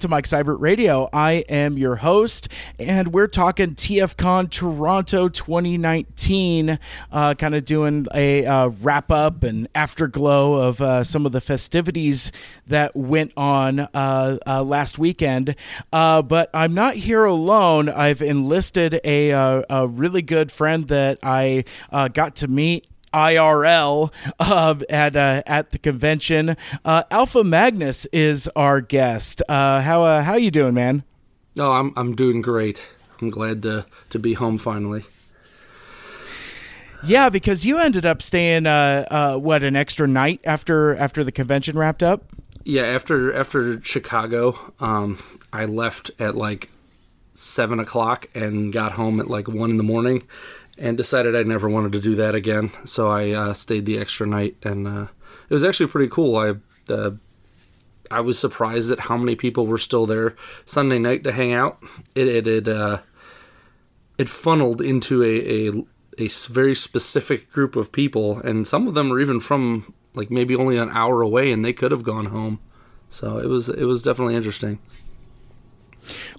To 0.00 0.08
Mike 0.08 0.24
Seibert 0.24 0.60
Radio. 0.60 1.10
I 1.12 1.44
am 1.50 1.76
your 1.76 1.96
host, 1.96 2.48
and 2.78 3.12
we're 3.12 3.26
talking 3.26 3.74
TFCon 3.74 4.50
Toronto 4.50 5.28
2019, 5.28 6.78
uh, 7.12 7.34
kind 7.34 7.54
of 7.54 7.66
doing 7.66 8.06
a 8.14 8.46
uh, 8.46 8.68
wrap 8.80 9.10
up 9.10 9.42
and 9.42 9.68
afterglow 9.74 10.54
of 10.54 10.80
uh, 10.80 11.04
some 11.04 11.26
of 11.26 11.32
the 11.32 11.40
festivities 11.42 12.32
that 12.66 12.96
went 12.96 13.32
on 13.36 13.80
uh, 13.80 14.38
uh, 14.46 14.62
last 14.62 14.98
weekend. 14.98 15.54
Uh, 15.92 16.22
but 16.22 16.48
I'm 16.54 16.72
not 16.72 16.94
here 16.94 17.24
alone. 17.24 17.90
I've 17.90 18.22
enlisted 18.22 19.00
a, 19.04 19.30
a 19.68 19.86
really 19.86 20.22
good 20.22 20.50
friend 20.50 20.88
that 20.88 21.18
I 21.22 21.64
got 21.90 22.36
to 22.36 22.48
meet 22.48 22.86
IRL 23.12 24.12
uh, 24.38 24.74
at 24.88 25.16
uh, 25.16 25.42
at 25.46 25.70
the 25.70 25.78
convention. 25.78 26.56
Uh, 26.84 27.02
Alpha 27.10 27.44
Magnus 27.44 28.06
is 28.06 28.48
our 28.56 28.80
guest. 28.80 29.42
Uh, 29.48 29.80
how 29.80 30.02
uh, 30.02 30.22
how 30.22 30.34
you 30.34 30.50
doing, 30.50 30.74
man? 30.74 31.04
Oh, 31.58 31.72
I'm 31.72 31.92
I'm 31.96 32.14
doing 32.14 32.42
great. 32.42 32.90
I'm 33.20 33.30
glad 33.30 33.62
to 33.62 33.86
to 34.10 34.18
be 34.18 34.34
home 34.34 34.58
finally. 34.58 35.04
Yeah, 37.02 37.30
because 37.30 37.64
you 37.64 37.78
ended 37.78 38.04
up 38.04 38.20
staying 38.20 38.66
uh, 38.66 39.36
what 39.36 39.64
an 39.64 39.74
extra 39.74 40.06
night 40.06 40.40
after 40.44 40.94
after 40.96 41.24
the 41.24 41.32
convention 41.32 41.78
wrapped 41.78 42.02
up. 42.02 42.24
Yeah, 42.64 42.82
after 42.82 43.34
after 43.34 43.82
Chicago, 43.82 44.72
um, 44.80 45.18
I 45.52 45.64
left 45.64 46.10
at 46.18 46.36
like 46.36 46.70
seven 47.32 47.80
o'clock 47.80 48.28
and 48.34 48.72
got 48.72 48.92
home 48.92 49.18
at 49.18 49.28
like 49.28 49.48
one 49.48 49.70
in 49.70 49.76
the 49.76 49.82
morning 49.82 50.22
and 50.80 50.96
decided 50.96 51.36
I 51.36 51.42
never 51.42 51.68
wanted 51.68 51.92
to 51.92 52.00
do 52.00 52.16
that 52.16 52.34
again. 52.34 52.72
So 52.86 53.08
I 53.08 53.30
uh, 53.30 53.52
stayed 53.52 53.84
the 53.84 53.98
extra 53.98 54.26
night, 54.26 54.56
and 54.62 54.88
uh, 54.88 55.06
it 55.48 55.54
was 55.54 55.62
actually 55.62 55.88
pretty 55.88 56.08
cool. 56.08 56.36
I 56.36 56.54
uh, 56.92 57.12
I 58.10 58.20
was 58.20 58.38
surprised 58.38 58.90
at 58.90 59.00
how 59.00 59.16
many 59.16 59.36
people 59.36 59.66
were 59.66 59.78
still 59.78 60.06
there 60.06 60.34
Sunday 60.64 60.98
night 60.98 61.22
to 61.24 61.32
hang 61.32 61.52
out. 61.52 61.78
It 62.14 62.26
it 62.26 62.46
it, 62.48 62.66
uh, 62.66 63.00
it 64.18 64.28
funneled 64.28 64.80
into 64.80 65.22
a, 65.22 65.68
a 65.68 65.72
a 66.18 66.28
very 66.48 66.74
specific 66.74 67.52
group 67.52 67.76
of 67.76 67.92
people, 67.92 68.38
and 68.38 68.66
some 68.66 68.88
of 68.88 68.94
them 68.94 69.10
were 69.10 69.20
even 69.20 69.38
from 69.38 69.94
like 70.14 70.30
maybe 70.30 70.56
only 70.56 70.78
an 70.78 70.90
hour 70.90 71.20
away, 71.20 71.52
and 71.52 71.64
they 71.64 71.74
could 71.74 71.92
have 71.92 72.02
gone 72.02 72.26
home. 72.26 72.58
So 73.10 73.38
it 73.38 73.46
was 73.46 73.68
it 73.68 73.84
was 73.84 74.02
definitely 74.02 74.34
interesting. 74.34 74.78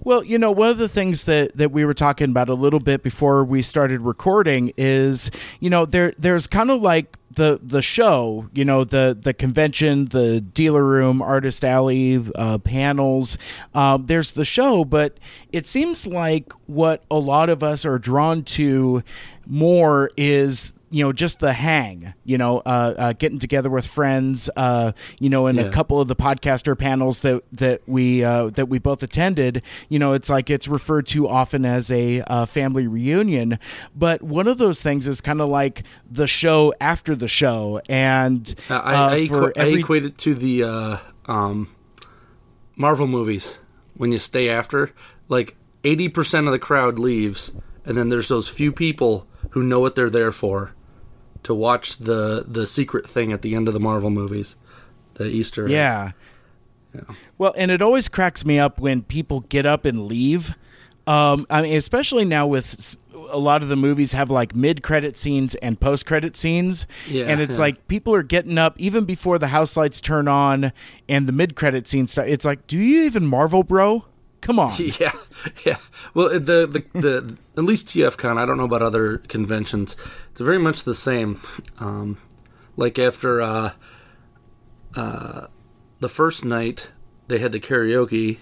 Well, 0.04 0.24
you 0.24 0.38
know, 0.38 0.50
one 0.50 0.68
of 0.68 0.78
the 0.78 0.88
things 0.88 1.24
that, 1.24 1.56
that 1.56 1.70
we 1.70 1.84
were 1.84 1.94
talking 1.94 2.30
about 2.30 2.48
a 2.48 2.54
little 2.54 2.80
bit 2.80 3.02
before 3.02 3.44
we 3.44 3.62
started 3.62 4.00
recording 4.00 4.72
is, 4.76 5.30
you 5.60 5.70
know, 5.70 5.86
there 5.86 6.12
there's 6.18 6.46
kind 6.46 6.70
of 6.70 6.80
like 6.80 7.16
the 7.34 7.60
the 7.62 7.82
show, 7.82 8.48
you 8.52 8.64
know, 8.64 8.84
the 8.84 9.16
the 9.18 9.32
convention, 9.32 10.06
the 10.06 10.40
dealer 10.40 10.84
room, 10.84 11.22
artist 11.22 11.64
alley, 11.64 12.22
uh, 12.34 12.58
panels. 12.58 13.38
Um, 13.74 14.06
there's 14.06 14.32
the 14.32 14.44
show, 14.44 14.84
but 14.84 15.16
it 15.52 15.66
seems 15.66 16.06
like 16.06 16.52
what 16.66 17.04
a 17.10 17.18
lot 17.18 17.48
of 17.48 17.62
us 17.62 17.84
are 17.84 17.98
drawn 17.98 18.42
to 18.44 19.02
more 19.46 20.10
is 20.16 20.72
you 20.92 21.02
know 21.02 21.12
just 21.12 21.40
the 21.40 21.52
hang 21.52 22.12
you 22.22 22.38
know 22.38 22.58
uh, 22.58 22.94
uh, 22.98 23.12
getting 23.14 23.38
together 23.38 23.70
with 23.70 23.86
friends 23.86 24.50
uh, 24.56 24.92
you 25.18 25.28
know 25.28 25.46
in 25.46 25.56
yeah. 25.56 25.62
a 25.62 25.70
couple 25.70 26.00
of 26.00 26.06
the 26.06 26.14
podcaster 26.14 26.78
panels 26.78 27.20
that 27.20 27.42
that 27.50 27.80
we 27.86 28.22
uh, 28.22 28.50
that 28.50 28.66
we 28.66 28.78
both 28.78 29.02
attended 29.02 29.62
you 29.88 29.98
know 29.98 30.12
it's 30.12 30.28
like 30.28 30.50
it's 30.50 30.68
referred 30.68 31.06
to 31.06 31.26
often 31.26 31.64
as 31.64 31.90
a 31.90 32.20
uh, 32.22 32.46
family 32.46 32.86
reunion. 32.86 33.58
But 33.96 34.22
one 34.22 34.46
of 34.46 34.58
those 34.58 34.82
things 34.82 35.08
is 35.08 35.20
kind 35.20 35.40
of 35.40 35.48
like 35.48 35.84
the 36.08 36.26
show 36.26 36.74
after 36.80 37.16
the 37.16 37.28
show 37.28 37.80
and 37.88 38.54
I, 38.68 38.74
I, 38.74 38.94
uh, 38.94 39.10
equ- 39.14 39.52
every- 39.56 39.76
I, 39.76 39.78
equate 39.78 40.04
it 40.04 40.18
to 40.18 40.34
the 40.34 41.00
um, 41.26 41.74
Marvel 42.76 43.06
movies. 43.06 43.58
When 43.96 44.12
you 44.12 44.18
stay 44.18 44.48
after 44.48 44.92
like 45.28 45.56
80% 45.84 46.46
of 46.46 46.52
the 46.52 46.58
crowd 46.58 46.98
leaves 46.98 47.52
and 47.84 47.96
then 47.96 48.08
there's 48.08 48.28
those 48.28 48.48
few 48.48 48.72
people 48.72 49.26
who 49.50 49.62
know 49.62 49.80
what 49.80 49.94
they're 49.94 50.10
there 50.10 50.32
for 50.32 50.72
to 51.42 51.54
watch 51.54 51.96
the 51.98 52.44
the 52.46 52.66
secret 52.66 53.08
thing 53.08 53.32
at 53.32 53.42
the 53.42 53.54
end 53.54 53.68
of 53.68 53.74
the 53.74 53.80
Marvel 53.80 54.10
movies, 54.10 54.56
the 55.14 55.26
Easter. 55.26 55.68
Yeah. 55.68 56.12
yeah. 56.94 57.02
Well, 57.38 57.54
and 57.56 57.70
it 57.70 57.82
always 57.82 58.08
cracks 58.08 58.44
me 58.44 58.58
up 58.58 58.80
when 58.80 59.02
people 59.02 59.40
get 59.40 59.66
up 59.66 59.84
and 59.84 60.06
leave. 60.06 60.54
Um, 61.06 61.46
I 61.50 61.62
mean, 61.62 61.76
especially 61.76 62.24
now 62.24 62.46
with 62.46 62.96
a 63.30 63.38
lot 63.38 63.62
of 63.62 63.68
the 63.68 63.76
movies 63.76 64.12
have 64.12 64.30
like 64.30 64.54
mid 64.54 64.82
credit 64.82 65.16
scenes 65.16 65.54
and 65.56 65.80
post 65.80 66.06
credit 66.06 66.36
scenes. 66.36 66.86
Yeah, 67.08 67.26
and 67.26 67.40
it's 67.40 67.56
yeah. 67.56 67.62
like 67.62 67.88
people 67.88 68.14
are 68.14 68.22
getting 68.22 68.58
up 68.58 68.78
even 68.78 69.04
before 69.04 69.38
the 69.38 69.48
house 69.48 69.76
lights 69.76 70.00
turn 70.00 70.28
on 70.28 70.72
and 71.08 71.26
the 71.26 71.32
mid 71.32 71.56
credit 71.56 71.88
scene 71.88 72.06
start. 72.06 72.28
It's 72.28 72.44
like, 72.44 72.66
do 72.66 72.78
you 72.78 73.02
even 73.02 73.26
Marvel, 73.26 73.64
bro? 73.64 74.04
Come 74.40 74.58
on. 74.58 74.74
Yeah, 75.00 75.12
yeah. 75.64 75.76
Well, 76.14 76.28
the 76.28 76.66
the, 76.66 76.84
the 76.98 77.36
at 77.56 77.64
least 77.64 77.88
TFCon. 77.88 78.38
I 78.38 78.44
don't 78.44 78.56
know 78.56 78.64
about 78.64 78.82
other 78.82 79.18
conventions. 79.18 79.96
It's 80.32 80.40
very 80.40 80.58
much 80.58 80.84
the 80.84 80.94
same. 80.94 81.40
Um, 81.78 82.18
like 82.76 82.98
after 82.98 83.42
uh, 83.42 83.72
uh, 84.96 85.46
the 86.00 86.08
first 86.08 86.42
night, 86.44 86.90
they 87.28 87.38
had 87.38 87.52
the 87.52 87.60
karaoke, 87.60 88.38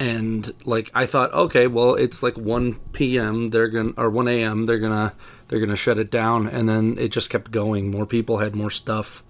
and 0.00 0.52
like 0.64 0.90
I 0.92 1.06
thought, 1.06 1.32
okay, 1.32 1.68
well, 1.68 1.94
it's 1.94 2.22
like 2.22 2.36
one 2.36 2.74
p.m. 2.92 3.48
They're 3.48 3.68
gonna 3.68 3.92
or 3.96 4.10
one 4.10 4.26
a.m. 4.26 4.66
They're 4.66 4.80
gonna 4.80 5.14
they're 5.46 5.60
gonna 5.60 5.76
shut 5.76 5.98
it 5.98 6.10
down, 6.10 6.48
and 6.48 6.68
then 6.68 6.96
it 6.98 7.08
just 7.08 7.30
kept 7.30 7.52
going. 7.52 7.90
More 7.92 8.06
people 8.06 8.38
had 8.38 8.56
more 8.56 8.70
stuff. 8.70 9.22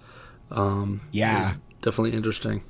Um, 0.49 1.01
yeah, 1.11 1.53
definitely 1.83 2.13
interesting. 2.17 2.63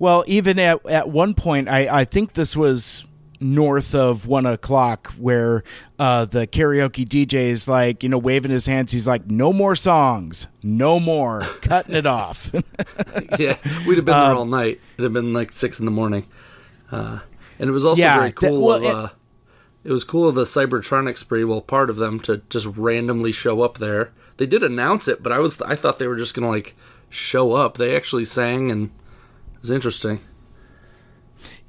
Well, 0.00 0.24
even 0.26 0.58
at 0.58 0.84
at 0.86 1.08
one 1.08 1.34
point, 1.34 1.68
I 1.68 2.00
I 2.00 2.04
think 2.04 2.32
this 2.32 2.56
was 2.56 3.04
north 3.40 3.94
of 3.94 4.26
one 4.26 4.46
o'clock 4.46 5.12
where 5.12 5.62
uh, 5.98 6.24
the 6.24 6.46
karaoke 6.46 7.06
DJ 7.06 7.34
is 7.50 7.68
like, 7.68 8.02
you 8.02 8.08
know, 8.08 8.18
waving 8.18 8.50
his 8.50 8.66
hands. 8.66 8.92
He's 8.92 9.06
like, 9.06 9.26
no 9.26 9.52
more 9.52 9.76
songs, 9.76 10.48
no 10.62 10.98
more, 10.98 11.42
cutting 11.62 11.94
it 11.94 12.06
off. 12.06 12.50
yeah, 13.38 13.56
we'd 13.86 13.96
have 13.96 14.04
been 14.04 14.06
there 14.06 14.30
um, 14.30 14.36
all 14.36 14.44
night. 14.44 14.80
It'd 14.94 15.04
have 15.04 15.12
been 15.12 15.32
like 15.32 15.52
six 15.52 15.78
in 15.78 15.84
the 15.84 15.90
morning. 15.90 16.26
Uh, 16.90 17.20
and 17.58 17.68
it 17.68 17.72
was 17.72 17.84
also 17.84 18.00
yeah, 18.00 18.18
very 18.18 18.32
cool. 18.32 18.60
well, 18.60 18.82
it, 18.82 18.94
uh, 18.94 19.08
it 19.84 19.92
was 19.92 20.04
cool 20.04 20.28
of 20.28 20.34
the 20.34 20.44
Cybertronic 20.44 21.16
spree. 21.16 21.44
Well, 21.44 21.60
part 21.60 21.90
of 21.90 21.96
them 21.96 22.20
to 22.20 22.42
just 22.50 22.66
randomly 22.66 23.32
show 23.32 23.62
up 23.62 23.78
there. 23.78 24.12
They 24.36 24.46
did 24.46 24.62
announce 24.62 25.08
it, 25.08 25.22
but 25.22 25.32
I 25.32 25.38
was 25.38 25.60
I 25.62 25.74
thought 25.74 25.98
they 25.98 26.06
were 26.06 26.16
just 26.16 26.34
gonna 26.34 26.48
like 26.48 26.76
show 27.10 27.52
up. 27.52 27.76
They 27.76 27.96
actually 27.96 28.24
sang 28.24 28.70
and 28.70 28.90
it 29.54 29.60
was 29.62 29.70
interesting. 29.70 30.20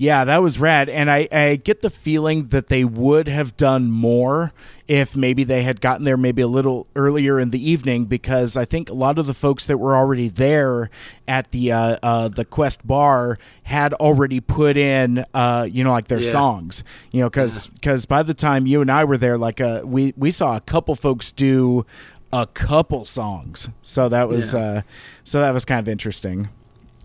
Yeah, 0.02 0.24
that 0.24 0.42
was 0.42 0.58
rad. 0.58 0.88
And 0.88 1.12
I, 1.12 1.28
I 1.30 1.58
get 1.58 1.82
the 1.82 1.90
feeling 1.90 2.48
that 2.48 2.68
they 2.68 2.86
would 2.86 3.28
have 3.28 3.58
done 3.58 3.92
more 3.92 4.54
if 4.88 5.14
maybe 5.14 5.44
they 5.44 5.64
had 5.64 5.82
gotten 5.82 6.06
there 6.06 6.16
maybe 6.16 6.42
a 6.42 6.48
little 6.48 6.88
earlier 6.96 7.38
in 7.38 7.50
the 7.50 7.70
evening 7.70 8.06
because 8.06 8.56
I 8.56 8.64
think 8.64 8.90
a 8.90 8.94
lot 8.94 9.20
of 9.20 9.28
the 9.28 9.34
folks 9.34 9.66
that 9.66 9.78
were 9.78 9.98
already 9.98 10.30
there 10.30 10.90
at 11.28 11.52
the 11.52 11.74
uh, 11.74 11.98
uh, 12.02 12.30
the 12.30 12.46
Quest 12.46 12.88
bar 12.88 13.38
had 13.64 13.94
already 13.96 14.40
put 14.40 14.78
in 14.78 15.26
uh, 15.34 15.68
you 15.70 15.84
know 15.84 15.92
like 15.92 16.08
their 16.08 16.22
yeah. 16.22 16.32
songs 16.32 16.86
you 17.12 17.20
know 17.20 17.30
because 17.30 17.68
because 17.68 18.06
by 18.06 18.24
the 18.24 18.34
time 18.34 18.66
you 18.66 18.80
and 18.80 18.90
I 18.90 19.04
were 19.04 19.18
there 19.18 19.38
like 19.38 19.60
uh, 19.60 19.82
we 19.84 20.14
we 20.16 20.32
saw 20.32 20.56
a 20.56 20.62
couple 20.62 20.96
folks 20.96 21.34
do 21.34 21.86
a 22.32 22.48
couple 22.48 23.04
songs 23.04 23.68
so 23.82 24.08
that 24.08 24.30
was 24.30 24.54
yeah. 24.54 24.60
Uh, 24.62 24.82
so 25.26 25.42
that 25.42 25.54
was 25.54 25.66
kind 25.66 25.82
of 25.82 25.90
interesting. 25.90 26.48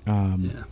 Um, 0.06 0.52
yeah. 0.54 0.64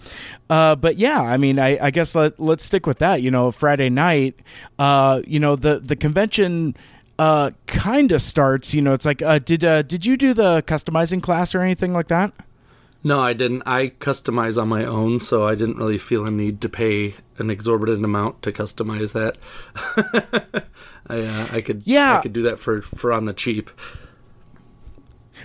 Uh, 0.50 0.76
but 0.76 0.96
yeah, 0.96 1.20
I 1.20 1.36
mean, 1.36 1.58
I, 1.58 1.78
I, 1.86 1.90
guess 1.90 2.14
let, 2.14 2.38
let's 2.38 2.64
stick 2.64 2.86
with 2.86 2.98
that. 2.98 3.22
You 3.22 3.30
know, 3.30 3.50
Friday 3.50 3.88
night, 3.88 4.38
uh, 4.78 5.22
you 5.26 5.38
know, 5.38 5.56
the, 5.56 5.80
the 5.80 5.96
convention 5.96 6.76
uh, 7.18 7.50
kind 7.66 8.12
of 8.12 8.20
starts, 8.20 8.74
you 8.74 8.82
know, 8.82 8.92
it's 8.92 9.06
like, 9.06 9.22
uh, 9.22 9.38
did, 9.38 9.64
uh, 9.64 9.82
did 9.82 10.04
you 10.04 10.16
do 10.16 10.34
the 10.34 10.62
customizing 10.66 11.22
class 11.22 11.54
or 11.54 11.60
anything 11.60 11.92
like 11.92 12.08
that? 12.08 12.32
No, 13.04 13.20
I 13.20 13.32
didn't. 13.32 13.62
I 13.66 13.88
customize 13.88 14.60
on 14.60 14.68
my 14.68 14.84
own, 14.84 15.20
so 15.20 15.46
I 15.46 15.56
didn't 15.56 15.76
really 15.76 15.98
feel 15.98 16.24
a 16.24 16.30
need 16.30 16.60
to 16.60 16.68
pay 16.68 17.14
an 17.38 17.50
exorbitant 17.50 18.04
amount 18.04 18.42
to 18.42 18.52
customize 18.52 19.12
that. 19.12 19.36
I, 21.08 21.20
uh, 21.20 21.46
I 21.50 21.60
could, 21.62 21.82
yeah, 21.84 22.18
I 22.18 22.22
could 22.22 22.32
do 22.32 22.42
that 22.42 22.60
for, 22.60 22.82
for 22.82 23.12
on 23.12 23.24
the 23.24 23.32
cheap. 23.32 23.70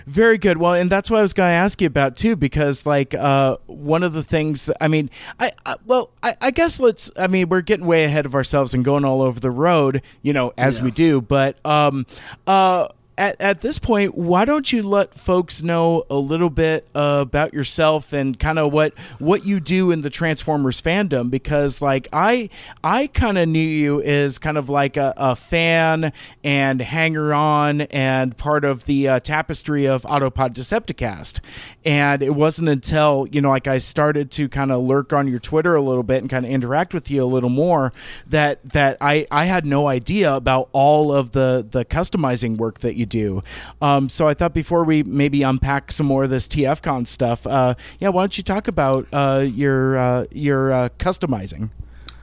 Very 0.06 0.38
good. 0.38 0.58
Well, 0.58 0.74
and 0.74 0.90
that's 0.90 1.10
what 1.10 1.18
I 1.18 1.22
was 1.22 1.32
going 1.32 1.50
to 1.50 1.54
ask 1.54 1.80
you 1.80 1.86
about 1.86 2.16
too, 2.16 2.36
because 2.36 2.86
like 2.86 3.14
uh, 3.14 3.56
one 3.66 4.02
of 4.02 4.12
the 4.12 4.22
things 4.22 4.66
that, 4.66 4.82
I 4.82 4.88
mean, 4.88 5.10
I, 5.38 5.52
I 5.64 5.76
well, 5.86 6.10
I, 6.22 6.36
I, 6.40 6.50
guess 6.50 6.80
let's. 6.80 7.10
I 7.16 7.26
mean, 7.26 7.48
we're 7.48 7.60
getting 7.60 7.86
way 7.86 8.04
ahead 8.04 8.26
of 8.26 8.34
ourselves 8.34 8.74
and 8.74 8.84
going 8.84 9.04
all 9.04 9.22
over 9.22 9.40
the 9.40 9.50
road, 9.50 10.02
you 10.22 10.32
know, 10.32 10.52
as 10.56 10.78
yeah. 10.78 10.84
we 10.84 10.90
do. 10.90 11.20
But 11.20 11.64
um, 11.66 12.06
uh, 12.46 12.88
at, 13.18 13.40
at 13.40 13.60
this 13.60 13.78
point, 13.80 14.16
why 14.16 14.44
don't 14.44 14.72
you 14.72 14.82
let 14.82 15.12
folks 15.12 15.62
know 15.62 16.04
a 16.08 16.14
little 16.14 16.50
bit 16.50 16.88
uh, 16.94 17.18
about 17.20 17.52
yourself 17.52 18.12
and 18.12 18.38
kind 18.38 18.58
of 18.58 18.72
what 18.72 18.94
what 19.18 19.44
you 19.44 19.58
do 19.58 19.90
in 19.90 20.02
the 20.02 20.08
Transformers 20.08 20.80
fandom? 20.80 21.28
Because 21.28 21.82
like 21.82 22.08
I 22.12 22.48
I 22.84 23.08
kind 23.08 23.36
of 23.36 23.48
knew 23.48 23.58
you 23.58 24.00
as 24.02 24.38
kind 24.38 24.56
of 24.56 24.68
like 24.68 24.96
a, 24.96 25.12
a 25.16 25.34
fan 25.34 26.12
and 26.44 26.80
hanger 26.80 27.34
on 27.34 27.82
and 27.82 28.36
part 28.36 28.64
of 28.64 28.84
the 28.84 29.08
uh, 29.08 29.20
tapestry 29.20 29.86
of 29.86 30.02
Autopod 30.02 30.54
Decepticast, 30.54 31.40
And 31.88 32.22
it 32.22 32.34
wasn't 32.34 32.68
until, 32.68 33.26
you 33.32 33.40
know, 33.40 33.48
like 33.48 33.66
I 33.66 33.78
started 33.78 34.30
to 34.32 34.46
kind 34.50 34.70
of 34.70 34.82
lurk 34.82 35.14
on 35.14 35.26
your 35.26 35.38
Twitter 35.38 35.74
a 35.74 35.80
little 35.80 36.02
bit 36.02 36.20
and 36.20 36.28
kind 36.28 36.44
of 36.44 36.52
interact 36.52 36.92
with 36.92 37.10
you 37.10 37.24
a 37.24 37.24
little 37.24 37.48
more 37.48 37.94
that 38.26 38.62
that 38.72 38.98
I, 39.00 39.26
I 39.30 39.46
had 39.46 39.64
no 39.64 39.86
idea 39.86 40.34
about 40.34 40.68
all 40.72 41.10
of 41.10 41.30
the, 41.30 41.66
the 41.66 41.86
customizing 41.86 42.58
work 42.58 42.80
that 42.80 42.96
you 42.96 43.06
do. 43.06 43.42
Um, 43.80 44.10
so 44.10 44.28
I 44.28 44.34
thought 44.34 44.52
before 44.52 44.84
we 44.84 45.02
maybe 45.02 45.42
unpack 45.42 45.90
some 45.90 46.04
more 46.04 46.24
of 46.24 46.30
this 46.30 46.46
TFCon 46.46 47.06
stuff, 47.06 47.46
uh, 47.46 47.72
yeah, 48.00 48.10
why 48.10 48.20
don't 48.20 48.36
you 48.36 48.44
talk 48.44 48.68
about 48.68 49.08
uh, 49.10 49.46
your 49.50 49.96
uh, 49.96 50.26
your 50.30 50.70
uh, 50.70 50.88
customizing? 50.98 51.70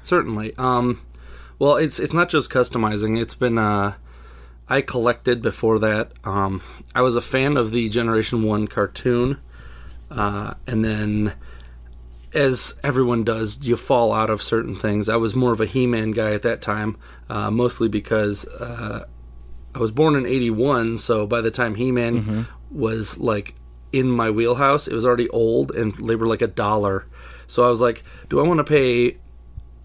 Certainly. 0.03 0.53
Um, 0.59 1.01
well, 1.57 1.77
it's 1.77 1.99
it's 1.99 2.13
not 2.13 2.29
just 2.29 2.51
customizing. 2.51 3.19
It's 3.19 3.33
been 3.33 3.57
uh, 3.57 3.95
I 4.69 4.81
collected 4.81 5.41
before 5.41 5.79
that. 5.79 6.11
Um, 6.23 6.61
I 6.93 7.01
was 7.01 7.15
a 7.15 7.21
fan 7.21 7.57
of 7.57 7.71
the 7.71 7.89
Generation 7.89 8.43
One 8.43 8.67
cartoon, 8.67 9.39
uh, 10.11 10.53
and 10.67 10.83
then 10.83 11.33
as 12.33 12.75
everyone 12.83 13.23
does, 13.23 13.65
you 13.65 13.77
fall 13.77 14.11
out 14.11 14.29
of 14.29 14.41
certain 14.41 14.75
things. 14.75 15.07
I 15.07 15.15
was 15.15 15.35
more 15.35 15.53
of 15.53 15.61
a 15.61 15.65
He-Man 15.65 16.11
guy 16.11 16.33
at 16.33 16.41
that 16.41 16.61
time, 16.61 16.97
uh, 17.29 17.49
mostly 17.49 17.87
because 17.87 18.45
uh, 18.45 19.05
I 19.73 19.79
was 19.79 19.91
born 19.91 20.15
in 20.15 20.25
'81. 20.25 20.97
So 20.97 21.25
by 21.25 21.41
the 21.41 21.51
time 21.51 21.75
He-Man 21.75 22.21
mm-hmm. 22.21 22.41
was 22.71 23.17
like 23.17 23.55
in 23.93 24.09
my 24.09 24.29
wheelhouse, 24.29 24.87
it 24.87 24.93
was 24.93 25.05
already 25.05 25.29
old, 25.29 25.71
and 25.71 25.93
they 25.95 26.15
were 26.15 26.27
like 26.27 26.41
a 26.41 26.47
dollar. 26.47 27.05
So 27.47 27.63
I 27.65 27.69
was 27.69 27.81
like, 27.81 28.03
do 28.29 28.39
I 28.39 28.43
want 28.43 28.57
to 28.57 28.63
pay 28.63 29.17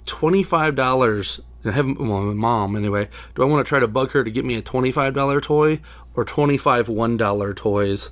twenty 0.06 0.42
five 0.42 0.74
dollars 0.74 1.40
I 1.64 1.72
have 1.72 1.86
well, 1.86 2.22
my 2.22 2.34
mom 2.34 2.74
anyway. 2.74 3.08
Do 3.34 3.42
I 3.42 3.46
want 3.46 3.64
to 3.64 3.68
try 3.68 3.80
to 3.80 3.88
bug 3.88 4.12
her 4.12 4.24
to 4.24 4.30
get 4.30 4.44
me 4.44 4.54
a 4.54 4.62
twenty-five 4.62 5.12
dollar 5.12 5.40
toy 5.40 5.80
or 6.14 6.24
twenty-five 6.24 6.88
one-dollar 6.88 7.54
toys? 7.54 8.10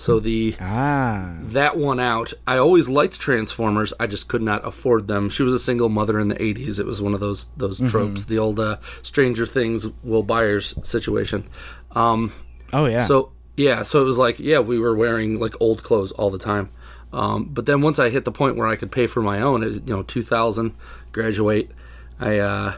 So 0.00 0.18
the 0.18 0.56
ah. 0.58 1.36
that 1.42 1.76
one 1.76 2.00
out. 2.00 2.32
I 2.46 2.56
always 2.56 2.88
liked 2.88 3.20
Transformers. 3.20 3.92
I 4.00 4.06
just 4.06 4.28
could 4.28 4.40
not 4.40 4.66
afford 4.66 5.08
them. 5.08 5.28
She 5.28 5.42
was 5.42 5.52
a 5.52 5.58
single 5.58 5.90
mother 5.90 6.18
in 6.18 6.28
the 6.28 6.36
'80s. 6.36 6.80
It 6.80 6.86
was 6.86 7.02
one 7.02 7.12
of 7.12 7.20
those 7.20 7.48
those 7.58 7.80
mm-hmm. 7.80 7.88
tropes, 7.88 8.24
the 8.24 8.38
old 8.38 8.58
uh, 8.58 8.78
Stranger 9.02 9.44
Things 9.44 9.86
Will 10.02 10.22
Byers 10.22 10.72
situation. 10.84 11.46
Um, 11.90 12.32
oh 12.72 12.86
yeah. 12.86 13.04
So 13.04 13.32
yeah, 13.58 13.82
so 13.82 14.00
it 14.00 14.04
was 14.04 14.16
like 14.16 14.40
yeah, 14.40 14.60
we 14.60 14.78
were 14.78 14.94
wearing 14.96 15.38
like 15.38 15.52
old 15.60 15.82
clothes 15.82 16.12
all 16.12 16.30
the 16.30 16.38
time. 16.38 16.70
Um, 17.12 17.44
but 17.50 17.66
then 17.66 17.82
once 17.82 17.98
I 17.98 18.08
hit 18.08 18.24
the 18.24 18.32
point 18.32 18.56
where 18.56 18.68
I 18.68 18.76
could 18.76 18.90
pay 18.90 19.06
for 19.06 19.20
my 19.20 19.42
own, 19.42 19.62
you 19.62 19.82
know, 19.84 20.02
2000, 20.02 20.74
graduate, 21.12 21.72
I 22.18 22.38
uh, 22.38 22.76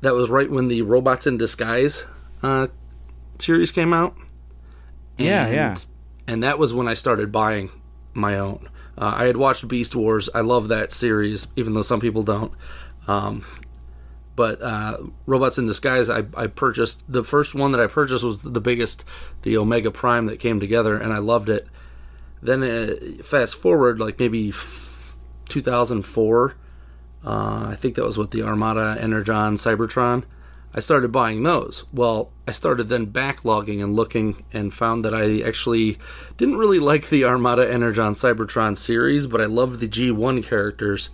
that 0.00 0.14
was 0.14 0.30
right 0.30 0.50
when 0.50 0.66
the 0.66 0.82
Robots 0.82 1.28
in 1.28 1.38
Disguise 1.38 2.06
uh, 2.42 2.66
series 3.38 3.70
came 3.70 3.92
out. 3.92 4.16
Yeah, 5.16 5.48
yeah. 5.48 5.76
And 6.30 6.44
that 6.44 6.60
was 6.60 6.72
when 6.72 6.86
I 6.86 6.94
started 6.94 7.32
buying 7.32 7.72
my 8.14 8.38
own. 8.38 8.68
Uh, 8.96 9.14
I 9.16 9.24
had 9.24 9.36
watched 9.36 9.66
Beast 9.66 9.96
Wars. 9.96 10.30
I 10.32 10.42
love 10.42 10.68
that 10.68 10.92
series, 10.92 11.48
even 11.56 11.74
though 11.74 11.82
some 11.82 11.98
people 11.98 12.22
don't. 12.22 12.52
Um, 13.08 13.44
but 14.36 14.62
uh, 14.62 14.98
Robots 15.26 15.58
in 15.58 15.66
Disguise, 15.66 16.08
I, 16.08 16.22
I, 16.36 16.46
purchased 16.46 17.02
the 17.08 17.24
first 17.24 17.56
one 17.56 17.72
that 17.72 17.80
I 17.80 17.88
purchased 17.88 18.22
was 18.22 18.42
the 18.42 18.60
biggest, 18.60 19.04
the 19.42 19.56
Omega 19.56 19.90
Prime 19.90 20.26
that 20.26 20.38
came 20.38 20.60
together, 20.60 20.96
and 20.96 21.12
I 21.12 21.18
loved 21.18 21.48
it. 21.48 21.66
Then 22.40 22.62
uh, 22.62 23.22
fast 23.24 23.56
forward, 23.56 23.98
like 23.98 24.20
maybe 24.20 24.52
2004, 25.48 26.54
uh, 27.24 27.66
I 27.68 27.74
think 27.74 27.96
that 27.96 28.04
was 28.04 28.16
with 28.16 28.30
the 28.30 28.44
Armada 28.44 28.96
Energon 29.00 29.56
Cybertron. 29.56 30.22
I 30.72 30.80
started 30.80 31.10
buying 31.10 31.42
those. 31.42 31.84
Well, 31.92 32.30
I 32.46 32.52
started 32.52 32.84
then 32.84 33.08
backlogging 33.08 33.82
and 33.82 33.96
looking 33.96 34.44
and 34.52 34.72
found 34.72 35.04
that 35.04 35.14
I 35.14 35.40
actually 35.40 35.98
didn't 36.36 36.58
really 36.58 36.78
like 36.78 37.08
the 37.08 37.24
Armada 37.24 37.70
Energon 37.70 38.12
Cybertron 38.14 38.76
series, 38.76 39.26
but 39.26 39.40
I 39.40 39.46
loved 39.46 39.80
the 39.80 39.88
G1 39.88 40.44
characters. 40.44 41.10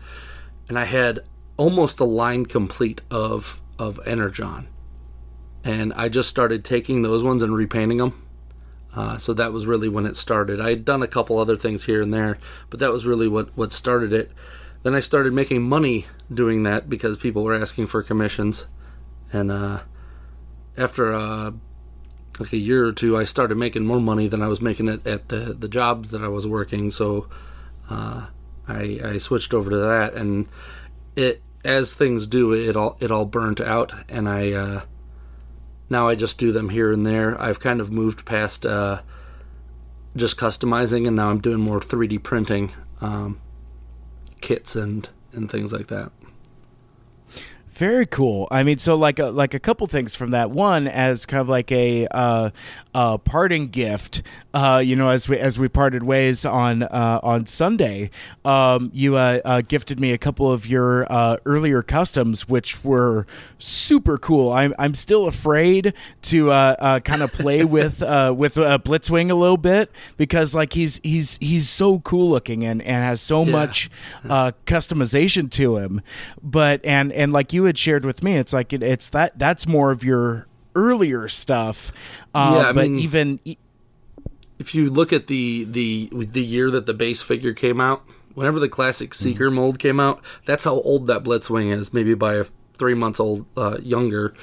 And 0.68 0.78
I 0.78 0.84
had 0.84 1.20
almost 1.56 2.00
a 2.00 2.04
line 2.04 2.44
complete 2.44 3.00
of 3.10 3.62
of 3.78 4.00
Energon. 4.06 4.68
And 5.64 5.92
I 5.94 6.08
just 6.08 6.28
started 6.28 6.64
taking 6.64 7.02
those 7.02 7.22
ones 7.22 7.42
and 7.42 7.54
repainting 7.54 7.98
them. 7.98 8.22
Uh, 8.94 9.18
so 9.18 9.34
that 9.34 9.52
was 9.52 9.66
really 9.66 9.88
when 9.88 10.06
it 10.06 10.16
started. 10.16 10.60
I 10.60 10.70
had 10.70 10.84
done 10.84 11.02
a 11.02 11.08
couple 11.08 11.38
other 11.38 11.56
things 11.56 11.84
here 11.84 12.00
and 12.00 12.14
there, 12.14 12.38
but 12.70 12.80
that 12.80 12.92
was 12.92 13.04
really 13.04 13.28
what, 13.28 13.54
what 13.56 13.72
started 13.72 14.12
it. 14.12 14.30
Then 14.82 14.94
I 14.94 15.00
started 15.00 15.34
making 15.34 15.62
money 15.62 16.06
doing 16.32 16.62
that 16.62 16.88
because 16.88 17.18
people 17.18 17.42
were 17.42 17.54
asking 17.54 17.88
for 17.88 18.02
commissions. 18.02 18.66
And 19.32 19.50
uh, 19.50 19.80
after 20.76 21.12
uh, 21.12 21.52
like 22.38 22.52
a 22.52 22.58
year 22.58 22.86
or 22.86 22.92
two, 22.92 23.16
I 23.16 23.24
started 23.24 23.56
making 23.56 23.86
more 23.86 24.00
money 24.00 24.28
than 24.28 24.42
I 24.42 24.48
was 24.48 24.60
making 24.60 24.88
it 24.88 25.06
at 25.06 25.28
the, 25.28 25.54
the 25.54 25.68
jobs 25.68 26.10
that 26.10 26.22
I 26.22 26.28
was 26.28 26.46
working. 26.46 26.90
So 26.90 27.28
uh, 27.90 28.26
I, 28.68 29.00
I 29.04 29.18
switched 29.18 29.54
over 29.54 29.70
to 29.70 29.76
that. 29.76 30.14
And 30.14 30.46
it 31.16 31.42
as 31.66 31.94
things 31.94 32.26
do, 32.26 32.52
it 32.52 32.76
all 32.76 32.96
it 33.00 33.10
all 33.10 33.24
burnt 33.24 33.60
out, 33.60 33.92
and 34.08 34.28
I 34.28 34.52
uh, 34.52 34.80
now 35.90 36.08
I 36.08 36.14
just 36.14 36.38
do 36.38 36.52
them 36.52 36.68
here 36.68 36.92
and 36.92 37.04
there. 37.04 37.38
I've 37.40 37.60
kind 37.60 37.80
of 37.80 37.90
moved 37.90 38.24
past 38.24 38.64
uh, 38.64 39.02
just 40.14 40.36
customizing, 40.36 41.06
and 41.06 41.16
now 41.16 41.30
I'm 41.30 41.40
doing 41.40 41.60
more 41.60 41.80
3D 41.80 42.22
printing. 42.22 42.72
Um, 43.00 43.40
kits 44.40 44.76
and 44.76 45.08
and 45.32 45.50
things 45.50 45.72
like 45.72 45.88
that. 45.88 46.12
Very 47.76 48.06
cool. 48.06 48.48
I 48.50 48.62
mean, 48.62 48.78
so 48.78 48.94
like 48.94 49.18
a, 49.18 49.26
like 49.26 49.52
a 49.52 49.60
couple 49.60 49.86
things 49.86 50.14
from 50.14 50.30
that. 50.30 50.50
One, 50.50 50.88
as 50.88 51.26
kind 51.26 51.42
of 51.42 51.48
like 51.50 51.70
a 51.70 52.06
uh, 52.10 52.48
uh, 52.94 53.18
parting 53.18 53.68
gift, 53.68 54.22
uh, 54.54 54.82
you 54.82 54.96
know, 54.96 55.10
as 55.10 55.28
we 55.28 55.38
as 55.38 55.58
we 55.58 55.68
parted 55.68 56.02
ways 56.02 56.46
on 56.46 56.84
uh, 56.84 57.20
on 57.22 57.44
Sunday, 57.44 58.08
um, 58.46 58.90
you 58.94 59.16
uh, 59.16 59.40
uh, 59.44 59.60
gifted 59.60 60.00
me 60.00 60.12
a 60.12 60.18
couple 60.18 60.50
of 60.50 60.66
your 60.66 61.06
uh, 61.12 61.36
earlier 61.44 61.82
customs, 61.82 62.48
which 62.48 62.82
were 62.82 63.26
super 63.58 64.16
cool. 64.16 64.50
I'm 64.50 64.74
I'm 64.78 64.94
still 64.94 65.26
afraid 65.26 65.92
to 66.22 66.48
kind 67.04 67.20
of 67.20 67.30
play 67.34 67.62
with 67.66 68.00
with 68.00 68.54
Blitzwing 68.54 69.28
a 69.28 69.34
little 69.34 69.58
bit 69.58 69.90
because 70.16 70.54
like 70.54 70.72
he's 70.72 70.98
he's 71.04 71.36
he's 71.42 71.68
so 71.68 71.98
cool 71.98 72.30
looking 72.30 72.64
and, 72.64 72.80
and 72.80 73.04
has 73.04 73.20
so 73.20 73.44
yeah. 73.44 73.52
much 73.52 73.90
customization 74.24 75.50
to 75.50 75.76
him. 75.76 76.00
But 76.42 76.82
and 76.82 77.12
and 77.12 77.30
like 77.30 77.52
you 77.52 77.65
had 77.66 77.78
shared 77.78 78.04
with 78.04 78.22
me, 78.22 78.36
it's 78.36 78.52
like 78.52 78.72
it, 78.72 78.82
it's 78.82 79.10
that 79.10 79.38
that's 79.38 79.66
more 79.66 79.90
of 79.90 80.02
your 80.02 80.46
earlier 80.74 81.28
stuff. 81.28 81.92
Uh, 82.34 82.60
yeah, 82.60 82.68
I 82.68 82.72
but 82.72 82.88
mean, 82.88 82.98
even 82.98 83.40
if 84.58 84.74
you 84.74 84.90
look 84.90 85.12
at 85.12 85.26
the 85.26 85.64
the 85.64 86.10
the 86.12 86.42
year 86.42 86.70
that 86.70 86.86
the 86.86 86.94
base 86.94 87.22
figure 87.22 87.52
came 87.52 87.80
out, 87.80 88.04
whenever 88.34 88.58
the 88.58 88.68
classic 88.68 89.10
mm-hmm. 89.10 89.24
Seeker 89.24 89.50
mold 89.50 89.78
came 89.78 90.00
out, 90.00 90.22
that's 90.44 90.64
how 90.64 90.80
old 90.80 91.06
that 91.08 91.24
Blitzwing 91.24 91.72
is. 91.72 91.92
Maybe 91.92 92.14
by 92.14 92.34
a 92.34 92.44
three 92.74 92.94
months 92.94 93.20
old 93.20 93.46
uh, 93.56 93.78
younger. 93.82 94.34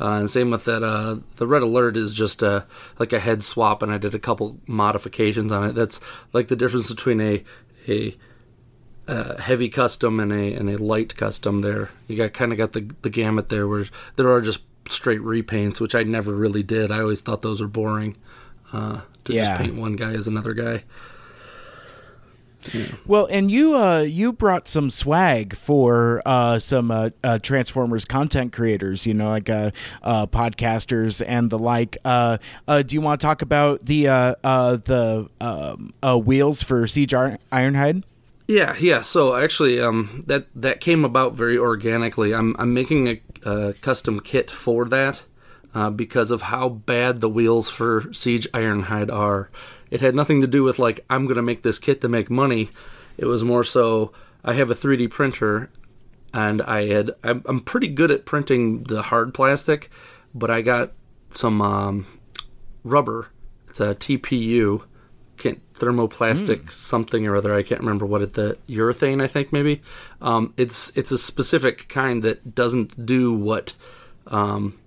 Uh, 0.00 0.20
and 0.20 0.30
same 0.30 0.50
with 0.50 0.64
that. 0.64 0.82
Uh, 0.82 1.18
the 1.36 1.46
Red 1.46 1.60
Alert 1.60 1.96
is 1.96 2.14
just 2.14 2.42
a 2.42 2.66
like 2.98 3.12
a 3.12 3.20
head 3.20 3.44
swap, 3.44 3.82
and 3.82 3.92
I 3.92 3.98
did 3.98 4.14
a 4.14 4.18
couple 4.18 4.58
modifications 4.66 5.52
on 5.52 5.64
it. 5.64 5.72
That's 5.74 6.00
like 6.32 6.48
the 6.48 6.56
difference 6.56 6.88
between 6.88 7.20
a 7.20 7.44
a 7.86 8.16
uh, 9.10 9.36
heavy 9.38 9.68
custom 9.68 10.20
and 10.20 10.32
a 10.32 10.54
and 10.54 10.70
a 10.70 10.78
light 10.78 11.16
custom. 11.16 11.62
There, 11.62 11.90
you 12.06 12.16
got 12.16 12.32
kind 12.32 12.52
of 12.52 12.58
got 12.58 12.72
the 12.72 12.90
the 13.02 13.10
gamut 13.10 13.48
there, 13.48 13.66
where 13.66 13.86
there 14.16 14.30
are 14.30 14.40
just 14.40 14.62
straight 14.88 15.20
repaints, 15.20 15.80
which 15.80 15.94
I 15.94 16.02
never 16.04 16.34
really 16.34 16.62
did. 16.62 16.90
I 16.90 17.00
always 17.00 17.20
thought 17.20 17.42
those 17.42 17.60
were 17.60 17.68
boring. 17.68 18.16
Uh, 18.72 19.00
to 19.24 19.32
yeah. 19.32 19.56
just 19.56 19.62
paint 19.62 19.76
one 19.76 19.96
guy 19.96 20.12
as 20.12 20.28
another 20.28 20.54
guy. 20.54 20.84
Yeah. 22.72 22.86
Well, 23.06 23.26
and 23.30 23.50
you 23.50 23.74
uh, 23.74 24.00
you 24.02 24.32
brought 24.32 24.68
some 24.68 24.90
swag 24.90 25.56
for 25.56 26.22
uh, 26.26 26.58
some 26.58 26.90
uh, 26.90 27.10
uh 27.24 27.38
Transformers 27.38 28.04
content 28.04 28.52
creators, 28.52 29.06
you 29.06 29.14
know, 29.14 29.30
like 29.30 29.48
uh, 29.48 29.70
uh, 30.02 30.26
podcasters 30.26 31.22
and 31.26 31.50
the 31.50 31.58
like. 31.58 31.96
do 32.04 32.38
you 32.90 33.00
want 33.00 33.20
to 33.20 33.26
talk 33.26 33.42
about 33.42 33.86
the 33.86 34.04
the 34.04 35.28
um, 35.40 36.24
wheels 36.24 36.62
for 36.62 36.86
Siege 36.86 37.12
Ironhide? 37.12 38.04
Yeah, 38.50 38.74
yeah. 38.80 39.02
So 39.02 39.36
actually, 39.36 39.80
um, 39.80 40.24
that 40.26 40.48
that 40.56 40.80
came 40.80 41.04
about 41.04 41.34
very 41.34 41.56
organically. 41.56 42.34
I'm 42.34 42.56
I'm 42.58 42.74
making 42.74 43.06
a, 43.06 43.20
a 43.44 43.74
custom 43.74 44.18
kit 44.18 44.50
for 44.50 44.86
that 44.86 45.22
uh, 45.72 45.90
because 45.90 46.32
of 46.32 46.42
how 46.42 46.68
bad 46.68 47.20
the 47.20 47.28
wheels 47.28 47.70
for 47.70 48.12
Siege 48.12 48.50
Ironhide 48.50 49.08
are. 49.08 49.50
It 49.88 50.00
had 50.00 50.16
nothing 50.16 50.40
to 50.40 50.48
do 50.48 50.64
with 50.64 50.80
like 50.80 51.04
I'm 51.08 51.26
going 51.26 51.36
to 51.36 51.42
make 51.42 51.62
this 51.62 51.78
kit 51.78 52.00
to 52.00 52.08
make 52.08 52.28
money. 52.28 52.70
It 53.16 53.26
was 53.26 53.44
more 53.44 53.62
so 53.62 54.10
I 54.44 54.54
have 54.54 54.68
a 54.68 54.74
3D 54.74 55.10
printer 55.12 55.70
and 56.34 56.60
I 56.62 56.88
had 56.88 57.12
I'm, 57.22 57.44
I'm 57.46 57.60
pretty 57.60 57.86
good 57.86 58.10
at 58.10 58.24
printing 58.24 58.82
the 58.82 59.02
hard 59.02 59.32
plastic, 59.32 59.92
but 60.34 60.50
I 60.50 60.62
got 60.62 60.90
some 61.30 61.62
um, 61.62 62.04
rubber. 62.82 63.28
It's 63.68 63.78
a 63.78 63.94
TPU, 63.94 64.82
can't, 65.36 65.62
thermoplastic 65.80 66.62
mm. 66.62 66.70
something 66.70 67.26
or 67.26 67.36
other. 67.36 67.54
I 67.54 67.62
can't 67.62 67.80
remember 67.80 68.06
what 68.06 68.22
it 68.22 68.34
the 68.34 68.58
urethane 68.68 69.22
I 69.22 69.26
think 69.26 69.52
maybe. 69.52 69.82
Um, 70.20 70.54
it's 70.56 70.92
it's 70.94 71.10
a 71.10 71.18
specific 71.18 71.88
kind 71.88 72.22
that 72.22 72.54
doesn't 72.54 73.06
do 73.06 73.32
what 73.32 73.74
um, 74.26 74.78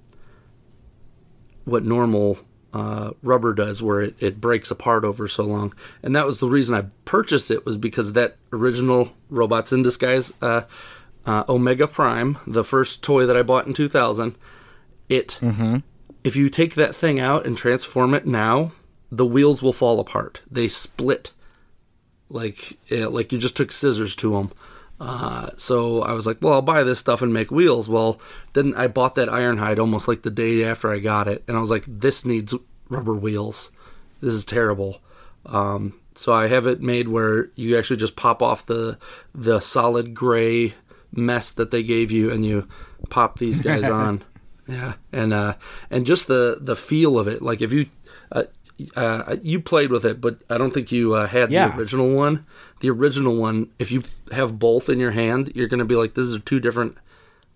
what 1.66 1.84
normal 1.84 2.40
uh, 2.74 3.12
rubber 3.22 3.54
does, 3.54 3.84
where 3.84 4.02
it, 4.02 4.16
it 4.20 4.42
breaks 4.42 4.72
apart 4.72 5.04
over 5.04 5.28
so 5.28 5.44
long. 5.44 5.74
And 6.02 6.16
that 6.16 6.26
was 6.26 6.40
the 6.40 6.48
reason 6.48 6.74
I 6.76 6.86
purchased 7.06 7.52
it 7.52 7.66
was 7.66 7.78
because 7.78 8.14
that 8.14 8.38
original 8.52 9.12
Robots 9.30 9.72
in 9.72 9.84
Disguise 9.84 10.34
uh, 10.42 10.64
uh, 11.26 11.44
Omega 11.48 11.88
Prime, 11.88 12.38
the 12.48 12.64
first 12.64 13.04
toy 13.04 13.26
that 13.26 13.38
I 13.38 13.44
bought 13.44 13.68
in 13.68 13.74
2000, 13.74 14.36
it 15.10 15.40
if 16.24 16.36
you 16.36 16.50
take 16.50 16.76
that 16.76 16.96
thing 16.96 17.20
out 17.20 17.46
and 17.46 17.58
transform 17.58 18.14
it 18.14 18.26
now, 18.26 18.72
the 19.18 19.26
wheels 19.26 19.62
will 19.62 19.74
fall 19.74 20.00
apart. 20.00 20.42
They 20.50 20.68
split 20.68 21.32
like 22.30 22.78
yeah, 22.90 23.06
like 23.06 23.32
you 23.32 23.38
just 23.38 23.56
took 23.56 23.72
scissors 23.72 24.16
to 24.18 24.32
them. 24.32 24.52
Uh, 25.00 25.50
so 25.58 26.02
I 26.02 26.14
was 26.14 26.26
like, 26.26 26.38
well, 26.42 26.54
I'll 26.54 26.62
buy 26.62 26.84
this 26.84 27.00
stuff 27.00 27.22
and 27.22 27.34
make 27.34 27.52
wheels. 27.52 27.90
Well, 27.90 28.20
then 28.54 28.74
I 28.76 28.88
bought 28.88 29.16
that 29.16 29.28
Ironhide 29.28 29.80
almost 29.80 30.08
like 30.08 30.22
the 30.22 30.32
day 30.32 30.64
after 30.64 30.92
I 30.92 31.00
got 31.00 31.28
it, 31.28 31.44
and 31.48 31.58
I 31.58 31.62
was 31.62 31.70
like, 31.70 31.86
this 31.88 32.26
needs 32.26 32.56
rubber 32.90 33.14
wheels. 33.14 33.72
This 34.22 34.34
is 34.34 34.46
terrible. 34.46 35.02
Um, 35.46 36.00
so 36.16 36.32
I 36.32 36.48
have 36.48 36.66
it 36.68 36.82
made 36.82 37.08
where 37.08 37.50
you 37.56 37.78
actually 37.78 37.98
just 37.98 38.16
pop 38.16 38.42
off 38.42 38.66
the 38.66 38.98
the 39.36 39.60
solid 39.60 40.14
gray 40.14 40.74
mess 41.12 41.52
that 41.52 41.72
they 41.72 41.84
gave 41.84 42.12
you, 42.12 42.32
and 42.32 42.46
you 42.46 42.68
pop 43.10 43.38
these 43.38 43.62
guys 43.62 43.84
on. 43.90 44.24
Yeah, 44.68 44.94
and 45.12 45.34
uh, 45.34 45.56
and 45.92 46.06
just 46.06 46.28
the 46.28 46.58
the 46.60 46.76
feel 46.76 47.20
of 47.20 47.28
it. 47.28 47.42
Like 47.42 47.62
if 47.62 47.74
you 47.74 47.88
uh, 48.32 48.44
uh, 48.96 49.38
you 49.42 49.60
played 49.60 49.92
with 49.92 50.04
it, 50.06 50.20
but 50.22 50.40
I 50.50 50.58
don't 50.58 50.74
think 50.74 50.92
you 50.92 51.14
uh, 51.14 51.28
had 51.28 51.52
Yeah. 51.52 51.70
the 51.70 51.78
original 51.80 52.10
one. 52.10 52.46
The 52.82 52.90
original 52.90 53.36
one, 53.36 53.70
if 53.80 53.92
you 53.92 54.04
have 54.32 54.60
both 54.60 54.90
in 54.90 55.00
your 55.00 55.12
hand, 55.12 55.52
you're 55.56 55.68
going 55.68 55.80
to 55.80 55.86
be 55.86 55.96
like, 55.96 56.14
"These 56.16 56.34
are 56.34 56.40
two 56.40 56.60
different, 56.60 56.98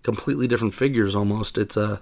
completely 0.02 0.46
different 0.46 0.74
figures." 0.74 1.14
Almost. 1.16 1.58
It's 1.58 1.76
a, 1.76 2.00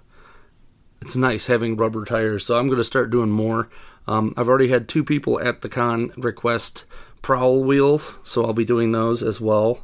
it's 1.03 1.17
nice 1.17 1.47
having 1.47 1.77
rubber 1.77 2.05
tires. 2.05 2.45
So 2.47 2.59
I'm 2.59 2.67
going 2.67 2.79
to 2.79 2.85
start 2.85 3.11
doing 3.11 3.31
more. 3.31 3.69
Um, 4.07 4.33
I've 4.37 4.49
already 4.49 4.69
had 4.69 4.87
two 4.89 5.03
people 5.03 5.41
at 5.41 5.63
the 5.63 5.69
con 5.69 6.13
request 6.17 6.85
prowl 7.23 7.65
wheels, 7.65 8.19
so 8.23 8.45
I'll 8.45 8.53
be 8.53 8.65
doing 8.65 8.93
those 8.93 9.23
as 9.23 9.41
well 9.41 9.83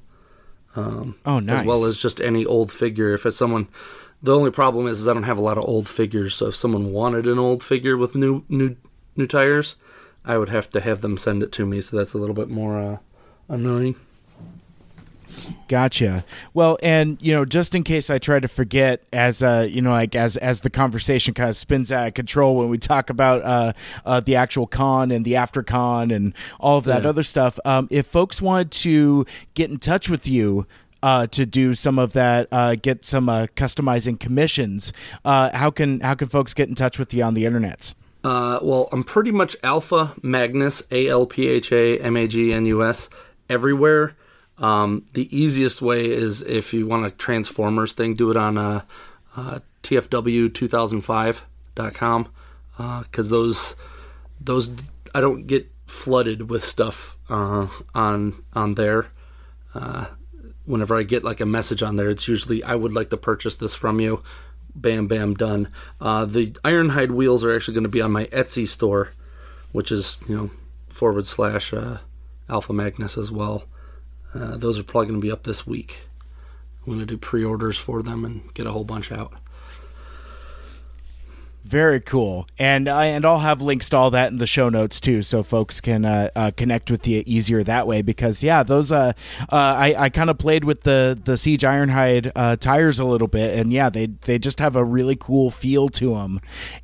Oh, 0.77 1.15
nice. 1.41 1.61
as 1.61 1.67
well 1.67 1.85
as 1.85 1.99
just 2.01 2.21
any 2.21 2.47
old 2.47 2.71
figure. 2.73 3.13
If 3.13 3.27
it's 3.27 3.37
someone, 3.37 3.67
the 4.23 4.35
only 4.37 4.51
problem 4.53 4.87
is, 4.87 5.01
is 5.01 5.09
I 5.09 5.13
don't 5.15 5.25
have 5.25 5.39
a 5.39 5.43
lot 5.43 5.59
of 5.59 5.65
old 5.65 5.89
figures. 5.89 6.35
So 6.37 6.47
if 6.49 6.55
someone 6.55 6.93
wanted 6.93 7.27
an 7.27 7.39
old 7.41 7.63
figure 7.65 7.97
with 7.97 8.15
new 8.15 8.45
new 8.49 8.77
new 9.17 9.27
tires, 9.27 9.77
I 10.25 10.39
would 10.39 10.49
have 10.51 10.71
to 10.71 10.81
have 10.81 11.01
them 11.01 11.17
send 11.17 11.43
it 11.43 11.53
to 11.53 11.67
me. 11.67 11.81
So 11.81 11.97
that's 11.97 12.15
a 12.15 12.19
little 12.19 12.35
bit 12.35 12.49
more 12.49 12.79
uh, 12.81 12.97
annoying. 13.49 13.97
Gotcha. 15.67 16.25
Well, 16.53 16.79
and 16.83 17.17
you 17.23 17.33
know, 17.33 17.47
just 17.47 17.75
in 17.75 17.85
case 17.85 18.11
I 18.11 18.19
try 18.19 18.39
to 18.39 18.49
forget, 18.49 19.03
as 19.15 19.43
uh, 19.43 19.67
you 19.69 19.81
know, 19.81 19.91
like 19.91 20.15
as 20.15 20.37
as 20.37 20.61
the 20.61 20.69
conversation 20.69 21.33
kind 21.33 21.49
of 21.49 21.57
spins 21.57 21.91
out 21.91 22.07
of 22.09 22.15
control 22.15 22.57
when 22.57 22.69
we 22.69 22.77
talk 22.77 23.09
about 23.09 23.43
uh, 23.43 23.73
uh, 24.05 24.21
the 24.21 24.37
actual 24.37 24.67
con 24.67 25.11
and 25.11 25.25
the 25.25 25.37
after 25.37 25.63
con 25.63 26.11
and 26.11 26.35
all 26.61 26.77
of 26.77 26.85
that 26.85 27.05
Yeah. 27.05 27.09
other 27.09 27.23
stuff. 27.23 27.59
Um, 27.65 27.89
if 27.91 28.07
folks 28.07 28.43
wanted 28.43 28.71
to 28.73 29.25
get 29.55 29.71
in 29.71 29.79
touch 29.79 30.09
with 30.09 30.27
you. 30.29 30.67
Uh, 31.05 31.27
to 31.27 31.45
do 31.45 31.75
some 31.75 31.99
of 31.99 32.13
that, 32.13 32.47
uh, 32.53 32.77
get 32.81 33.05
some 33.05 33.29
uh, 33.29 33.49
customizing 33.57 34.21
commissions. 34.21 34.93
Uh, 35.25 35.51
how 35.53 35.69
can 35.69 35.99
how 35.99 36.15
can 36.15 36.29
folks 36.29 36.55
get 36.55 36.69
in 36.69 36.77
touch 36.77 36.97
with 36.97 37.13
you 37.13 37.25
on 37.25 37.35
the 37.35 37.43
internets? 37.43 37.97
Uh, 38.25 38.59
well, 38.63 38.89
I'm 38.93 39.05
pretty 39.05 39.33
much 39.33 39.57
Alpha 39.63 40.15
Magnus, 40.23 40.83
A 40.91 41.09
L 41.09 41.27
P 41.27 41.49
H 41.49 41.73
A 41.73 41.99
M 41.99 42.17
A 42.17 42.27
G 42.29 42.53
N 42.53 42.67
U 42.67 42.85
S, 42.85 43.09
everywhere. 43.49 44.15
Um, 44.59 45.07
the 45.15 45.35
easiest 45.37 45.83
way 45.83 46.09
is 46.11 46.43
if 46.43 46.73
you 46.73 46.87
want 46.87 47.05
a 47.07 47.11
Transformers 47.11 47.93
thing, 47.93 48.15
do 48.15 48.31
it 48.31 48.37
on 48.37 48.57
uh, 48.59 48.83
uh, 49.37 49.59
TFW2005.com 49.83 52.29
because 53.03 53.31
those 53.31 53.75
those 54.41 54.71
I 55.15 55.21
don't 55.21 55.47
get 55.47 55.71
flooded 55.87 56.49
with 56.49 56.65
stuff 56.65 57.17
uh, 57.29 57.69
on 57.95 58.43
on 58.53 58.75
there. 58.75 59.09
Uh, 59.75 60.07
whenever 60.65 60.97
I 60.97 61.03
get 61.03 61.25
like 61.25 61.41
a 61.41 61.47
message 61.47 61.83
on 61.83 61.97
there, 61.97 62.11
it's 62.11 62.29
usually 62.29 62.63
I 62.63 62.75
would 62.75 62.93
like 62.93 63.11
to 63.11 63.17
purchase 63.17 63.57
this 63.57 63.75
from 63.75 64.01
you. 64.01 64.23
Bam, 64.75 65.07
bam, 65.07 65.35
done. 65.35 65.69
Uh, 66.01 66.25
the 66.25 66.53
Ironhide 66.65 67.11
wheels 67.11 67.45
are 67.45 67.55
actually 67.55 67.75
going 67.75 67.85
to 67.85 67.91
be 67.91 68.01
on 68.01 68.11
my 68.11 68.25
Etsy 68.27 68.67
store, 68.67 69.11
which 69.73 69.93
is 69.93 70.19
you 70.29 70.37
know 70.37 70.51
forward 70.89 71.27
slash 71.27 71.73
uh, 71.73 71.99
Alpha 72.49 72.73
Magnus 72.73 73.19
as 73.19 73.31
well. 73.31 73.65
Uh, 74.35 74.57
those 74.57 74.79
are 74.79 74.83
probably 74.83 75.09
going 75.09 75.21
to 75.21 75.27
be 75.27 75.33
up 75.33 75.43
this 75.43 75.67
week. 75.67 76.03
I'm 76.81 76.95
going 76.95 77.01
to 77.01 77.07
do 77.07 77.19
pre-orders 77.19 77.79
for 77.79 78.03
them 78.03 78.25
and 78.25 78.53
get 78.55 78.67
a 78.67 78.73
whole 78.73 78.85
bunch 78.85 79.13
out. 79.13 79.35
Very 81.65 82.01
cool, 82.01 82.49
and 82.59 82.89
I 82.89 83.07
and 83.07 83.25
I'll 83.25 83.39
have 83.39 83.63
links 83.63 83.89
to 83.91 83.97
all 83.97 84.11
that 84.11 84.33
in 84.33 84.39
the 84.39 84.49
show 84.49 84.69
notes 84.69 85.01
too, 85.01 85.23
so 85.23 85.45
folks 85.45 85.81
can 85.81 86.05
uh, 86.05 86.29
uh, 86.35 86.51
connect 86.57 86.91
with 86.91 87.07
you 87.07 87.23
easier 87.25 87.63
that 87.63 87.87
way. 87.87 88.03
Because 88.03 88.43
yeah, 88.43 88.63
those 88.65 88.91
uh, 88.91 89.13
uh 89.43 89.55
I 89.55 89.95
I 89.97 90.09
kind 90.09 90.29
of 90.29 90.39
played 90.39 90.65
with 90.65 90.83
the 90.83 91.19
the 91.25 91.37
Siege 91.37 91.63
Ironhide 91.63 92.33
uh, 92.35 92.57
tires 92.57 92.99
a 92.99 93.05
little 93.05 93.29
bit, 93.29 93.57
and 93.59 93.73
yeah, 93.73 93.89
they 93.91 94.07
they 94.07 94.39
just 94.41 94.59
have 94.59 94.75
a 94.75 94.85
really 94.85 95.15
cool 95.15 95.51
feel 95.53 95.89
to 95.91 96.15
them, 96.15 96.41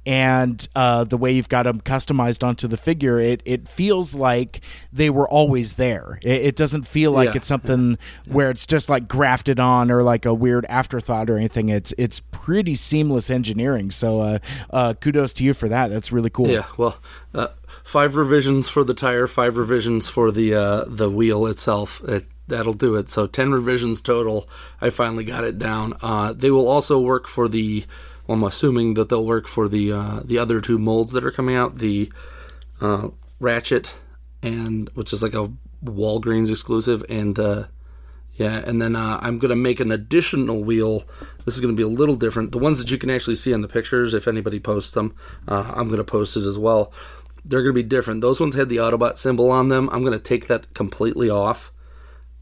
and 0.06 0.66
uh, 0.76 1.02
the 1.02 1.16
way 1.16 1.32
you've 1.32 1.48
got 1.48 1.64
them 1.64 1.80
customized 1.80 2.46
onto 2.46 2.68
the 2.68 2.76
figure, 2.76 3.18
it 3.18 3.42
it 3.44 3.68
feels 3.68 4.14
like 4.14 4.60
they 4.92 5.10
were 5.10 5.28
always 5.28 5.74
there. 5.74 6.20
It, 6.22 6.42
it 6.46 6.56
doesn't 6.56 6.86
feel 6.86 7.10
like 7.10 7.30
Yeah. 7.30 7.36
it's 7.38 7.48
something 7.48 7.98
where 8.26 8.48
it's 8.48 8.66
just 8.66 8.88
like 8.88 9.08
grafted 9.08 9.58
on 9.58 9.90
or 9.90 10.04
like 10.04 10.24
a 10.24 10.32
weird 10.32 10.64
afterthought 10.66 11.28
or 11.28 11.36
anything. 11.36 11.68
It's 11.68 11.92
it's 11.98 12.20
pretty 12.30 12.76
seamless 12.76 13.28
engineering. 13.28 13.90
So 13.90 14.38
uh, 14.70 14.94
kudos 14.94 15.32
to 15.34 15.44
you 15.44 15.54
for 15.54 15.68
that. 15.68 15.88
That's 15.88 16.12
really 16.12 16.30
cool. 16.30 16.48
Yeah, 16.48 16.66
well, 16.76 16.98
uh, 17.34 17.48
five 17.84 18.16
revisions 18.16 18.68
for 18.68 18.84
the 18.84 18.94
tire, 18.94 19.26
five 19.26 19.56
revisions 19.56 20.08
for 20.08 20.30
the 20.30 20.54
uh, 20.54 20.84
the 20.86 21.10
wheel 21.10 21.46
itself. 21.46 22.02
It, 22.04 22.26
that'll 22.46 22.74
do 22.74 22.96
it. 22.96 23.10
So 23.10 23.26
ten 23.26 23.52
revisions 23.52 24.00
total. 24.00 24.48
I 24.80 24.90
finally 24.90 25.24
got 25.24 25.44
it 25.44 25.58
down. 25.58 25.94
Uh, 26.02 26.32
they 26.32 26.50
will 26.50 26.68
also 26.68 26.98
work 26.98 27.28
for 27.28 27.48
the. 27.48 27.84
Well, 28.26 28.36
I'm 28.36 28.44
assuming 28.44 28.94
that 28.94 29.08
they'll 29.08 29.24
work 29.24 29.48
for 29.48 29.68
the 29.68 29.92
uh, 29.92 30.20
the 30.24 30.38
other 30.38 30.60
two 30.60 30.78
molds 30.78 31.12
that 31.12 31.24
are 31.24 31.30
coming 31.30 31.56
out. 31.56 31.78
The 31.78 32.12
uh, 32.80 33.08
Ratchet 33.40 33.94
and 34.42 34.88
which 34.94 35.12
is 35.12 35.22
like 35.22 35.34
a 35.34 35.50
Walgreens 35.84 36.50
exclusive, 36.50 37.04
and 37.08 37.38
uh, 37.38 37.64
yeah, 38.38 38.62
and 38.64 38.80
then 38.80 38.94
uh, 38.94 39.18
I'm 39.20 39.38
gonna 39.38 39.56
make 39.56 39.80
an 39.80 39.90
additional 39.90 40.62
wheel. 40.62 41.02
This 41.44 41.56
is 41.56 41.60
gonna 41.60 41.72
be 41.72 41.82
a 41.82 41.88
little 41.88 42.14
different. 42.14 42.52
The 42.52 42.58
ones 42.58 42.78
that 42.78 42.90
you 42.90 42.96
can 42.96 43.10
actually 43.10 43.34
see 43.34 43.52
in 43.52 43.62
the 43.62 43.68
pictures, 43.68 44.14
if 44.14 44.28
anybody 44.28 44.60
posts 44.60 44.92
them, 44.92 45.14
uh, 45.48 45.72
I'm 45.74 45.90
gonna 45.90 46.04
post 46.04 46.36
it 46.36 46.44
as 46.44 46.56
well. 46.56 46.92
They're 47.44 47.62
gonna 47.62 47.72
be 47.72 47.82
different. 47.82 48.20
Those 48.20 48.40
ones 48.40 48.54
had 48.54 48.68
the 48.68 48.76
Autobot 48.76 49.18
symbol 49.18 49.50
on 49.50 49.68
them. 49.68 49.88
I'm 49.90 50.04
gonna 50.04 50.20
take 50.20 50.46
that 50.46 50.72
completely 50.72 51.28
off, 51.28 51.72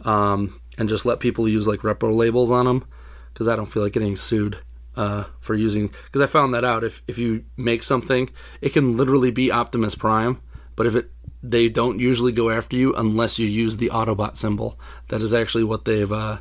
um, 0.05 0.61
and 0.77 0.87
just 0.87 1.07
let 1.07 1.19
people 1.19 1.49
use 1.49 1.67
like 1.67 1.81
repro 1.81 2.15
labels 2.15 2.51
on 2.51 2.67
them, 2.67 2.85
because 3.33 3.49
I 3.49 3.57
don't 3.57 3.67
feel 3.67 3.83
like 3.83 3.95
getting 3.95 4.17
sued 4.17 4.59
uh, 4.97 5.25
for 5.41 5.55
using. 5.55 5.91
Because 6.05 6.21
I 6.21 6.27
found 6.27 6.53
that 6.53 6.65
out. 6.65 6.85
If 6.85 7.03
if 7.09 7.17
you 7.17 7.45
make 7.57 7.83
something, 7.83 8.29
it 8.61 8.75
can 8.75 8.97
literally 8.97 9.31
be 9.31 9.51
Optimus 9.51 9.95
Prime, 9.95 10.43
but 10.75 10.87
if 10.87 10.95
it 10.95 11.11
they 11.43 11.69
don't 11.69 12.01
usually 12.01 12.33
go 12.33 12.51
after 12.51 12.77
you 12.77 12.95
unless 12.95 13.39
you 13.39 13.47
use 13.47 13.77
the 13.77 13.91
Autobot 13.91 14.37
symbol. 14.37 14.79
That 15.09 15.23
is 15.23 15.35
actually 15.35 15.65
what 15.65 15.85
they've 15.85 16.11
uh, 16.11 16.39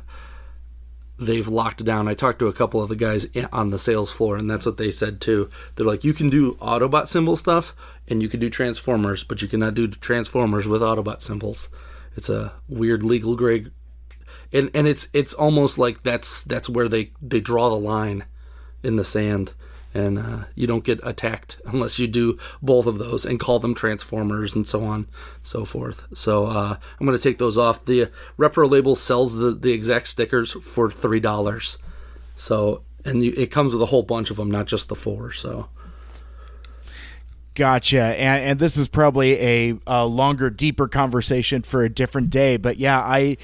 they've 1.18 1.48
locked 1.48 1.84
down. 1.84 2.08
I 2.08 2.14
talked 2.14 2.38
to 2.40 2.48
a 2.48 2.52
couple 2.52 2.82
of 2.82 2.88
the 2.88 2.96
guys 2.96 3.26
on 3.52 3.70
the 3.70 3.78
sales 3.78 4.10
floor, 4.10 4.36
and 4.36 4.50
that's 4.50 4.66
what 4.66 4.76
they 4.76 4.90
said 4.90 5.20
too. 5.20 5.50
They're 5.74 5.86
like, 5.86 6.04
you 6.04 6.14
can 6.14 6.30
do 6.30 6.54
Autobot 6.54 7.08
symbol 7.08 7.36
stuff, 7.36 7.74
and 8.08 8.22
you 8.22 8.28
can 8.28 8.40
do 8.40 8.50
Transformers, 8.50 9.24
but 9.24 9.42
you 9.42 9.48
cannot 9.48 9.74
do 9.74 9.88
Transformers 9.88 10.68
with 10.68 10.82
Autobot 10.82 11.22
symbols. 11.22 11.68
It's 12.16 12.28
a 12.28 12.52
weird 12.68 13.02
legal 13.02 13.36
gray, 13.36 13.66
and 14.52 14.70
and 14.74 14.86
it's 14.86 15.08
it's 15.12 15.34
almost 15.34 15.78
like 15.78 16.02
that's 16.02 16.42
that's 16.42 16.68
where 16.68 16.88
they 16.88 17.12
they 17.20 17.40
draw 17.40 17.68
the 17.68 17.76
line 17.76 18.24
in 18.82 18.96
the 18.96 19.04
sand. 19.04 19.52
And 19.96 20.18
uh, 20.18 20.44
you 20.54 20.66
don't 20.66 20.84
get 20.84 21.00
attacked 21.02 21.58
unless 21.64 21.98
you 21.98 22.06
do 22.06 22.38
both 22.60 22.86
of 22.86 22.98
those 22.98 23.24
and 23.24 23.40
call 23.40 23.58
them 23.58 23.74
transformers 23.74 24.54
and 24.54 24.66
so 24.66 24.84
on, 24.84 25.06
so 25.42 25.64
forth. 25.64 26.04
So 26.14 26.46
uh, 26.46 26.76
I'm 27.00 27.06
going 27.06 27.18
to 27.18 27.22
take 27.22 27.38
those 27.38 27.56
off. 27.56 27.84
The 27.84 28.10
Repro 28.38 28.68
label 28.68 28.94
sells 28.94 29.34
the, 29.34 29.52
the 29.52 29.72
exact 29.72 30.08
stickers 30.08 30.52
for 30.52 30.90
three 30.90 31.20
dollars. 31.20 31.78
So 32.34 32.82
and 33.04 33.22
you, 33.22 33.32
it 33.36 33.50
comes 33.50 33.72
with 33.72 33.82
a 33.82 33.86
whole 33.86 34.02
bunch 34.02 34.30
of 34.30 34.36
them, 34.36 34.50
not 34.50 34.66
just 34.66 34.88
the 34.88 34.94
four. 34.94 35.32
So 35.32 35.68
Gotcha. 37.56 38.02
And, 38.02 38.50
and 38.50 38.58
this 38.58 38.76
is 38.76 38.86
probably 38.86 39.40
a, 39.40 39.78
a 39.86 40.04
longer, 40.04 40.50
deeper 40.50 40.88
conversation 40.88 41.62
for 41.62 41.82
a 41.82 41.88
different 41.88 42.28
day. 42.28 42.58
But 42.58 42.76
yeah, 42.76 43.00
I 43.00 43.38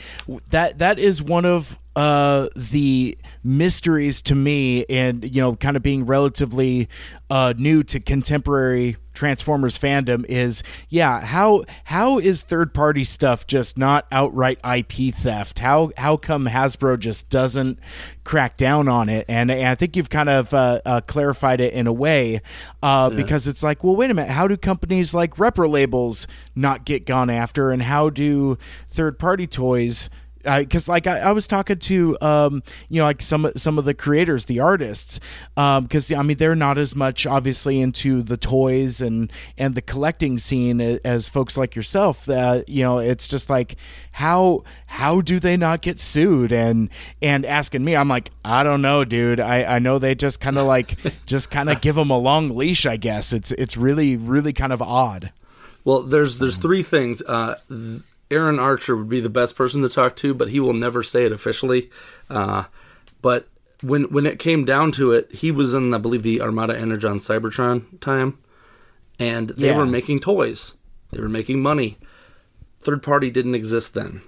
that 0.50 0.78
that 0.78 0.98
is 0.98 1.22
one 1.22 1.46
of 1.46 1.78
uh, 1.94 2.48
the 2.56 3.18
mysteries 3.44 4.22
to 4.22 4.34
me, 4.34 4.84
and 4.88 5.34
you 5.34 5.42
know, 5.42 5.56
kind 5.56 5.76
of 5.76 5.82
being 5.82 6.06
relatively 6.06 6.88
uh, 7.28 7.52
new 7.56 7.82
to 7.82 8.00
contemporary 8.00 8.96
Transformers 9.14 9.78
fandom, 9.78 10.24
is 10.26 10.62
yeah, 10.88 11.20
how 11.20 11.64
how 11.84 12.18
is 12.18 12.44
third 12.44 12.72
party 12.72 13.04
stuff 13.04 13.46
just 13.46 13.76
not 13.76 14.06
outright 14.10 14.58
IP 14.64 15.14
theft? 15.14 15.58
How 15.58 15.92
how 15.98 16.16
come 16.16 16.46
Hasbro 16.46 16.98
just 16.98 17.28
doesn't 17.28 17.78
crack 18.24 18.56
down 18.56 18.88
on 18.88 19.10
it? 19.10 19.26
And, 19.28 19.50
and 19.50 19.68
I 19.68 19.74
think 19.74 19.96
you've 19.96 20.08
kind 20.08 20.30
of 20.30 20.54
uh, 20.54 20.80
uh, 20.86 21.00
clarified 21.02 21.60
it 21.60 21.74
in 21.74 21.86
a 21.86 21.92
way 21.92 22.40
uh, 22.82 23.10
yeah. 23.12 23.16
because 23.16 23.46
it's 23.46 23.62
like, 23.62 23.84
well, 23.84 23.96
wait 23.96 24.10
a 24.10 24.14
minute, 24.14 24.30
how 24.30 24.48
do 24.48 24.56
companies 24.56 25.12
like 25.12 25.34
repro 25.34 25.68
labels 25.68 26.26
not 26.54 26.86
get 26.86 27.04
gone 27.04 27.28
after, 27.28 27.70
and 27.70 27.82
how 27.82 28.08
do 28.08 28.56
third 28.88 29.18
party 29.18 29.46
toys 29.46 30.08
because 30.42 30.88
like 30.88 31.06
I, 31.06 31.20
I, 31.20 31.32
was 31.32 31.46
talking 31.46 31.78
to 31.78 32.18
um, 32.20 32.62
you 32.88 33.00
know 33.00 33.04
like 33.04 33.22
some 33.22 33.50
some 33.56 33.78
of 33.78 33.84
the 33.84 33.94
creators 33.94 34.46
the 34.46 34.60
artists 34.60 35.20
because 35.54 36.12
um, 36.12 36.18
I 36.18 36.22
mean 36.22 36.36
they're 36.36 36.54
not 36.54 36.78
as 36.78 36.96
much 36.96 37.26
obviously 37.26 37.80
into 37.80 38.22
the 38.22 38.36
toys 38.36 39.00
and 39.00 39.32
and 39.56 39.74
the 39.74 39.82
collecting 39.82 40.38
scene 40.38 40.80
as 40.80 41.28
folks 41.28 41.56
like 41.56 41.76
yourself 41.76 42.26
that 42.26 42.68
you 42.68 42.82
know 42.82 42.98
it's 42.98 43.28
just 43.28 43.48
like 43.48 43.76
how 44.12 44.62
how 44.86 45.20
do 45.20 45.40
they 45.40 45.56
not 45.56 45.80
get 45.80 45.98
sued? 45.98 46.52
And 46.52 46.90
and 47.20 47.44
asking 47.44 47.84
me 47.84 47.96
I'm 47.96 48.08
like 48.08 48.30
I 48.44 48.62
don't 48.62 48.82
know 48.82 49.04
dude. 49.04 49.40
I 49.40 49.64
I 49.64 49.78
know 49.78 49.98
they 49.98 50.14
just 50.14 50.40
kind 50.40 50.58
of 50.58 50.66
like 50.66 50.96
just 51.26 51.50
kind 51.50 51.70
of 51.70 51.80
give 51.80 51.96
them 51.96 52.10
a 52.10 52.18
long 52.18 52.56
leash 52.56 52.86
I 52.86 52.96
guess. 52.96 53.32
It's 53.32 53.52
it's 53.52 53.76
really 53.76 54.16
really 54.16 54.52
kind 54.52 54.72
of 54.72 54.82
odd. 54.82 55.32
Well 55.84 56.02
there's 56.02 56.38
there's 56.38 56.56
three 56.56 56.82
things 56.82 57.22
uh 57.22 57.56
th- 57.68 58.02
Aaron 58.32 58.58
Archer 58.58 58.96
would 58.96 59.08
be 59.08 59.20
the 59.20 59.28
best 59.28 59.54
person 59.54 59.82
to 59.82 59.88
talk 59.88 60.16
to, 60.16 60.34
but 60.34 60.48
he 60.48 60.58
will 60.58 60.72
never 60.72 61.02
say 61.02 61.24
it 61.24 61.32
officially. 61.32 61.90
Uh, 62.30 62.64
but 63.20 63.48
when 63.82 64.04
when 64.04 64.26
it 64.26 64.38
came 64.38 64.64
down 64.64 64.92
to 64.92 65.12
it, 65.12 65.32
he 65.32 65.50
was 65.50 65.74
in, 65.74 65.92
I 65.92 65.98
believe, 65.98 66.22
the 66.22 66.40
Armada 66.40 66.78
Energon 66.78 67.18
Cybertron 67.18 68.00
time, 68.00 68.38
and 69.18 69.50
they 69.50 69.68
yeah. 69.68 69.76
were 69.76 69.86
making 69.86 70.20
toys. 70.20 70.74
They 71.10 71.20
were 71.20 71.28
making 71.28 71.60
money. 71.60 71.98
Third 72.80 73.02
party 73.02 73.30
didn't 73.30 73.54
exist 73.54 73.94
then. 73.94 74.22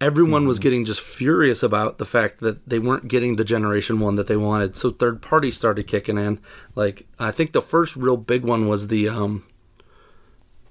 Everyone 0.00 0.44
mm 0.44 0.48
was 0.48 0.56
mm-hmm. 0.56 0.62
getting 0.62 0.84
just 0.84 1.00
furious 1.00 1.62
about 1.62 1.98
the 1.98 2.04
fact 2.04 2.40
that 2.40 2.68
they 2.68 2.80
weren't 2.80 3.06
getting 3.06 3.36
the 3.36 3.44
Generation 3.44 4.00
One 4.00 4.16
that 4.16 4.26
they 4.26 4.36
wanted. 4.36 4.76
So 4.76 4.90
third 4.90 5.22
party 5.22 5.50
started 5.50 5.86
kicking 5.86 6.18
in. 6.18 6.40
Like 6.74 7.06
I 7.18 7.30
think 7.30 7.52
the 7.52 7.62
first 7.62 7.94
real 7.94 8.16
big 8.16 8.42
one 8.42 8.68
was 8.68 8.88
the 8.88 9.08
um, 9.08 9.44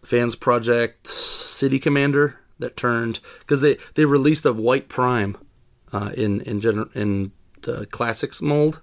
Fans 0.04 0.36
Project 0.36 1.08
City 1.62 1.78
Commander 1.78 2.40
that 2.58 2.76
turned 2.76 3.20
because 3.40 3.62
they 3.62 3.78
they 3.94 4.04
released 4.04 4.44
a 4.48 4.52
White 4.52 4.90
Prime 4.90 5.38
uh, 5.94 6.12
in 6.18 6.42
in 6.42 6.60
gener- 6.60 6.94
in 6.96 7.34
the 7.62 7.86
classics 7.86 8.42
mold. 8.42 8.82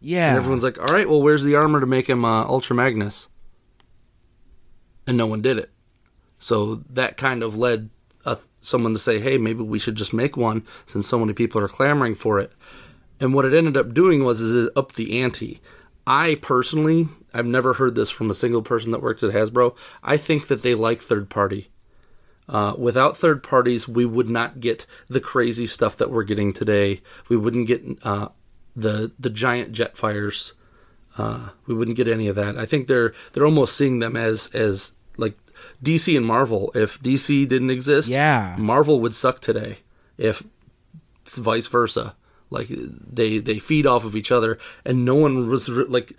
Yeah, 0.00 0.28
and 0.28 0.36
everyone's 0.36 0.62
like, 0.62 0.78
"All 0.78 0.94
right, 0.94 1.08
well, 1.08 1.20
where's 1.20 1.42
the 1.42 1.56
armor 1.56 1.80
to 1.80 1.86
make 1.86 2.08
him 2.08 2.24
uh, 2.24 2.44
Ultra 2.44 2.76
Magnus?" 2.76 3.28
And 5.08 5.16
no 5.16 5.26
one 5.26 5.42
did 5.42 5.58
it. 5.58 5.70
So 6.38 6.84
that 6.88 7.16
kind 7.16 7.42
of 7.42 7.56
led 7.56 7.90
uh, 8.24 8.36
someone 8.60 8.92
to 8.92 9.00
say, 9.00 9.18
"Hey, 9.18 9.36
maybe 9.36 9.64
we 9.64 9.80
should 9.80 9.96
just 9.96 10.14
make 10.14 10.36
one 10.36 10.64
since 10.86 11.08
so 11.08 11.18
many 11.18 11.32
people 11.32 11.60
are 11.60 11.68
clamoring 11.68 12.14
for 12.14 12.38
it." 12.38 12.52
And 13.18 13.34
what 13.34 13.44
it 13.44 13.54
ended 13.54 13.76
up 13.76 13.92
doing 13.92 14.22
was 14.22 14.40
is 14.40 14.54
it 14.66 14.72
upped 14.76 14.94
the 14.94 15.20
ante. 15.20 15.60
I 16.06 16.36
personally 16.36 17.08
I've 17.36 17.46
never 17.46 17.74
heard 17.74 17.94
this 17.94 18.10
from 18.10 18.30
a 18.30 18.34
single 18.34 18.62
person 18.62 18.92
that 18.92 19.02
works 19.02 19.22
at 19.22 19.30
Hasbro. 19.30 19.76
I 20.02 20.16
think 20.16 20.48
that 20.48 20.62
they 20.62 20.74
like 20.74 21.02
third 21.02 21.28
party. 21.28 21.68
Uh, 22.48 22.74
without 22.78 23.16
third 23.16 23.42
parties, 23.42 23.88
we 23.88 24.06
would 24.06 24.30
not 24.30 24.60
get 24.60 24.86
the 25.08 25.20
crazy 25.20 25.66
stuff 25.66 25.96
that 25.96 26.10
we're 26.10 26.22
getting 26.22 26.52
today. 26.52 27.00
We 27.28 27.36
wouldn't 27.36 27.66
get 27.66 27.84
uh, 28.02 28.28
the 28.74 29.12
the 29.18 29.30
giant 29.30 29.72
Jetfires. 29.72 30.52
Uh, 31.18 31.48
we 31.66 31.74
wouldn't 31.74 31.96
get 31.96 32.08
any 32.08 32.28
of 32.28 32.36
that. 32.36 32.56
I 32.56 32.64
think 32.64 32.86
they're 32.86 33.12
they're 33.32 33.46
almost 33.46 33.76
seeing 33.76 33.98
them 33.98 34.16
as 34.16 34.48
as 34.54 34.92
like 35.16 35.36
DC 35.82 36.16
and 36.16 36.24
Marvel. 36.24 36.70
If 36.74 37.00
DC 37.02 37.48
didn't 37.48 37.70
exist, 37.70 38.08
yeah, 38.08 38.54
Marvel 38.58 39.00
would 39.00 39.14
suck 39.14 39.40
today. 39.40 39.78
If 40.16 40.42
it's 41.22 41.36
vice 41.36 41.66
versa, 41.66 42.14
like 42.50 42.68
they 42.70 43.38
they 43.38 43.58
feed 43.58 43.86
off 43.86 44.04
of 44.04 44.14
each 44.14 44.30
other, 44.30 44.58
and 44.84 45.04
no 45.04 45.16
one 45.16 45.48
was 45.48 45.68
like 45.68 46.12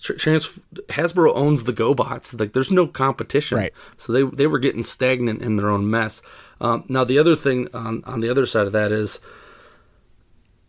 Trans- 0.00 0.58
Hasbro 0.88 1.32
owns 1.34 1.64
the 1.64 1.72
GoBots. 1.72 2.38
Like, 2.38 2.52
there's 2.52 2.70
no 2.70 2.86
competition. 2.86 3.58
Right. 3.58 3.72
So 3.96 4.12
they 4.12 4.22
they 4.22 4.46
were 4.46 4.58
getting 4.58 4.84
stagnant 4.84 5.42
in 5.42 5.56
their 5.56 5.70
own 5.70 5.90
mess. 5.90 6.22
Um, 6.60 6.84
now, 6.88 7.04
the 7.04 7.18
other 7.18 7.36
thing 7.36 7.68
on 7.74 8.02
on 8.04 8.20
the 8.20 8.30
other 8.30 8.46
side 8.46 8.66
of 8.66 8.72
that 8.72 8.92
is 8.92 9.20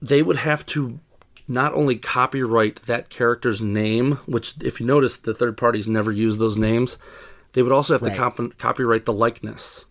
they 0.01 0.21
would 0.21 0.37
have 0.37 0.65
to 0.67 0.99
not 1.47 1.73
only 1.73 1.95
copyright 1.97 2.77
that 2.83 3.09
character's 3.09 3.61
name, 3.61 4.13
which 4.25 4.61
if 4.63 4.79
you 4.79 4.85
notice, 4.85 5.17
the 5.17 5.33
third 5.33 5.57
parties 5.57 5.87
never 5.87 6.11
use 6.11 6.37
those 6.37 6.57
names. 6.57 6.97
They 7.53 7.61
would 7.61 7.71
also 7.71 7.93
have 7.93 8.01
right. 8.01 8.13
to 8.13 8.17
cop- 8.17 8.57
copyright 8.57 9.05
the 9.05 9.13
likeness. 9.13 9.85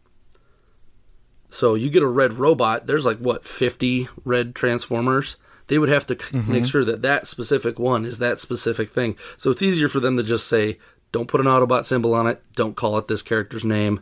So 1.50 1.74
you 1.74 1.90
get 1.90 2.02
a 2.02 2.06
red 2.06 2.34
robot. 2.34 2.86
There's 2.86 3.04
like 3.04 3.18
what 3.18 3.44
50 3.44 4.08
red 4.24 4.54
Transformers 4.54 5.36
they 5.70 5.78
would 5.78 5.88
have 5.88 6.04
to 6.08 6.16
mm-hmm. 6.16 6.50
make 6.50 6.66
sure 6.66 6.84
that 6.84 7.00
that 7.02 7.28
specific 7.28 7.78
one 7.78 8.04
is 8.04 8.18
that 8.18 8.40
specific 8.40 8.90
thing. 8.90 9.16
So 9.36 9.52
it's 9.52 9.62
easier 9.62 9.86
for 9.86 10.00
them 10.00 10.16
to 10.16 10.24
just 10.24 10.48
say, 10.48 10.78
don't 11.12 11.28
put 11.28 11.40
an 11.40 11.46
Autobot 11.46 11.84
symbol 11.84 12.12
on 12.12 12.26
it, 12.26 12.42
don't 12.56 12.74
call 12.74 12.98
it 12.98 13.06
this 13.06 13.22
character's 13.22 13.64
name, 13.64 14.00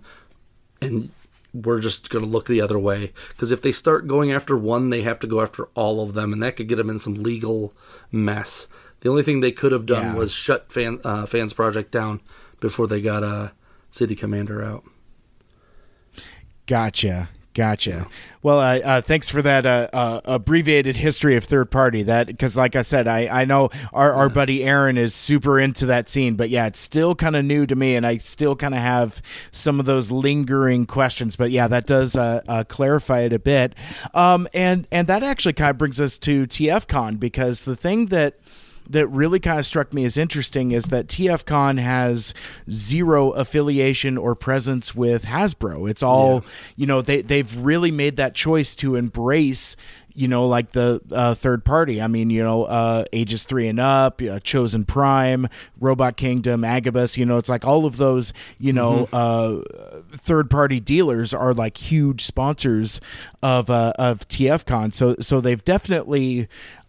and 0.80 1.10
we're 1.52 1.78
just 1.78 2.08
going 2.08 2.24
to 2.24 2.30
look 2.30 2.46
the 2.46 2.62
other 2.62 2.78
way. 2.78 3.12
Because 3.28 3.50
if 3.50 3.60
they 3.60 3.70
start 3.70 4.06
going 4.06 4.32
after 4.32 4.56
one, 4.56 4.88
they 4.88 5.02
have 5.02 5.18
to 5.18 5.26
go 5.26 5.42
after 5.42 5.68
all 5.74 6.00
of 6.00 6.14
them, 6.14 6.32
and 6.32 6.42
that 6.42 6.56
could 6.56 6.68
get 6.68 6.76
them 6.76 6.88
in 6.88 6.98
some 6.98 7.16
legal 7.16 7.74
mess. 8.10 8.66
The 9.00 9.10
only 9.10 9.22
thing 9.22 9.40
they 9.40 9.52
could 9.52 9.72
have 9.72 9.84
done 9.84 10.06
yeah. 10.06 10.14
was 10.14 10.32
shut 10.32 10.72
fan, 10.72 11.00
uh, 11.04 11.26
Fans 11.26 11.52
Project 11.52 11.92
down 11.92 12.22
before 12.60 12.86
they 12.86 13.02
got 13.02 13.22
a 13.22 13.52
City 13.90 14.16
Commander 14.16 14.64
out. 14.64 14.84
Gotcha. 16.64 17.28
Gotcha. 17.58 18.06
Well, 18.40 18.60
uh, 18.60 18.78
uh, 18.78 19.00
thanks 19.00 19.28
for 19.28 19.42
that 19.42 19.66
uh, 19.66 19.88
uh 19.92 20.20
abbreviated 20.26 20.96
history 20.96 21.34
of 21.34 21.42
third 21.42 21.72
party. 21.72 22.04
That 22.04 22.28
because, 22.28 22.56
like 22.56 22.76
I 22.76 22.82
said, 22.82 23.08
I, 23.08 23.26
I 23.26 23.44
know 23.46 23.70
our, 23.92 24.12
our 24.12 24.28
buddy 24.28 24.62
Aaron 24.62 24.96
is 24.96 25.12
super 25.12 25.58
into 25.58 25.84
that 25.86 26.08
scene, 26.08 26.36
but 26.36 26.50
yeah, 26.50 26.66
it's 26.66 26.78
still 26.78 27.16
kind 27.16 27.34
of 27.34 27.44
new 27.44 27.66
to 27.66 27.74
me, 27.74 27.96
and 27.96 28.06
I 28.06 28.18
still 28.18 28.54
kind 28.54 28.74
of 28.74 28.80
have 28.80 29.20
some 29.50 29.80
of 29.80 29.86
those 29.86 30.12
lingering 30.12 30.86
questions. 30.86 31.34
But 31.34 31.50
yeah, 31.50 31.66
that 31.66 31.84
does 31.84 32.16
uh, 32.16 32.42
uh, 32.46 32.62
clarify 32.62 33.22
it 33.22 33.32
a 33.32 33.40
bit. 33.40 33.74
Um, 34.14 34.46
and 34.54 34.86
and 34.92 35.08
that 35.08 35.24
actually 35.24 35.54
kind 35.54 35.70
of 35.70 35.78
brings 35.78 36.00
us 36.00 36.16
to 36.18 36.46
TFCon 36.46 37.18
because 37.18 37.64
the 37.64 37.74
thing 37.74 38.06
that 38.06 38.38
that 38.88 39.06
really 39.08 39.40
kind 39.40 39.58
of 39.58 39.66
struck 39.66 39.92
me 39.92 40.04
as 40.04 40.16
interesting 40.16 40.72
is 40.72 40.86
that 40.86 41.06
TFCon 41.08 41.78
has 41.78 42.34
zero 42.70 43.30
affiliation 43.32 44.16
or 44.16 44.34
presence 44.34 44.94
with 44.94 45.24
Hasbro. 45.24 45.88
It's 45.88 46.02
all, 46.02 46.34
yeah. 46.34 46.50
you 46.76 46.86
know, 46.86 47.02
they 47.02 47.20
they've 47.20 47.56
really 47.56 47.90
made 47.90 48.16
that 48.16 48.34
choice 48.34 48.74
to 48.76 48.94
embrace 48.94 49.76
you 50.18 50.26
know, 50.26 50.48
like 50.48 50.72
the 50.72 51.00
uh, 51.12 51.32
third 51.34 51.64
party. 51.64 52.02
I 52.02 52.08
mean, 52.08 52.28
you 52.28 52.42
know, 52.42 52.64
uh, 52.64 53.04
ages 53.12 53.44
three 53.44 53.68
and 53.68 53.78
up, 53.78 54.20
uh, 54.20 54.40
Chosen 54.40 54.84
Prime, 54.84 55.46
Robot 55.78 56.16
Kingdom, 56.16 56.64
Agabus. 56.64 57.16
You 57.16 57.24
know, 57.24 57.38
it's 57.38 57.48
like 57.48 57.64
all 57.64 57.86
of 57.86 57.98
those, 57.98 58.32
you 58.58 58.72
know, 58.72 59.06
mm-hmm. 59.12 59.14
Uh, 59.18 60.00
third 60.16 60.50
party 60.50 60.80
dealers 60.80 61.32
are 61.32 61.54
like 61.54 61.76
huge 61.76 62.24
sponsors 62.24 63.00
of 63.44 63.70
uh, 63.70 63.92
of 63.96 64.26
TFCon. 64.26 64.92
So 64.92 65.14
so 65.20 65.40
they've 65.40 65.64
definitely 65.64 66.48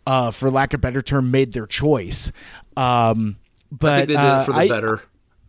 uh, 0.09 0.31
for 0.31 0.49
lack 0.49 0.73
of 0.73 0.79
a 0.79 0.81
better 0.81 1.03
term, 1.03 1.29
made 1.29 1.53
their 1.53 1.67
choice. 1.67 2.31
Um, 2.75 3.37
but 3.71 3.91
I 3.91 3.97
think 3.97 4.07
they 4.07 4.13
did 4.15 4.21
uh, 4.21 4.39
it 4.41 4.45
for 4.45 4.51
the 4.53 4.57
I, 4.57 4.67
better. 4.67 5.01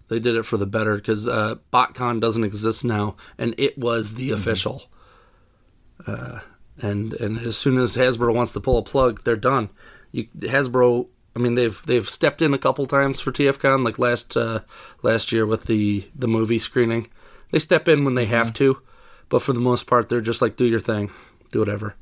They 0.09 0.21
did 0.21 0.37
it 0.37 0.43
for 0.43 0.59
the 0.59 0.67
better 0.67 0.97
because 0.97 1.27
uh, 1.27 1.55
BotCon 1.73 2.21
doesn't 2.21 2.45
exist 2.45 2.85
now, 2.85 3.17
and 3.39 3.55
it 3.57 3.79
was 3.79 4.15
the 4.15 4.29
mm-hmm. 4.31 4.39
official. 4.39 4.83
Uh, 6.07 6.41
and 6.79 7.15
and 7.15 7.39
as 7.39 7.57
soon 7.57 7.79
as 7.79 7.97
Hasbro 7.97 8.35
wants 8.35 8.53
to 8.53 8.61
pull 8.61 8.77
a 8.77 8.83
plug, 8.83 9.25
they're 9.25 9.35
done. 9.35 9.71
You, 10.13 10.27
Hasbro, 10.41 11.07
I 11.35 11.39
mean, 11.39 11.55
they've 11.55 11.81
they've 11.87 12.09
stepped 12.09 12.43
in 12.43 12.53
a 12.53 12.59
couple 12.59 12.85
times 12.85 13.19
for 13.19 13.33
TFCon, 13.33 13.83
like 13.83 13.99
last 13.99 14.37
uh, 14.37 14.61
last 15.03 15.33
year 15.33 15.47
with 15.47 15.65
the 15.65 16.07
the 16.15 16.29
movie 16.29 16.59
screening. 16.59 17.09
They 17.51 17.61
step 17.61 17.89
in 17.89 18.05
when 18.05 18.15
they 18.15 18.25
mm-hmm. 18.25 18.35
have 18.35 18.53
to, 18.55 18.83
but 19.31 19.41
for 19.41 19.55
the 19.55 19.61
most 19.61 19.87
part, 19.87 20.11
they're 20.11 20.21
just 20.21 20.43
like, 20.43 20.57
do 20.57 20.67
your 20.67 20.81
thing, 20.81 21.11
do 21.51 21.61
whatever. 21.61 21.97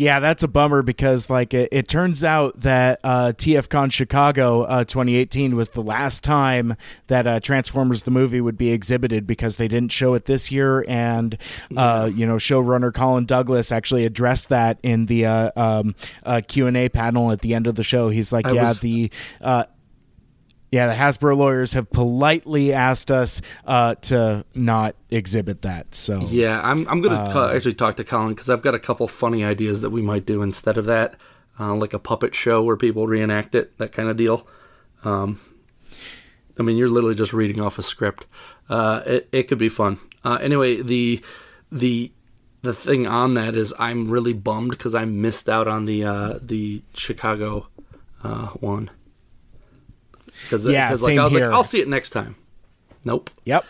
Yeah, 0.00 0.18
that's 0.18 0.42
a 0.42 0.48
bummer 0.48 0.80
because 0.80 1.28
like 1.28 1.52
it, 1.52 1.68
it 1.72 1.86
turns 1.86 2.24
out 2.24 2.58
that 2.60 3.00
uh, 3.04 3.34
TFCon 3.36 3.92
Chicago 3.92 4.62
uh, 4.62 4.84
2018 4.84 5.54
was 5.54 5.68
the 5.68 5.82
last 5.82 6.24
time 6.24 6.74
that 7.08 7.26
uh, 7.26 7.38
Transformers 7.40 8.04
the 8.04 8.10
movie 8.10 8.40
would 8.40 8.56
be 8.56 8.70
exhibited 8.70 9.26
because 9.26 9.58
they 9.58 9.68
didn't 9.68 9.92
show 9.92 10.14
it 10.14 10.24
this 10.24 10.50
year, 10.50 10.86
and 10.88 11.36
uh, 11.76 12.10
you 12.14 12.24
know 12.26 12.36
showrunner 12.36 12.94
Colin 12.94 13.26
Douglas 13.26 13.70
actually 13.70 14.06
addressed 14.06 14.48
that 14.48 14.78
in 14.82 15.04
the 15.04 15.26
uh, 15.26 15.50
um, 15.54 15.94
uh, 16.24 16.40
Q 16.48 16.66
and 16.66 16.78
A 16.78 16.88
panel 16.88 17.30
at 17.30 17.42
the 17.42 17.52
end 17.52 17.66
of 17.66 17.74
the 17.74 17.84
show. 17.84 18.08
He's 18.08 18.32
like, 18.32 18.46
I 18.46 18.52
"Yeah, 18.52 18.68
was- 18.68 18.80
the." 18.80 19.12
Yeah, 20.70 20.86
the 20.86 20.94
Hasbro 20.94 21.36
lawyers 21.36 21.72
have 21.72 21.90
politely 21.90 22.72
asked 22.72 23.10
us 23.10 23.42
uh, 23.66 23.96
to 24.02 24.44
not 24.54 24.94
exhibit 25.10 25.62
that. 25.62 25.94
So 25.94 26.20
Yeah, 26.20 26.60
I'm 26.62 26.86
I'm 26.88 27.00
gonna 27.00 27.32
ca- 27.32 27.50
actually 27.52 27.74
talk 27.74 27.96
to 27.96 28.04
Colin 28.04 28.34
because 28.34 28.48
I've 28.48 28.62
got 28.62 28.74
a 28.74 28.78
couple 28.78 29.08
funny 29.08 29.44
ideas 29.44 29.80
that 29.80 29.90
we 29.90 30.00
might 30.00 30.26
do 30.26 30.42
instead 30.42 30.78
of 30.78 30.86
that, 30.86 31.16
uh, 31.58 31.74
like 31.74 31.92
a 31.92 31.98
puppet 31.98 32.34
show 32.34 32.62
where 32.62 32.76
people 32.76 33.06
reenact 33.08 33.54
it, 33.54 33.76
that 33.78 33.90
kind 33.92 34.08
of 34.08 34.16
deal. 34.16 34.46
Um, 35.02 35.40
I 36.58 36.62
mean, 36.62 36.76
you're 36.76 36.88
literally 36.90 37.16
just 37.16 37.32
reading 37.32 37.60
off 37.60 37.78
a 37.78 37.82
script. 37.82 38.26
Uh, 38.68 39.02
it 39.06 39.28
it 39.32 39.42
could 39.44 39.58
be 39.58 39.68
fun. 39.68 39.98
Uh, 40.24 40.38
anyway, 40.40 40.82
the 40.82 41.20
the 41.72 42.12
the 42.62 42.74
thing 42.74 43.06
on 43.06 43.34
that 43.34 43.54
is 43.56 43.74
I'm 43.78 44.08
really 44.08 44.34
bummed 44.34 44.70
because 44.70 44.94
I 44.94 45.04
missed 45.04 45.48
out 45.48 45.66
on 45.66 45.86
the 45.86 46.04
uh, 46.04 46.38
the 46.40 46.82
Chicago 46.94 47.66
uh, 48.22 48.48
one. 48.48 48.90
Because 50.42 50.66
uh, 50.66 50.70
Yeah, 50.70 50.90
like 50.90 51.18
I 51.18 51.24
was 51.24 51.32
here. 51.32 51.46
like, 51.46 51.54
I'll 51.54 51.64
see 51.64 51.80
it 51.80 51.88
next 51.88 52.10
time. 52.10 52.36
Nope. 53.04 53.30
Yep. 53.44 53.64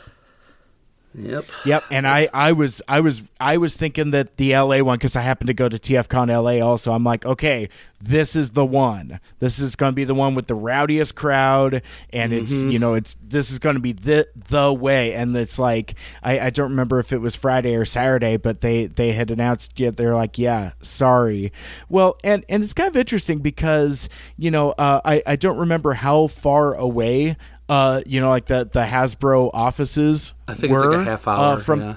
Yep. 1.13 1.47
Yep, 1.65 1.85
and 1.91 2.07
I, 2.07 2.29
I 2.33 2.53
was 2.53 2.81
I 2.87 3.01
was 3.01 3.23
I 3.41 3.57
was 3.57 3.77
thinking 3.77 4.13
that 4.13 4.37
the 4.37 4.57
LA 4.57 4.79
one 4.79 4.97
because 4.97 5.17
I 5.17 5.23
happened 5.23 5.49
to 5.49 5.55
go 5.55 5.69
to 5.69 5.77
TFCon 5.77 6.29
LA 6.29 6.65
also. 6.65 6.93
I'm 6.93 7.03
like, 7.03 7.27
okay, 7.27 7.69
this 8.01 8.37
is 8.37 8.53
the 8.53 8.65
one. 8.65 9.19
This 9.41 9.59
is 9.59 9.75
going 9.75 9.91
to 9.91 9.97
be 9.97 10.05
the 10.05 10.15
one 10.15 10.37
with 10.37 10.47
the 10.47 10.55
rowdiest 10.55 11.17
crowd, 11.17 11.83
and 12.13 12.33
it's 12.33 12.53
Mm-hmm. 12.53 12.71
you 12.71 12.79
know 12.79 12.95
it's 12.95 13.17
this 13.21 13.51
is 13.51 13.59
going 13.59 13.75
to 13.75 13.81
be 13.81 13.93
the 13.93 14.29
the 14.49 14.73
way. 14.73 15.13
And 15.15 15.37
it's 15.37 15.59
like 15.59 15.95
I, 16.23 16.39
I 16.39 16.51
don't 16.51 16.71
remember 16.71 17.01
if 17.01 17.13
it 17.13 17.19
was 17.19 17.35
Friday 17.35 17.75
or 17.75 17.85
Saturday, 17.85 18.37
but 18.37 18.61
they 18.61 18.87
they 18.87 19.11
had 19.13 19.33
announced 19.33 19.81
yet 19.81 19.97
they're 19.97 20.15
like, 20.15 20.39
yeah, 20.39 20.73
sorry. 20.81 21.53
Well, 21.89 22.19
and 22.23 22.45
and 22.49 22.63
it's 22.63 22.73
kind 22.75 22.89
of 22.89 22.97
interesting 22.97 23.39
because 23.41 24.09
you 24.37 24.53
know 24.53 24.71
uh, 24.79 25.01
I 25.05 25.25
I 25.27 25.35
don't 25.35 25.59
remember 25.59 25.95
how 25.95 26.29
far 26.29 26.75
away. 26.75 27.37
Uh, 27.71 28.03
you 28.05 28.21
know, 28.21 28.29
like 28.29 28.47
the 28.47 28.69
the 28.71 28.83
Hasbro 28.83 29.51
offices 29.55 30.35
I 30.49 30.55
think 30.55 30.73
it's 30.73 30.83
were, 30.83 30.97
like 30.97 31.07
a 31.07 31.11
half 31.11 31.29
hour 31.29 31.55
uh, 31.55 31.59
from 31.59 31.81
yeah. 31.81 31.95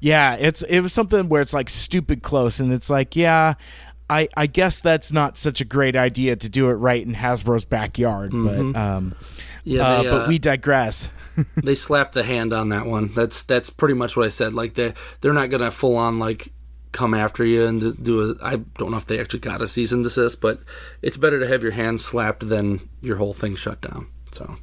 yeah, 0.00 0.34
it's 0.34 0.62
it 0.62 0.80
was 0.80 0.92
something 0.92 1.28
where 1.28 1.42
it's 1.42 1.54
like 1.54 1.68
stupid 1.68 2.22
close, 2.22 2.58
and 2.58 2.72
it's 2.72 2.90
like, 2.90 3.14
yeah, 3.14 3.54
I 4.10 4.28
I 4.36 4.46
guess 4.46 4.80
that's 4.80 5.12
not 5.12 5.38
such 5.38 5.60
a 5.60 5.64
great 5.64 5.94
idea 5.94 6.34
to 6.36 6.48
do 6.48 6.70
it 6.70 6.74
right 6.74 7.06
in 7.06 7.14
Hasbro's 7.14 7.64
backyard, 7.64 8.32
but 8.32 8.58
um, 8.76 9.14
Mm-hmm. 9.66 9.74
Yeah, 9.74 9.82
uh, 9.82 10.02
but 10.04 10.24
uh, 10.24 10.28
we 10.28 10.38
digress. 10.38 11.08
they 11.56 11.74
slapped 11.74 12.14
the 12.14 12.22
hand 12.22 12.52
on 12.52 12.68
that 12.68 12.86
one. 12.86 13.12
That's 13.14 13.42
that's 13.42 13.68
pretty 13.68 13.94
much 13.94 14.16
what 14.16 14.24
I 14.24 14.28
said. 14.28 14.54
Like 14.54 14.74
they 14.74 14.94
they're 15.20 15.32
not 15.32 15.50
gonna 15.50 15.72
full 15.72 15.96
on 15.96 16.20
like 16.20 16.52
come 16.92 17.14
after 17.14 17.44
you 17.44 17.66
and 17.66 18.02
do 18.02 18.30
a. 18.30 18.44
I 18.44 18.56
don't 18.56 18.92
know 18.92 18.96
if 18.96 19.06
they 19.06 19.18
actually 19.18 19.40
got 19.40 19.60
a 19.60 19.66
cease 19.66 19.90
and 19.90 20.04
desist, 20.04 20.40
but 20.40 20.60
it's 21.02 21.16
better 21.16 21.40
to 21.40 21.48
have 21.48 21.64
your 21.64 21.72
hand 21.72 22.00
slapped 22.00 22.48
than 22.48 22.88
your 23.00 23.16
whole 23.16 23.32
thing 23.32 23.56
shut 23.56 23.80
down. 23.80 24.06
So 24.30 24.56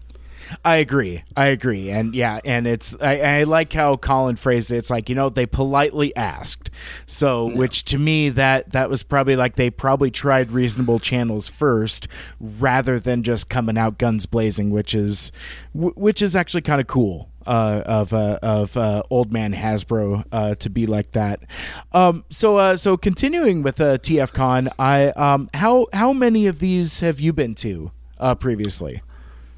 I 0.63 0.77
agree. 0.77 1.23
I 1.36 1.47
agree. 1.47 1.89
And 1.89 2.15
yeah, 2.15 2.39
and 2.45 2.67
it's 2.67 2.95
I, 3.01 3.39
I 3.39 3.43
like 3.43 3.73
how 3.73 3.97
Colin 3.97 4.36
phrased 4.36 4.71
it. 4.71 4.77
It's 4.77 4.89
like, 4.89 5.10
you 5.10 5.15
know, 5.15 5.29
they 5.29 5.45
politely 5.45 6.15
asked. 6.15 6.69
So 7.06 7.56
which 7.56 7.86
to 7.86 7.97
me 7.97 8.29
that 8.29 8.71
that 8.71 8.89
was 8.89 9.03
probably 9.03 9.36
like 9.36 9.56
they 9.56 9.69
probably 9.69 10.12
tried 10.12 10.51
reasonable 10.51 10.99
channels 10.99 11.47
first 11.47 12.08
rather 12.39 12.99
than 12.99 13.23
just 13.23 13.49
coming 13.49 13.77
out 13.77 13.97
guns 13.97 14.25
blazing, 14.25 14.71
which 14.71 14.93
is 14.93 15.32
which 15.73 16.21
is 16.21 16.36
actually 16.36 16.62
kind 16.62 16.82
of 16.82 16.88
cool. 16.88 17.29
Uh, 17.45 17.84
of 17.86 18.13
uh, 18.13 18.39
of 18.41 18.77
uh, 18.77 19.03
old 19.10 19.34
man 19.34 19.53
Hasbro 19.53 20.23
uh, 20.32 20.56
to 20.56 20.69
be 20.69 20.86
like 20.86 21.12
that. 21.12 21.43
Um, 21.91 22.23
so 22.29 22.56
uh, 22.56 22.77
so 22.77 22.95
continuing 22.95 23.63
with 23.63 23.82
uh, 23.82 23.97
TFCon, 23.97 24.71
I 24.79 25.10
um, 25.10 25.49
how 25.53 25.88
how 25.91 26.13
many 26.13 26.47
of 26.47 26.60
these 26.60 27.01
have 27.01 27.19
you 27.19 27.34
been 27.34 27.53
to 27.56 27.91
uh, 28.17 28.36
previously? 28.36 29.01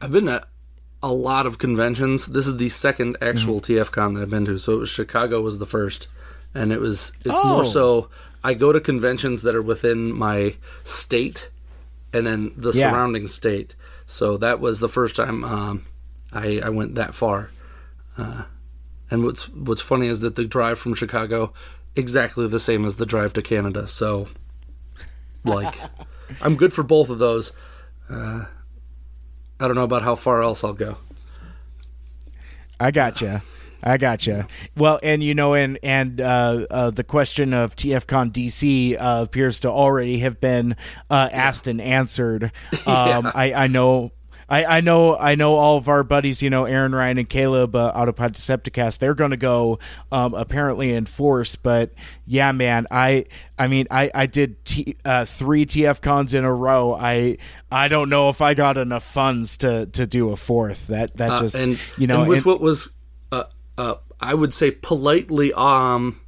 I've 0.01 0.11
been 0.11 0.27
at 0.27 0.47
a 1.05 1.11
lot 1.13 1.45
of 1.45 1.57
conventions. 1.59 2.25
This 2.25 2.47
is 2.47 2.57
the 2.57 2.69
second 2.69 3.17
actual 3.21 3.61
Mm-hmm. 3.61 3.73
TFCon 3.99 4.15
that 4.15 4.21
I've 4.23 4.29
been 4.29 4.45
to. 4.45 4.57
So 4.57 4.73
it 4.73 4.79
was 4.79 4.89
Chicago 4.89 5.39
was 5.41 5.59
the 5.59 5.65
first, 5.65 6.07
and 6.53 6.71
it 6.73 6.79
was 6.81 7.11
it's 7.23 7.35
Oh. 7.37 7.49
more 7.49 7.65
so 7.65 8.09
I 8.43 8.53
go 8.55 8.71
to 8.73 8.79
conventions 8.79 9.41
that 9.43 9.55
are 9.55 9.61
within 9.61 10.11
my 10.11 10.55
state, 10.83 11.49
and 12.13 12.25
then 12.27 12.51
the 12.57 12.71
Yeah. 12.71 12.89
surrounding 12.91 13.27
state. 13.27 13.75
So 14.07 14.37
that 14.37 14.59
was 14.59 14.79
the 14.79 14.89
first 14.89 15.15
time 15.15 15.43
um, 15.43 15.85
I 16.33 16.59
I 16.63 16.69
went 16.69 16.95
that 16.95 17.13
far. 17.13 17.51
Uh, 18.17 18.43
and 19.11 19.23
what's 19.23 19.47
what's 19.49 19.81
funny 19.81 20.07
is 20.07 20.21
that 20.21 20.35
the 20.35 20.45
drive 20.45 20.79
from 20.79 20.95
Chicago 20.95 21.53
exactly 21.95 22.47
the 22.47 22.59
same 22.59 22.83
as 22.85 22.95
the 22.97 23.05
drive 23.05 23.31
to 23.33 23.41
Canada. 23.41 23.87
So 23.87 24.27
like 25.43 25.75
I'm 26.41 26.55
good 26.55 26.73
for 26.73 26.83
both 26.83 27.09
of 27.09 27.19
those. 27.19 27.51
Uh, 28.09 28.45
I 29.59 29.67
don't 29.67 29.75
know 29.75 29.83
about 29.83 30.03
how 30.03 30.15
far 30.15 30.41
else 30.41 30.63
I'll 30.63 30.73
go. 30.73 30.97
I 32.79 32.91
gotcha. 32.91 33.43
I 33.81 33.97
gotcha. 33.97 34.47
Well, 34.75 34.99
and 35.03 35.23
you 35.23 35.35
know, 35.35 35.53
and 35.53 35.77
and 35.83 36.19
uh, 36.19 36.65
uh, 36.71 36.89
the 36.89 37.03
question 37.03 37.53
of 37.53 37.75
TFCon 37.75 38.31
DC 38.31 38.95
uh, 38.99 39.23
appears 39.23 39.59
to 39.61 39.69
already 39.69 40.19
have 40.19 40.41
been 40.41 40.75
uh, 41.09 41.29
asked 41.31 41.67
and 41.67 41.79
answered. 41.79 42.51
Um, 42.87 43.31
I, 43.33 43.53
I 43.53 43.67
know. 43.67 44.11
I, 44.47 44.77
I 44.77 44.81
know 44.81 45.17
I 45.17 45.35
know 45.35 45.55
all 45.55 45.77
of 45.77 45.87
our 45.89 46.03
buddies, 46.03 46.41
you 46.41 46.49
know, 46.49 46.65
Aaron, 46.65 46.93
Ryan, 46.93 47.17
and 47.17 47.29
Caleb 47.29 47.75
uh, 47.75 47.91
out 47.95 48.07
of 48.07 48.15
Decepticast, 48.15 48.99
they're 48.99 49.15
going 49.15 49.31
to 49.31 49.37
go 49.37 49.79
um, 50.11 50.33
apparently 50.33 50.93
in 50.93 51.05
force. 51.05 51.55
But 51.55 51.93
yeah, 52.27 52.51
man, 52.51 52.85
I 52.91 53.25
I 53.57 53.67
mean, 53.67 53.87
I, 53.89 54.11
I 54.13 54.25
did 54.27 54.63
t- 54.65 54.97
uh, 55.03 55.25
three 55.25 55.65
TF 55.65 56.01
cons 56.01 56.33
in 56.33 56.45
a 56.45 56.53
row. 56.53 56.93
I 56.93 57.37
I 57.71 57.87
don't 57.87 58.09
know 58.09 58.29
if 58.29 58.41
I 58.41 58.53
got 58.53 58.77
enough 58.77 59.03
funds 59.03 59.57
to, 59.57 59.87
to 59.87 60.05
do 60.05 60.29
a 60.29 60.37
fourth. 60.37 60.87
That 60.87 61.17
that 61.17 61.31
Uh, 61.31 61.39
just 61.41 61.55
and 61.55 61.79
you 61.97 62.05
know 62.07 62.19
and 62.21 62.29
with 62.29 62.37
and- 62.37 62.45
what 62.45 62.61
was 62.61 62.89
uh, 63.31 63.45
uh, 63.77 63.95
I 64.19 64.33
would 64.33 64.53
say 64.53 64.71
politely 64.71 65.53
um 65.53 66.19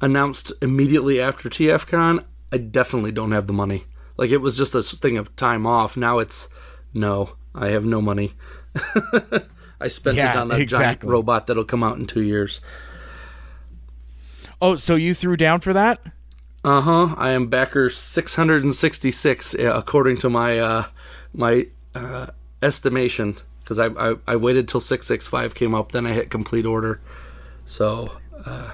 announced 0.00 0.52
immediately 0.62 1.20
after 1.20 1.48
TFCon, 1.50 2.24
I 2.50 2.56
definitely 2.58 3.12
don't 3.12 3.32
have 3.32 3.46
the 3.46 3.52
money. 3.52 3.84
Like 4.16 4.30
it 4.30 4.38
was 4.40 4.56
just 4.56 4.74
a 4.74 4.82
thing 4.82 5.18
of 5.18 5.34
time 5.36 5.66
off. 5.66 5.96
Now 5.96 6.18
it's 6.18 6.48
no, 6.92 7.34
I 7.54 7.68
have 7.68 7.84
no 7.84 8.00
money. 8.00 8.34
I 9.80 9.88
spent 9.88 10.16
it 10.16 10.20
Yeah, 10.20 10.40
on 10.40 10.48
that 10.48 10.66
giant 10.66 11.02
robot 11.02 11.46
that'll 11.46 11.64
come 11.64 11.82
out 11.82 11.98
in 11.98 12.06
two 12.06 12.20
years. 12.22 12.60
Oh, 14.60 14.76
so 14.76 14.94
you 14.94 15.14
threw 15.14 15.36
down 15.36 15.60
for 15.60 15.72
that? 15.72 16.00
Uh 16.62 16.82
huh. 16.82 17.14
I 17.16 17.30
am 17.30 17.46
backer 17.46 17.88
six 17.88 18.34
hundred 18.34 18.62
and 18.62 18.74
sixty 18.74 19.10
six, 19.10 19.54
according 19.54 20.18
to 20.18 20.28
my 20.28 20.58
uh, 20.58 20.84
my 21.32 21.66
uh, 21.94 22.26
estimation. 22.62 23.38
Because 23.60 23.78
I, 23.78 23.86
I 23.86 24.16
I 24.26 24.36
waited 24.36 24.68
till 24.68 24.80
six 24.80 25.06
six 25.06 25.26
five 25.26 25.54
came 25.54 25.74
up, 25.74 25.92
then 25.92 26.06
I 26.06 26.12
hit 26.12 26.28
complete 26.30 26.66
order. 26.66 27.00
So 27.64 28.12
uh, 28.44 28.72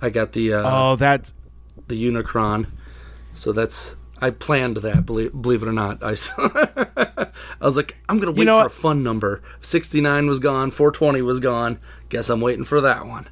I 0.00 0.10
got 0.10 0.32
the 0.32 0.54
uh, 0.54 0.62
Oh, 0.64 0.96
that 0.96 1.32
the 1.88 2.00
Unicron. 2.10 2.66
So 3.34 3.52
that's 3.52 3.96
I 4.24 4.30
planned 4.30 4.78
that. 4.78 5.04
Believe 5.04 5.32
believe 5.32 5.62
it 5.62 5.68
or 5.68 5.72
not, 5.72 6.02
I 6.02 6.16
I 6.38 7.28
was 7.60 7.76
like, 7.76 7.96
I'm 8.08 8.18
gonna 8.18 8.32
wait 8.32 8.44
know 8.46 8.56
for 8.58 8.62
what? 8.64 8.66
a 8.72 8.74
fun 8.74 9.02
number. 9.02 9.42
Sixty 9.60 10.00
nine 10.00 10.26
was 10.26 10.38
gone. 10.38 10.70
Four 10.70 10.90
twenty 10.92 11.20
was 11.20 11.40
gone. 11.40 11.78
Guess 12.08 12.30
I'm 12.30 12.40
waiting 12.40 12.64
for 12.64 12.80
that 12.80 13.06
one. 13.06 13.28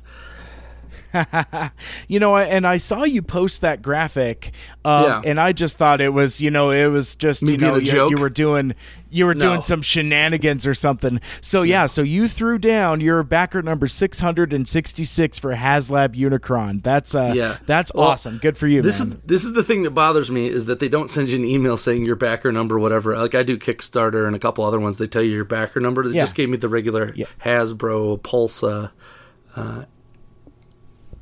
you 2.09 2.19
know, 2.19 2.37
and 2.37 2.67
I 2.67 2.77
saw 2.79 3.05
you 3.05 3.23
post 3.23 3.61
that 3.63 3.83
graphic, 3.83 4.53
um, 4.85 5.05
Yeah. 5.05 5.23
and 5.25 5.41
I 5.41 5.53
just 5.53 5.77
thought 5.79 6.01
it 6.01 6.09
was, 6.11 6.41
you 6.41 6.51
know, 6.51 6.71
it 6.71 6.87
was 6.87 7.17
just, 7.17 7.43
Me 7.43 7.53
you 7.53 7.59
know, 7.59 7.77
you, 7.77 8.11
you 8.11 8.17
were 8.17 8.31
doing, 8.31 8.75
you 9.13 9.27
were 9.27 9.35
No. 9.35 9.41
doing 9.41 9.63
some 9.63 9.83
shenanigans 9.83 10.67
or 10.67 10.75
something. 10.75 11.21
So 11.41 11.63
yeah, 11.63 11.87
so 11.87 12.03
you 12.03 12.27
threw 12.27 12.59
down 12.59 13.01
your 13.01 13.23
backer 13.23 13.61
number 13.63 13.87
six 13.87 14.21
hundred 14.21 14.53
and 14.53 14.67
sixty 14.67 15.05
six 15.05 15.39
for 15.39 15.55
HasLab 15.55 16.17
Unicron. 16.17 16.83
That's 16.83 17.15
uh, 17.15 17.33
Yeah. 17.37 17.59
that's 17.67 17.93
Well, 17.95 18.09
awesome. 18.09 18.39
Good 18.39 18.57
for 18.59 18.67
you, 18.67 18.83
This 18.83 18.99
man. 19.01 19.13
is 19.19 19.23
this 19.25 19.45
is 19.45 19.53
the 19.53 19.63
thing 19.63 19.83
that 19.83 19.91
bothers 19.91 20.31
me 20.31 20.47
is 20.49 20.67
that 20.67 20.81
they 20.81 20.89
don't 20.89 21.11
send 21.11 21.29
you 21.29 21.37
an 21.39 21.45
email 21.45 21.77
saying 21.77 22.05
your 22.05 22.17
backer 22.17 22.51
number, 22.51 22.79
whatever. 22.79 23.17
Like 23.17 23.35
I 23.35 23.43
do 23.43 23.57
Kickstarter 23.59 24.27
and 24.27 24.35
a 24.35 24.39
couple 24.39 24.65
other 24.65 24.81
ones, 24.81 24.99
they 24.99 25.07
tell 25.07 25.23
you 25.23 25.33
your 25.33 25.45
backer 25.45 25.79
number. 25.81 26.09
They 26.09 26.17
Yeah. 26.17 26.23
just 26.23 26.35
gave 26.35 26.49
me 26.49 26.57
the 26.57 26.69
regular 26.69 27.13
Yeah. 27.15 27.27
Hasbro 27.45 28.23
Pulse 28.23 28.63
uh, 28.65 28.89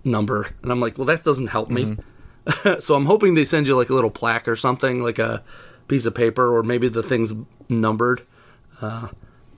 number, 0.05 0.49
and 0.63 0.71
I'm 0.73 0.81
like, 0.81 0.97
well, 0.99 1.07
that 1.07 1.25
doesn't 1.25 1.49
help 1.49 1.71
me. 1.71 1.85
Mm-hmm. 1.85 2.81
so 2.81 2.95
I'm 2.95 3.07
hoping 3.07 3.35
they 3.35 3.45
send 3.45 3.67
you 3.69 3.77
like 3.77 3.91
a 3.91 3.95
little 3.95 4.11
plaque 4.11 4.49
or 4.49 4.57
something, 4.57 5.03
like 5.03 5.19
a 5.19 5.43
piece 5.91 6.07
of 6.07 6.15
paper, 6.15 6.55
or 6.55 6.63
maybe 6.63 6.89
the 6.89 7.03
thing's 7.03 7.35
numbered. 7.69 8.23
Uh, 8.81 9.09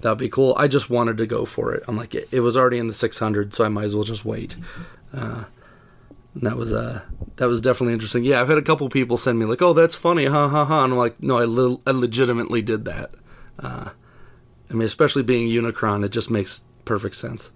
that'd 0.00 0.18
be 0.18 0.28
cool. 0.28 0.54
I 0.58 0.66
just 0.66 0.90
wanted 0.90 1.18
to 1.18 1.26
go 1.26 1.44
for 1.44 1.72
it. 1.72 1.84
I'm 1.86 1.96
like, 1.96 2.14
it, 2.14 2.28
it 2.32 2.40
was 2.40 2.56
already 2.56 2.78
in 2.78 2.88
the 2.88 2.92
600, 2.92 3.54
so 3.54 3.64
I 3.64 3.68
might 3.68 3.84
as 3.84 3.94
well 3.94 4.04
just 4.04 4.24
wait. 4.24 4.56
Uh, 5.12 5.44
and 6.34 6.44
that 6.44 6.56
was 6.56 6.72
uh 6.72 7.02
that 7.36 7.46
was 7.46 7.60
definitely 7.60 7.92
interesting. 7.92 8.24
Yeah, 8.24 8.40
I've 8.40 8.48
had 8.48 8.58
a 8.58 8.62
couple 8.62 8.88
people 8.88 9.18
send 9.18 9.38
me 9.38 9.44
like, 9.44 9.60
"Oh, 9.60 9.74
that's 9.74 9.94
funny, 9.94 10.24
ha 10.24 10.48
ha 10.48 10.64
ha," 10.64 10.84
and 10.84 10.92
I'm 10.92 10.98
like, 10.98 11.22
"No, 11.22 11.38
I, 11.38 11.44
le- 11.44 11.78
I 11.86 11.90
legitimately 11.90 12.62
did 12.62 12.84
that." 12.86 13.10
Uh, 13.58 13.90
I 14.70 14.72
mean, 14.72 14.86
especially 14.86 15.22
being 15.22 15.46
Unicron, 15.46 16.04
it 16.04 16.08
just 16.08 16.30
makes 16.30 16.62
perfect 16.86 17.16
sense. 17.16 17.50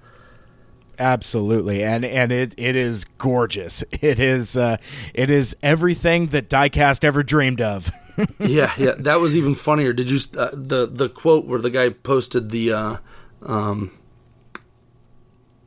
Absolutely, 0.99 1.83
and 1.83 2.05
and 2.05 2.31
it 2.33 2.55
it 2.59 2.77
is 2.77 3.05
gorgeous. 3.05 3.83
It 4.03 4.19
is 4.19 4.57
uh, 4.57 4.77
it 5.15 5.31
is 5.31 5.57
everything 5.63 6.27
that 6.29 6.51
Diecast 6.51 7.03
ever 7.03 7.23
dreamed 7.23 7.61
of. 7.63 7.91
yeah, 8.39 8.73
yeah, 8.79 8.93
that 8.99 9.21
was 9.21 9.37
even 9.37 9.55
funnier. 9.55 9.93
Did 9.93 10.11
you 10.11 10.19
uh, 10.39 10.51
the 10.53 10.87
the 10.87 11.09
quote 11.09 11.47
where 11.47 11.61
the 11.61 11.71
guy 11.71 11.91
posted 11.91 12.51
the 12.51 12.73
uh, 12.73 12.97
um, 13.43 13.91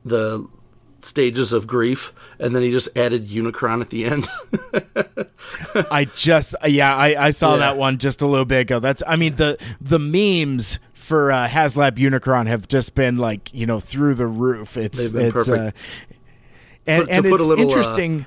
the 0.05 0.47
stages 0.99 1.53
of 1.53 1.65
grief, 1.67 2.11
and 2.39 2.55
then 2.55 2.61
he 2.61 2.71
just 2.71 2.89
added 2.97 3.29
Unicron 3.29 3.81
at 3.81 3.89
the 3.89 4.05
end. 4.05 4.27
I 5.91 6.05
just 6.05 6.55
yeah, 6.65 6.95
I, 6.95 7.27
I 7.27 7.29
saw 7.31 7.53
Yeah. 7.53 7.59
that 7.59 7.77
one 7.77 7.97
just 7.97 8.21
a 8.21 8.27
little 8.27 8.45
bit 8.45 8.61
ago. 8.61 8.79
That's 8.79 9.03
I 9.07 9.15
mean 9.15 9.35
the 9.35 9.57
the 9.79 9.99
memes 9.99 10.79
for 10.93 11.31
uh, 11.31 11.47
HasLab 11.47 11.93
Unicron 11.97 12.47
have 12.47 12.67
just 12.67 12.95
been 12.95 13.17
like 13.17 13.53
you 13.53 13.65
know 13.65 13.79
through 13.79 14.15
the 14.15 14.27
roof. 14.27 14.77
It's 14.77 14.99
it's 15.13 15.31
perfect. 15.33 15.49
uh, 15.49 15.71
and 16.87 17.07
to 17.07 17.13
and 17.13 17.25
it's 17.25 17.31
little, 17.43 17.51
uh, 17.51 17.55
interesting. 17.57 18.25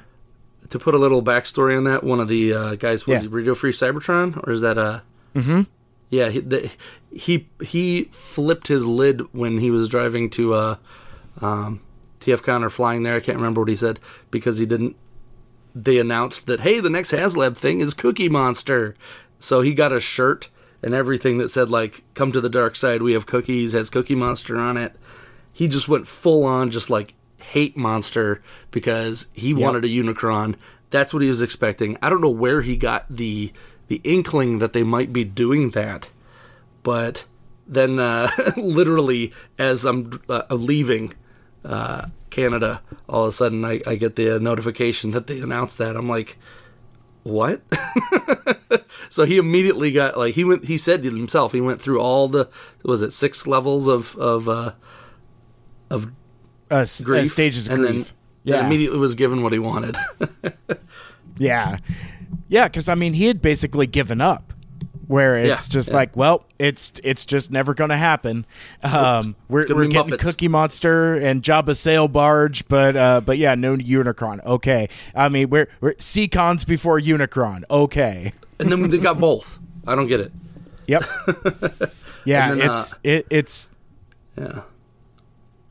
To 0.72 0.78
put 0.78 0.94
a 0.94 0.98
little 0.98 1.22
backstory 1.22 1.76
on 1.76 1.84
that, 1.84 2.02
one 2.02 2.18
of 2.18 2.28
the 2.28 2.52
uh, 2.54 2.74
guys 2.76 3.06
was 3.06 3.22
Yeah. 3.24 3.28
Radio 3.30 3.54
Free 3.54 3.72
Cybertron, 3.72 4.42
or 4.46 4.52
is 4.52 4.62
that 4.62 4.78
a? 4.78 5.02
Mm-hmm. 5.34 5.62
Yeah, 6.08 6.28
he, 6.30 6.40
the, 6.40 6.70
he 7.14 7.48
he 7.62 8.04
flipped 8.10 8.68
his 8.68 8.84
lid 8.86 9.20
when 9.32 9.58
he 9.58 9.70
was 9.70 9.88
driving 9.88 10.28
to 10.30 10.54
uh, 10.54 10.76
um, 11.40 11.80
TFCon 12.20 12.62
or 12.64 12.70
flying 12.70 13.02
there. 13.02 13.16
I 13.16 13.20
can't 13.20 13.36
remember 13.38 13.60
what 13.60 13.68
he 13.68 13.76
said 13.76 14.00
because 14.30 14.58
he 14.58 14.66
didn't. 14.66 14.96
They 15.74 15.98
announced 15.98 16.46
that 16.46 16.60
hey, 16.60 16.80
the 16.80 16.90
next 16.90 17.12
HasLab 17.12 17.56
thing 17.56 17.80
is 17.80 17.94
Cookie 17.94 18.28
Monster, 18.28 18.94
so 19.38 19.60
he 19.60 19.72
got 19.74 19.92
a 19.92 20.00
shirt 20.00 20.48
and 20.82 20.94
everything 20.94 21.38
that 21.38 21.50
said 21.50 21.70
like 21.70 22.02
"Come 22.14 22.32
to 22.32 22.40
the 22.40 22.50
dark 22.50 22.76
side, 22.76 23.02
we 23.02 23.12
have 23.12 23.26
cookies." 23.26 23.72
Has 23.72 23.88
Cookie 23.90 24.14
Monster 24.14 24.56
on 24.56 24.76
it. 24.76 24.94
He 25.52 25.68
just 25.68 25.88
went 25.88 26.06
full 26.08 26.44
on, 26.44 26.70
just 26.70 26.88
like 26.90 27.14
hate 27.42 27.76
monster 27.76 28.42
because 28.70 29.26
he 29.32 29.52
wanted 29.54 29.84
a 29.84 29.88
Unicron. 29.88 30.54
That's 30.90 31.12
what 31.12 31.22
he 31.22 31.28
was 31.28 31.42
expecting. 31.42 31.96
I 32.02 32.10
don't 32.10 32.20
know 32.20 32.28
where 32.28 32.62
he 32.62 32.76
got 32.76 33.06
the 33.08 33.52
the 33.88 34.00
inkling 34.04 34.58
that 34.58 34.72
they 34.72 34.82
might 34.82 35.12
be 35.12 35.24
doing 35.24 35.70
that, 35.70 36.10
but 36.82 37.26
then 37.66 37.98
uh, 37.98 38.30
literally 38.56 39.32
as 39.58 39.84
I'm 39.84 40.20
uh, 40.28 40.42
leaving 40.50 41.14
uh, 41.64 42.06
Canada, 42.30 42.82
all 43.08 43.24
of 43.24 43.28
a 43.28 43.32
sudden 43.32 43.64
I, 43.64 43.80
I 43.86 43.96
get 43.96 44.16
the 44.16 44.40
notification 44.40 45.10
that 45.12 45.26
they 45.26 45.40
announced 45.40 45.78
that. 45.78 45.96
I'm 45.96 46.08
like, 46.08 46.38
what? 47.22 47.62
so 49.08 49.24
he 49.24 49.38
immediately 49.38 49.92
got 49.92 50.18
like 50.18 50.34
he 50.34 50.44
went. 50.44 50.64
He 50.64 50.76
said 50.76 51.02
to 51.02 51.10
himself, 51.10 51.52
he 51.52 51.60
went 51.60 51.80
through 51.80 52.00
all 52.00 52.28
the 52.28 52.48
was 52.82 53.02
it 53.02 53.12
six 53.12 53.46
levels 53.46 53.86
of 53.86 54.16
of 54.16 54.48
uh, 54.48 54.72
of 55.90 56.10
Uh, 56.72 56.76
s- 56.78 57.04
uh, 57.06 57.24
stages 57.26 57.68
of 57.68 57.74
and 57.74 57.82
grief. 57.86 58.06
then 58.06 58.14
yeah, 58.44 58.66
immediately 58.66 58.98
was 58.98 59.14
given 59.14 59.42
what 59.42 59.52
he 59.52 59.58
wanted. 59.58 59.96
yeah, 61.38 61.78
yeah. 62.48 62.68
Because 62.68 62.88
I 62.88 62.94
mean, 62.94 63.12
he 63.14 63.26
had 63.26 63.40
basically 63.42 63.86
given 63.86 64.20
up. 64.20 64.52
Where 65.08 65.36
it's 65.36 65.68
Yeah, 65.68 65.72
just 65.72 65.88
yeah. 65.90 65.96
like, 65.96 66.16
well, 66.16 66.46
it's 66.58 66.92
it's 67.04 67.26
just 67.26 67.50
never 67.50 67.74
going 67.74 67.90
to 67.90 67.96
happen. 67.98 68.46
Um, 68.82 69.36
we're 69.48 69.66
we're 69.68 69.84
getting 69.86 70.12
Muppets. 70.12 70.20
Cookie 70.20 70.48
Monster 70.48 71.16
and 71.16 71.42
Jabba 71.42 71.76
Sail 71.76 72.08
Barge, 72.08 72.66
but 72.68 72.96
uh, 72.96 73.20
but 73.20 73.36
yeah, 73.36 73.54
no 73.54 73.76
Unicron. 73.76 74.42
Okay, 74.46 74.88
I 75.14 75.28
mean, 75.28 75.50
we're 75.50 75.68
we're 75.82 75.94
Seacons 75.98 76.64
before 76.64 76.98
Unicron. 76.98 77.64
Okay, 77.68 78.32
and 78.58 78.72
then 78.72 78.88
they 78.88 78.96
got 78.96 79.18
both. 79.18 79.58
I 79.86 79.94
don't 79.96 80.06
get 80.06 80.20
it. 80.20 80.32
yep, 80.86 81.04
yeah. 82.24 82.54
Then, 82.54 82.70
it's 82.70 82.92
uh, 82.94 82.96
it, 83.02 83.26
it's 83.28 83.70
Yeah. 84.38 84.62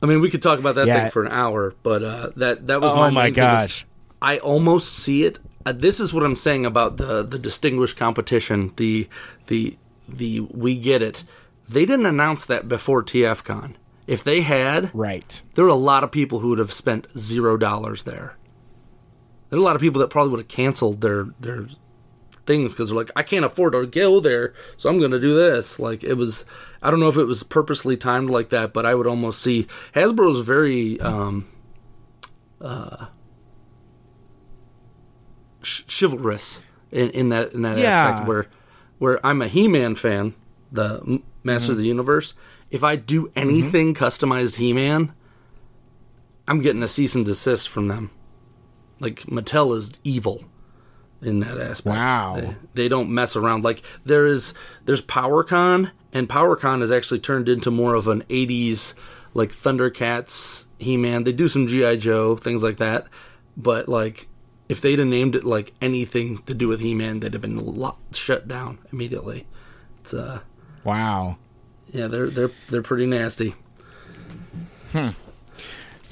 I 0.02 0.06
mean, 0.06 0.20
we 0.20 0.30
could 0.30 0.42
talk 0.42 0.58
about 0.58 0.74
that 0.74 0.86
Yeah. 0.88 1.02
thing 1.02 1.10
for 1.12 1.22
an 1.22 1.30
hour, 1.32 1.74
but 1.82 2.02
uh, 2.02 2.30
that 2.36 2.66
that 2.66 2.80
was 2.80 2.92
Oh 2.92 2.96
my, 2.96 3.10
my 3.10 3.24
main 3.24 3.34
thing 3.34 3.44
was 3.44 3.62
gosh. 3.62 3.86
I 4.20 4.38
almost 4.38 4.92
see 4.92 5.24
it. 5.24 5.38
Uh, 5.64 5.72
this 5.72 6.00
is 6.00 6.12
what 6.12 6.24
I'm 6.24 6.36
saying 6.36 6.66
about 6.66 6.96
the 6.96 7.22
the 7.22 7.38
distinguished 7.38 7.96
competition. 7.96 8.72
The 8.76 9.08
the 9.46 9.76
the 10.08 10.40
we 10.40 10.76
get 10.76 11.02
it. 11.02 11.24
They 11.68 11.86
didn't 11.86 12.06
announce 12.06 12.44
that 12.46 12.68
before 12.68 13.02
TFCon. 13.04 13.74
If 14.08 14.24
they 14.24 14.40
had, 14.40 14.90
right. 14.92 15.40
there 15.54 15.64
were 15.64 15.70
a 15.70 15.74
lot 15.74 16.02
of 16.02 16.10
people 16.10 16.40
who 16.40 16.48
would 16.48 16.58
have 16.58 16.72
spent 16.72 17.06
zero 17.16 17.56
dollars 17.56 18.02
there. 18.02 18.36
There 19.48 19.58
are 19.58 19.62
a 19.62 19.64
lot 19.64 19.76
of 19.76 19.80
people 19.80 20.00
that 20.00 20.10
probably 20.10 20.32
would 20.32 20.40
have 20.40 20.48
canceled 20.48 21.00
their 21.00 21.28
their 21.38 21.66
things 22.46 22.72
because 22.72 22.88
they're 22.88 22.98
like, 22.98 23.10
I 23.16 23.22
can't 23.22 23.44
afford 23.44 23.72
to 23.74 23.86
go 23.86 24.20
there, 24.20 24.52
so 24.76 24.88
I'm 24.90 24.98
going 24.98 25.10
to 25.12 25.20
do 25.20 25.34
this. 25.34 25.78
Like 25.78 26.02
it 26.04 26.14
was, 26.14 26.44
I 26.82 26.90
don't 26.90 27.00
know 27.00 27.08
if 27.08 27.16
it 27.16 27.24
was 27.24 27.42
purposely 27.42 27.96
timed 27.96 28.30
like 28.30 28.50
that, 28.50 28.72
but 28.72 28.84
I 28.86 28.94
would 28.94 29.06
almost 29.06 29.40
see 29.40 29.66
Hasbro's 29.94 30.40
very 30.44 31.00
um, 31.00 31.46
uh, 32.60 33.06
ch- 35.62 35.84
chivalrous 35.88 36.62
in, 36.90 37.10
in 37.10 37.28
that 37.30 37.52
in 37.52 37.62
that 37.62 37.78
Yeah. 37.78 37.88
aspect 38.08 38.28
where 38.28 38.46
where 38.98 39.24
I'm 39.26 39.42
a 39.42 39.48
He-Man 39.48 39.94
fan, 39.96 40.34
the 40.70 41.00
M- 41.06 41.22
Masters 41.42 41.70
of 41.70 41.78
the 41.78 41.86
Universe. 41.86 42.34
If 42.70 42.82
I 42.84 42.96
do 42.96 43.30
anything 43.36 43.94
customized 43.94 44.56
He-Man, 44.56 45.12
I'm 46.48 46.60
getting 46.60 46.82
a 46.82 46.88
cease 46.88 47.14
and 47.14 47.24
desist 47.24 47.68
from 47.68 47.88
them. 47.88 48.10
Like 49.00 49.20
Mattel 49.24 49.76
is 49.76 49.92
evil 50.04 50.44
in 51.22 51.40
that 51.40 51.58
aspect. 51.58 51.94
Wow. 51.96 52.36
They, 52.36 52.54
they 52.74 52.88
don't 52.88 53.10
mess 53.10 53.36
around. 53.36 53.64
Like 53.64 53.82
there 54.04 54.26
is 54.26 54.54
there's 54.84 55.02
PowerCon 55.02 55.90
and 56.12 56.28
PowerCon 56.28 56.80
has 56.80 56.92
actually 56.92 57.20
turned 57.20 57.48
into 57.48 57.70
more 57.70 57.94
of 57.94 58.08
an 58.08 58.22
80s 58.22 58.94
like 59.34 59.50
Thundercats, 59.50 60.66
He-Man. 60.78 61.24
They 61.24 61.32
do 61.32 61.48
some 61.48 61.66
GI 61.66 61.96
Joe, 61.98 62.36
things 62.36 62.62
like 62.62 62.76
that. 62.78 63.06
But 63.56 63.88
like 63.88 64.28
if 64.68 64.80
they'd 64.80 64.98
have 64.98 65.08
named 65.08 65.36
it 65.36 65.44
like 65.44 65.72
anything 65.80 66.38
to 66.44 66.54
do 66.54 66.68
with 66.68 66.80
He-Man, 66.80 67.20
they'd 67.20 67.32
have 67.32 67.42
been 67.42 67.58
lo- 67.64 67.96
shut 68.12 68.48
down 68.48 68.78
immediately. 68.92 69.46
It's 70.00 70.12
uh 70.14 70.40
Wow. 70.84 71.38
yeah, 71.92 72.08
they're 72.08 72.28
they're 72.30 72.50
they're 72.68 72.82
pretty 72.82 73.06
nasty. 73.06 73.54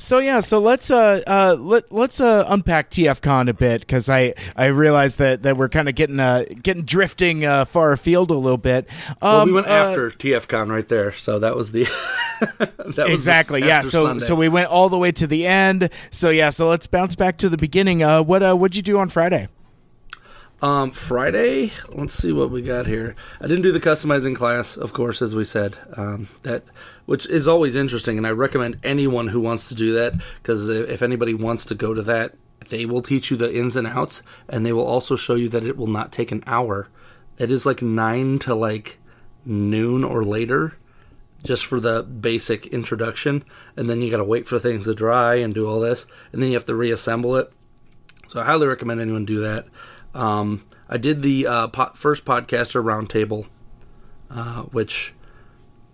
So 0.00 0.18
yeah, 0.18 0.40
so 0.40 0.58
let's 0.60 0.90
uh, 0.90 1.22
uh 1.26 1.56
let 1.58 1.92
let's 1.92 2.22
uh 2.22 2.46
unpack 2.48 2.90
TFCon 2.90 3.50
a 3.50 3.52
bit 3.52 3.82
because 3.82 4.08
I 4.08 4.32
I 4.56 4.66
realize 4.66 5.16
that 5.16 5.42
that 5.42 5.58
we're 5.58 5.68
kind 5.68 5.90
of 5.90 5.94
getting 5.94 6.18
uh 6.18 6.46
getting 6.62 6.84
drifting 6.84 7.44
uh 7.44 7.66
far 7.66 7.92
afield 7.92 8.30
a 8.30 8.34
little 8.34 8.56
bit. 8.56 8.86
Um, 9.20 9.30
Well, 9.30 9.46
we 9.46 9.52
went 9.52 9.66
uh, 9.66 9.72
after 9.72 10.10
TFCon 10.10 10.70
right 10.70 10.88
there, 10.88 11.12
so 11.12 11.38
that 11.40 11.54
was 11.54 11.72
the 11.72 11.82
that 12.58 12.96
was 12.96 13.08
exactly 13.10 13.60
yeah. 13.60 13.82
So 13.82 14.06
Sunday. 14.06 14.24
so 14.24 14.34
we 14.34 14.48
went 14.48 14.70
all 14.70 14.88
the 14.88 14.98
way 14.98 15.12
to 15.12 15.26
the 15.26 15.46
end. 15.46 15.90
So 16.10 16.30
yeah, 16.30 16.48
so 16.48 16.70
let's 16.70 16.86
bounce 16.86 17.14
back 17.14 17.36
to 17.38 17.50
the 17.50 17.58
beginning. 17.58 18.02
Uh, 18.02 18.22
what 18.22 18.42
uh 18.42 18.54
what'd 18.54 18.76
you 18.76 18.82
do 18.82 18.98
on 18.98 19.10
Friday? 19.10 19.48
Um, 20.62 20.90
Friday. 20.90 21.72
Let's 21.88 22.14
see 22.14 22.32
what 22.32 22.50
we 22.50 22.62
got 22.62 22.86
here. 22.86 23.16
I 23.40 23.46
didn't 23.46 23.62
do 23.62 23.72
the 23.72 23.80
customizing 23.80 24.36
class, 24.36 24.76
of 24.76 24.92
course, 24.92 25.22
as 25.22 25.34
we 25.34 25.44
said. 25.44 25.78
Um, 25.94 26.28
that 26.42 26.64
which 27.10 27.26
is 27.26 27.48
always 27.48 27.74
interesting, 27.74 28.18
and 28.18 28.24
I 28.24 28.30
recommend 28.30 28.78
anyone 28.84 29.26
who 29.26 29.40
wants 29.40 29.68
to 29.68 29.74
do 29.74 29.94
that 29.94 30.14
because 30.40 30.68
if 30.68 31.02
anybody 31.02 31.34
wants 31.34 31.64
to 31.64 31.74
go 31.74 31.92
to 31.92 32.02
that, 32.02 32.36
they 32.68 32.86
will 32.86 33.02
teach 33.02 33.32
you 33.32 33.36
the 33.36 33.52
ins 33.52 33.74
and 33.74 33.84
outs, 33.84 34.22
and 34.48 34.64
they 34.64 34.72
will 34.72 34.86
also 34.86 35.16
show 35.16 35.34
you 35.34 35.48
that 35.48 35.64
it 35.64 35.76
will 35.76 35.88
not 35.88 36.12
take 36.12 36.30
an 36.30 36.44
hour. 36.46 36.86
It 37.36 37.50
is 37.50 37.66
like 37.66 37.82
nine 37.82 38.38
to 38.38 38.54
like 38.54 39.00
noon 39.44 40.04
or 40.04 40.22
later, 40.22 40.78
just 41.42 41.66
for 41.66 41.80
the 41.80 42.04
basic 42.04 42.66
introduction, 42.66 43.42
and 43.76 43.90
then 43.90 44.00
you 44.02 44.08
got 44.08 44.18
to 44.18 44.24
wait 44.24 44.46
for 44.46 44.60
things 44.60 44.84
to 44.84 44.94
dry 44.94 45.34
and 45.34 45.52
do 45.52 45.68
all 45.68 45.80
this, 45.80 46.06
and 46.32 46.40
then 46.40 46.50
you 46.50 46.54
have 46.54 46.66
to 46.66 46.76
reassemble 46.76 47.34
it. 47.34 47.52
So 48.28 48.40
I 48.40 48.44
highly 48.44 48.68
recommend 48.68 49.00
anyone 49.00 49.24
do 49.24 49.40
that. 49.40 49.66
Um, 50.14 50.64
I 50.88 50.96
did 50.96 51.22
the 51.22 51.48
uh, 51.48 51.66
po- 51.66 51.90
first 51.94 52.24
podcaster 52.24 52.80
roundtable, 52.80 53.46
uh, 54.30 54.62
which 54.62 55.12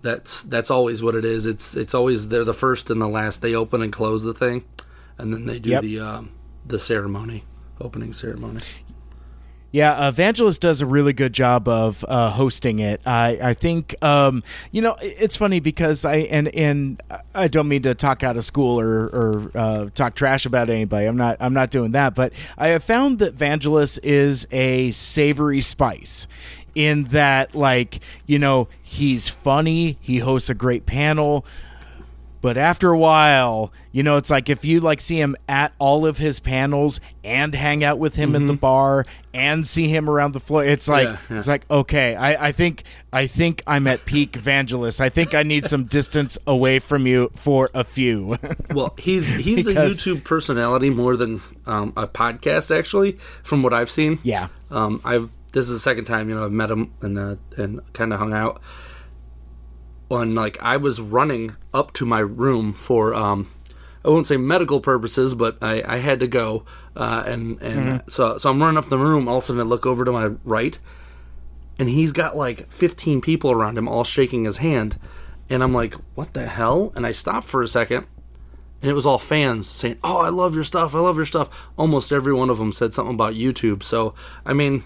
that's 0.06 0.42
that's 0.42 0.70
always 0.70 1.02
what 1.02 1.14
it 1.16 1.24
is. 1.24 1.46
It's 1.46 1.76
it's 1.76 1.92
always 1.94 2.28
they're 2.28 2.44
the 2.44 2.54
first 2.54 2.90
and 2.90 3.00
the 3.02 3.08
last. 3.08 3.42
They 3.42 3.54
open 3.54 3.82
and 3.82 3.92
close 3.92 4.22
the 4.22 4.32
thing, 4.32 4.64
and 5.18 5.34
then 5.34 5.46
they 5.46 5.58
do 5.58 5.70
Yep. 5.70 5.82
the 5.82 6.00
um, 6.00 6.30
the 6.64 6.78
ceremony, 6.78 7.44
opening 7.80 8.12
ceremony. 8.12 8.60
Yeah, 9.72 10.08
Evangelist 10.08 10.62
does 10.62 10.80
a 10.80 10.86
really 10.86 11.12
good 11.12 11.34
job 11.34 11.68
of 11.68 12.02
uh, 12.08 12.30
hosting 12.30 12.78
it. 12.78 13.02
I, 13.04 13.38
I 13.42 13.52
think 13.52 13.94
um, 14.02 14.42
you 14.70 14.80
know 14.80 14.96
it's 15.02 15.36
funny 15.36 15.60
because 15.60 16.04
I 16.04 16.18
and 16.30 16.48
and 16.54 17.02
I 17.34 17.48
don't 17.48 17.68
mean 17.68 17.82
to 17.82 17.94
talk 17.94 18.22
out 18.22 18.36
of 18.38 18.44
school 18.44 18.80
or 18.80 19.06
or 19.06 19.50
uh, 19.54 19.86
talk 19.92 20.14
trash 20.14 20.46
about 20.46 20.70
anybody. 20.70 21.06
I'm 21.06 21.16
not 21.16 21.36
I'm 21.40 21.52
not 21.52 21.70
doing 21.70 21.90
that. 21.90 22.14
But 22.14 22.32
I 22.56 22.68
have 22.68 22.84
found 22.84 23.18
that 23.18 23.34
Evangelist 23.34 23.98
is 24.02 24.46
a 24.52 24.92
savory 24.92 25.60
spice 25.60 26.26
in 26.76 27.04
that 27.04 27.56
like 27.56 27.98
you 28.26 28.38
know 28.38 28.68
he's 28.82 29.28
funny. 29.28 29.98
He 30.00 30.18
hosts 30.18 30.48
a 30.48 30.54
great 30.54 30.86
panel. 30.86 31.44
But 32.42 32.56
after 32.56 32.90
a 32.90 32.98
while, 32.98 33.72
you 33.90 34.04
know, 34.04 34.18
it's 34.18 34.30
like 34.30 34.48
if 34.48 34.64
you 34.64 34.78
like 34.78 35.00
see 35.00 35.18
him 35.18 35.34
at 35.48 35.72
all 35.80 36.06
of 36.06 36.18
his 36.18 36.38
panels 36.38 37.00
and 37.24 37.52
hang 37.52 37.82
out 37.82 37.98
with 37.98 38.14
him 38.14 38.36
in 38.36 38.46
the 38.46 38.52
bar 38.54 39.04
and 39.34 39.66
see 39.66 39.88
him 39.88 40.08
around 40.08 40.32
the 40.32 40.38
floor, 40.38 40.62
it's 40.64 40.86
like 40.86 41.08
Yeah, 41.08 41.16
yeah. 41.28 41.38
it's 41.38 41.48
like 41.48 41.68
okay, 41.68 42.14
I, 42.14 42.48
I 42.48 42.52
think 42.52 42.84
I 43.12 43.26
think 43.26 43.62
I'm 43.66 43.88
at 43.88 44.04
peak 44.04 44.36
evangelist. 44.36 45.00
I 45.00 45.08
think 45.08 45.34
I 45.34 45.42
need 45.42 45.66
some 45.66 45.84
distance 45.84 46.38
away 46.46 46.78
from 46.78 47.06
you 47.08 47.32
for 47.34 47.70
a 47.74 47.82
few. 47.82 48.36
Well, 48.74 48.94
he's 48.98 49.28
he's 49.32 49.66
Because- 49.66 50.06
a 50.06 50.10
YouTube 50.10 50.22
personality 50.22 50.90
more 50.90 51.16
than 51.16 51.42
um, 51.66 51.94
a 51.96 52.06
podcast, 52.06 52.76
actually, 52.76 53.12
from 53.42 53.62
what 53.64 53.72
I've 53.72 53.90
seen. 53.90 54.20
yeah. 54.22 54.48
Um, 54.70 55.00
I've 55.04 55.30
this 55.56 55.70
is 55.70 55.72
the 55.72 55.80
second 55.80 56.04
time 56.04 56.28
you 56.28 56.34
know 56.34 56.44
I've 56.44 56.52
met 56.52 56.70
him 56.70 56.92
and 57.00 57.18
uh, 57.18 57.36
and 57.56 57.80
kind 57.94 58.12
of 58.12 58.18
hung 58.18 58.34
out. 58.34 58.60
When 60.08 60.34
like 60.34 60.62
I 60.62 60.76
was 60.76 61.00
running 61.00 61.56
up 61.72 61.94
to 61.94 62.04
my 62.04 62.18
room 62.18 62.74
for 62.74 63.14
um, 63.14 63.50
I 64.04 64.10
won't 64.10 64.26
say 64.26 64.36
medical 64.36 64.80
purposes, 64.80 65.34
but 65.34 65.56
I, 65.62 65.82
I 65.86 65.96
had 65.96 66.20
to 66.20 66.28
go, 66.28 66.66
uh, 66.94 67.24
and 67.26 67.60
and 67.62 67.80
mm-hmm. 67.80 68.10
so 68.10 68.36
so 68.36 68.50
I'm 68.50 68.60
running 68.60 68.76
up 68.76 68.90
the 68.90 68.98
room. 68.98 69.28
All 69.28 69.38
of 69.38 69.44
a 69.44 69.46
sudden, 69.46 69.62
I 69.62 69.64
look 69.64 69.86
over 69.86 70.04
to 70.04 70.12
my 70.12 70.26
right, 70.44 70.78
and 71.78 71.88
he's 71.88 72.12
got 72.12 72.36
like 72.36 72.70
15 72.70 73.22
people 73.22 73.50
around 73.50 73.78
him, 73.78 73.88
all 73.88 74.04
shaking 74.04 74.44
his 74.44 74.58
hand, 74.58 74.98
and 75.48 75.62
I'm 75.62 75.72
like, 75.72 75.94
what 76.14 76.34
the 76.34 76.46
hell? 76.46 76.92
And 76.94 77.06
I 77.06 77.12
stopped 77.12 77.48
for 77.48 77.62
a 77.62 77.68
second, 77.68 78.06
and 78.82 78.90
it 78.90 78.94
was 78.94 79.06
all 79.06 79.18
fans 79.18 79.66
saying, 79.66 79.96
"Oh, 80.04 80.18
I 80.18 80.28
love 80.28 80.54
your 80.54 80.64
stuff. 80.64 80.94
I 80.94 81.00
love 81.00 81.16
your 81.16 81.24
stuff." 81.24 81.48
Almost 81.78 82.12
every 82.12 82.34
one 82.34 82.50
of 82.50 82.58
them 82.58 82.72
said 82.72 82.92
something 82.92 83.14
about 83.14 83.32
YouTube. 83.32 83.82
So 83.82 84.12
I 84.44 84.52
mean, 84.52 84.84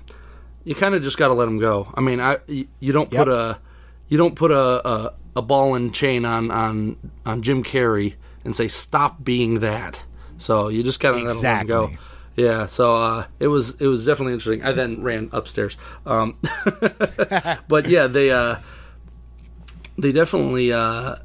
you 0.64 0.74
kind 0.74 0.94
of 0.94 1.02
just 1.02 1.18
got 1.18 1.28
to 1.28 1.34
let 1.34 1.46
them 1.46 1.58
go. 1.58 1.92
I 1.94 2.00
mean, 2.00 2.20
I 2.20 2.38
you 2.46 2.92
don't 2.92 3.10
put 3.10 3.28
yep. 3.28 3.28
a 3.28 3.60
you 4.08 4.18
don't 4.18 4.34
put 4.34 4.50
a, 4.50 4.88
a, 4.88 5.14
a 5.36 5.42
ball 5.42 5.74
and 5.74 5.94
chain 5.94 6.24
on 6.24 6.50
on 6.50 6.96
on 7.24 7.42
Jim 7.42 7.62
Carrey 7.62 8.14
and 8.44 8.54
say 8.54 8.68
stop 8.68 9.22
being 9.22 9.60
that. 9.60 10.04
So 10.38 10.68
you 10.68 10.82
just 10.82 11.00
gotta 11.00 11.18
exactly. 11.20 11.74
let 11.74 11.90
him 11.90 11.94
go. 11.96 12.00
Yeah, 12.36 12.66
so 12.66 12.96
uh, 12.96 13.26
it 13.38 13.48
was 13.48 13.74
it 13.80 13.86
was 13.86 14.06
definitely 14.06 14.34
interesting. 14.34 14.64
I 14.64 14.72
then 14.72 15.02
ran 15.02 15.28
upstairs, 15.32 15.76
um, 16.06 16.38
but 17.68 17.86
yeah, 17.86 18.06
they 18.06 18.30
uh, 18.30 18.56
they 19.98 20.12
definitely 20.12 20.72
uh, 20.72 21.16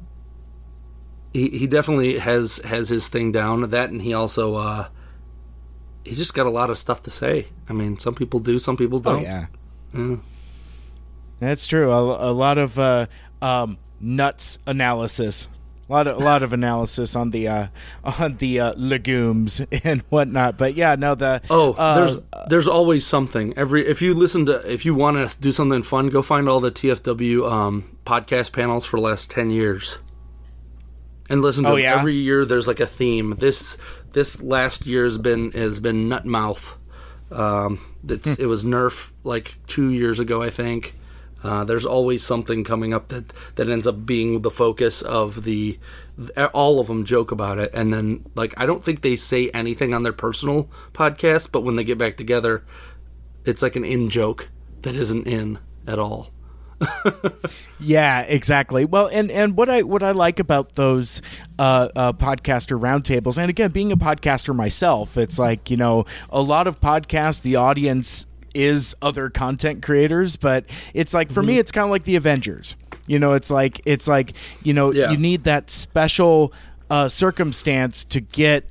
he 1.32 1.48
he 1.50 1.66
definitely 1.66 2.18
has 2.18 2.58
has 2.58 2.88
his 2.88 3.08
thing 3.08 3.32
down. 3.32 3.62
That 3.70 3.90
and 3.90 4.02
he 4.02 4.12
also 4.12 4.56
uh, 4.56 4.88
he 6.06 6.14
just 6.14 6.34
got 6.34 6.46
a 6.46 6.50
lot 6.50 6.70
of 6.70 6.78
stuff 6.78 7.02
to 7.02 7.10
say. 7.10 7.46
I 7.68 7.72
mean, 7.72 7.98
some 7.98 8.14
people 8.14 8.40
do, 8.40 8.58
some 8.58 8.76
people 8.76 8.98
oh, 8.98 9.02
don't. 9.02 9.18
Oh, 9.18 9.22
yeah. 9.22 9.46
yeah. 9.92 10.16
That's 11.40 11.66
true. 11.66 11.90
A, 11.90 12.30
a 12.30 12.32
lot 12.32 12.58
of 12.58 12.78
uh, 12.78 13.06
um, 13.42 13.78
nuts 14.00 14.58
analysis. 14.66 15.48
A 15.88 15.92
lot 15.92 16.06
of 16.08 16.16
a 16.16 16.24
lot 16.24 16.42
of 16.42 16.52
analysis 16.52 17.14
on 17.14 17.30
the 17.30 17.46
uh, 17.46 17.66
on 18.18 18.38
the 18.38 18.58
uh, 18.58 18.74
legumes 18.76 19.60
and 19.84 20.02
whatnot, 20.08 20.58
but 20.58 20.74
yeah, 20.74 20.96
no 20.96 21.14
the 21.14 21.40
oh 21.48 21.74
uh, 21.74 21.94
there's 21.94 22.18
there's 22.48 22.68
always 22.68 23.06
something 23.06 23.54
every 23.56 23.86
if 23.86 24.02
you 24.02 24.12
listen 24.12 24.46
to 24.46 24.72
if 24.72 24.84
you 24.84 24.96
want 24.96 25.16
to 25.16 25.40
do 25.40 25.52
something 25.52 25.84
fun, 25.84 26.08
go 26.08 26.22
find 26.22 26.48
all 26.48 26.58
the 26.58 26.72
TFW 26.72 27.48
um, 27.48 27.96
podcast 28.04 28.52
panels 28.52 28.84
for 28.84 28.96
the 28.96 29.02
last 29.02 29.30
ten 29.30 29.50
years, 29.50 29.98
and 31.30 31.40
listen 31.40 31.62
to 31.62 31.70
oh, 31.70 31.76
yeah? 31.76 31.96
every 31.96 32.14
year. 32.14 32.44
There's 32.44 32.66
like 32.66 32.80
a 32.80 32.86
theme. 32.86 33.36
This 33.38 33.78
this 34.16 34.40
last 34.40 34.86
year 34.86 35.04
has 35.04 35.18
been 35.18 35.52
has 35.52 35.78
been 35.78 36.08
nut 36.08 36.24
mouth. 36.24 36.78
Um, 37.30 37.80
it's, 38.08 38.34
hmm. 38.34 38.42
it 38.42 38.46
was 38.46 38.64
Nerf 38.64 39.10
like 39.24 39.58
two 39.66 39.90
years 39.90 40.18
ago, 40.18 40.42
I 40.42 40.48
think. 40.48 40.94
Uh, 41.44 41.64
there's 41.64 41.84
always 41.84 42.24
something 42.24 42.64
coming 42.64 42.94
up 42.94 43.08
that 43.08 43.30
that 43.56 43.68
ends 43.68 43.86
up 43.86 44.06
being 44.06 44.40
the 44.40 44.50
focus 44.50 45.02
of 45.02 45.44
the. 45.44 45.78
All 46.54 46.80
of 46.80 46.86
them 46.86 47.04
joke 47.04 47.30
about 47.30 47.58
it, 47.58 47.70
and 47.74 47.92
then 47.92 48.24
like 48.34 48.54
I 48.56 48.64
don't 48.64 48.82
think 48.82 49.02
they 49.02 49.16
say 49.16 49.50
anything 49.50 49.92
on 49.92 50.02
their 50.02 50.14
personal 50.14 50.70
podcast, 50.94 51.52
but 51.52 51.60
when 51.60 51.76
they 51.76 51.84
get 51.84 51.98
back 51.98 52.16
together, 52.16 52.64
it's 53.44 53.60
like 53.60 53.76
an 53.76 53.84
in 53.84 54.08
joke 54.08 54.48
that 54.80 54.94
isn't 54.94 55.28
in 55.28 55.58
at 55.86 55.98
all. 55.98 56.30
yeah, 57.80 58.22
exactly. 58.22 58.84
Well, 58.84 59.06
and 59.06 59.30
and 59.30 59.56
what 59.56 59.68
I 59.68 59.82
what 59.82 60.02
I 60.02 60.10
like 60.12 60.38
about 60.38 60.74
those 60.74 61.22
uh, 61.58 61.88
uh, 61.96 62.12
podcaster 62.12 62.78
roundtables, 62.78 63.38
and 63.38 63.48
again, 63.50 63.70
being 63.70 63.92
a 63.92 63.96
podcaster 63.96 64.54
myself, 64.54 65.16
it's 65.16 65.38
like 65.38 65.70
you 65.70 65.76
know 65.76 66.04
a 66.30 66.42
lot 66.42 66.66
of 66.66 66.80
podcasts, 66.80 67.42
the 67.42 67.56
audience 67.56 68.26
is 68.54 68.94
other 69.02 69.28
content 69.28 69.82
creators, 69.82 70.36
but 70.36 70.64
it's 70.94 71.14
like 71.14 71.30
for 71.30 71.40
mm-hmm. 71.40 71.48
me, 71.48 71.58
it's 71.58 71.72
kind 71.72 71.84
of 71.84 71.90
like 71.90 72.04
the 72.04 72.16
Avengers. 72.16 72.76
You 73.06 73.18
know, 73.18 73.34
it's 73.34 73.50
like 73.50 73.80
it's 73.84 74.08
like 74.08 74.34
you 74.62 74.72
know 74.72 74.92
yeah. 74.92 75.10
you 75.10 75.16
need 75.16 75.44
that 75.44 75.70
special 75.70 76.52
uh, 76.90 77.08
circumstance 77.08 78.04
to 78.06 78.20
get 78.20 78.68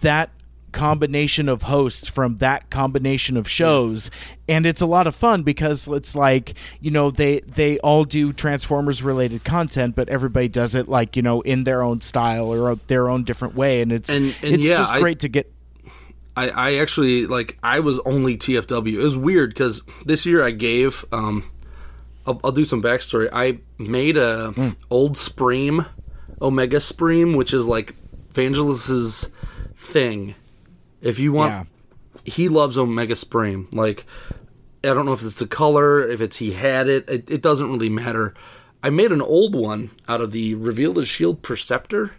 that 0.00 0.30
combination 0.72 1.48
of 1.48 1.62
hosts 1.62 2.08
from 2.08 2.36
that 2.36 2.70
combination 2.70 3.36
of 3.36 3.48
shows 3.48 4.10
and 4.48 4.66
it's 4.66 4.80
a 4.80 4.86
lot 4.86 5.06
of 5.06 5.14
fun 5.14 5.42
because 5.42 5.86
it's 5.88 6.14
like 6.14 6.54
you 6.80 6.90
know 6.90 7.10
they 7.10 7.40
they 7.40 7.78
all 7.80 8.04
do 8.04 8.32
transformers 8.32 9.02
related 9.02 9.44
content 9.44 9.94
but 9.94 10.08
everybody 10.08 10.48
does 10.48 10.74
it 10.74 10.88
like 10.88 11.16
you 11.16 11.22
know 11.22 11.40
in 11.42 11.64
their 11.64 11.82
own 11.82 12.00
style 12.00 12.52
or 12.52 12.74
their 12.86 13.08
own 13.08 13.22
different 13.22 13.54
way 13.54 13.82
and 13.82 13.92
it's 13.92 14.10
and, 14.10 14.34
and 14.42 14.54
it's 14.54 14.64
yeah, 14.64 14.76
just 14.76 14.92
great 14.94 15.18
I, 15.18 15.20
to 15.20 15.28
get 15.28 15.52
I, 16.36 16.48
I 16.48 16.74
actually 16.76 17.26
like 17.26 17.58
I 17.62 17.80
was 17.80 17.98
only 18.00 18.38
TFW. 18.38 18.94
It 18.94 19.04
was 19.04 19.18
weird 19.18 19.50
because 19.50 19.82
this 20.06 20.24
year 20.24 20.42
I 20.42 20.50
gave 20.50 21.04
um 21.12 21.44
I'll, 22.26 22.40
I'll, 22.44 22.52
do 22.52 22.64
some 22.64 22.80
backstory. 22.82 23.28
I 23.32 23.58
made 23.78 24.16
a 24.16 24.52
mm. 24.54 24.76
old 24.90 25.16
Supreme, 25.16 25.84
Omega 26.40 26.80
Supreme, 26.80 27.34
which 27.34 27.52
is 27.52 27.66
like 27.66 27.94
Vangelis's 28.32 29.28
thing 29.74 30.36
if 31.02 31.18
you 31.18 31.32
want, 31.32 31.50
yeah. 31.52 31.64
he 32.24 32.48
loves 32.48 32.78
Omega 32.78 33.16
Supreme. 33.16 33.68
Like, 33.72 34.06
I 34.84 34.94
don't 34.94 35.04
know 35.04 35.12
if 35.12 35.22
it's 35.22 35.34
the 35.34 35.46
color, 35.46 36.00
if 36.00 36.20
it's 36.20 36.36
he 36.36 36.52
had 36.52 36.88
it. 36.88 37.08
It, 37.08 37.30
it 37.30 37.42
doesn't 37.42 37.70
really 37.70 37.90
matter. 37.90 38.34
I 38.82 38.90
made 38.90 39.12
an 39.12 39.20
old 39.20 39.54
one 39.54 39.90
out 40.08 40.20
of 40.20 40.32
the 40.32 40.54
Reveal 40.54 40.94
the 40.94 41.04
Shield 41.04 41.42
Perceptor, 41.42 42.12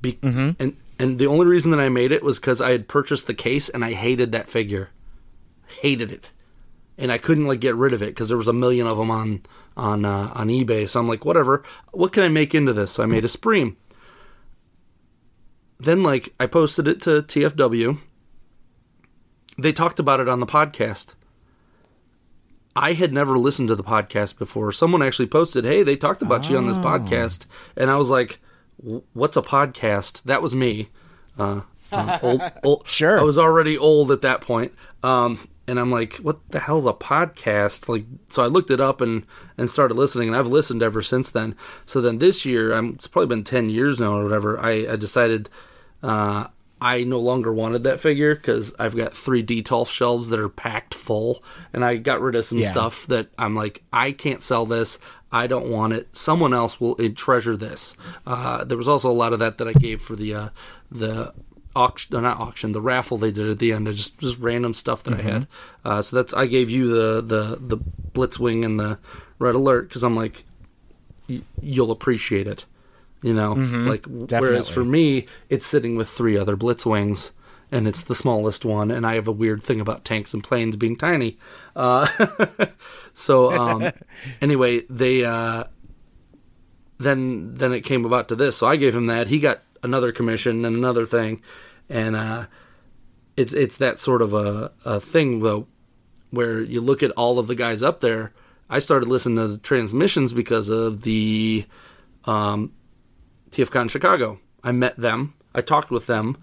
Be- 0.00 0.14
mm-hmm. 0.14 0.50
and 0.58 0.76
and 0.98 1.18
the 1.18 1.26
only 1.26 1.46
reason 1.46 1.70
that 1.70 1.80
I 1.80 1.88
made 1.88 2.12
it 2.12 2.22
was 2.22 2.38
because 2.38 2.60
I 2.60 2.72
had 2.72 2.88
purchased 2.88 3.26
the 3.26 3.34
case 3.34 3.70
and 3.70 3.82
I 3.84 3.92
hated 3.92 4.32
that 4.32 4.50
figure, 4.50 4.90
hated 5.80 6.10
it, 6.10 6.32
and 6.98 7.10
I 7.10 7.16
couldn't 7.16 7.46
like 7.46 7.60
get 7.60 7.76
rid 7.76 7.94
of 7.94 8.02
it 8.02 8.08
because 8.08 8.28
there 8.28 8.36
was 8.36 8.48
a 8.48 8.52
million 8.52 8.86
of 8.86 8.98
them 8.98 9.10
on 9.10 9.42
on 9.76 10.04
uh, 10.04 10.32
on 10.34 10.48
eBay. 10.48 10.86
So 10.88 11.00
I'm 11.00 11.08
like, 11.08 11.24
whatever. 11.24 11.64
What 11.92 12.12
can 12.12 12.22
I 12.22 12.28
make 12.28 12.54
into 12.54 12.74
this? 12.74 12.90
So 12.92 13.02
I 13.02 13.06
made 13.06 13.24
a 13.24 13.28
Supreme 13.28 13.78
then 15.80 16.02
like 16.02 16.34
I 16.38 16.46
posted 16.46 16.86
it 16.86 17.00
to 17.02 17.22
TFW. 17.22 17.98
They 19.58 19.72
talked 19.72 19.98
about 19.98 20.20
it 20.20 20.28
on 20.28 20.40
the 20.40 20.46
podcast. 20.46 21.14
I 22.76 22.92
had 22.92 23.12
never 23.12 23.36
listened 23.36 23.68
to 23.68 23.74
the 23.74 23.82
podcast 23.82 24.38
before. 24.38 24.72
Someone 24.72 25.02
actually 25.02 25.26
posted, 25.26 25.64
"Hey, 25.64 25.82
they 25.82 25.96
talked 25.96 26.22
about 26.22 26.46
oh. 26.46 26.52
you 26.52 26.56
on 26.58 26.66
this 26.66 26.78
podcast," 26.78 27.46
and 27.76 27.90
I 27.90 27.96
was 27.96 28.10
like, 28.10 28.40
"What's 28.76 29.36
a 29.36 29.42
podcast?" 29.42 30.22
That 30.22 30.42
was 30.42 30.54
me. 30.54 30.90
Uh, 31.38 31.62
uh, 31.92 32.18
old, 32.22 32.42
old, 32.62 32.86
sure. 32.86 33.18
I 33.18 33.22
was 33.22 33.38
already 33.38 33.76
old 33.76 34.10
at 34.12 34.22
that 34.22 34.40
point. 34.40 34.72
Um, 35.02 35.48
and 35.66 35.78
I'm 35.78 35.90
like, 35.90 36.16
what 36.16 36.50
the 36.50 36.58
hell's 36.58 36.86
a 36.86 36.92
podcast? 36.92 37.88
Like, 37.88 38.04
so 38.28 38.42
I 38.42 38.46
looked 38.46 38.70
it 38.70 38.80
up 38.80 39.00
and 39.00 39.24
and 39.56 39.70
started 39.70 39.94
listening, 39.94 40.28
and 40.28 40.36
I've 40.36 40.46
listened 40.46 40.82
ever 40.82 41.00
since 41.02 41.30
then. 41.30 41.54
So 41.86 42.00
then 42.00 42.18
this 42.18 42.44
year, 42.44 42.72
I'm 42.72 42.94
it's 42.94 43.06
probably 43.06 43.34
been 43.34 43.44
ten 43.44 43.70
years 43.70 44.00
now 44.00 44.16
or 44.16 44.24
whatever. 44.24 44.58
I, 44.60 44.92
I 44.92 44.96
decided 44.96 45.48
uh, 46.02 46.46
I 46.80 47.04
no 47.04 47.20
longer 47.20 47.52
wanted 47.52 47.84
that 47.84 48.00
figure 48.00 48.34
because 48.34 48.74
I've 48.78 48.96
got 48.96 49.14
three 49.14 49.44
Detolf 49.44 49.90
shelves 49.90 50.30
that 50.30 50.40
are 50.40 50.48
packed 50.48 50.94
full, 50.94 51.42
and 51.72 51.84
I 51.84 51.96
got 51.96 52.20
rid 52.20 52.34
of 52.34 52.44
some 52.44 52.58
yeah. 52.58 52.70
stuff 52.70 53.06
that 53.08 53.28
I'm 53.38 53.54
like, 53.54 53.82
I 53.92 54.12
can't 54.12 54.42
sell 54.42 54.64
this. 54.64 54.98
I 55.30 55.46
don't 55.46 55.68
want 55.70 55.92
it. 55.92 56.16
Someone 56.16 56.54
else 56.54 56.80
will 56.80 56.96
treasure 57.10 57.56
this. 57.56 57.96
Uh, 58.26 58.64
there 58.64 58.78
was 58.78 58.88
also 58.88 59.10
a 59.10 59.12
lot 59.12 59.32
of 59.32 59.38
that 59.40 59.58
that 59.58 59.68
I 59.68 59.72
gave 59.72 60.00
for 60.00 60.16
the 60.16 60.34
uh, 60.34 60.48
the 60.90 61.34
auction, 61.76 62.22
not 62.22 62.40
auction, 62.40 62.72
the 62.72 62.80
raffle 62.80 63.18
they 63.18 63.30
did 63.30 63.48
at 63.48 63.58
the 63.58 63.72
end. 63.72 63.86
just 63.88 64.18
just 64.18 64.38
random 64.38 64.72
stuff 64.74 65.02
that 65.04 65.14
mm-hmm. 65.14 65.28
I 65.28 65.30
had. 65.30 65.46
Uh, 65.84 66.02
so 66.02 66.16
that's 66.16 66.32
I 66.32 66.46
gave 66.46 66.70
you 66.70 66.88
the 66.88 67.20
the 67.20 67.76
the 67.76 67.78
Blitzwing 68.12 68.64
and 68.64 68.80
the 68.80 68.98
Red 69.38 69.54
Alert 69.54 69.88
because 69.88 70.02
I'm 70.02 70.16
like, 70.16 70.44
you'll 71.60 71.90
appreciate 71.90 72.48
it 72.48 72.64
you 73.22 73.34
know? 73.34 73.54
Mm-hmm, 73.54 73.88
like 73.88 74.02
definitely. 74.02 74.40
whereas 74.40 74.68
for 74.68 74.84
me 74.84 75.26
it's 75.48 75.66
sitting 75.66 75.96
with 75.96 76.08
three 76.08 76.36
other 76.36 76.56
blitzwings 76.56 77.30
and 77.72 77.86
it's 77.86 78.02
the 78.02 78.14
smallest 78.14 78.64
one 78.64 78.90
and 78.90 79.06
i 79.06 79.14
have 79.14 79.28
a 79.28 79.32
weird 79.32 79.62
thing 79.62 79.80
about 79.80 80.04
tanks 80.04 80.34
and 80.34 80.42
planes 80.42 80.76
being 80.76 80.96
tiny. 80.96 81.38
Uh, 81.76 82.08
so 83.14 83.52
um, 83.52 83.82
anyway 84.40 84.82
they 84.90 85.24
uh, 85.24 85.64
then 86.98 87.54
then 87.54 87.72
it 87.72 87.82
came 87.82 88.04
about 88.04 88.28
to 88.28 88.36
this. 88.36 88.56
So 88.56 88.66
i 88.66 88.76
gave 88.76 88.94
him 88.94 89.06
that. 89.06 89.28
He 89.28 89.38
got 89.38 89.62
another 89.82 90.12
commission 90.12 90.64
and 90.64 90.76
another 90.76 91.06
thing 91.06 91.42
and 91.90 92.16
uh, 92.16 92.46
it's 93.36 93.52
it's 93.52 93.76
that 93.78 93.98
sort 93.98 94.22
of 94.22 94.32
a, 94.32 94.70
a 94.84 95.00
thing 95.00 95.40
though 95.40 95.66
where 96.30 96.60
you 96.60 96.80
look 96.80 97.02
at 97.02 97.10
all 97.12 97.38
of 97.38 97.48
the 97.48 97.54
guys 97.54 97.82
up 97.82 98.00
there. 98.00 98.32
I 98.68 98.78
started 98.78 99.08
listening 99.08 99.36
to 99.36 99.48
the 99.48 99.58
transmissions 99.58 100.32
because 100.32 100.68
of 100.68 101.02
the 101.02 101.66
um, 102.24 102.72
TFCon 103.50 103.90
Chicago. 103.90 104.40
I 104.62 104.72
met 104.72 104.96
them. 104.96 105.34
I 105.54 105.60
talked 105.60 105.90
with 105.90 106.06
them. 106.06 106.36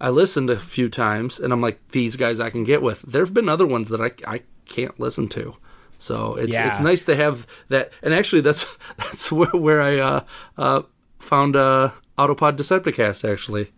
I 0.00 0.10
listened 0.10 0.50
a 0.50 0.58
few 0.58 0.88
times, 0.88 1.38
and 1.38 1.52
I'm 1.52 1.60
like, 1.60 1.80
these 1.92 2.16
guys 2.16 2.40
I 2.40 2.50
can 2.50 2.64
get 2.64 2.82
with. 2.82 3.02
There 3.02 3.24
have 3.24 3.32
been 3.32 3.48
other 3.48 3.66
ones 3.66 3.88
that 3.88 4.00
I, 4.00 4.10
I 4.26 4.40
can't 4.66 4.98
listen 4.98 5.28
to. 5.30 5.54
So 5.98 6.34
it's 6.34 6.52
yeah. 6.52 6.68
it's 6.68 6.80
nice 6.80 7.04
to 7.04 7.14
have 7.14 7.46
that. 7.68 7.92
And 8.02 8.12
actually, 8.12 8.42
that's 8.42 8.66
that's 8.96 9.30
where, 9.30 9.50
where 9.50 9.80
I 9.80 9.98
uh, 9.98 10.20
uh, 10.58 10.82
found 11.18 11.56
uh, 11.56 11.92
Autopod 12.18 12.56
Decepticast. 12.56 13.30
Actually, 13.30 13.70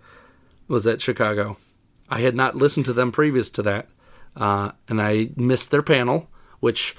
was 0.66 0.86
at 0.86 1.02
Chicago. 1.02 1.58
I 2.08 2.20
had 2.20 2.34
not 2.34 2.56
listened 2.56 2.86
to 2.86 2.92
them 2.92 3.12
previous 3.12 3.50
to 3.50 3.62
that, 3.62 3.88
uh, 4.36 4.72
and 4.88 5.00
I 5.00 5.30
missed 5.36 5.70
their 5.70 5.82
panel. 5.82 6.30
which 6.60 6.96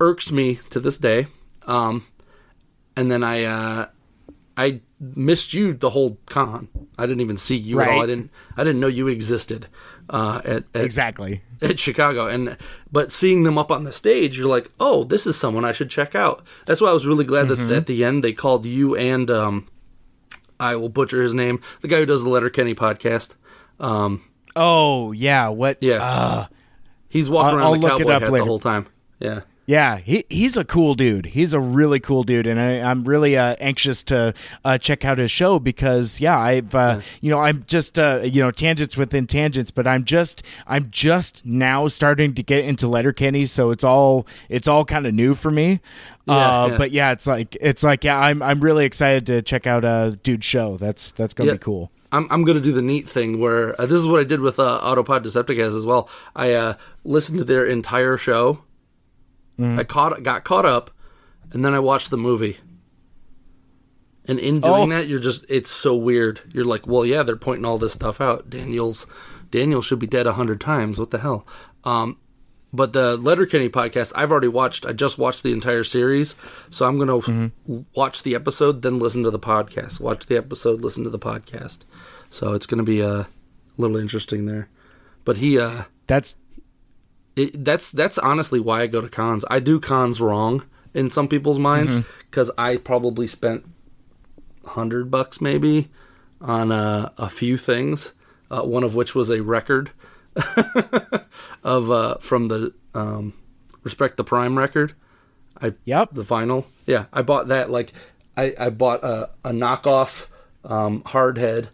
irks 0.00 0.30
me 0.30 0.60
to 0.68 0.80
this 0.80 0.98
day. 0.98 1.26
Um, 1.66 2.06
and 2.96 3.10
then 3.10 3.22
I 3.22 3.44
uh, 3.44 3.86
I 4.56 4.80
missed 5.00 5.52
you 5.54 5.72
the 5.74 5.90
whole 5.90 6.18
con. 6.26 6.68
I 6.98 7.06
didn't 7.06 7.20
even 7.20 7.36
see 7.36 7.56
you 7.56 7.80
at 7.80 7.88
all. 7.88 8.02
I 8.02 8.06
didn't 8.06 8.30
I 8.56 8.64
didn't 8.64 8.80
know 8.80 8.86
you 8.88 9.06
existed 9.08 9.66
uh, 10.10 10.40
at, 10.44 10.64
at 10.74 10.84
Exactly. 10.84 11.42
at 11.62 11.78
Chicago. 11.78 12.26
And 12.26 12.56
but 12.90 13.12
seeing 13.12 13.42
them 13.44 13.58
up 13.58 13.70
on 13.70 13.84
the 13.84 13.92
stage, 13.92 14.36
you're 14.38 14.48
like, 14.48 14.70
oh, 14.80 15.04
this 15.04 15.26
is 15.26 15.36
someone 15.36 15.64
I 15.64 15.72
should 15.72 15.90
check 15.90 16.14
out. 16.14 16.44
That's 16.66 16.80
why 16.80 16.88
I 16.90 16.92
was 16.92 17.06
really 17.06 17.24
glad 17.24 17.48
that 17.48 17.60
at 17.70 17.86
the 17.86 18.04
end 18.04 18.24
they 18.24 18.32
called 18.32 18.66
you 18.66 18.96
and 18.96 19.30
um, 19.30 19.68
I 20.58 20.74
will 20.76 20.88
butcher 20.88 21.22
his 21.22 21.34
name, 21.34 21.60
the 21.80 21.88
guy 21.88 21.98
who 21.98 22.06
does 22.06 22.24
the 22.24 22.30
Letterkenny 22.30 22.74
podcast. 22.74 23.34
Um, 23.78 24.24
Oh 24.56 25.12
yeah. 25.12 25.48
What? 25.48 25.78
yeah, 25.80 26.02
Uh, 26.02 26.46
he's 27.08 27.30
walking 27.30 27.50
I'll- 27.60 27.74
around 27.74 27.84
I'll 27.84 27.98
the 27.98 28.04
cowboy 28.04 28.10
hat 28.12 28.22
later. 28.22 28.38
the 28.38 28.44
whole 28.44 28.58
time. 28.58 28.86
Yeah. 29.20 29.40
Yeah, 29.68 29.98
he 29.98 30.24
he's 30.30 30.56
a 30.56 30.64
cool 30.64 30.94
dude. 30.94 31.26
He's 31.26 31.52
a 31.52 31.60
really 31.60 32.00
cool 32.00 32.22
dude, 32.22 32.46
and 32.46 32.58
I, 32.58 32.80
I'm 32.80 33.04
really 33.04 33.36
uh, 33.36 33.54
anxious 33.60 34.02
to 34.04 34.32
uh, 34.64 34.78
check 34.78 35.04
out 35.04 35.18
his 35.18 35.30
show 35.30 35.58
because 35.58 36.20
yeah, 36.20 36.38
I've 36.38 36.74
uh, 36.74 37.02
you 37.20 37.30
know 37.30 37.40
I'm 37.40 37.64
just 37.66 37.98
uh, 37.98 38.20
you 38.24 38.40
know 38.40 38.50
tangents 38.50 38.96
within 38.96 39.26
tangents, 39.26 39.70
but 39.70 39.86
I'm 39.86 40.04
just 40.04 40.42
I'm 40.66 40.88
just 40.90 41.44
now 41.44 41.86
starting 41.86 42.32
to 42.36 42.42
get 42.42 42.64
into 42.64 42.88
Letterkenny, 42.88 43.44
so 43.44 43.70
it's 43.70 43.84
all 43.84 44.26
it's 44.48 44.66
all 44.66 44.86
kind 44.86 45.06
of 45.06 45.12
new 45.12 45.34
for 45.34 45.50
me. 45.50 45.80
Yeah, 46.26 46.34
uh, 46.34 46.66
yeah. 46.68 46.78
But 46.78 46.90
yeah, 46.92 47.12
it's 47.12 47.26
like 47.26 47.54
it's 47.60 47.82
like 47.82 48.04
yeah, 48.04 48.18
I'm 48.18 48.42
I'm 48.42 48.60
really 48.60 48.86
excited 48.86 49.26
to 49.26 49.42
check 49.42 49.66
out 49.66 49.84
uh, 49.84 50.12
dude's 50.22 50.46
show. 50.46 50.78
That's 50.78 51.12
that's 51.12 51.34
gonna 51.34 51.48
Yeah. 51.48 51.54
be 51.56 51.58
cool. 51.58 51.90
I'm 52.10 52.26
I'm 52.30 52.42
gonna 52.44 52.60
do 52.60 52.72
the 52.72 52.80
neat 52.80 53.06
thing 53.10 53.38
where 53.38 53.78
uh, 53.78 53.84
this 53.84 53.98
is 53.98 54.06
what 54.06 54.18
I 54.18 54.24
did 54.24 54.40
with 54.40 54.58
uh, 54.58 54.80
Autopod 54.82 55.24
Decepticast 55.24 55.76
as 55.76 55.84
well. 55.84 56.08
I 56.34 56.54
uh, 56.54 56.74
listened 57.04 57.38
to 57.40 57.44
their 57.44 57.66
entire 57.66 58.16
show. 58.16 58.60
Mm-hmm. 59.58 59.78
I 59.80 59.84
caught 59.84 60.22
got 60.22 60.44
caught 60.44 60.66
up, 60.66 60.90
and 61.52 61.64
then 61.64 61.74
I 61.74 61.78
watched 61.80 62.10
the 62.10 62.16
movie. 62.16 62.58
And 64.26 64.38
in 64.38 64.60
doing 64.60 64.74
Oh. 64.74 64.86
that, 64.88 65.08
you're 65.08 65.18
just 65.20 65.44
it's 65.48 65.70
so 65.70 65.96
weird. 65.96 66.40
You're 66.52 66.64
like, 66.66 66.86
well, 66.86 67.04
yeah, 67.04 67.22
they're 67.22 67.36
pointing 67.36 67.64
all 67.64 67.78
this 67.78 67.94
stuff 67.94 68.20
out. 68.20 68.50
Daniel's 68.50 69.06
Daniel 69.50 69.80
should 69.82 69.98
be 69.98 70.06
dead 70.06 70.26
a 70.26 70.34
hundred 70.34 70.60
times. 70.60 70.98
What 70.98 71.10
the 71.10 71.18
hell? 71.18 71.46
Um, 71.84 72.18
but 72.70 72.92
the 72.92 73.16
Letterkenny 73.16 73.70
podcast, 73.70 74.12
I've 74.14 74.30
already 74.30 74.48
watched. 74.48 74.84
I 74.84 74.92
just 74.92 75.16
watched 75.16 75.42
the 75.42 75.52
entire 75.52 75.84
series, 75.84 76.34
so 76.68 76.86
I'm 76.86 76.98
gonna 76.98 77.18
Mm-hmm. 77.18 77.78
watch 77.94 78.22
the 78.22 78.34
episode, 78.34 78.82
then 78.82 78.98
listen 78.98 79.22
to 79.22 79.30
the 79.30 79.38
podcast. 79.38 79.98
Watch 80.00 80.26
the 80.26 80.36
episode, 80.36 80.82
listen 80.82 81.04
to 81.04 81.10
the 81.10 81.18
podcast. 81.18 81.78
So 82.28 82.52
it's 82.52 82.66
gonna 82.66 82.82
be 82.82 83.02
uh, 83.02 83.20
a 83.22 83.26
little 83.78 83.96
interesting 83.96 84.44
there. 84.44 84.68
But 85.24 85.38
he, 85.38 85.58
uh, 85.58 85.84
That's 86.06 86.36
it, 87.38 87.64
that's 87.64 87.90
that's 87.90 88.18
honestly 88.18 88.60
why 88.60 88.82
I 88.82 88.86
go 88.86 89.00
to 89.00 89.08
cons. 89.08 89.44
I 89.50 89.60
do 89.60 89.78
cons 89.80 90.20
wrong 90.20 90.64
in 90.94 91.10
some 91.10 91.28
people's 91.28 91.58
minds 91.58 91.94
because 92.30 92.50
I 92.58 92.76
probably 92.76 93.26
spent 93.26 93.64
hundred 94.64 95.10
bucks 95.10 95.40
maybe 95.40 95.88
on 96.40 96.72
uh, 96.72 97.10
a 97.18 97.28
few 97.28 97.56
things. 97.56 98.12
Uh, 98.50 98.62
one 98.62 98.82
of 98.82 98.94
which 98.94 99.14
was 99.14 99.28
a 99.30 99.42
record 99.42 99.90
of 101.62 101.90
uh, 101.90 102.16
from 102.18 102.48
the 102.48 102.72
um, 102.94 103.34
Respect 103.82 104.16
the 104.16 104.24
Prime 104.24 104.56
record. 104.56 104.94
I 105.60 105.74
Yep. 105.84 106.10
the 106.12 106.22
vinyl. 106.24 106.64
Yeah, 106.86 107.06
I 107.12 107.22
bought 107.22 107.48
that. 107.48 107.68
Like, 107.70 107.92
I 108.36 108.54
I 108.58 108.70
bought 108.70 109.04
a, 109.04 109.30
a 109.44 109.50
knockoff 109.50 110.28
um, 110.64 111.02
hardhead 111.02 111.68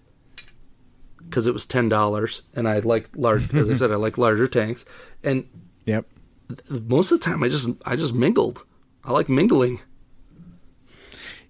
because 1.28 1.46
it 1.46 1.52
was 1.52 1.66
ten 1.66 1.88
dollars, 1.88 2.42
and 2.54 2.68
I 2.68 2.78
like 2.80 3.08
large. 3.14 3.52
as 3.54 3.68
I 3.68 3.74
said, 3.74 3.92
I 3.92 3.96
like 3.96 4.18
larger 4.18 4.46
tanks, 4.46 4.84
and 5.22 5.48
yep. 5.84 6.06
most 6.68 7.12
of 7.12 7.20
the 7.20 7.24
time 7.24 7.42
I 7.42 7.48
just 7.48 7.68
I 7.84 7.96
just 7.96 8.14
mingled. 8.14 8.64
I 9.04 9.12
like 9.12 9.28
mingling. 9.28 9.80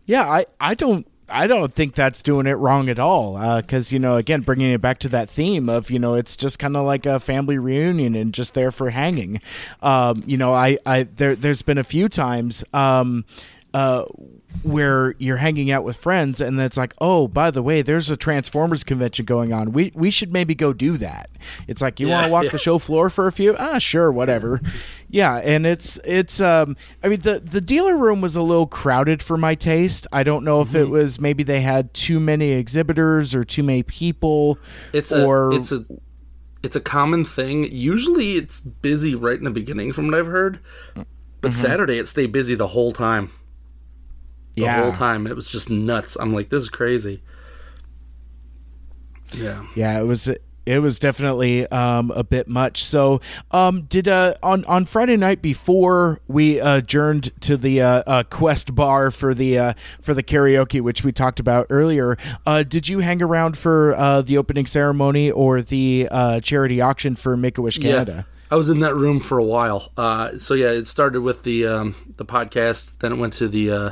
Yeah, 0.07 0.29
I, 0.29 0.47
I 0.61 0.75
don't 0.75 1.07
I 1.29 1.47
don't 1.47 1.75
think 1.75 1.95
that's 1.95 2.23
doing 2.23 2.47
it 2.47 2.53
wrong 2.53 2.89
at 2.89 2.99
all. 2.99 3.61
Because 3.61 3.93
you 3.93 3.99
know, 3.99 4.17
again, 4.17 4.43
bringing 4.43 4.73
it 4.73 4.81
back 4.81 4.99
to 5.01 5.09
that 5.11 5.31
theme 5.31 5.69
of 5.69 5.91
you 5.91 5.99
know, 5.99 6.15
it's 6.15 6.37
just 6.37 6.59
kind 6.59 6.77
of 6.77 6.85
like 6.85 7.07
a 7.07 7.21
family 7.21 7.59
reunion 7.59 8.15
and 8.15 8.35
just 8.35 8.55
there 8.55 8.71
for 8.71 8.91
hanging. 8.91 9.41
Um, 9.83 10.23
you 10.27 10.37
know, 10.37 10.53
I, 10.53 10.79
I 10.85 11.05
there 11.05 11.35
there's 11.35 11.63
been 11.63 11.79
a 11.79 11.85
few 11.85 12.09
times. 12.09 12.65
Um, 12.73 13.25
uh, 13.73 14.05
where 14.63 15.15
you're 15.19 15.37
hanging 15.39 15.71
out 15.71 15.85
with 15.85 15.97
friends 15.97 16.41
and 16.41 16.59
it's 16.61 16.77
like 16.77 16.95
oh 17.01 17.27
by 17.29 17.51
the 17.51 17.63
way 17.63 17.83
there's 17.83 18.09
a 18.09 18.17
transformers 18.17 18.85
convention 18.85 19.25
going 19.25 19.53
on 19.53 19.73
we 19.73 19.91
we 19.95 20.11
should 20.11 20.33
maybe 20.33 20.55
go 20.55 20.73
do 20.73 20.97
that 20.97 21.29
it's 21.69 21.83
like 21.83 22.01
you 22.01 22.07
Yeah, 22.09 22.15
want 22.15 22.27
to 22.27 22.33
walk 22.33 22.45
yeah. 22.45 22.51
the 22.51 22.59
show 22.59 22.79
floor 22.79 23.11
for 23.11 23.27
a 23.27 23.33
few 23.33 23.55
ah 23.59 23.79
sure 23.79 24.11
whatever 24.13 24.61
yeah 25.11 25.37
and 25.39 25.67
it's 25.67 25.99
it's 26.05 26.41
um 26.41 26.77
i 27.03 27.09
mean 27.09 27.21
the 27.21 27.41
the 27.41 27.61
dealer 27.61 27.97
room 27.97 28.21
was 28.21 28.37
a 28.37 28.43
little 28.43 28.67
crowded 28.67 29.23
for 29.23 29.37
my 29.37 29.55
taste 29.55 30.07
i 30.13 30.23
don't 30.23 30.45
know 30.45 30.61
if 30.61 30.69
Mm-hmm. 30.69 30.77
it 30.79 30.89
was 30.89 31.21
maybe 31.21 31.43
they 31.43 31.61
had 31.61 31.93
too 31.93 32.19
many 32.21 32.53
exhibitors 32.53 33.35
or 33.35 33.45
too 33.45 33.63
many 33.63 33.83
people 33.83 34.59
It's 34.93 35.13
a 35.13 35.51
it's 35.53 35.73
a 35.73 35.85
it's 36.63 36.77
a 36.77 36.81
common 36.81 37.27
thing. 37.27 37.65
Usually 37.71 38.37
it's 38.37 38.61
busy 38.61 39.15
right 39.15 39.37
in 39.37 39.45
the 39.45 39.51
beginning, 39.51 39.93
from 39.93 40.07
what 40.07 40.15
I've 40.15 40.29
heard. 40.29 40.61
But 41.43 41.53
Saturday 41.53 41.99
it 41.99 42.09
stayed 42.09 42.33
busy 42.33 42.55
the 42.55 42.69
whole 42.69 42.95
time. 42.95 43.31
The 44.55 44.63
Yeah. 44.63 44.83
whole 44.83 44.93
time 44.93 45.27
it 45.27 45.35
was 45.37 45.49
just 45.49 45.69
nuts. 45.71 46.17
I'm 46.19 46.33
like, 46.33 46.49
this 46.49 46.63
is 46.63 46.69
crazy. 46.69 47.23
Yeah. 49.33 49.65
Yeah, 49.75 49.99
it 50.01 50.05
was 50.05 50.31
it 50.67 50.79
was 50.79 50.99
definitely 50.99 51.67
um, 51.69 52.11
a 52.13 52.25
bit 52.25 52.49
much. 52.49 52.85
So, 52.85 53.21
um, 53.51 53.83
did 53.83 54.09
uh, 54.09 54.35
on 54.43 54.65
on 54.65 54.87
Friday 54.87 55.17
night 55.17 55.43
before 55.43 56.21
we 56.27 56.59
adjourned 56.59 57.33
to 57.43 57.57
the 57.57 57.83
uh, 57.83 58.03
uh, 58.07 58.23
Quest 58.23 58.75
Bar 58.75 59.11
for 59.11 59.35
the 59.35 59.59
uh, 59.59 59.73
for 60.01 60.15
the 60.15 60.23
karaoke, 60.23 60.81
which 60.81 61.05
we 61.05 61.13
talked 61.13 61.39
about 61.41 61.67
earlier, 61.69 62.17
uh, 62.47 62.63
did 62.63 62.89
you 62.89 63.01
hang 63.01 63.21
around 63.23 63.59
for 63.59 63.95
uh, 63.95 64.23
the 64.23 64.39
opening 64.39 64.67
ceremony 64.67 65.31
or 65.31 65.61
the 65.61 66.09
uh, 66.11 66.41
charity 66.41 66.81
auction 66.81 67.15
for 67.15 67.37
Make 67.37 67.59
a 67.59 67.63
Wish 67.63 67.79
Canada? 67.79 68.27
I 68.51 68.57
was 68.57 68.71
in 68.71 68.81
that 68.81 68.95
room 68.95 69.21
for 69.21 69.39
a 69.39 69.45
while. 69.45 69.91
Uh, 69.97 70.39
so 70.39 70.55
yeah, 70.55 70.71
it 70.71 70.87
started 70.87 71.23
with 71.23 71.43
the 71.43 71.67
um, 71.67 71.95
the 72.17 72.25
podcast. 72.25 72.99
Then 73.01 73.13
it 73.13 73.17
went 73.19 73.33
to 73.35 73.49
the 73.49 73.71
uh, 73.71 73.91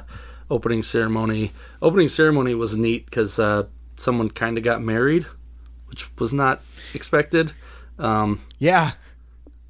opening 0.52 0.82
ceremony. 0.82 1.52
Opening 1.80 2.08
ceremony 2.08 2.54
was 2.54 2.76
neat 2.76 3.06
because 3.06 3.38
uh, 3.38 3.64
someone 3.96 4.30
kind 4.30 4.58
of 4.58 4.64
got 4.64 4.82
married, 4.82 5.26
which 5.86 6.14
was 6.18 6.32
not 6.32 6.60
expected. 6.94 7.52
Um, 7.98 8.40
Yeah. 8.58 8.92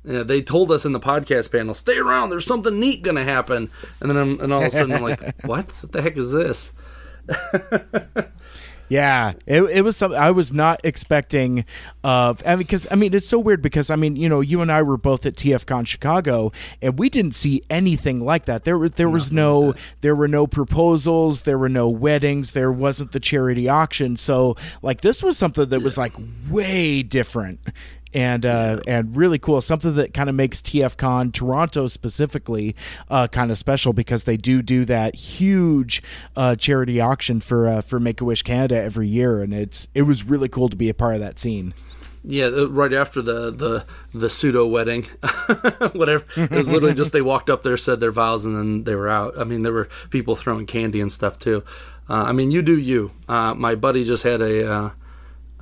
yeah, 0.04 0.22
they 0.24 0.42
told 0.42 0.72
us 0.72 0.84
in 0.84 0.92
the 0.92 1.00
podcast 1.00 1.52
panel, 1.52 1.74
"Stay 1.74 1.96
around. 1.98 2.30
There's 2.30 2.44
something 2.46 2.78
neat 2.80 3.02
gonna 3.02 3.24
happen." 3.24 3.70
And 4.00 4.10
then, 4.10 4.16
I'm, 4.16 4.40
and 4.40 4.52
all 4.52 4.62
of 4.62 4.68
a 4.68 4.70
sudden, 4.72 4.92
I'm 4.94 5.02
like, 5.02 5.20
"What? 5.46 5.70
What 5.82 5.92
the 5.92 6.02
heck 6.02 6.16
is 6.16 6.32
this?" 6.32 6.72
Yeah, 8.92 9.32
it, 9.46 9.62
it 9.62 9.80
was 9.80 9.96
something 9.96 10.20
I 10.20 10.32
was 10.32 10.52
not 10.52 10.82
expecting. 10.84 11.64
Of 12.04 12.42
I 12.44 12.50
mean, 12.50 12.58
because 12.58 12.86
I 12.90 12.94
mean, 12.94 13.14
it's 13.14 13.26
so 13.26 13.38
weird 13.38 13.62
because 13.62 13.88
I 13.88 13.96
mean, 13.96 14.16
you 14.16 14.28
know, 14.28 14.42
you 14.42 14.60
and 14.60 14.70
I 14.70 14.82
were 14.82 14.98
both 14.98 15.24
at 15.24 15.34
TFCon 15.34 15.86
Chicago, 15.86 16.52
and 16.82 16.98
we 16.98 17.08
didn't 17.08 17.34
see 17.34 17.62
anything 17.70 18.20
like 18.20 18.44
that. 18.44 18.64
There 18.64 18.76
was 18.76 18.90
there 18.92 19.08
was 19.08 19.32
no 19.32 19.74
there 20.02 20.14
were 20.14 20.28
no 20.28 20.46
proposals, 20.46 21.44
there 21.44 21.56
were 21.56 21.70
no 21.70 21.88
weddings, 21.88 22.52
there 22.52 22.70
wasn't 22.70 23.12
the 23.12 23.20
charity 23.20 23.66
auction. 23.66 24.18
So 24.18 24.56
like 24.82 25.00
this 25.00 25.22
was 25.22 25.38
something 25.38 25.70
that 25.70 25.80
was 25.80 25.96
like 25.96 26.12
way 26.50 27.02
different. 27.02 27.60
And 28.14 28.44
uh, 28.44 28.80
and 28.86 29.16
really 29.16 29.38
cool, 29.38 29.60
something 29.62 29.94
that 29.94 30.12
kind 30.12 30.28
of 30.28 30.34
makes 30.34 30.60
TFCon 30.60 31.32
Toronto 31.32 31.86
specifically 31.86 32.76
uh, 33.08 33.26
kind 33.28 33.50
of 33.50 33.56
special 33.56 33.92
because 33.94 34.24
they 34.24 34.36
do 34.36 34.60
do 34.60 34.84
that 34.84 35.14
huge 35.14 36.02
uh, 36.36 36.56
charity 36.56 37.00
auction 37.00 37.40
for 37.40 37.66
uh, 37.68 37.80
for 37.80 37.98
Make 37.98 38.20
a 38.20 38.24
Wish 38.24 38.42
Canada 38.42 38.76
every 38.76 39.08
year, 39.08 39.42
and 39.42 39.54
it's 39.54 39.88
it 39.94 40.02
was 40.02 40.24
really 40.24 40.48
cool 40.48 40.68
to 40.68 40.76
be 40.76 40.90
a 40.90 40.94
part 40.94 41.14
of 41.14 41.20
that 41.20 41.38
scene. 41.38 41.72
Yeah, 42.24 42.50
right 42.68 42.92
after 42.92 43.20
the 43.20 43.50
the 43.50 43.84
the 44.14 44.30
pseudo 44.30 44.66
wedding, 44.66 45.02
whatever. 45.92 46.24
It 46.36 46.50
was 46.52 46.70
literally 46.70 46.94
just 46.94 47.12
they 47.12 47.22
walked 47.22 47.50
up 47.50 47.64
there, 47.64 47.76
said 47.76 47.98
their 47.98 48.12
vows, 48.12 48.44
and 48.44 48.54
then 48.54 48.84
they 48.84 48.94
were 48.94 49.08
out. 49.08 49.36
I 49.38 49.44
mean, 49.44 49.62
there 49.62 49.72
were 49.72 49.88
people 50.10 50.36
throwing 50.36 50.66
candy 50.66 51.00
and 51.00 51.12
stuff 51.12 51.38
too. 51.38 51.64
Uh, 52.08 52.24
I 52.24 52.32
mean, 52.32 52.52
you 52.52 52.62
do 52.62 52.78
you. 52.78 53.10
Uh, 53.28 53.54
my 53.54 53.74
buddy 53.74 54.04
just 54.04 54.22
had 54.22 54.40
a 54.40 54.72
uh, 54.72 54.90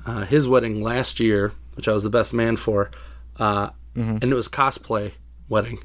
uh, 0.05 0.25
his 0.25 0.47
wedding 0.47 0.83
last 0.83 1.19
year, 1.19 1.53
which 1.75 1.87
I 1.87 1.93
was 1.93 2.03
the 2.03 2.09
best 2.09 2.33
man 2.33 2.57
for, 2.57 2.91
uh, 3.37 3.69
and 3.95 4.23
it 4.23 4.35
was 4.35 4.47
cosplay 4.47 5.11
wedding. 5.49 5.79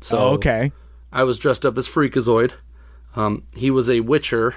So 0.00 0.18
oh, 0.18 0.28
okay. 0.34 0.72
I 1.12 1.24
was 1.24 1.38
dressed 1.38 1.64
up 1.64 1.78
as 1.78 1.88
Freakazoid. 1.88 2.52
Um, 3.14 3.44
he 3.54 3.70
was 3.70 3.88
a 3.88 4.00
Witcher, 4.00 4.54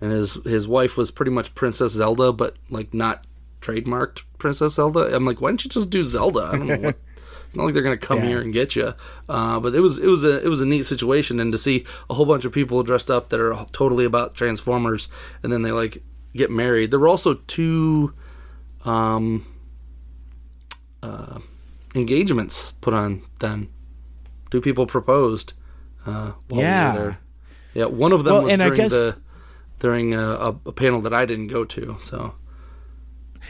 and 0.00 0.10
his 0.10 0.34
his 0.44 0.66
wife 0.66 0.96
was 0.96 1.10
pretty 1.10 1.30
much 1.30 1.54
Princess 1.54 1.92
Zelda, 1.92 2.32
but 2.32 2.56
like 2.68 2.92
not 2.92 3.24
trademarked 3.60 4.22
Princess 4.38 4.74
Zelda. 4.74 5.14
I'm 5.14 5.24
like, 5.24 5.40
why 5.40 5.50
don't 5.50 5.62
you 5.64 5.70
just 5.70 5.90
do 5.90 6.02
Zelda? 6.02 6.50
I 6.52 6.58
don't 6.58 6.66
know 6.66 6.78
what. 6.78 6.96
It's 7.46 7.56
not 7.58 7.64
like 7.64 7.74
they're 7.74 7.82
gonna 7.82 7.98
come 7.98 8.20
Yeah. 8.20 8.28
here 8.28 8.40
and 8.40 8.50
get 8.50 8.74
you. 8.76 8.94
Uh, 9.28 9.60
but 9.60 9.74
it 9.74 9.80
was 9.80 9.98
it 9.98 10.06
was 10.06 10.24
a 10.24 10.42
it 10.42 10.48
was 10.48 10.62
a 10.62 10.66
neat 10.66 10.86
situation, 10.86 11.38
and 11.38 11.52
to 11.52 11.58
see 11.58 11.84
a 12.08 12.14
whole 12.14 12.24
bunch 12.24 12.46
of 12.46 12.52
people 12.52 12.82
dressed 12.82 13.10
up 13.10 13.28
that 13.28 13.40
are 13.40 13.66
totally 13.72 14.06
about 14.06 14.34
Transformers, 14.34 15.08
and 15.42 15.52
then 15.52 15.60
they 15.60 15.70
like 15.70 16.02
get 16.34 16.50
married. 16.50 16.90
There 16.90 16.98
were 16.98 17.08
also 17.08 17.34
two 17.34 18.14
um, 18.84 19.46
uh, 21.02 21.38
engagements 21.94 22.72
put 22.80 22.94
on 22.94 23.22
then 23.40 23.68
two 24.50 24.60
people 24.60 24.86
proposed. 24.86 25.52
Uh, 26.06 26.32
while 26.48 26.58
we 26.58 26.62
Yeah. 26.62 27.14
yeah. 27.74 27.84
One 27.86 28.12
of 28.12 28.24
them 28.24 28.32
Well, 28.34 28.42
was 28.44 28.56
during 28.56 28.74
guess- 28.74 28.90
the 28.92 29.16
during 29.78 30.14
a, 30.14 30.20
a, 30.34 30.48
a 30.66 30.72
panel 30.72 31.00
that 31.00 31.12
I 31.12 31.24
didn't 31.26 31.48
go 31.48 31.64
to. 31.64 31.96
So 32.00 32.34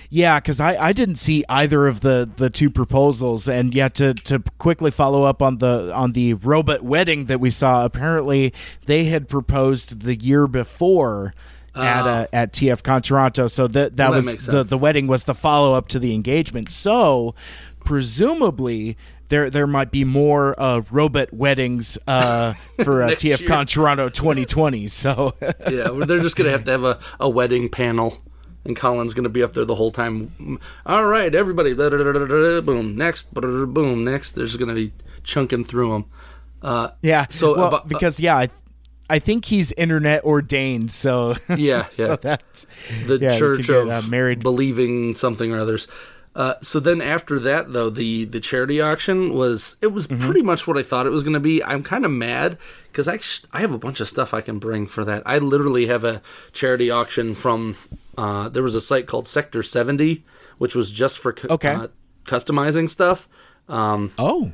Yeah, 0.08 0.40
because 0.40 0.60
I, 0.60 0.76
I 0.88 0.92
didn't 0.94 1.16
see 1.16 1.44
either 1.48 1.86
of 1.86 2.00
the, 2.00 2.30
the 2.36 2.48
two 2.48 2.70
proposals, 2.70 3.48
and 3.48 3.74
yet 3.74 3.94
to, 3.96 4.14
to 4.14 4.42
quickly 4.58 4.90
follow 4.90 5.24
up 5.24 5.42
on 5.42 5.58
the 5.58 5.92
on 5.94 6.12
the 6.12 6.32
robot 6.34 6.82
wedding 6.82 7.26
that 7.26 7.38
we 7.40 7.50
saw, 7.50 7.84
apparently 7.84 8.54
they 8.86 9.04
had 9.04 9.28
proposed 9.28 10.02
the 10.02 10.16
year 10.16 10.46
before 10.46 11.34
at 11.74 12.06
uh, 12.06 12.26
at 12.32 12.52
TFCon 12.52 13.02
Toronto, 13.02 13.46
so 13.48 13.66
that 13.68 13.96
that 13.96 14.10
Well, 14.10 14.22
was 14.22 14.46
the 14.46 14.62
the 14.62 14.78
wedding 14.78 15.06
was 15.06 15.24
the 15.24 15.34
follow 15.34 15.74
up 15.74 15.88
to 15.88 15.98
the 15.98 16.14
engagement. 16.14 16.70
So 16.70 17.34
presumably. 17.84 18.96
There, 19.28 19.48
there 19.48 19.66
might 19.66 19.90
be 19.90 20.04
more 20.04 20.54
uh, 20.60 20.82
robot 20.90 21.32
weddings 21.32 21.96
uh, 22.06 22.52
for 22.84 23.02
uh, 23.02 23.08
TFCon. 23.12 23.66
Toronto 23.66 24.10
2020 24.10 24.86
So 24.88 25.32
yeah, 25.70 25.88
they're 26.06 26.18
just 26.18 26.36
gonna 26.36 26.50
have 26.50 26.64
to 26.64 26.70
have 26.70 26.84
a, 26.84 26.98
a 27.18 27.30
wedding 27.30 27.70
panel, 27.70 28.18
and 28.66 28.76
Colin's 28.76 29.14
gonna 29.14 29.30
be 29.30 29.42
up 29.42 29.54
there 29.54 29.64
the 29.64 29.74
whole 29.74 29.90
time. 29.90 30.58
All 30.84 31.06
right, 31.06 31.34
everybody, 31.34 31.72
boom, 31.72 32.94
next, 32.94 33.32
boom, 33.32 34.04
next. 34.04 34.32
There's 34.32 34.54
gonna 34.58 34.74
be 34.74 34.92
chunking 35.24 35.64
through 35.64 35.92
them. 35.92 36.04
Uh, 36.60 36.88
Yeah. 37.00 37.24
So, 37.30 37.56
well, 37.56 37.68
about- 37.68 37.88
because 37.88 38.20
yeah, 38.20 38.36
I, 38.36 38.50
I 39.12 39.18
think 39.18 39.44
he's 39.44 39.70
internet 39.72 40.24
ordained. 40.24 40.90
So 40.90 41.36
Yeah, 41.48 41.56
yeah. 41.58 41.88
so 41.88 42.16
that's 42.16 42.66
the 43.06 43.18
yeah, 43.18 43.38
church 43.38 43.68
of 43.68 43.88
get, 43.88 44.04
uh, 44.04 44.08
married. 44.08 44.40
believing 44.40 45.14
something 45.14 45.52
or 45.52 45.58
others. 45.60 45.86
Uh, 46.34 46.54
so 46.62 46.80
then 46.80 47.02
after 47.02 47.38
that 47.40 47.74
though 47.74 47.90
the 47.90 48.24
the 48.24 48.40
charity 48.40 48.80
auction 48.80 49.34
was 49.34 49.76
it 49.82 49.88
was 49.92 50.06
Mm-hmm. 50.06 50.24
pretty 50.24 50.40
much 50.42 50.66
what 50.66 50.78
I 50.78 50.82
thought 50.82 51.06
it 51.06 51.10
was 51.10 51.22
going 51.22 51.34
to 51.34 51.40
be. 51.40 51.62
I'm 51.62 51.82
kind 51.82 52.06
of 52.06 52.10
mad 52.10 52.56
because 52.90 53.06
I 53.06 53.18
sh- 53.18 53.42
I 53.52 53.60
have 53.60 53.72
a 53.72 53.78
bunch 53.78 54.00
of 54.00 54.08
stuff 54.08 54.32
I 54.32 54.40
can 54.40 54.58
bring 54.58 54.86
for 54.86 55.04
that. 55.04 55.22
I 55.26 55.36
literally 55.38 55.86
have 55.88 56.04
a 56.04 56.22
charity 56.52 56.90
auction 56.90 57.34
from 57.34 57.76
uh, 58.16 58.48
there 58.48 58.62
was 58.62 58.74
a 58.74 58.80
site 58.80 59.06
called 59.06 59.28
Sector 59.28 59.62
70 59.62 60.24
which 60.58 60.74
was 60.74 60.90
just 60.90 61.18
for 61.18 61.32
cu- 61.34 61.48
Okay. 61.48 61.74
uh, 61.74 61.88
customizing 62.24 62.88
stuff. 62.88 63.28
Um, 63.68 64.12
Oh, 64.18 64.52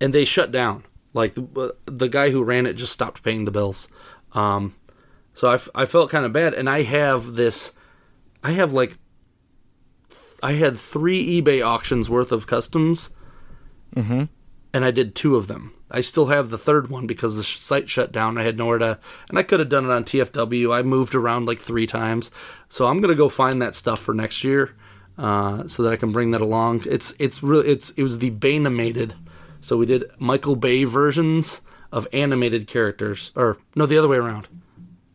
and 0.00 0.12
they 0.12 0.24
shut 0.24 0.50
down. 0.50 0.82
Like 1.14 1.34
the, 1.34 1.74
the 1.86 2.08
guy 2.08 2.30
who 2.30 2.42
ran 2.42 2.66
it 2.66 2.74
just 2.74 2.92
stopped 2.92 3.22
paying 3.22 3.44
the 3.44 3.50
bills. 3.50 3.88
Um, 4.32 4.74
so 5.34 5.48
I, 5.48 5.54
f- 5.54 5.68
I 5.74 5.84
felt 5.86 6.10
kind 6.10 6.24
of 6.24 6.32
bad, 6.32 6.54
and 6.54 6.68
I 6.70 6.82
have 6.82 7.34
this. 7.34 7.72
I 8.42 8.52
have 8.52 8.72
like. 8.72 8.96
I 10.42 10.52
had 10.52 10.78
three 10.78 11.40
eBay 11.40 11.64
auctions 11.64 12.10
worth 12.10 12.32
of 12.32 12.46
customs, 12.46 13.10
Mm-hmm. 13.94 14.24
and 14.74 14.84
I 14.84 14.90
did 14.90 15.14
two 15.14 15.36
of 15.36 15.46
them. 15.46 15.72
I 15.90 16.00
still 16.00 16.26
have 16.26 16.48
the 16.50 16.58
third 16.58 16.88
one 16.88 17.06
because 17.06 17.36
the 17.36 17.42
sh- 17.42 17.58
site 17.58 17.88
shut 17.90 18.10
down. 18.10 18.38
I 18.38 18.42
had 18.42 18.56
nowhere 18.56 18.78
to, 18.78 18.98
and 19.28 19.38
I 19.38 19.42
could 19.42 19.60
have 19.60 19.68
done 19.68 19.84
it 19.84 19.90
on 19.92 20.04
TFW. 20.04 20.74
I 20.74 20.82
moved 20.82 21.14
around 21.14 21.46
like 21.46 21.60
three 21.60 21.86
times, 21.86 22.30
so 22.70 22.86
I'm 22.86 23.00
gonna 23.00 23.14
go 23.14 23.28
find 23.28 23.60
that 23.62 23.74
stuff 23.74 24.00
for 24.00 24.14
next 24.14 24.42
year, 24.42 24.74
uh, 25.18 25.68
so 25.68 25.82
that 25.82 25.92
I 25.92 25.96
can 25.96 26.10
bring 26.10 26.30
that 26.32 26.40
along. 26.40 26.84
It's 26.88 27.14
it's 27.18 27.42
really 27.42 27.68
it's 27.68 27.90
it 27.90 28.02
was 28.02 28.18
the 28.18 28.30
Bainimated, 28.30 29.14
so 29.62 29.78
we 29.78 29.86
did 29.86 30.04
Michael 30.18 30.56
Bay 30.56 30.84
versions 30.84 31.62
of 31.90 32.06
animated 32.12 32.66
characters, 32.66 33.32
or 33.34 33.56
no, 33.74 33.86
the 33.86 33.96
other 33.96 34.08
way 34.08 34.18
around. 34.18 34.48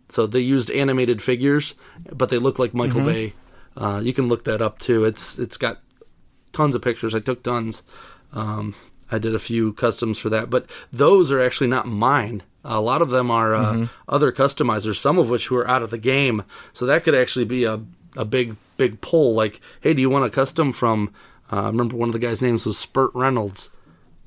So 0.09 0.25
they 0.25 0.39
used 0.39 0.71
animated 0.71 1.21
figures, 1.21 1.75
but 2.11 2.29
they 2.29 2.37
look 2.39 2.57
like 2.57 2.73
Michael 2.73 3.01
Bay. 3.05 3.33
Uh, 3.75 3.99
you 4.03 4.13
can 4.13 4.27
look 4.27 4.45
that 4.45 4.61
up 4.61 4.79
too. 4.79 5.05
It's 5.05 5.37
it's 5.37 5.57
got 5.57 5.79
tons 6.53 6.75
of 6.75 6.81
pictures. 6.81 7.13
I 7.13 7.19
took 7.19 7.43
tons. 7.43 7.83
Um, 8.33 8.73
I 9.11 9.19
did 9.19 9.35
a 9.35 9.39
few 9.39 9.73
customs 9.73 10.17
for 10.17 10.29
that, 10.29 10.49
but 10.49 10.65
those 10.91 11.31
are 11.31 11.39
actually 11.41 11.67
not 11.67 11.87
mine. 11.87 12.43
A 12.63 12.81
lot 12.81 13.01
of 13.01 13.09
them 13.09 13.31
are 13.31 13.55
uh, 13.55 13.87
other 14.09 14.31
customizers, 14.31 14.97
some 14.97 15.17
of 15.17 15.29
which 15.29 15.47
who 15.47 15.55
are 15.55 15.67
out 15.67 15.83
of 15.83 15.89
the 15.89 15.97
game. 15.97 16.43
So 16.73 16.85
that 16.85 17.03
could 17.03 17.15
actually 17.15 17.45
be 17.45 17.63
a 17.65 17.81
a 18.15 18.25
big 18.25 18.55
big 18.77 19.01
pull. 19.01 19.33
Like, 19.33 19.61
hey, 19.81 19.93
do 19.93 20.01
you 20.01 20.09
want 20.09 20.25
a 20.25 20.29
custom 20.29 20.71
from? 20.71 21.13
Uh, 21.51 21.63
I 21.63 21.67
remember 21.67 21.95
one 21.95 22.09
of 22.09 22.13
the 22.13 22.19
guys' 22.19 22.41
names 22.41 22.65
was 22.65 22.77
Spurt 22.77 23.11
Reynolds. 23.13 23.69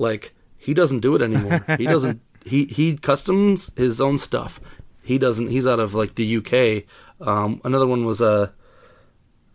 Like, 0.00 0.34
he 0.56 0.74
doesn't 0.74 1.00
do 1.00 1.14
it 1.14 1.22
anymore. 1.22 1.64
he 1.76 1.84
doesn't. 1.94 2.20
He 2.44 2.64
he 2.64 2.96
customs 2.96 3.70
his 3.76 4.00
own 4.00 4.18
stuff. 4.18 4.60
He 5.02 5.18
doesn't. 5.18 5.48
He's 5.48 5.66
out 5.66 5.78
of 5.78 5.94
like 5.94 6.14
the 6.14 6.36
UK. 6.38 6.84
Um, 7.26 7.60
another 7.64 7.86
one 7.86 8.04
was 8.04 8.20
a. 8.20 8.52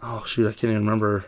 oh 0.01 0.23
shoot, 0.25 0.47
I 0.47 0.51
can't 0.51 0.71
even 0.71 0.85
remember. 0.85 1.25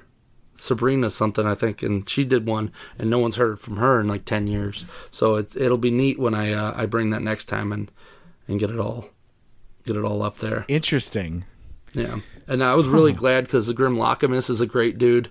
Sabrina 0.59 1.11
something 1.11 1.45
I 1.45 1.53
think, 1.53 1.83
and 1.83 2.09
she 2.09 2.25
did 2.25 2.47
one, 2.47 2.71
and 2.97 3.11
no 3.11 3.19
one's 3.19 3.35
heard 3.35 3.59
from 3.59 3.77
her 3.77 3.99
in 3.99 4.07
like 4.07 4.25
ten 4.25 4.47
years. 4.47 4.85
So 5.11 5.35
it, 5.35 5.55
it'll 5.55 5.77
be 5.77 5.91
neat 5.91 6.19
when 6.19 6.33
I 6.33 6.51
uh, 6.51 6.73
I 6.75 6.85
bring 6.87 7.11
that 7.11 7.21
next 7.21 7.45
time 7.45 7.71
and 7.71 7.91
and 8.47 8.59
get 8.59 8.69
it 8.71 8.79
all 8.79 9.09
get 9.85 9.95
it 9.95 10.03
all 10.03 10.21
up 10.23 10.39
there. 10.39 10.65
interesting. 10.67 11.45
Yeah, 11.93 12.19
and 12.47 12.63
I 12.63 12.75
was 12.75 12.87
really 12.87 13.13
glad 13.13 13.45
because 13.45 13.67
the 13.67 13.73
Grim 13.73 13.95
Lockamus 13.95 14.49
is 14.49 14.61
a 14.61 14.67
great 14.67 14.97
dude. 14.97 15.29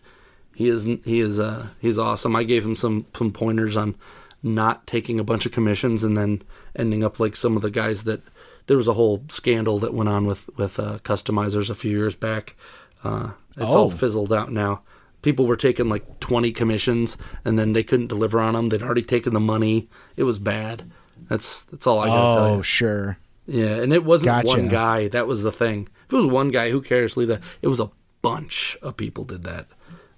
He 0.56 0.68
is 0.68 0.84
he 1.04 1.20
is 1.20 1.38
uh 1.38 1.66
he's 1.80 1.98
awesome. 1.98 2.34
I 2.34 2.42
gave 2.42 2.64
him 2.64 2.76
some 2.76 3.04
some 3.16 3.30
pointers 3.30 3.76
on 3.76 3.94
not 4.42 4.86
taking 4.86 5.20
a 5.20 5.24
bunch 5.24 5.44
of 5.44 5.52
commissions 5.52 6.02
and 6.02 6.16
then 6.16 6.42
ending 6.74 7.04
up 7.04 7.20
like 7.20 7.36
some 7.36 7.56
of 7.56 7.62
the 7.62 7.70
guys 7.70 8.04
that 8.04 8.22
there 8.66 8.76
was 8.78 8.88
a 8.88 8.94
whole 8.94 9.22
scandal 9.28 9.78
that 9.80 9.92
went 9.94 10.08
on 10.08 10.26
with 10.26 10.48
with 10.56 10.80
uh, 10.80 10.98
customizers 11.04 11.68
a 11.68 11.74
few 11.74 11.90
years 11.90 12.14
back. 12.14 12.56
Uh, 13.04 13.30
it's 13.56 13.66
Oh. 13.66 13.76
all 13.78 13.90
fizzled 13.90 14.32
out 14.32 14.50
now. 14.50 14.80
People 15.20 15.46
were 15.46 15.56
taking 15.56 15.90
like 15.90 16.20
twenty 16.20 16.52
commissions 16.52 17.18
and 17.44 17.58
then 17.58 17.74
they 17.74 17.82
couldn't 17.82 18.06
deliver 18.08 18.40
on 18.40 18.54
them. 18.54 18.70
They'd 18.70 18.82
already 18.82 19.02
taken 19.02 19.34
the 19.34 19.40
money. 19.40 19.88
It 20.16 20.24
was 20.24 20.38
bad. 20.38 20.90
That's 21.28 21.62
that's 21.62 21.86
all 21.86 22.00
I 22.00 22.06
gotta 22.06 22.40
tell 22.40 22.48
you. 22.52 22.58
Oh, 22.58 22.62
sure. 22.62 23.18
Yeah, 23.46 23.76
and 23.82 23.92
it 23.92 24.04
wasn't 24.04 24.26
Gotcha. 24.44 24.48
one 24.48 24.68
guy. 24.68 25.08
That 25.08 25.26
was 25.26 25.42
the 25.42 25.52
thing. 25.52 25.88
If 26.06 26.12
it 26.14 26.16
was 26.16 26.26
one 26.26 26.48
guy, 26.50 26.70
who 26.70 26.80
cares? 26.80 27.16
Leave 27.16 27.28
that. 27.28 27.42
It 27.62 27.68
was 27.68 27.78
a 27.80 27.90
bunch 28.22 28.76
of 28.82 28.96
people 28.96 29.24
did 29.24 29.42
that. 29.44 29.66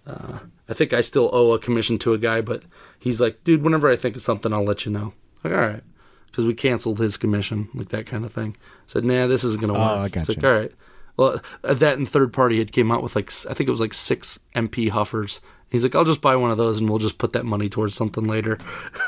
Uh, 0.08 0.38
I 0.68 0.72
think 0.72 0.92
I 0.92 1.02
still 1.02 1.28
owe 1.32 1.52
a 1.52 1.58
commission 1.58 1.98
to 1.98 2.12
a 2.14 2.18
guy, 2.18 2.40
but 2.40 2.62
he's 2.98 3.20
like, 3.20 3.44
dude, 3.44 3.62
whenever 3.62 3.88
I 3.90 3.96
think 3.96 4.16
of 4.16 4.22
something, 4.22 4.52
I'll 4.52 4.64
let 4.64 4.86
you 4.86 4.92
know. 4.92 5.12
Like, 5.44 5.52
all 5.52 5.60
right, 5.60 5.82
because 6.26 6.46
we 6.46 6.54
canceled 6.54 6.98
his 6.98 7.16
commission, 7.18 7.68
like 7.74 7.90
that 7.90 8.06
kind 8.06 8.24
of 8.24 8.32
thing. 8.32 8.56
said, 8.86 9.04
nah, 9.04 9.26
this 9.26 9.44
isn't 9.44 9.60
gonna 9.60 9.74
work. 9.74 9.82
Oh, 9.82 10.02
I 10.02 10.06
It's 10.06 10.14
gotcha. 10.14 10.32
like, 10.32 10.44
all 10.44 10.52
right. 10.58 10.72
Well, 11.16 11.40
uh, 11.64 11.74
that 11.74 11.98
and 11.98 12.08
third 12.08 12.32
party 12.32 12.58
had 12.58 12.72
came 12.72 12.90
out 12.92 13.02
with 13.02 13.14
like 13.16 13.30
I 13.50 13.54
think 13.54 13.68
it 13.68 13.70
was 13.72 13.80
like 13.80 13.92
six 13.94 14.38
MP 14.54 14.88
Huffers. 14.88 15.40
He's 15.70 15.82
like, 15.82 15.94
I'll 15.94 16.04
just 16.04 16.20
buy 16.22 16.36
one 16.36 16.50
of 16.50 16.56
those 16.56 16.80
and 16.80 16.88
we'll 16.88 16.98
just 17.00 17.18
put 17.18 17.32
that 17.34 17.44
money 17.44 17.68
towards 17.68 17.94
something 17.94 18.24
later. 18.24 18.58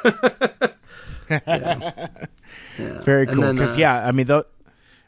Very 2.76 3.26
cool. 3.26 3.52
Because 3.52 3.76
uh, 3.76 3.80
yeah, 3.80 4.06
I 4.06 4.12
mean 4.12 4.26
tho- 4.26 4.44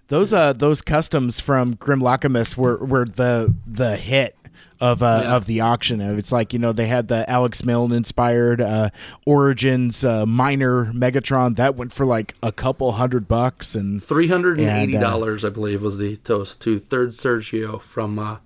those 0.09 0.33
uh 0.33 0.53
those 0.53 0.83
customs 0.83 1.41
from 1.41 1.75
Grim 1.75 2.01
Lockamus 2.01 2.57
were 2.57 2.77
were 2.85 3.05
the 3.05 3.55
the 3.67 3.97
hit 3.97 4.37
of 4.81 5.03
uh, 5.03 5.21
Yeah. 5.25 5.37
of 5.37 5.47
the 5.47 5.61
auction. 5.61 6.01
It's 6.01 6.33
like 6.33 6.53
you 6.53 6.59
know 6.59 6.73
they 6.73 6.87
had 6.87 7.09
the 7.09 7.29
Alex 7.31 7.65
Milne 7.65 7.93
inspired 7.93 8.61
uh, 8.61 8.91
Origins 9.27 10.05
uh, 10.05 10.27
minor 10.27 10.87
Megatron 10.93 11.57
that 11.57 11.75
went 11.77 11.93
for 11.93 12.05
like 12.07 12.35
a 12.43 12.53
couple 12.53 12.93
hundred 12.93 13.29
bucks 13.29 13.75
and 13.75 14.03
Three 14.03 14.29
hundred 14.29 14.61
and 14.61 14.69
eighty 14.69 14.97
uh, 14.97 15.01
dollars, 15.01 15.45
I 15.45 15.49
believe, 15.51 15.83
was 15.83 15.99
the 15.99 16.17
toast 16.19 16.61
to 16.63 16.79
Third 16.79 17.11
Sergio 17.11 17.81
from, 17.81 18.19
uh, 18.19 18.37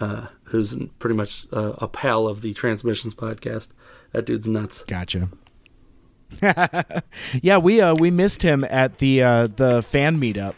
uh, 0.00 0.26
who's 0.44 0.76
pretty 0.98 1.16
much 1.16 1.46
uh, 1.52 1.72
a 1.78 1.88
pal 1.88 2.26
of 2.28 2.40
the 2.42 2.54
Transmissions 2.54 3.14
podcast. 3.14 3.68
That 4.12 4.24
dude's 4.24 4.46
nuts. 4.46 4.82
Gotcha. 4.84 5.28
yeah, 7.42 7.56
we 7.58 7.80
uh 7.80 7.94
we 7.94 8.10
missed 8.10 8.42
him 8.42 8.64
at 8.68 8.98
the 8.98 9.22
uh 9.22 9.46
the 9.46 9.82
fan 9.82 10.20
meetup 10.20 10.54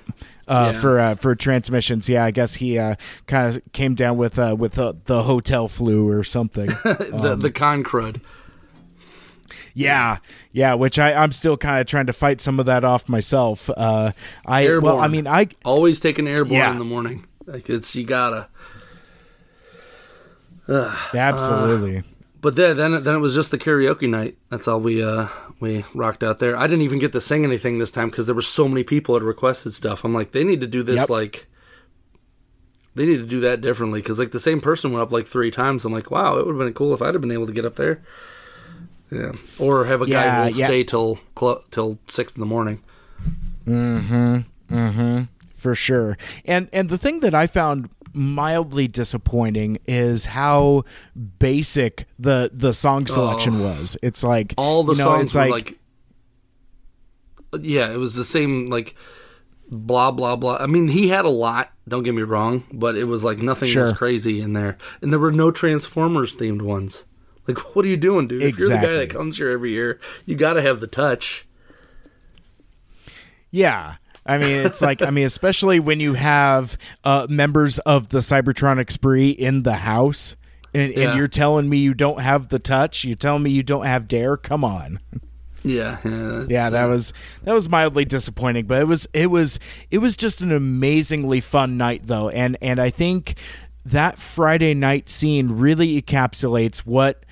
uh 0.50 0.72
Yeah. 0.74 0.80
for 0.80 0.98
uh 1.00 1.14
for 1.14 1.34
transmissions. 1.34 2.08
Yeah, 2.08 2.24
I 2.24 2.30
guess 2.32 2.56
he 2.56 2.78
uh 2.78 2.96
kind 3.26 3.48
of 3.56 3.62
came 3.72 3.94
down 3.94 4.16
with 4.18 4.38
uh 4.38 4.54
with 4.58 4.78
uh, 4.78 4.92
the 5.06 5.22
hotel 5.22 5.68
flu 5.68 6.08
or 6.08 6.24
something. 6.24 6.66
the 6.84 7.36
the 7.40 7.50
con 7.50 7.82
crud. 7.84 8.20
yeah. 9.74 10.18
Yeah, 10.52 10.74
which 10.74 10.98
I 10.98 11.14
I'm 11.14 11.32
still 11.32 11.56
kind 11.56 11.80
of 11.80 11.86
trying 11.86 12.06
to 12.06 12.12
fight 12.12 12.40
some 12.40 12.58
of 12.60 12.66
that 12.66 12.84
off 12.84 13.08
myself. 13.08 13.70
Uh 13.76 14.12
I 14.44 14.78
well, 14.78 14.98
I 14.98 15.08
mean, 15.08 15.26
I 15.26 15.48
Always 15.64 16.00
taking 16.00 16.26
airborne 16.28 16.54
Yeah. 16.58 16.70
in 16.72 16.78
the 16.78 16.84
morning. 16.84 17.26
Like 17.46 17.70
it's 17.70 17.94
you 17.96 18.04
gotta. 18.04 18.48
absolutely. 20.68 22.02
But 22.40 22.56
then 22.56 22.76
then 22.76 23.02
then 23.02 23.14
it 23.14 23.18
was 23.18 23.34
just 23.34 23.50
the 23.50 23.58
karaoke 23.58 24.08
night. 24.08 24.36
That's 24.50 24.66
all 24.68 24.80
we 24.80 25.02
uh 25.02 25.28
we 25.60 25.84
rocked 25.94 26.24
out 26.24 26.38
there. 26.38 26.56
I 26.56 26.66
didn't 26.66 26.82
even 26.82 26.98
get 26.98 27.12
to 27.12 27.20
sing 27.20 27.44
anything 27.44 27.78
this 27.78 27.90
time 27.90 28.08
because 28.10 28.26
there 28.26 28.34
were 28.34 28.42
so 28.42 28.66
many 28.66 28.82
people 28.82 29.14
that 29.18 29.24
requested 29.24 29.74
stuff. 29.74 30.04
I'm 30.04 30.14
like, 30.14 30.32
they 30.32 30.42
need 30.44 30.60
to 30.62 30.66
do 30.66 30.82
this 30.82 30.96
Yep. 31.00 31.10
like. 31.10 31.46
They 32.96 33.06
need 33.06 33.18
to 33.18 33.26
do 33.26 33.40
that 33.40 33.60
differently 33.60 34.00
because 34.00 34.18
like 34.18 34.32
the 34.32 34.40
same 34.40 34.60
person 34.60 34.90
went 34.92 35.02
up 35.02 35.12
like 35.12 35.26
three 35.26 35.52
times. 35.52 35.84
I'm 35.84 35.92
like, 35.92 36.10
wow, 36.10 36.36
it 36.38 36.44
would 36.46 36.56
have 36.56 36.58
been 36.58 36.74
cool 36.74 36.92
if 36.92 37.00
I'd 37.00 37.14
have 37.14 37.20
been 37.20 37.30
able 37.30 37.46
to 37.46 37.52
get 37.52 37.64
up 37.64 37.76
there. 37.76 38.02
Yeah, 39.12 39.32
or 39.58 39.84
have 39.84 40.02
a 40.02 40.06
guy 40.06 40.44
who'll 40.48 40.58
yeah. 40.58 40.66
stay 40.66 40.82
till 40.84 41.20
cl- 41.38 41.62
till 41.70 41.98
six 42.08 42.32
in 42.34 42.40
the 42.40 42.46
morning. 42.46 42.82
Mm-hmm. 43.64 44.38
Mm-hmm. 44.74 45.22
For 45.54 45.74
sure. 45.74 46.16
And 46.44 46.68
and 46.72 46.88
the 46.88 46.98
thing 46.98 47.20
that 47.20 47.34
I 47.34 47.46
found 47.46 47.90
mildly 48.12 48.88
disappointing 48.88 49.78
is 49.86 50.26
how 50.26 50.84
basic 51.38 52.06
the 52.18 52.50
the 52.52 52.72
song 52.72 53.06
oh. 53.10 53.12
selection 53.12 53.62
was. 53.62 53.96
It's 54.02 54.22
like 54.24 54.54
Oh. 54.56 54.62
All 54.62 54.84
the 54.84 54.92
you 54.92 54.98
know, 54.98 55.04
songs 55.04 55.34
like, 55.34 55.50
like, 55.50 55.78
yeah, 57.60 57.90
it 57.90 57.96
was 57.96 58.14
the 58.14 58.24
same 58.24 58.66
like 58.66 58.94
blah 59.70 60.10
blah 60.10 60.36
blah. 60.36 60.58
I 60.60 60.66
mean, 60.66 60.88
he 60.88 61.08
had 61.08 61.24
a 61.24 61.30
lot. 61.30 61.72
Don't 61.88 62.02
get 62.02 62.14
me 62.14 62.22
wrong, 62.22 62.64
but 62.72 62.96
it 62.96 63.04
was 63.04 63.24
like 63.24 63.38
nothing 63.38 63.68
Sure. 63.68 63.82
was 63.82 63.92
crazy 63.92 64.40
in 64.40 64.52
there, 64.52 64.78
and 65.02 65.12
there 65.12 65.20
were 65.20 65.32
no 65.32 65.50
Transformers 65.50 66.36
themed 66.36 66.62
ones. 66.62 67.04
Like, 67.48 67.74
what 67.74 67.84
are 67.84 67.88
you 67.88 67.96
doing, 67.96 68.28
dude? 68.28 68.42
If 68.42 68.58
you're 68.58 68.68
the 68.68 68.74
guy 68.74 68.80
Exactly. 68.82 68.98
that 68.98 69.10
comes 69.10 69.36
here 69.38 69.50
every 69.50 69.72
year, 69.72 69.98
you 70.26 70.36
got 70.36 70.52
to 70.54 70.62
have 70.62 70.80
the 70.80 70.86
touch. 70.86 71.46
Yeah. 73.50 73.96
I 74.26 74.38
mean, 74.38 74.66
it's 74.66 74.82
like, 74.82 75.02
I 75.02 75.10
mean, 75.10 75.24
especially 75.26 75.80
when 75.80 75.98
you 76.00 76.14
have 76.14 76.76
uh, 77.04 77.26
members 77.30 77.78
of 77.80 78.10
the 78.10 78.18
Cybertronic 78.18 78.90
spree 78.90 79.30
in 79.30 79.62
the 79.62 79.76
house, 79.76 80.36
and, 80.74 80.92
Yeah. 80.94 81.08
and 81.10 81.18
you're 81.18 81.28
telling 81.28 81.68
me 81.68 81.78
you 81.78 81.94
don't 81.94 82.20
have 82.20 82.48
the 82.48 82.58
touch. 82.58 83.04
You're 83.04 83.16
telling 83.16 83.42
me 83.42 83.50
you 83.50 83.62
don't 83.62 83.86
have 83.86 84.06
dare. 84.08 84.36
Come 84.36 84.62
on. 84.64 85.00
Yeah, 85.62 85.98
yeah, 86.04 86.44
Yeah, 86.48 86.70
that 86.70 86.84
was 86.86 87.12
that 87.44 87.52
was 87.52 87.68
mildly 87.68 88.06
disappointing, 88.06 88.64
but 88.66 88.80
it 88.80 88.86
was 88.86 89.06
it 89.12 89.26
was 89.30 89.58
it 89.90 89.98
was 89.98 90.16
just 90.16 90.40
an 90.40 90.52
amazingly 90.52 91.40
fun 91.40 91.76
night 91.76 92.02
though, 92.06 92.30
and 92.30 92.56
and 92.62 92.80
I 92.80 92.88
think 92.88 93.34
that 93.84 94.18
Friday 94.18 94.72
night 94.72 95.10
scene 95.10 95.48
really 95.48 96.00
encapsulates 96.00 96.78
what 96.78 97.26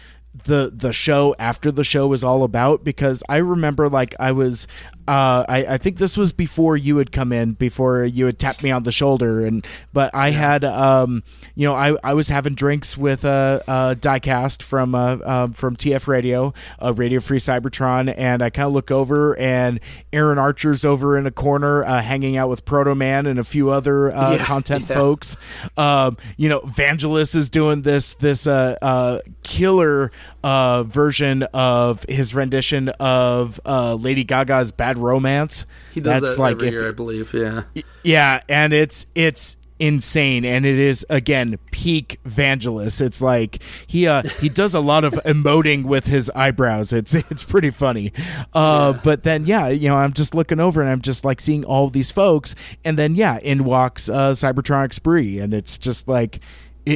the 0.45 0.70
the 0.74 0.93
show 0.93 1.34
after 1.39 1.72
the 1.72 1.84
show 1.84 2.07
was 2.07 2.22
all 2.22 2.45
about 2.45 2.84
because 2.84 3.22
I 3.30 3.36
remember 3.39 3.89
like 3.89 4.14
I 4.20 4.32
was 4.32 4.66
uh, 5.09 5.46
I, 5.48 5.64
I 5.70 5.78
think 5.78 5.96
this 5.96 6.18
was 6.18 6.32
before 6.32 6.76
you 6.76 6.98
had 6.98 7.12
come 7.12 7.32
in 7.32 7.54
before 7.54 8.04
you 8.04 8.26
had 8.26 8.38
tapped 8.38 8.62
me 8.62 8.70
on 8.70 8.82
the 8.82 8.92
shoulder 8.92 9.46
and 9.46 9.66
but 9.94 10.14
I 10.14 10.30
had 10.32 10.64
um 10.64 11.22
you 11.54 11.66
know 11.66 11.74
I, 11.74 11.96
I 12.04 12.12
was 12.12 12.28
having 12.28 12.54
drinks 12.54 12.98
with 12.98 13.24
uh, 13.24 13.61
uh 13.66 13.94
diecast 13.94 14.62
from 14.62 14.94
uh, 14.94 15.16
uh 15.16 15.48
from 15.48 15.76
TF 15.76 16.06
Radio 16.09 16.52
uh, 16.82 16.92
Radio 16.92 17.20
Free 17.20 17.38
Cybertron 17.38 18.12
and 18.18 18.42
I 18.42 18.50
kind 18.50 18.66
of 18.66 18.74
look 18.74 18.90
over 18.90 19.34
and 19.38 19.80
Aaron 20.12 20.36
Archer's 20.38 20.84
over 20.84 21.16
in 21.16 21.26
a 21.26 21.30
corner 21.30 21.84
uh, 21.84 22.02
hanging 22.02 22.36
out 22.36 22.50
with 22.50 22.66
Proto 22.66 22.94
Man 22.94 23.24
and 23.26 23.38
a 23.38 23.44
few 23.44 23.70
other 23.70 24.12
uh, 24.14 24.32
Yeah, 24.32 24.44
content 24.44 24.84
yeah. 24.90 24.94
folks 24.94 25.36
um 25.78 26.18
you 26.36 26.50
know 26.50 26.61
Vangelis 26.61 27.34
is 27.34 27.48
doing 27.48 27.80
this 27.80 28.12
this 28.14 28.46
uh, 28.46 28.76
uh 28.82 29.20
killer 29.42 30.11
uh 30.44 30.82
version 30.82 31.44
of 31.54 32.04
his 32.11 32.34
rendition 32.34 32.90
of 33.00 33.59
uh 33.64 33.94
Lady 33.94 34.22
Gaga's 34.24 34.70
Bad 34.70 34.97
Romance 34.99 35.64
he 35.94 36.01
does 36.01 36.20
That's 36.22 36.36
that 36.36 36.42
like 36.42 36.53
every 36.57 36.68
if- 36.68 36.72
year, 36.74 36.88
I 36.88 36.92
believe. 36.92 37.32
Yeah, 37.32 37.62
yeah, 38.03 38.40
and 38.49 38.72
it's 38.72 39.07
it's 39.14 39.57
insane 39.80 40.44
and 40.44 40.66
it 40.66 40.76
is 40.76 41.07
again 41.09 41.57
peak 41.70 42.18
Vangelis. 42.26 43.01
It's 43.01 43.22
like 43.22 43.62
he 43.86 44.09
uh 44.09 44.22
he 44.40 44.49
does 44.49 44.74
a 44.74 44.80
lot 44.80 45.05
of 45.05 45.12
emoting 45.24 45.84
with 45.84 46.07
his 46.09 46.28
eyebrows. 46.34 46.92
It's 46.92 47.14
it's 47.14 47.44
pretty 47.44 47.70
funny. 47.70 48.12
Uh 48.53 48.94
but 49.05 49.22
then 49.22 49.46
yeah, 49.46 49.68
you 49.68 49.88
know, 49.88 49.96
I'm 49.96 50.12
just 50.14 50.34
looking 50.34 50.59
over 50.59 50.80
and 50.80 50.90
I'm 50.90 51.01
just 51.01 51.24
like 51.24 51.40
seeing 51.40 51.64
all 51.64 51.88
these 51.90 52.11
folks 52.11 52.57
and 52.84 52.99
then 52.99 53.14
yeah, 53.14 53.38
in 53.38 53.62
walks 53.62 54.09
uh 54.09 54.32
Cybertronic 54.32 54.92
Spree 54.92 55.38
and 55.38 55.55
it's 55.55 55.78
just 55.78 56.09
like 56.09 56.40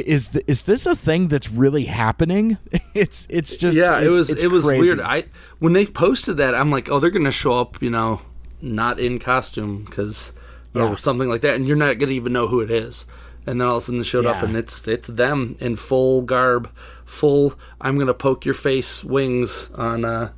is 0.00 0.28
th- 0.30 0.44
is 0.48 0.62
this 0.62 0.86
a 0.86 0.94
thing 0.96 1.28
that's 1.28 1.50
really 1.50 1.84
happening? 1.84 2.58
It's 2.94 3.26
it's 3.30 3.56
just 3.56 3.76
yeah. 3.78 4.00
It 4.00 4.08
was 4.08 4.28
it's 4.30 4.42
it 4.42 4.48
was 4.50 4.64
crazy. 4.64 4.80
weird. 4.82 5.00
I 5.00 5.24
when 5.60 5.72
they 5.72 5.86
posted 5.86 6.36
that, 6.36 6.54
I'm 6.54 6.70
like, 6.70 6.90
oh, 6.90 7.00
they're 7.00 7.10
gonna 7.10 7.32
show 7.32 7.58
up, 7.58 7.80
you 7.82 7.88
know, 7.90 8.20
not 8.60 9.00
in 9.00 9.18
costume 9.18 9.84
because 9.84 10.32
Yeah. 10.74 10.88
or 10.90 10.98
something 10.98 11.28
like 11.28 11.40
that, 11.40 11.54
and 11.56 11.66
you're 11.66 11.76
not 11.76 11.98
gonna 11.98 12.12
even 12.12 12.32
know 12.34 12.46
who 12.48 12.60
it 12.60 12.70
is. 12.70 13.06
And 13.46 13.60
then 13.60 13.66
all 13.66 13.76
of 13.78 13.82
a 13.82 13.86
sudden 13.86 13.98
they 13.98 14.04
showed 14.04 14.26
up, 14.26 14.42
and 14.42 14.56
it's 14.56 14.86
it's 14.86 15.08
them 15.08 15.56
in 15.58 15.76
full 15.76 16.20
garb, 16.22 16.70
full. 17.06 17.54
I'm 17.80 17.98
gonna 17.98 18.14
poke 18.14 18.44
your 18.44 18.54
face 18.54 19.02
wings 19.02 19.70
on 19.74 20.04
uh 20.04 20.30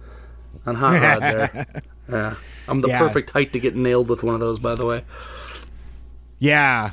on 0.65 0.75
hot 0.77 1.01
rod 1.03 1.23
there. 1.23 1.67
Yeah, 2.09 2.35
I'm 2.69 2.83
the 2.83 2.89
Yeah. 2.89 2.99
perfect 2.99 3.31
height 3.31 3.53
to 3.55 3.59
get 3.59 3.75
nailed 3.75 4.09
with 4.11 4.23
one 4.23 4.35
of 4.35 4.41
those. 4.41 4.59
By 4.59 4.75
the 4.75 4.85
way, 4.87 5.05
Yeah. 6.39 6.91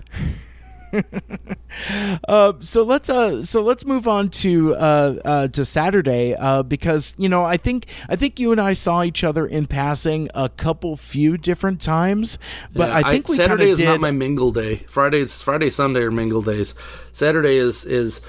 uh, 2.27 2.53
so 2.59 2.83
let's 2.83 3.09
uh, 3.09 3.43
so 3.43 3.61
let's 3.61 3.85
move 3.85 4.07
on 4.07 4.29
to 4.29 4.75
uh, 4.75 5.15
uh, 5.25 5.47
to 5.49 5.65
Saturday 5.65 6.35
uh, 6.35 6.63
because 6.63 7.13
you 7.17 7.29
know 7.29 7.43
I 7.43 7.57
think 7.57 7.87
I 8.09 8.15
think 8.15 8.39
you 8.39 8.51
and 8.51 8.59
I 8.59 8.73
saw 8.73 9.03
each 9.03 9.23
other 9.23 9.45
in 9.45 9.67
passing 9.67 10.29
a 10.33 10.49
couple 10.49 10.95
few 10.97 11.37
different 11.37 11.81
times, 11.81 12.37
but 12.73 12.89
Yeah, 12.89 12.97
I 12.97 13.11
think 13.11 13.27
we 13.27 13.35
Saturday 13.35 13.69
is 13.69 13.77
did. 13.79 13.85
not 13.85 13.99
my 13.99 14.11
mingle 14.11 14.51
day. 14.51 14.77
Friday's 14.87 15.41
Friday, 15.41 15.69
Sunday 15.69 16.01
are 16.01 16.11
mingle 16.11 16.41
days. 16.41 16.75
Saturday 17.11 17.57
is 17.57 17.85
is 17.85 18.21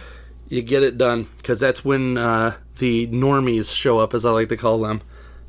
you 0.48 0.62
get 0.62 0.82
it 0.82 0.98
done 0.98 1.28
because 1.38 1.58
that's 1.58 1.84
when 1.84 2.18
uh, 2.18 2.54
the 2.78 3.06
normies 3.08 3.74
show 3.74 3.98
up, 3.98 4.14
as 4.14 4.26
I 4.26 4.30
like 4.30 4.48
to 4.50 4.56
call 4.56 4.80
them. 4.80 5.02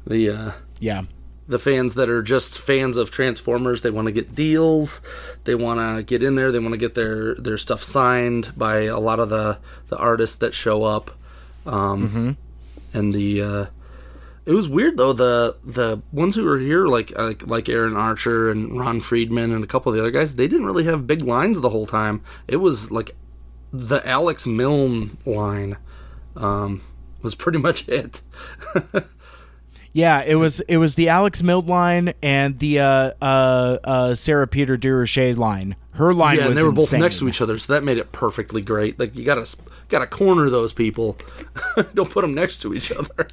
The 0.07 0.29
uh, 0.29 0.51
yeah, 0.79 1.03
the 1.47 1.59
fans 1.59 1.95
that 1.95 2.09
are 2.09 2.21
just 2.21 2.57
fans 2.59 2.97
of 2.97 3.11
Transformers. 3.11 3.81
They 3.81 3.91
want 3.91 4.05
to 4.07 4.11
get 4.11 4.33
deals. 4.35 5.01
They 5.43 5.55
want 5.55 5.79
to 5.79 6.03
get 6.03 6.23
in 6.23 6.35
there. 6.35 6.51
They 6.51 6.59
want 6.59 6.73
to 6.73 6.77
get 6.77 6.95
their 6.95 7.35
their 7.35 7.57
stuff 7.57 7.83
signed 7.83 8.53
by 8.57 8.83
a 8.83 8.99
lot 8.99 9.19
of 9.19 9.29
the 9.29 9.57
the 9.87 9.97
artists 9.97 10.37
that 10.37 10.53
show 10.53 10.83
up. 10.83 11.11
Um, 11.65 12.37
And 12.93 13.13
the 13.13 13.41
uh, 13.41 13.65
it 14.45 14.51
was 14.53 14.67
weird 14.69 14.97
though 14.97 15.13
the 15.13 15.57
the 15.63 16.01
ones 16.11 16.35
who 16.35 16.43
were 16.43 16.59
here 16.59 16.85
like 16.87 17.17
like 17.17 17.47
like 17.47 17.69
Aaron 17.69 17.95
Archer 17.95 18.49
and 18.49 18.77
Ron 18.77 19.01
Friedman 19.01 19.51
and 19.51 19.63
a 19.63 19.67
couple 19.67 19.91
of 19.91 19.95
the 19.95 20.01
other 20.01 20.11
guys. 20.11 20.35
They 20.35 20.47
didn't 20.47 20.65
really 20.65 20.83
have 20.85 21.07
big 21.07 21.21
lines 21.21 21.61
the 21.61 21.69
whole 21.69 21.85
time. 21.85 22.21
It 22.47 22.57
was 22.57 22.91
like 22.91 23.15
the 23.71 24.05
Alex 24.07 24.45
Milne 24.45 25.17
line 25.25 25.77
um, 26.35 26.81
was 27.21 27.35
pretty 27.35 27.57
much 27.57 27.87
it. 27.89 28.21
Yeah. 29.93 30.23
It 30.25 30.35
was 30.35 30.59
it 30.61 30.77
was 30.77 30.95
the 30.95 31.09
Alex 31.09 31.41
Milne 31.41 31.65
line 31.67 32.13
and 32.21 32.59
the 32.59 32.79
uh, 32.79 33.11
uh, 33.21 33.77
uh, 33.83 34.15
Sara 34.15 34.47
Pitre-Durocher 34.47 35.37
line. 35.37 35.75
Her 35.91 36.13
line 36.13 36.37
Yeah, 36.37 36.47
was 36.47 36.49
and 36.49 36.57
they 36.57 36.63
were 36.63 36.71
both 36.71 36.91
next 36.93 37.19
to 37.19 37.29
each 37.29 37.39
other, 37.39 37.59
so 37.59 37.71
that 37.73 37.83
made 37.83 37.97
it 37.99 38.11
perfectly 38.11 38.61
great. 38.61 38.99
Like 38.99 39.15
you 39.15 39.23
gotta 39.23 39.47
gotta 39.89 40.07
corner 40.07 40.49
those 40.49 40.73
people. 40.73 41.17
Don't 41.93 42.09
put 42.09 42.21
them 42.21 42.33
next 42.33 42.61
to 42.63 42.73
each 42.73 42.91
other. 42.91 43.27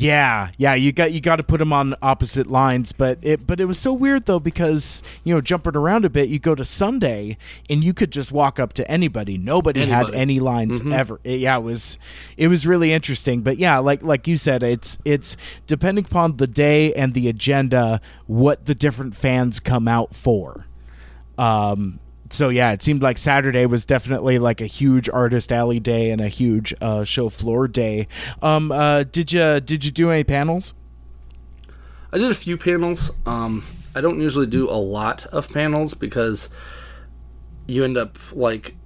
Yeah, 0.00 0.50
yeah, 0.58 0.74
you 0.74 0.92
got 0.92 1.12
you 1.12 1.20
got 1.20 1.36
to 1.36 1.42
put 1.42 1.58
them 1.58 1.72
on 1.72 1.94
opposite 2.02 2.46
lines, 2.46 2.92
but 2.92 3.18
it 3.22 3.46
but 3.46 3.58
it 3.58 3.64
was 3.64 3.78
so 3.78 3.92
weird 3.92 4.26
though 4.26 4.38
because 4.38 5.02
you 5.24 5.34
know 5.34 5.40
jumping 5.40 5.74
around 5.74 6.04
a 6.04 6.10
bit, 6.10 6.28
you 6.28 6.38
go 6.38 6.54
to 6.54 6.62
Sunday 6.62 7.36
and 7.68 7.82
you 7.82 7.92
could 7.92 8.12
just 8.12 8.30
walk 8.30 8.60
up 8.60 8.72
to 8.74 8.88
anybody. 8.88 9.36
Nobody 9.36 9.80
had 9.86 10.06
any 10.14 10.38
lines 10.38 10.80
ever. 10.92 11.20
It- 11.24 11.40
yeah, 11.40 11.56
it 11.56 11.62
was 11.62 11.98
it 12.36 12.46
was 12.48 12.64
really 12.66 12.92
interesting. 12.92 13.40
But 13.40 13.58
yeah, 13.58 13.78
like 13.78 14.02
like 14.04 14.28
you 14.28 14.36
said, 14.36 14.62
it's 14.62 14.98
it's 15.04 15.36
depending 15.66 16.04
upon 16.04 16.36
the 16.36 16.46
day 16.46 16.92
and 16.94 17.12
the 17.14 17.28
agenda, 17.28 18.00
what 18.26 18.66
the 18.66 18.74
different 18.76 19.16
fans 19.16 19.58
come 19.58 19.88
out 19.88 20.14
for. 20.14 20.66
Um, 21.36 22.00
so 22.32 22.48
yeah, 22.48 22.72
it 22.72 22.82
seemed 22.82 23.02
like 23.02 23.18
Saturday 23.18 23.66
was 23.66 23.86
definitely 23.86 24.38
like 24.38 24.60
a 24.60 24.66
huge 24.66 25.08
artist 25.08 25.52
alley 25.52 25.80
day 25.80 26.10
and 26.10 26.20
a 26.20 26.28
huge 26.28 26.74
uh, 26.80 27.04
show 27.04 27.28
floor 27.28 27.68
day. 27.68 28.08
Um, 28.42 28.72
uh, 28.72 29.04
did 29.04 29.32
you 29.32 29.60
did 29.60 29.84
you 29.84 29.90
do 29.90 30.10
any 30.10 30.24
panels? 30.24 30.74
I 32.12 32.18
did 32.18 32.30
a 32.30 32.34
few 32.34 32.56
panels. 32.56 33.10
Um, 33.26 33.64
I 33.94 34.00
don't 34.00 34.20
usually 34.20 34.46
do 34.46 34.68
a 34.68 34.78
lot 34.78 35.26
of 35.26 35.52
panels 35.52 35.94
because 35.94 36.48
you 37.66 37.84
end 37.84 37.98
up 37.98 38.16
like 38.32 38.76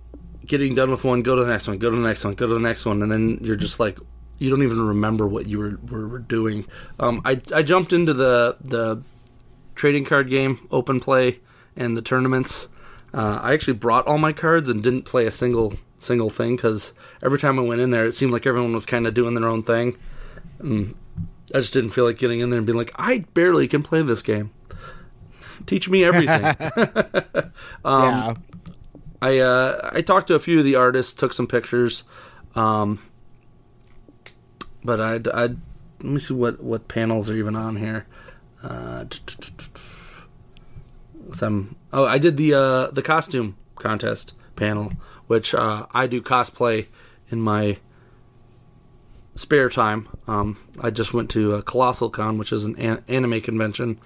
getting 0.44 0.74
done 0.74 0.90
with 0.90 1.04
one, 1.04 1.22
go 1.22 1.36
to 1.36 1.44
the 1.44 1.50
next 1.50 1.68
one, 1.68 1.78
go 1.78 1.90
to 1.90 1.96
the 1.96 2.02
next 2.02 2.24
one, 2.24 2.34
go 2.34 2.46
to 2.46 2.54
the 2.54 2.60
next 2.60 2.84
one, 2.84 3.02
and 3.02 3.10
then 3.10 3.38
you're 3.40 3.56
just 3.56 3.78
like 3.78 3.98
you 4.38 4.50
don't 4.50 4.62
even 4.62 4.84
remember 4.84 5.26
what 5.26 5.46
you 5.46 5.58
were 5.58 5.78
were, 5.88 6.18
doing. 6.18 6.66
Um, 6.98 7.22
I 7.24 7.40
I 7.54 7.62
jumped 7.62 7.92
into 7.92 8.12
the 8.12 8.56
the 8.60 9.02
trading 9.74 10.04
card 10.04 10.28
game 10.28 10.66
open 10.70 10.98
play 10.98 11.40
and 11.76 11.96
the 11.96 12.02
tournaments. 12.02 12.68
Uh, 13.14 13.40
I 13.42 13.52
actually 13.52 13.74
brought 13.74 14.06
all 14.06 14.18
my 14.18 14.32
cards 14.32 14.68
and 14.68 14.82
didn't 14.82 15.02
play 15.02 15.26
a 15.26 15.30
single 15.30 15.74
single 15.98 16.30
thing 16.30 16.56
because 16.56 16.92
every 17.22 17.38
time 17.38 17.58
I 17.58 17.62
went 17.62 17.80
in 17.80 17.90
there, 17.90 18.04
it 18.04 18.14
seemed 18.14 18.32
like 18.32 18.46
everyone 18.46 18.72
was 18.72 18.86
kind 18.86 19.06
of 19.06 19.14
doing 19.14 19.34
their 19.34 19.48
own 19.48 19.62
thing. 19.62 19.96
And 20.58 20.94
I 21.54 21.58
just 21.58 21.72
didn't 21.72 21.90
feel 21.90 22.04
like 22.04 22.18
getting 22.18 22.40
in 22.40 22.50
there 22.50 22.58
and 22.58 22.66
being 22.66 22.78
like, 22.78 22.92
I 22.96 23.24
barely 23.34 23.68
can 23.68 23.82
play 23.82 24.02
this 24.02 24.22
game. 24.22 24.50
Teach 25.66 25.88
me 25.88 26.04
everything. 26.04 26.42
yeah, 27.84 28.34
I 29.20 29.38
uh, 29.38 29.90
I 29.92 30.00
talked 30.02 30.28
to 30.28 30.34
a 30.34 30.40
few 30.40 30.58
of 30.58 30.64
the 30.64 30.74
artists, 30.74 31.12
took 31.12 31.32
some 31.32 31.46
pictures, 31.46 32.04
um, 32.56 32.98
but 34.82 35.00
I 35.00 35.20
I 35.32 35.42
let 35.42 35.56
me 36.00 36.18
see 36.18 36.34
what 36.34 36.60
what 36.60 36.88
panels 36.88 37.30
are 37.30 37.34
even 37.34 37.54
on 37.54 37.76
here. 37.76 38.06
Uh, 38.62 39.04
some 41.32 41.76
oh 41.92 42.04
I 42.04 42.18
did 42.18 42.36
the 42.36 42.54
uh, 42.54 42.86
the 42.90 43.02
costume 43.02 43.56
contest 43.76 44.34
panel, 44.56 44.92
which 45.26 45.54
uh, 45.54 45.86
I 45.92 46.06
do 46.06 46.20
cosplay 46.20 46.86
in 47.30 47.40
my 47.40 47.78
spare 49.34 49.70
time. 49.70 50.08
Um, 50.26 50.58
I 50.80 50.90
just 50.90 51.14
went 51.14 51.30
to 51.30 51.54
uh, 51.54 51.62
Colossal 51.62 52.10
Con, 52.10 52.38
which 52.38 52.52
is 52.52 52.64
an, 52.64 52.76
an- 52.76 53.04
anime 53.08 53.40
convention. 53.40 53.98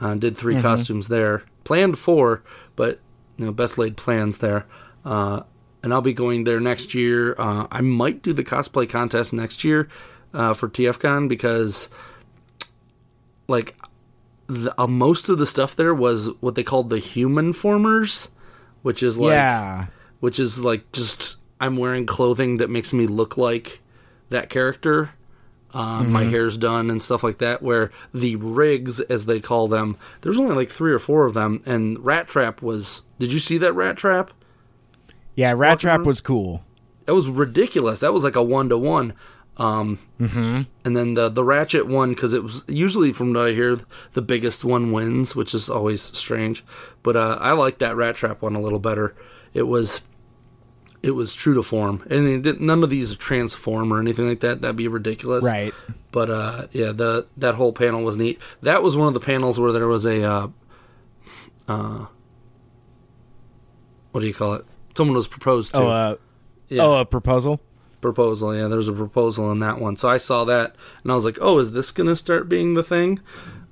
Uh, 0.00 0.14
did 0.16 0.36
3 0.36 0.60
costumes 0.60 1.06
there. 1.06 1.44
Planned 1.62 1.96
four, 1.96 2.42
but 2.74 2.98
you 3.36 3.46
know, 3.46 3.52
best 3.52 3.78
laid 3.78 3.96
plans 3.96 4.38
there. 4.38 4.66
Uh, 5.04 5.42
and 5.82 5.92
I'll 5.92 6.02
be 6.02 6.12
going 6.12 6.42
there 6.44 6.58
next 6.58 6.92
year. 6.94 7.36
Uh, 7.38 7.68
I 7.70 7.80
might 7.82 8.22
do 8.22 8.32
the 8.32 8.42
cosplay 8.42 8.88
contest 8.88 9.32
next 9.32 9.62
year 9.62 9.88
uh, 10.34 10.54
for 10.54 10.68
TFCon 10.68 11.28
because, 11.28 11.88
like, 13.46 13.76
the, 14.52 14.80
uh, 14.80 14.86
most 14.86 15.28
of 15.28 15.38
the 15.38 15.46
stuff 15.46 15.74
there 15.74 15.94
was 15.94 16.28
what 16.40 16.54
they 16.54 16.62
called 16.62 16.90
the 16.90 16.98
human 16.98 17.52
formers, 17.52 18.28
which 18.82 19.02
is 19.02 19.18
like 19.18 19.32
yeah. 19.32 19.86
which 20.20 20.38
is 20.38 20.62
like 20.64 20.90
just 20.92 21.38
I'm 21.60 21.76
wearing 21.76 22.06
clothing 22.06 22.58
that 22.58 22.70
makes 22.70 22.92
me 22.92 23.06
look 23.06 23.36
like 23.36 23.80
that 24.30 24.50
character. 24.50 25.10
Uh, 25.74 26.02
My 26.02 26.24
hair's 26.24 26.58
done 26.58 26.90
and 26.90 27.02
stuff 27.02 27.22
like 27.22 27.38
that. 27.38 27.62
Where 27.62 27.90
the 28.12 28.36
rigs, 28.36 29.00
as 29.00 29.24
they 29.24 29.40
call 29.40 29.68
them, 29.68 29.96
there's 30.20 30.38
only 30.38 30.54
like 30.54 30.68
three 30.68 30.92
or 30.92 30.98
four 30.98 31.24
of 31.24 31.32
them, 31.32 31.62
and 31.64 31.98
Rat 32.04 32.28
Trap 32.28 32.60
was. 32.60 33.02
Did 33.18 33.32
you 33.32 33.38
see 33.38 33.56
that 33.58 33.72
Rat 33.72 33.96
Trap? 33.96 34.32
Yeah, 35.34 35.52
Rat 35.52 35.80
Trap 35.80 36.02
was 36.02 36.20
cool. 36.20 36.62
That 37.06 37.14
was 37.14 37.28
ridiculous. 37.28 38.00
That 38.00 38.12
was 38.12 38.22
like 38.22 38.36
a 38.36 38.42
one 38.42 38.68
to 38.68 38.76
one. 38.76 39.14
Um, 39.56 39.98
Mm-hmm. 40.22 40.62
And 40.84 40.96
then 40.96 41.14
the 41.14 41.28
the 41.28 41.42
Ratchet 41.42 41.88
one 41.88 42.10
because 42.10 42.32
it 42.32 42.44
was 42.44 42.64
usually 42.68 43.12
from 43.12 43.32
what 43.34 43.48
I 43.48 43.50
hear 43.52 43.78
the 44.12 44.22
biggest 44.22 44.64
one 44.64 44.92
wins, 44.92 45.34
which 45.34 45.52
is 45.52 45.68
always 45.68 46.00
strange. 46.00 46.64
But 47.02 47.16
uh, 47.16 47.38
I 47.40 47.52
like 47.52 47.78
that 47.78 47.96
Rat 47.96 48.14
Trap 48.14 48.40
one 48.40 48.54
a 48.54 48.60
little 48.60 48.78
better. 48.78 49.16
It 49.52 49.64
was 49.64 50.02
it 51.02 51.10
was 51.12 51.34
true 51.34 51.54
to 51.54 51.62
form, 51.64 52.06
and 52.08 52.46
it 52.46 52.60
none 52.60 52.84
of 52.84 52.90
these 52.90 53.16
transform 53.16 53.92
or 53.92 53.98
anything 53.98 54.28
like 54.28 54.40
that. 54.40 54.60
That'd 54.60 54.76
be 54.76 54.86
ridiculous, 54.86 55.42
Right. 55.42 55.74
But 56.12 56.30
uh, 56.30 56.66
yeah, 56.70 56.92
the 56.92 57.26
that 57.38 57.56
whole 57.56 57.72
panel 57.72 58.02
was 58.04 58.16
neat. 58.16 58.40
That 58.60 58.84
was 58.84 58.96
one 58.96 59.08
of 59.08 59.14
the 59.14 59.20
panels 59.20 59.58
where 59.58 59.72
there 59.72 59.88
was 59.88 60.06
a 60.06 60.22
uh, 60.22 60.48
uh, 61.66 62.06
what 64.12 64.20
do 64.20 64.26
you 64.28 64.34
call 64.34 64.54
it? 64.54 64.66
Someone 64.96 65.16
was 65.16 65.26
proposed 65.26 65.74
to. 65.74 65.80
Oh, 65.80 65.88
uh, 65.88 66.16
Yeah 66.68 66.84
oh, 66.84 67.00
a 67.00 67.04
proposal. 67.04 67.60
Proposal. 68.02 68.54
Yeah, 68.54 68.68
there 68.68 68.76
was 68.76 68.88
a 68.88 68.92
proposal 68.92 69.50
in 69.50 69.60
that 69.60 69.80
one. 69.80 69.96
So 69.96 70.08
I 70.08 70.18
saw 70.18 70.44
that 70.44 70.76
and 71.02 71.10
I 71.10 71.14
was 71.14 71.24
like, 71.24 71.38
oh, 71.40 71.58
is 71.58 71.72
this 71.72 71.90
going 71.92 72.08
to 72.08 72.16
start 72.16 72.48
being 72.48 72.74
the 72.74 72.82
thing? 72.82 73.20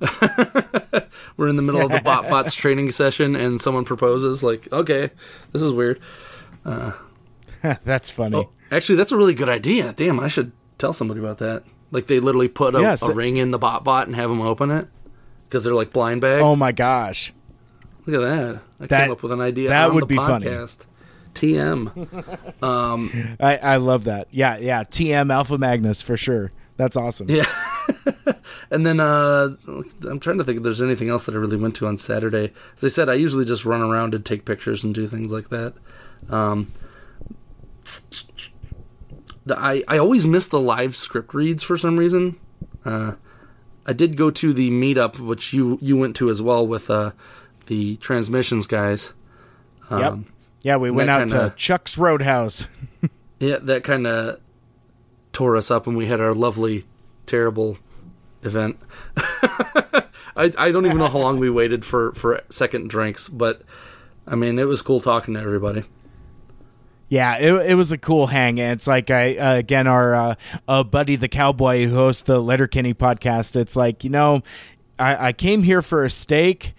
We're 1.36 1.48
in 1.48 1.56
the 1.56 1.62
middle 1.62 1.82
of 1.82 1.90
the 1.90 1.98
BotBots 2.04 2.54
training 2.56 2.90
session 2.92 3.36
and 3.36 3.60
someone 3.60 3.84
proposes. 3.84 4.42
Like, 4.42 4.72
okay, 4.72 5.10
this 5.52 5.60
is 5.60 5.72
weird. 5.72 6.00
Uh, 6.64 6.92
that's 7.62 8.08
funny. 8.10 8.36
Oh, 8.38 8.50
actually, 8.70 8.96
that's 8.96 9.12
a 9.12 9.16
really 9.16 9.34
good 9.34 9.48
idea. 9.48 9.92
Damn, 9.92 10.18
I 10.20 10.28
should 10.28 10.52
tell 10.78 10.92
somebody 10.92 11.20
about 11.20 11.38
that. 11.38 11.64
Like, 11.90 12.06
they 12.06 12.20
literally 12.20 12.48
put 12.48 12.74
a, 12.74 12.80
Yeah, 12.80 12.96
a 13.02 13.12
ring 13.12 13.36
in 13.36 13.50
the 13.50 13.58
BotBot 13.58 14.04
and 14.04 14.16
have 14.16 14.30
them 14.30 14.40
open 14.40 14.70
it 14.70 14.88
because 15.48 15.64
they're 15.64 15.74
like 15.74 15.92
blind 15.92 16.20
bag. 16.20 16.40
Oh 16.42 16.56
my 16.56 16.72
gosh. 16.72 17.32
Look 18.06 18.22
at 18.22 18.26
that. 18.26 18.60
I 18.80 18.86
That- 18.86 19.02
came 19.02 19.10
up 19.12 19.22
with 19.22 19.32
an 19.32 19.40
idea. 19.40 19.68
that 19.70 19.92
would 19.92 20.08
be 20.08 20.16
funny. 20.16 20.46
TM. 21.34 22.56
I, 23.40 23.56
I 23.56 23.76
love 23.76 24.04
that. 24.04 24.28
Yeah, 24.30 24.58
yeah. 24.58 24.84
TM 24.84 25.32
Alpha 25.32 25.58
Magnus 25.58 26.02
for 26.02 26.16
sure. 26.16 26.52
That's 26.76 26.96
awesome. 26.96 27.28
Yeah. 27.28 27.44
and 28.70 28.86
then 28.86 29.00
uh, 29.00 29.48
I'm 30.08 30.18
trying 30.18 30.38
to 30.38 30.44
think 30.44 30.58
if 30.58 30.62
there's 30.62 30.80
anything 30.80 31.10
else 31.10 31.26
that 31.26 31.34
I 31.34 31.38
really 31.38 31.58
went 31.58 31.76
to 31.76 31.86
on 31.86 31.98
Saturday. 31.98 32.52
As 32.76 32.84
I 32.84 32.88
said, 32.88 33.08
I 33.08 33.14
usually 33.14 33.44
just 33.44 33.66
run 33.66 33.82
around 33.82 34.14
and 34.14 34.24
take 34.24 34.44
pictures 34.46 34.82
and 34.82 34.94
do 34.94 35.06
things 35.06 35.32
like 35.32 35.50
that. 35.50 35.74
Um, 36.30 36.68
the, 39.44 39.58
I, 39.58 39.82
I 39.88 39.98
always 39.98 40.24
miss 40.24 40.48
the 40.48 40.60
live 40.60 40.96
script 40.96 41.34
reads 41.34 41.62
for 41.62 41.76
some 41.76 41.98
reason. 41.98 42.40
Uh, 42.84 43.14
I 43.84 43.92
did 43.92 44.16
go 44.16 44.30
to 44.30 44.52
the 44.54 44.70
meetup, 44.70 45.18
which 45.18 45.52
you, 45.52 45.78
you 45.82 45.96
went 45.98 46.16
to 46.16 46.30
as 46.30 46.40
well 46.40 46.66
with 46.66 46.90
uh, 46.90 47.12
the 47.66 47.96
transmissions 47.96 48.66
guys. 48.66 49.12
Yep. 49.90 50.18
Yeah, 50.62 50.76
we 50.76 50.90
went 50.90 51.10
out 51.10 51.28
kinda- 51.28 51.50
to 51.50 51.56
Chuck's 51.56 51.96
Roadhouse. 51.98 52.66
Yeah, 53.42 53.56
that 53.62 53.84
kind 53.84 54.06
of 54.06 54.38
tore 55.32 55.56
us 55.56 55.70
up, 55.70 55.86
and 55.86 55.96
we 55.96 56.08
had 56.08 56.20
our 56.20 56.34
lovely, 56.34 56.84
terrible 57.24 57.78
event. 58.42 58.78
I 59.16 60.02
I 60.36 60.70
don't 60.70 60.84
even 60.84 60.98
know 60.98 61.08
how 61.08 61.20
long 61.20 61.38
we 61.38 61.48
waited 61.48 61.82
for 61.82 62.12
for 62.12 62.42
second 62.50 62.90
drinks, 62.90 63.30
but 63.30 63.62
I 64.26 64.34
mean 64.34 64.58
it 64.58 64.66
was 64.66 64.82
cool 64.82 65.00
talking 65.00 65.32
to 65.34 65.40
everybody. 65.40 65.84
Yeah, 67.08 67.38
it, 67.38 67.70
it 67.70 67.74
was 67.76 67.92
a 67.92 67.98
cool 67.98 68.26
hang. 68.26 68.60
And 68.60 68.72
it's 68.72 68.86
like 68.86 69.10
I 69.10 69.36
uh, 69.36 69.54
again 69.54 69.86
our 69.86 70.14
uh, 70.14 70.34
uh, 70.68 70.84
buddy 70.84 71.16
the 71.16 71.28
cowboy 71.28 71.86
who 71.86 71.94
hosts 71.94 72.22
the 72.22 72.40
Letterkenny 72.42 72.92
podcast. 72.92 73.56
It's 73.56 73.74
like 73.74 74.04
you 74.04 74.10
know, 74.10 74.42
I, 74.98 75.28
I 75.28 75.32
came 75.32 75.62
here 75.62 75.80
for 75.80 76.04
a 76.04 76.10
steak, 76.10 76.74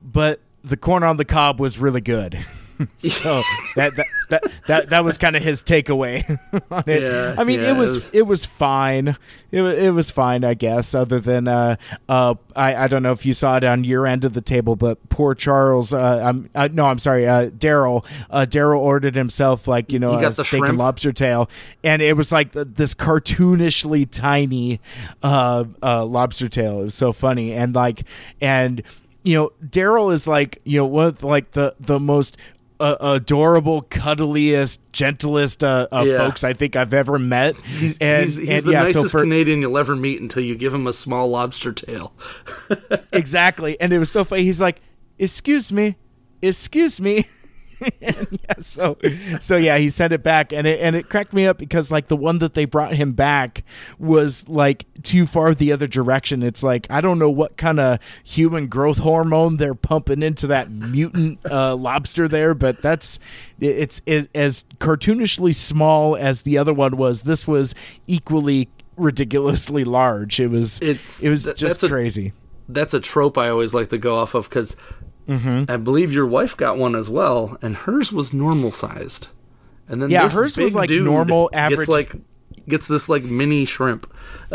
but 0.00 0.38
the 0.62 0.76
corn 0.76 1.02
on 1.02 1.16
the 1.16 1.24
cob 1.24 1.58
was 1.58 1.76
really 1.76 2.00
good. 2.00 2.38
so 2.98 3.42
that, 3.76 3.94
that 3.96 4.06
that 4.30 4.52
that 4.66 4.88
that 4.90 5.04
was 5.04 5.18
kind 5.18 5.36
of 5.36 5.42
his 5.42 5.62
takeaway 5.62 6.28
on 6.70 6.84
it. 6.86 7.02
Yeah, 7.02 7.34
I 7.38 7.44
mean, 7.44 7.60
yeah, 7.60 7.68
it 7.68 7.70
it 7.70 7.78
was 7.78 8.10
it 8.10 8.22
was 8.22 8.44
fine. 8.44 9.16
It 9.50 9.62
was 9.62 9.78
it 9.78 9.90
was 9.90 10.10
fine, 10.10 10.44
I 10.44 10.54
guess. 10.54 10.94
Other 10.94 11.20
than 11.20 11.46
uh, 11.46 11.76
uh, 12.08 12.34
I 12.56 12.74
I 12.76 12.88
don't 12.88 13.02
know 13.02 13.12
if 13.12 13.24
you 13.24 13.32
saw 13.32 13.56
it 13.56 13.64
on 13.64 13.84
your 13.84 14.06
end 14.06 14.24
of 14.24 14.32
the 14.32 14.40
table, 14.40 14.76
but 14.76 15.08
poor 15.08 15.34
Charles. 15.34 15.92
Uh, 15.92 16.22
I'm 16.24 16.50
uh, 16.54 16.68
no, 16.72 16.86
I'm 16.86 16.98
sorry, 16.98 17.28
uh, 17.28 17.50
Daryl. 17.50 18.04
Uh, 18.30 18.46
Daryl 18.48 18.78
ordered 18.78 19.14
himself 19.14 19.68
like 19.68 19.92
you 19.92 19.98
know 19.98 20.18
a 20.18 20.30
the 20.30 20.44
steak 20.44 20.64
and 20.64 20.78
lobster 20.78 21.12
tail, 21.12 21.48
and 21.82 22.02
it 22.02 22.16
was 22.16 22.32
like 22.32 22.52
th- 22.52 22.68
this 22.74 22.94
cartoonishly 22.94 24.08
tiny 24.10 24.80
uh, 25.22 25.64
uh, 25.82 26.04
lobster 26.04 26.48
tail. 26.48 26.80
It 26.80 26.84
was 26.84 26.94
so 26.94 27.12
funny, 27.12 27.52
and 27.52 27.74
like 27.74 28.04
and 28.40 28.82
you 29.24 29.36
know 29.36 29.52
Daryl 29.64 30.12
is 30.12 30.28
like 30.28 30.60
you 30.64 30.78
know 30.78 30.86
one 30.86 31.06
of 31.06 31.22
like 31.24 31.52
the 31.52 31.74
the 31.80 31.98
most 31.98 32.36
uh, 32.80 32.96
adorable, 33.00 33.82
cuddliest, 33.82 34.80
gentlest 34.92 35.62
uh, 35.62 35.86
uh, 35.92 36.04
Yeah. 36.06 36.18
folks 36.18 36.44
I 36.44 36.52
think 36.52 36.76
I've 36.76 36.92
ever 36.94 37.18
met. 37.18 37.56
He's, 37.56 37.98
and, 37.98 38.22
he's, 38.24 38.36
he's 38.36 38.48
and 38.48 38.64
the 38.64 38.72
yeah, 38.72 38.82
nicest 38.84 39.04
so 39.04 39.08
for, 39.08 39.20
Canadian 39.22 39.60
you'll 39.60 39.78
ever 39.78 39.94
meet 39.96 40.20
until 40.20 40.42
you 40.42 40.54
give 40.54 40.74
him 40.74 40.86
a 40.86 40.92
small 40.92 41.28
lobster 41.28 41.72
tail. 41.72 42.12
exactly, 43.12 43.80
and 43.80 43.92
it 43.92 43.98
was 43.98 44.10
so 44.10 44.24
funny. 44.24 44.42
He's 44.42 44.60
like, 44.60 44.80
"Excuse 45.18 45.72
me, 45.72 45.96
excuse 46.42 47.00
me." 47.00 47.26
Yeah, 48.00 48.54
so 48.60 48.96
so 49.40 49.56
yeah, 49.56 49.78
he 49.78 49.88
sent 49.88 50.12
it 50.12 50.22
back, 50.22 50.52
and 50.52 50.66
it 50.66 50.80
and 50.80 50.94
it 50.96 51.08
cracked 51.08 51.32
me 51.32 51.46
up 51.46 51.58
because 51.58 51.90
like 51.90 52.08
the 52.08 52.16
one 52.16 52.38
that 52.38 52.54
they 52.54 52.64
brought 52.64 52.92
him 52.94 53.12
back 53.12 53.64
was 53.98 54.46
like 54.48 54.84
too 55.02 55.24
far 55.26 55.54
the 55.54 55.72
other 55.72 55.86
direction. 55.86 56.42
It's 56.42 56.62
like 56.62 56.86
I 56.90 57.00
don't 57.00 57.18
know 57.18 57.30
what 57.30 57.56
kind 57.56 57.80
of 57.80 57.98
human 58.22 58.66
growth 58.66 58.98
hormone 58.98 59.56
they're 59.56 59.74
pumping 59.74 60.22
into 60.22 60.46
that 60.48 60.70
mutant 60.70 61.38
uh, 61.50 61.74
lobster 61.76 62.28
there, 62.28 62.54
but 62.54 62.82
that's 62.82 63.18
it's, 63.60 64.00
it's 64.06 64.28
as 64.34 64.64
cartoonishly 64.78 65.54
small 65.54 66.16
as 66.16 66.42
the 66.42 66.58
other 66.58 66.74
one 66.74 66.96
was. 66.96 67.22
This 67.22 67.46
was 67.46 67.74
equally 68.06 68.68
ridiculously 68.96 69.84
large. 69.84 70.40
It 70.40 70.48
was 70.48 70.80
It's- 70.80 71.22
it 71.22 71.28
was 71.30 71.44
just 71.44 71.58
that's 71.60 71.82
a- 71.82 71.88
crazy. 71.88 72.32
That's 72.68 72.94
a 72.94 73.00
trope 73.00 73.36
I 73.36 73.50
always 73.50 73.74
like 73.74 73.90
to 73.90 73.98
go 73.98 74.16
off 74.16 74.34
of 74.34 74.48
because 74.48 74.74
Mm-hmm. 75.28 75.70
I 75.70 75.76
believe 75.78 76.12
your 76.12 76.26
wife 76.26 76.56
got 76.56 76.76
one 76.76 76.94
as 76.94 77.08
well, 77.08 77.56
and 77.62 77.76
hers 77.76 78.12
was 78.12 78.32
normal 78.32 78.70
sized. 78.72 79.28
And 79.88 80.02
then 80.02 80.10
Yeah, 80.10 80.28
hers 80.28 80.56
was 80.56 80.74
like 80.74 80.90
normal, 80.90 81.50
average- 81.52 81.78
Gets 81.80 81.88
like 81.88 82.14
gets 82.68 82.88
this 82.88 83.08
like 83.08 83.24
mini 83.24 83.64
shrimp. 83.66 84.10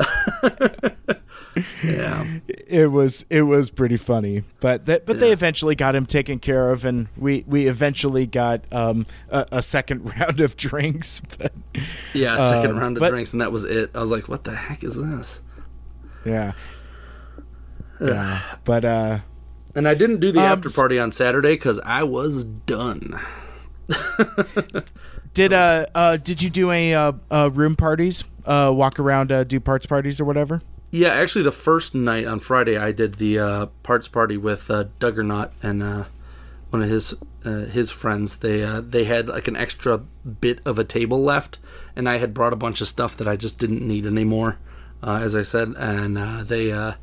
yeah. 1.84 2.26
it 2.48 2.92
was 2.92 3.26
it 3.30 3.42
was 3.44 3.70
pretty 3.70 3.98
funny 3.98 4.44
but 4.60 4.86
that 4.86 5.06
but 5.06 5.20
they 5.20 5.32
eventually 5.32 5.76
got 5.76 5.96
him 5.96 6.06
taken 6.06 6.40
care 6.40 6.72
of 6.72 6.86
and 6.86 7.08
we 7.18 7.44
we 7.48 7.68
eventually 7.68 8.26
got 8.26 8.62
um 8.72 9.06
a, 9.30 9.46
a 9.54 9.62
second 9.62 10.06
round 10.20 10.40
of 10.42 10.56
drinks 10.56 11.22
but 11.38 11.52
Yeah, 12.14 12.38
second 12.50 12.72
Um, 12.72 12.78
round 12.80 12.98
of 12.98 13.02
but- 13.02 13.10
drinks, 13.10 13.32
and 13.32 13.42
that 13.42 13.52
was 13.52 13.64
it. 13.64 13.92
I 13.96 14.00
was 14.00 14.12
like, 14.12 14.28
"What 14.30 14.44
the 14.44 14.56
heck 14.56 14.84
is 14.84 14.96
this?" 14.96 15.42
yeah 16.26 16.52
yeah 18.02 18.42
but 18.66 18.86
uh 18.86 19.20
And 19.76 19.88
I 19.88 19.94
didn't 19.94 20.20
do 20.20 20.32
the 20.32 20.40
Um, 20.40 20.46
after 20.46 20.70
party 20.70 21.00
on 21.00 21.12
Saturday 21.12 21.54
because 21.54 21.80
I 21.86 22.04
was 22.04 22.44
done. 22.44 23.20
did 25.34 25.52
uh 25.54 25.86
uh 25.96 26.18
did 26.18 26.42
you 26.42 26.50
do 26.50 26.70
any 26.72 26.94
uh, 26.94 27.12
uh 27.32 27.50
room 27.52 27.76
parties 27.76 28.24
uh 28.46 28.72
walk 28.74 29.00
around 29.00 29.32
uh 29.32 29.44
do 29.44 29.60
parts 29.60 29.86
parties 29.88 30.20
or 30.22 30.26
whatever 30.26 30.62
Yeah, 30.92 31.10
actually, 31.10 31.44
the 31.44 31.52
first 31.52 31.94
night 31.94 32.26
on 32.26 32.40
Friday, 32.40 32.76
I 32.78 32.92
did 32.92 33.16
the 33.16 33.38
uh, 33.40 33.66
parts 33.84 34.08
party 34.08 34.38
with 34.38 34.72
uh, 34.72 34.86
Duggernot 35.00 35.52
and 35.62 35.84
uh, 35.84 36.06
one 36.72 36.82
of 36.82 36.90
his 36.90 37.14
uh, 37.46 37.66
his 37.66 37.92
friends. 37.92 38.38
They 38.38 38.64
uh, 38.64 38.82
they 38.82 39.04
had 39.04 39.30
like 39.30 39.48
an 39.48 39.56
extra 39.56 40.00
bit 40.00 40.60
of 40.66 40.80
a 40.80 40.84
table 40.84 41.22
left, 41.24 41.60
and 41.96 42.10
I 42.10 42.18
had 42.18 42.34
brought 42.34 42.54
a 42.54 42.56
bunch 42.56 42.82
of 42.82 42.88
stuff 42.88 43.16
that 43.18 43.28
I 43.28 43.36
just 43.36 43.60
didn't 43.60 43.88
need 43.88 44.08
anymore, 44.08 44.58
uh, 45.04 45.20
as 45.22 45.36
I 45.36 45.44
said. 45.44 45.76
And 45.78 46.18
uh, 46.18 46.42
they, 46.44 46.72
uh, 46.72 46.94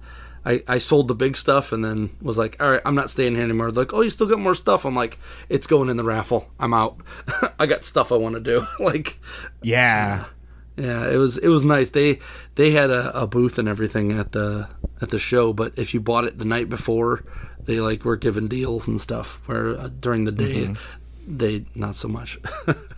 I 0.46 0.62
I 0.68 0.78
sold 0.78 1.08
the 1.08 1.14
big 1.14 1.36
stuff, 1.36 1.72
and 1.72 1.84
then 1.84 2.16
was 2.22 2.38
like, 2.38 2.56
all 2.62 2.70
right, 2.70 2.82
I'm 2.84 2.94
not 2.94 3.10
staying 3.10 3.34
here 3.34 3.44
anymore. 3.44 3.70
They're 3.72 3.82
like, 3.82 3.92
oh, 3.92 4.00
you 4.00 4.10
still 4.10 4.26
got 4.26 4.38
more 4.38 4.54
stuff? 4.54 4.86
I'm 4.86 4.94
like, 4.94 5.18
it's 5.48 5.66
going 5.66 5.90
in 5.90 5.96
the 5.98 6.04
raffle. 6.04 6.48
I'm 6.58 6.72
out. 6.72 6.98
I 7.58 7.66
got 7.66 7.84
stuff 7.84 8.12
I 8.12 8.16
want 8.16 8.36
to 8.36 8.40
do. 8.40 8.66
like, 8.78 9.18
yeah 9.62 10.26
yeah, 10.76 11.08
it 11.08 11.16
was 11.16 11.38
it 11.38 11.48
was 11.48 11.64
nice. 11.64 11.90
They 11.90 12.18
they 12.54 12.70
had 12.70 12.90
a, 12.90 13.22
a 13.22 13.26
booth 13.26 13.58
and 13.58 13.68
everything 13.68 14.12
at 14.12 14.32
the 14.32 14.68
at 15.00 15.08
the 15.08 15.18
show, 15.18 15.52
but 15.52 15.72
if 15.76 15.94
you 15.94 16.00
bought 16.00 16.24
it 16.24 16.38
the 16.38 16.44
night 16.44 16.68
before, 16.68 17.24
they 17.64 17.80
like 17.80 18.04
were 18.04 18.16
given 18.16 18.46
deals 18.46 18.86
and 18.86 19.00
stuff. 19.00 19.40
Where 19.46 19.78
uh, 19.78 19.88
during 19.88 20.24
the 20.24 20.32
day, 20.32 20.74
they 21.26 21.64
not 21.74 21.94
so 21.94 22.08
much. 22.08 22.38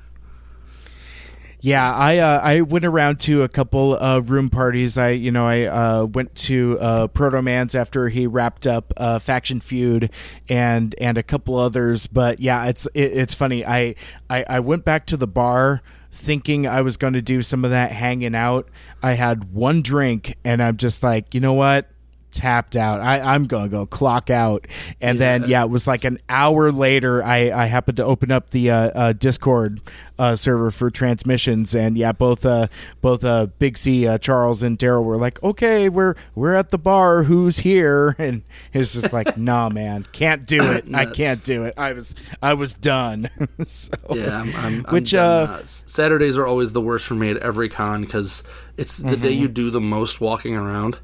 Yeah, 1.60 1.92
I 1.92 2.18
uh, 2.18 2.40
I 2.40 2.60
went 2.60 2.84
around 2.84 3.18
to 3.20 3.42
a 3.42 3.48
couple 3.48 3.96
of 3.96 4.30
room 4.30 4.48
parties. 4.48 4.96
I 4.96 5.10
you 5.10 5.32
know 5.32 5.46
I 5.46 5.64
uh, 5.64 6.04
went 6.04 6.34
to 6.36 6.78
uh, 6.80 7.08
Proto 7.08 7.42
Man's 7.42 7.74
after 7.74 8.08
he 8.08 8.28
wrapped 8.28 8.66
up 8.66 8.92
uh, 8.96 9.18
Faction 9.18 9.60
Feud 9.60 10.10
and 10.48 10.94
and 11.00 11.18
a 11.18 11.22
couple 11.22 11.56
others. 11.56 12.06
But 12.06 12.38
yeah, 12.38 12.66
it's 12.66 12.86
it, 12.94 13.12
it's 13.12 13.34
funny. 13.34 13.66
I, 13.66 13.96
I 14.30 14.44
I 14.48 14.60
went 14.60 14.84
back 14.84 15.06
to 15.06 15.16
the 15.16 15.26
bar 15.26 15.82
thinking 16.12 16.66
I 16.66 16.80
was 16.80 16.96
going 16.96 17.12
to 17.14 17.22
do 17.22 17.42
some 17.42 17.64
of 17.64 17.72
that 17.72 17.90
hanging 17.92 18.34
out. 18.34 18.68
I 19.02 19.12
had 19.12 19.52
one 19.52 19.82
drink 19.82 20.36
and 20.44 20.62
I'm 20.62 20.76
just 20.76 21.02
like, 21.02 21.34
you 21.34 21.40
know 21.40 21.52
what? 21.54 21.90
Tapped 22.32 22.76
out. 22.76 23.00
I, 23.00 23.20
I'm 23.20 23.46
gonna 23.46 23.68
go 23.68 23.86
clock 23.86 24.30
out, 24.30 24.66
and 25.00 25.18
yeah. 25.18 25.38
then 25.38 25.50
yeah, 25.50 25.64
it 25.64 25.70
was 25.70 25.86
like 25.86 26.04
an 26.04 26.18
hour 26.28 26.70
later. 26.72 27.22
I, 27.22 27.50
I 27.50 27.66
happened 27.66 27.96
to 27.96 28.04
open 28.04 28.30
up 28.30 28.50
the 28.50 28.70
uh, 28.70 28.76
uh, 28.76 29.12
Discord 29.12 29.80
uh, 30.18 30.36
server 30.36 30.70
for 30.70 30.90
transmissions, 30.90 31.74
and 31.74 31.96
yeah, 31.96 32.12
both 32.12 32.44
uh, 32.44 32.68
both 33.00 33.24
uh, 33.24 33.46
Big 33.58 33.78
C, 33.78 34.06
uh, 34.06 34.18
Charles, 34.18 34.62
and 34.62 34.78
Daryl 34.78 35.04
were 35.04 35.16
like, 35.16 35.42
"Okay, 35.42 35.88
we're 35.88 36.14
we're 36.34 36.54
at 36.54 36.70
the 36.70 36.78
bar. 36.78 37.24
Who's 37.24 37.58
here?" 37.58 38.16
And 38.28 38.42
it's 38.72 38.92
just 38.92 39.12
like, 39.12 39.38
"Nah, 39.38 39.68
man, 39.68 40.06
can't 40.12 40.44
do 40.44 40.72
it. 40.72 40.84
I 40.92 41.06
can't 41.06 41.42
do 41.44 41.62
it. 41.64 41.74
I 41.76 41.92
was 41.92 42.14
I 42.42 42.54
was 42.54 42.74
done." 42.74 43.30
so, 43.64 43.92
yeah, 44.10 44.40
I'm, 44.40 44.54
I'm, 44.56 44.82
which 44.92 45.14
I'm 45.14 45.64
Saturdays 45.64 46.36
are 46.36 46.46
always 46.46 46.72
the 46.72 46.80
worst 46.80 47.06
for 47.06 47.14
me 47.14 47.30
at 47.30 47.38
every 47.38 47.68
con 47.68 48.02
because 48.02 48.42
it's 48.76 48.98
the 48.98 49.10
mm-hmm. 49.10 49.22
day 49.22 49.32
you 49.32 49.48
do 49.48 49.70
the 49.70 49.80
most 49.80 50.20
walking 50.20 50.54
around. 50.54 50.98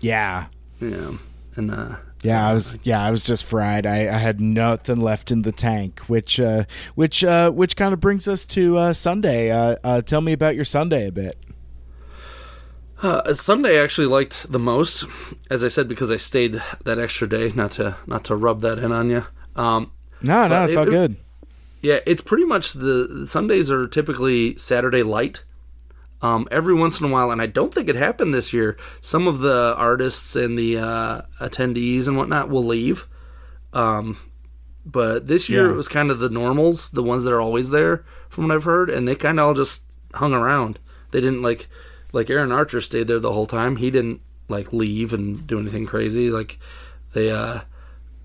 Yeah. 0.00 0.46
Yeah. 0.80 1.12
And 1.56 1.70
uh 1.70 1.96
yeah, 2.22 2.48
I 2.48 2.52
was 2.52 2.78
yeah, 2.82 3.02
I 3.02 3.10
was 3.10 3.22
just 3.22 3.44
fried. 3.44 3.86
I, 3.86 4.08
I 4.08 4.18
had 4.18 4.40
nothing 4.40 5.00
left 5.00 5.30
in 5.30 5.42
the 5.42 5.52
tank, 5.52 6.00
which 6.08 6.40
uh, 6.40 6.64
which 6.94 7.22
uh, 7.22 7.50
which 7.50 7.76
kind 7.76 7.92
of 7.92 8.00
brings 8.00 8.26
us 8.26 8.44
to 8.46 8.76
uh, 8.76 8.92
Sunday. 8.92 9.50
Uh, 9.50 9.76
uh, 9.84 10.02
tell 10.02 10.20
me 10.20 10.32
about 10.32 10.56
your 10.56 10.64
Sunday 10.64 11.06
a 11.06 11.12
bit. 11.12 11.36
Uh, 13.00 13.32
Sunday 13.34 13.78
I 13.78 13.84
actually 13.84 14.08
liked 14.08 14.50
the 14.50 14.58
most, 14.58 15.04
as 15.48 15.62
I 15.62 15.68
said, 15.68 15.86
because 15.86 16.10
I 16.10 16.16
stayed 16.16 16.60
that 16.84 16.98
extra 16.98 17.28
day. 17.28 17.52
Not 17.54 17.72
to 17.72 17.96
not 18.06 18.24
to 18.24 18.34
rub 18.34 18.62
that 18.62 18.78
in 18.78 18.90
on 18.90 19.10
you. 19.10 19.24
Um, 19.54 19.92
no, 20.20 20.48
no, 20.48 20.64
it's 20.64 20.72
it, 20.72 20.78
all 20.78 20.86
good. 20.86 21.12
It, 21.12 21.18
yeah, 21.80 22.00
it's 22.04 22.22
pretty 22.22 22.44
much 22.44 22.72
the 22.72 23.26
Sundays 23.28 23.70
are 23.70 23.86
typically 23.86 24.56
Saturday 24.56 25.04
light 25.04 25.44
um, 26.20 26.48
every 26.50 26.74
once 26.74 27.00
in 27.00 27.08
a 27.08 27.12
while, 27.12 27.30
and 27.30 27.40
I 27.40 27.46
don't 27.46 27.72
think 27.72 27.88
it 27.88 27.96
happened 27.96 28.34
this 28.34 28.52
year. 28.52 28.76
Some 29.00 29.28
of 29.28 29.40
the 29.40 29.74
artists 29.76 30.34
and 30.34 30.58
the 30.58 30.78
uh, 30.78 31.20
attendees 31.40 32.08
and 32.08 32.16
whatnot 32.16 32.48
will 32.48 32.64
leave. 32.64 33.06
Um, 33.72 34.18
but 34.84 35.26
this 35.26 35.48
year 35.48 35.66
yeah. 35.66 35.72
it 35.72 35.76
was 35.76 35.88
kind 35.88 36.10
of 36.10 36.18
the 36.18 36.30
normals, 36.30 36.90
the 36.90 37.02
ones 37.02 37.24
that 37.24 37.32
are 37.32 37.40
always 37.40 37.70
there, 37.70 38.04
from 38.28 38.48
what 38.48 38.54
I've 38.54 38.64
heard, 38.64 38.90
and 38.90 39.06
they 39.06 39.14
kind 39.14 39.38
of 39.38 39.46
all 39.46 39.54
just 39.54 39.84
hung 40.14 40.32
around. 40.32 40.78
They 41.10 41.20
didn't 41.20 41.42
like, 41.42 41.68
like 42.12 42.30
Aaron 42.30 42.52
Archer 42.52 42.80
stayed 42.80 43.06
there 43.06 43.20
the 43.20 43.32
whole 43.32 43.46
time. 43.46 43.76
He 43.76 43.90
didn't 43.90 44.20
like 44.48 44.72
leave 44.72 45.12
and 45.12 45.46
do 45.46 45.58
anything 45.58 45.86
crazy. 45.86 46.30
Like 46.30 46.58
they, 47.12 47.30
uh, 47.30 47.60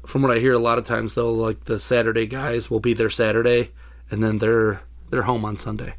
from 0.06 0.22
what 0.22 0.32
I 0.32 0.40
hear, 0.40 0.54
a 0.54 0.60
lot 0.60 0.78
of 0.78 0.88
times 0.88 1.14
though, 1.14 1.32
like 1.32 1.66
the 1.66 1.80
Saturday 1.80 2.26
guys 2.26 2.70
will 2.70 2.80
be 2.80 2.94
there 2.94 3.10
Saturday, 3.10 3.72
and 4.10 4.24
then 4.24 4.40
they're 4.40 4.82
they're 5.10 5.24
home 5.24 5.46
on 5.46 5.58
Sunday. 5.58 5.96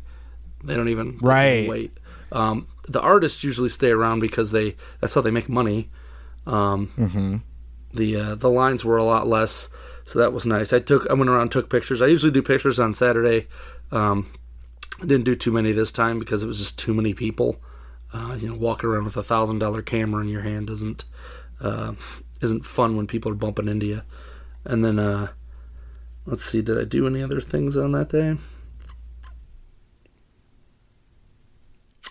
They 0.65 0.75
don't 0.75 0.89
even 0.89 1.19
right 1.21 1.69
wait. 1.69 1.99
Um, 2.33 2.69
the 2.89 3.01
artists 3.01 3.45
usually 3.45 3.69
stay 3.69 3.91
around 3.91 4.21
because 4.21 4.51
they 4.51 4.77
that's 5.01 5.15
how 5.15 5.21
they 5.21 5.31
make 5.31 5.49
money. 5.49 5.91
Um, 6.47 6.93
mm-hmm. 6.97 7.37
The 7.93 8.17
uh, 8.17 8.35
the 8.35 8.51
lines 8.51 8.85
were 8.85 8.97
a 8.97 9.05
lot 9.05 9.29
less, 9.29 9.69
so 10.05 10.19
that 10.19 10.33
was 10.33 10.47
nice. 10.47 10.73
I 10.73 10.81
took 10.81 11.09
I 11.09 11.15
went 11.15 11.31
around 11.31 11.51
took 11.51 11.71
pictures. 11.71 12.03
I 12.03 12.07
usually 12.07 12.33
do 12.33 12.43
pictures 12.43 12.81
on 12.81 12.93
Saturday. 12.93 13.47
Um, 13.93 14.31
I 15.01 15.07
didn't 15.07 15.25
do 15.25 15.37
too 15.37 15.53
many 15.53 15.73
this 15.73 15.93
time 15.93 16.19
because 16.19 16.43
it 16.43 16.47
was 16.47 16.59
just 16.59 16.79
too 16.79 16.95
many 16.95 17.15
people. 17.15 17.62
Uh, 18.12 18.37
you 18.41 18.49
know, 18.49 18.55
walking 18.55 18.89
around 18.89 19.05
with 19.05 19.17
a 19.17 19.23
thousand 19.23 19.59
dollar 19.59 19.83
camera 19.83 20.23
in 20.23 20.29
your 20.29 20.43
hand 20.43 20.71
isn't 20.71 21.05
uh, 21.61 21.95
isn't 22.41 22.65
fun 22.65 22.97
when 22.97 23.07
people 23.07 23.31
are 23.33 23.37
bumping 23.37 23.69
into 23.69 23.87
you. 23.87 24.03
And 24.65 24.85
then 24.85 24.99
uh, 24.99 25.29
let's 26.27 26.45
see, 26.45 26.62
did 26.62 26.79
I 26.79 26.85
do 26.85 27.07
any 27.07 27.23
other 27.23 27.41
things 27.41 27.77
on 27.77 27.93
that 27.93 28.09
day? 28.09 28.37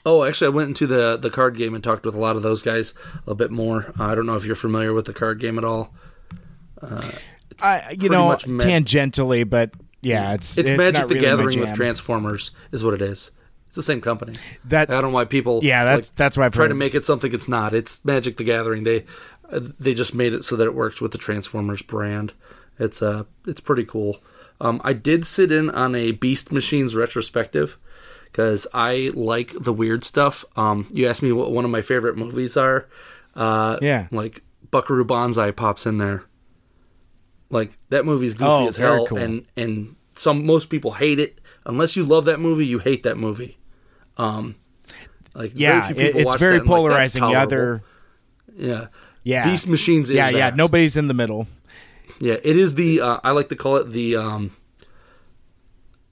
Oh, 0.06 0.24
actually, 0.24 0.48
I 0.48 0.50
went 0.50 0.70
into 0.70 0.88
the 0.88 1.18
the 1.18 1.30
card 1.30 1.56
game 1.56 1.74
and 1.76 1.84
talked 1.84 2.06
with 2.06 2.16
a 2.16 2.20
lot 2.20 2.36
of 2.36 2.42
those 2.42 2.62
guys 2.62 2.94
a 3.26 3.36
bit 3.36 3.52
more. 3.52 3.94
Uh, 4.00 4.06
I 4.06 4.16
don't 4.16 4.26
know 4.26 4.36
if 4.36 4.46
you're 4.46 4.56
familiar 4.56 4.94
with 4.94 5.06
the 5.06 5.14
card 5.14 5.40
game 5.40 5.58
at 5.58 5.64
all. 5.64 5.94
Uh, 6.82 7.12
I 7.62 7.96
you 7.98 8.10
know 8.10 8.28
tangentially, 8.28 9.50
but 9.50 9.72
yeah, 10.02 10.34
it's 10.34 10.58
it's, 10.58 10.70
it's 10.70 10.78
Magic 10.78 11.08
the 11.08 11.16
really 11.16 11.26
Gathering 11.26 11.60
with 11.60 11.74
Transformers 11.76 12.52
is 12.72 12.84
what 12.84 12.94
it 12.94 13.02
is. 13.02 13.32
It's 13.68 13.76
the 13.76 13.84
same 13.84 14.02
company. 14.02 14.36
That 14.66 14.90
I 14.90 14.96
don't 14.96 15.12
know 15.12 15.16
why 15.16 15.26
people 15.26 15.62
yeah 15.64 15.86
that's 15.86 16.10
like, 16.10 16.16
that's 16.16 16.38
why 16.38 16.46
I 16.46 16.50
try 16.50 16.68
to 16.68 16.74
make 16.74 16.94
it 16.94 17.06
something 17.06 17.34
it's 17.34 17.48
not. 17.48 17.74
It's 17.74 18.04
Magic 18.04 18.38
the 18.38 18.44
Gathering. 18.44 18.84
They 18.84 19.06
they 19.52 19.94
just 19.94 20.14
made 20.14 20.34
it 20.34 20.44
so 20.44 20.56
that 20.58 20.66
it 20.66 20.76
works 20.76 21.00
with 21.00 21.12
the 21.12 21.18
Transformers 21.18 21.82
brand. 21.82 22.34
It's 22.78 23.02
uh 23.02 23.24
it's 23.48 23.62
pretty 23.62 23.86
cool. 23.86 24.18
Um, 24.60 24.82
I 24.84 24.94
did 24.94 25.26
sit 25.26 25.52
in 25.52 25.70
on 25.72 25.96
a 25.96 26.12
Beast 26.12 26.52
Machines 26.52 26.96
retrospective 26.96 27.78
because 28.34 28.66
I 28.74 29.12
like 29.14 29.54
the 29.58 29.72
weird 29.72 30.04
stuff. 30.04 30.44
Um, 30.58 30.88
you 30.92 31.08
asked 31.08 31.22
me 31.22 31.32
what 31.32 31.52
one 31.52 31.66
of 31.66 31.72
my 31.72 31.82
favorite 31.82 32.18
movies 32.18 32.58
are. 32.58 32.90
Uh, 33.36 33.78
yeah, 33.82 34.08
like 34.12 34.42
Buckaroo 34.72 35.06
Banzai 35.06 35.52
pops 35.52 35.86
in 35.86 36.00
there. 36.00 36.26
Like 37.50 37.78
that 37.90 38.06
movie's 38.06 38.34
goofy 38.34 38.50
oh, 38.50 38.68
as 38.68 38.78
hell, 38.78 39.06
cool. 39.06 39.20
and 39.20 39.46
and 39.56 39.96
some 40.16 40.46
most 40.46 40.70
people 40.70 40.94
hate 40.94 41.20
it. 41.20 41.40
Unless 41.66 41.96
you 41.96 42.04
love 42.04 42.26
that 42.26 42.40
movie, 42.40 42.66
you 42.66 42.80
hate 42.80 43.04
that 43.04 43.18
movie. 43.18 43.60
Um, 44.18 44.56
like 45.36 45.52
yeah, 45.54 45.90
it, 45.92 46.16
it's 46.16 46.36
very 46.36 46.60
polarizing. 46.60 47.22
Like, 47.22 47.34
the 47.34 47.40
other, 47.40 47.84
yeah, 48.58 48.88
yeah, 49.24 49.46
Beast 49.46 49.68
Machines. 49.68 50.10
yeah, 50.10 50.32
that. 50.32 50.38
yeah. 50.38 50.52
Nobody's 50.56 50.98
in 50.98 51.08
the 51.08 51.14
middle. 51.14 51.48
Yeah, 52.20 52.38
it 52.44 52.58
is 52.58 52.74
the. 52.74 53.02
Uh, 53.02 53.20
I 53.24 53.32
like 53.32 53.50
to 53.50 53.56
call 53.56 53.78
it 53.78 53.92
the 53.92 54.16
um, 54.16 54.56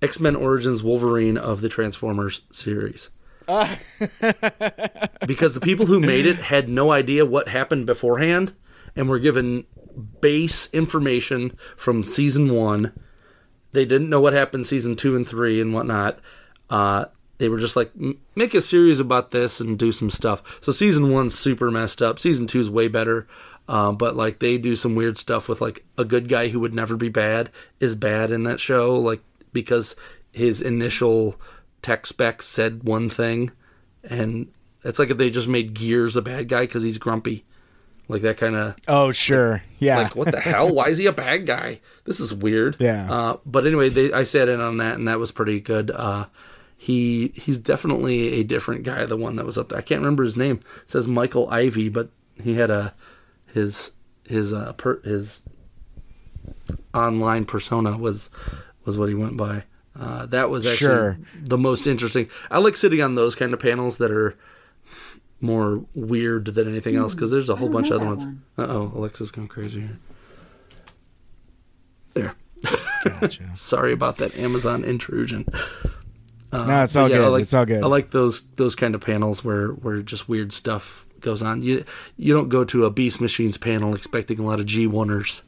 X 0.02 0.20
Men 0.20 0.36
Origins 0.36 0.84
Wolverine 0.84 1.38
of 1.38 1.62
the 1.62 1.70
Transformers 1.70 2.42
series. 2.52 3.10
Uh. 3.48 3.76
because 5.28 5.54
the 5.54 5.62
people 5.62 5.86
who 5.86 6.00
made 6.00 6.26
it 6.26 6.38
had 6.38 6.70
no 6.70 6.92
idea 6.92 7.26
what 7.26 7.48
happened 7.48 7.86
beforehand 7.86 8.54
and 8.96 9.10
were 9.10 9.20
given 9.20 9.66
base 10.22 10.70
information 10.74 11.58
from 11.76 12.04
season 12.04 12.54
one. 12.54 12.94
They 13.74 13.86
didn't 13.86 14.10
know 14.10 14.20
what 14.20 14.34
happened 14.34 14.68
season 14.68 14.96
two 14.96 15.16
and 15.16 15.28
three 15.28 15.62
and 15.62 15.74
whatnot. 15.74 16.20
Uh, 16.70 17.06
they 17.38 17.50
were 17.50 17.60
just 17.60 17.76
like, 17.76 17.92
make 18.36 18.54
a 18.54 18.62
series 18.62 19.00
about 19.00 19.32
this 19.32 19.60
and 19.60 19.80
do 19.80 19.92
some 19.92 20.10
stuff. 20.10 20.44
So 20.62 20.72
season 20.72 21.12
one's 21.12 21.38
super 21.38 21.72
messed 21.72 22.02
up. 22.02 22.20
Season 22.20 22.48
two's 22.48 22.70
way 22.70 22.88
better. 22.88 23.28
Uh, 23.68 23.92
but 23.92 24.16
like 24.16 24.40
they 24.40 24.58
do 24.58 24.76
some 24.76 24.96
weird 24.96 25.18
stuff 25.18 25.48
with 25.48 25.62
like 25.62 25.86
a 25.98 26.06
good 26.06 26.28
guy 26.28 26.50
who 26.50 26.60
would 26.60 26.74
never 26.74 26.98
be 26.98 27.10
bad 27.10 27.50
is 27.80 27.96
bad 27.96 28.32
in 28.32 28.44
that 28.44 28.60
show. 28.60 28.96
Like 28.96 29.22
because 29.54 29.96
his 30.32 30.62
initial 30.62 31.40
tech 31.82 32.06
spec 32.06 32.42
said 32.42 32.84
one 32.84 33.10
thing, 33.10 33.52
and 34.04 34.52
it's 34.84 35.00
like 35.00 35.10
if 35.10 35.18
they 35.18 35.30
just 35.30 35.48
made 35.48 35.74
Gears 35.74 36.16
a 36.16 36.22
bad 36.22 36.48
guy 36.48 36.62
because 36.62 36.84
he's 36.84 36.98
grumpy, 36.98 37.46
like 38.08 38.22
that 38.22 38.38
kind 38.38 38.56
of. 38.56 38.76
Oh 38.88 39.12
sure, 39.12 39.52
like, 39.52 39.62
yeah. 39.80 39.98
Like 39.98 40.16
what 40.16 40.32
the 40.32 40.40
hell? 40.40 40.74
Why 40.74 40.90
is 40.90 40.98
he 40.98 41.06
a 41.06 41.12
bad 41.12 41.46
guy? 41.46 41.82
This 42.06 42.20
is 42.20 42.34
weird. 42.34 42.78
Yeah. 42.80 43.12
Uh, 43.12 43.38
but 43.46 43.66
anyway, 43.66 43.90
they, 43.90 44.12
I 44.12 44.24
sat 44.24 44.50
in 44.50 44.62
on 44.62 44.78
that, 44.78 44.98
and 44.98 45.08
that 45.08 45.20
was 45.20 45.32
pretty 45.32 45.60
good. 45.60 45.92
Uh, 45.92 46.26
he 46.78 47.32
he's 47.36 47.60
definitely 47.60 48.34
a 48.40 48.44
different 48.44 48.84
guy. 48.84 49.06
The 49.06 49.18
one 49.18 49.36
that 49.36 49.46
was 49.46 49.58
up 49.58 49.70
there, 49.70 49.78
I 49.78 49.84
can't 49.84 50.02
remember 50.02 50.24
his 50.24 50.38
name. 50.38 50.62
It 50.82 50.90
says 50.90 51.08
Michael 51.08 51.48
Ivy, 51.50 51.90
but 51.90 52.10
he 52.42 52.56
had 52.56 52.72
a 52.72 52.96
his 53.46 53.92
his 54.26 54.52
uh 54.52 54.74
per, 54.74 55.00
his 55.02 55.42
online 56.94 57.46
persona 57.46 57.98
was 57.98 58.30
was 58.86 58.98
what 58.98 59.10
he 59.10 59.16
went 59.16 59.38
by. 59.38 59.64
Uh, 60.00 60.26
that 60.28 60.50
was 60.50 60.66
actually 60.66 60.88
sure. 60.88 61.20
the 61.42 61.58
most 61.58 61.86
interesting. 61.86 62.30
I 62.50 62.60
like 62.60 62.78
sitting 62.78 63.02
on 63.02 63.16
those 63.16 63.36
kind 63.36 63.54
of 63.54 63.60
panels 63.60 63.98
that 63.98 64.10
are 64.10 64.38
more 65.42 65.84
weird 65.94 66.46
than 66.46 66.68
anything 66.68 66.96
else 66.96 67.14
because 67.14 67.32
there's 67.32 67.50
a 67.50 67.56
whole 67.56 67.70
bunch 67.70 67.90
of 67.90 67.98
other 67.98 68.06
ones. 68.06 68.24
Uh 68.58 68.68
oh, 68.70 68.92
Alexa's 68.96 69.32
going 69.32 69.48
crazy 69.48 69.82
here. 69.82 70.00
There. 72.14 72.36
Gotcha. 73.20 73.44
Sorry 73.56 73.92
about 73.92 74.18
that 74.18 74.36
Amazon 74.38 74.84
intrusion. 74.84 75.46
Uh, 76.52 76.66
no, 76.68 76.84
it's 76.84 76.96
all 76.96 77.10
yeah, 77.10 77.18
good. 77.18 77.30
Like, 77.30 77.42
it's 77.42 77.54
all 77.54 77.66
good. 77.66 77.84
I 77.84 77.88
like 77.88 78.12
those 78.12 78.44
those 78.56 78.76
kind 78.76 78.94
of 78.96 79.02
panels 79.02 79.44
where 79.44 79.70
where 79.70 80.02
just 80.02 80.30
weird 80.30 80.54
stuff 80.54 81.06
goes 81.20 81.42
on. 81.42 81.64
You 81.64 81.84
you 82.18 82.34
don't 82.34 82.50
go 82.50 82.64
to 82.66 82.86
a 82.86 82.92
Beast 82.92 83.20
Machines 83.20 83.58
panel 83.58 83.96
expecting 83.96 84.40
a 84.40 84.44
lot 84.44 84.60
of 84.60 84.66
G 84.66 84.88
oneers. 84.88 85.42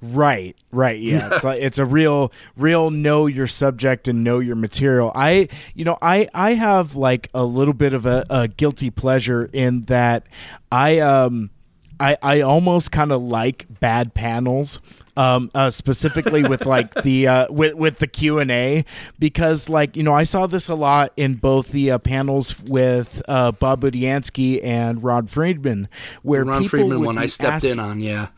Right, 0.00 0.56
right. 0.70 0.98
Yeah. 1.00 1.30
it's 1.32 1.44
like 1.44 1.60
it's 1.60 1.78
a 1.78 1.84
real 1.84 2.32
real 2.56 2.90
know 2.90 3.26
your 3.26 3.46
subject 3.48 4.06
and 4.06 4.22
know 4.22 4.38
your 4.38 4.54
material. 4.56 5.10
I 5.14 5.48
you 5.74 5.84
know, 5.84 5.98
I 6.00 6.28
I 6.34 6.54
have 6.54 6.94
like 6.94 7.28
a 7.34 7.44
little 7.44 7.74
bit 7.74 7.94
of 7.94 8.06
a, 8.06 8.24
a 8.30 8.48
guilty 8.48 8.90
pleasure 8.90 9.50
in 9.52 9.84
that 9.86 10.26
I 10.70 11.00
um 11.00 11.50
I 11.98 12.16
I 12.22 12.40
almost 12.42 12.92
kind 12.92 13.10
of 13.10 13.22
like 13.22 13.66
bad 13.80 14.14
panels 14.14 14.80
um, 15.16 15.50
uh, 15.52 15.68
specifically 15.68 16.44
with 16.44 16.64
like 16.64 16.94
the 17.02 17.26
uh, 17.26 17.52
with 17.52 17.74
with 17.74 17.98
the 17.98 18.06
Q 18.06 18.38
and 18.38 18.52
A, 18.52 18.84
because 19.18 19.68
like 19.68 19.96
you 19.96 20.04
know 20.04 20.14
I 20.14 20.22
saw 20.22 20.46
this 20.46 20.68
a 20.68 20.76
lot 20.76 21.12
in 21.16 21.34
both 21.34 21.72
the 21.72 21.90
uh, 21.90 21.98
panels 21.98 22.60
with 22.60 23.20
uh, 23.26 23.50
Bob 23.50 23.80
Budiansky 23.80 24.60
and 24.62 25.02
Ron 25.02 25.26
Friedman, 25.26 25.88
where 26.22 26.44
Ron 26.44 26.62
people 26.62 26.68
Friedman 26.78 27.00
would 27.00 27.06
one 27.06 27.18
I 27.18 27.26
stepped 27.26 27.52
asking- 27.52 27.72
in 27.72 27.80
on, 27.80 27.98
yeah. 27.98 28.28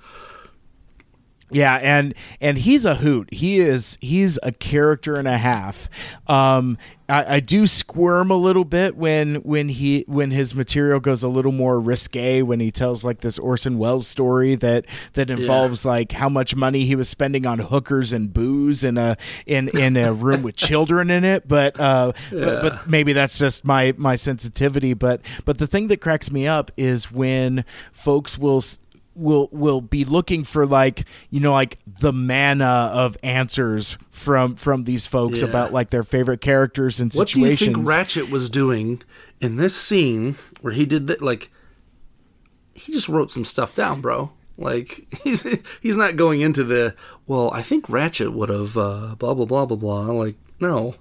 Yeah, 1.51 1.77
and 1.77 2.15
and 2.41 2.59
he's 2.59 2.85
a 2.85 2.97
hoot. 2.97 3.33
He 3.33 3.61
is 3.61 3.99
he's 4.01 4.39
a 4.43 4.53
character 4.53 5.17
and 5.17 5.29
a 5.29 5.39
half. 5.39 5.89
Um, 6.27 6.79
I, 7.11 7.37
I 7.37 7.41
do 7.41 7.67
squirm 7.67 8.31
a 8.31 8.37
little 8.37 8.65
bit 8.65 8.97
when 8.97 9.37
when 9.37 9.69
he 9.69 10.05
when 10.07 10.31
his 10.31 10.55
material 10.55 11.01
goes 11.01 11.23
a 11.23 11.29
little 11.29 11.53
more 11.53 11.81
risque 11.81 12.43
when 12.43 12.61
he 12.61 12.71
tells 12.71 13.05
like 13.05 13.21
this 13.21 13.39
Orson 13.39 13.79
Welles 13.79 14.07
story 14.07 14.55
that 14.57 14.87
that 15.15 15.31
involves 15.31 15.85
like 15.85 16.13
how 16.13 16.29
much 16.29 16.55
money 16.55 16.85
he 16.85 16.95
was 16.95 17.09
spending 17.09 17.47
on 17.47 17.59
hookers 17.59 18.13
and 18.13 18.33
booze 18.33 18.85
in 18.85 18.97
a 18.97 19.17
in 19.45 19.69
in 19.77 19.97
a 19.97 20.13
room 20.13 20.43
with 20.43 20.57
children 20.57 21.11
in 21.11 21.25
it. 21.25 21.49
But 21.49 21.79
uh, 21.81 22.13
but, 22.31 22.63
but 22.63 22.89
maybe 22.89 23.13
that's 23.13 23.39
just 23.39 23.65
my 23.65 23.93
my 23.97 24.17
sensitivity. 24.17 24.95
But 24.95 25.21
but 25.45 25.59
the 25.59 25.67
thing 25.67 25.89
that 25.89 26.01
cracks 26.01 26.31
me 26.31 26.47
up 26.47 26.71
is 26.77 27.11
when 27.11 27.65
folks 27.93 28.39
will. 28.39 28.63
Will 29.21 29.49
will 29.53 29.81
be 29.81 30.05
looking 30.05 30.45
for 30.45 30.67
like 30.67 31.05
you 31.31 31.41
know 31.41 31.53
like 31.53 31.79
the 32.01 32.13
manna 32.13 32.91
of 32.95 33.17
answers 33.23 33.97
from 34.11 34.55
from 34.57 34.85
these 34.85 35.07
folks 35.07 35.43
Yeah. 35.43 35.49
about 35.49 35.73
like 35.73 35.91
their 35.91 36.03
favorite 36.03 36.41
characters 36.41 37.01
and 37.01 37.13
What 37.15 37.29
do 37.29 37.41
you 37.41 37.57
think 37.57 37.77
Ratchet 37.87 38.31
was 38.31 38.49
doing 38.49 39.03
in 39.41 39.57
this 39.57 39.77
scene 39.77 40.37
where 40.61 40.73
he 40.73 40.87
did 40.87 41.07
that? 41.09 41.21
Like, 41.23 41.51
he 42.75 42.93
just 42.93 43.09
wrote 43.09 43.31
some 43.31 43.45
stuff 43.45 43.75
down, 43.75 44.01
bro. 44.01 44.33
Like 44.57 45.07
he's 45.23 45.43
he's 45.81 45.97
not 45.97 46.17
going 46.17 46.41
into 46.41 46.65
the 46.65 46.95
well. 47.27 47.51
I 47.53 47.63
think 47.63 47.89
Ratchet 47.89 48.33
would 48.33 48.49
have 48.49 48.77
uh, 48.79 49.15
blah 49.19 49.35
blah 49.35 49.45
blah 49.47 49.67
blah 49.67 49.77
blah. 49.77 50.07
Like 50.13 50.37
no, 50.61 50.95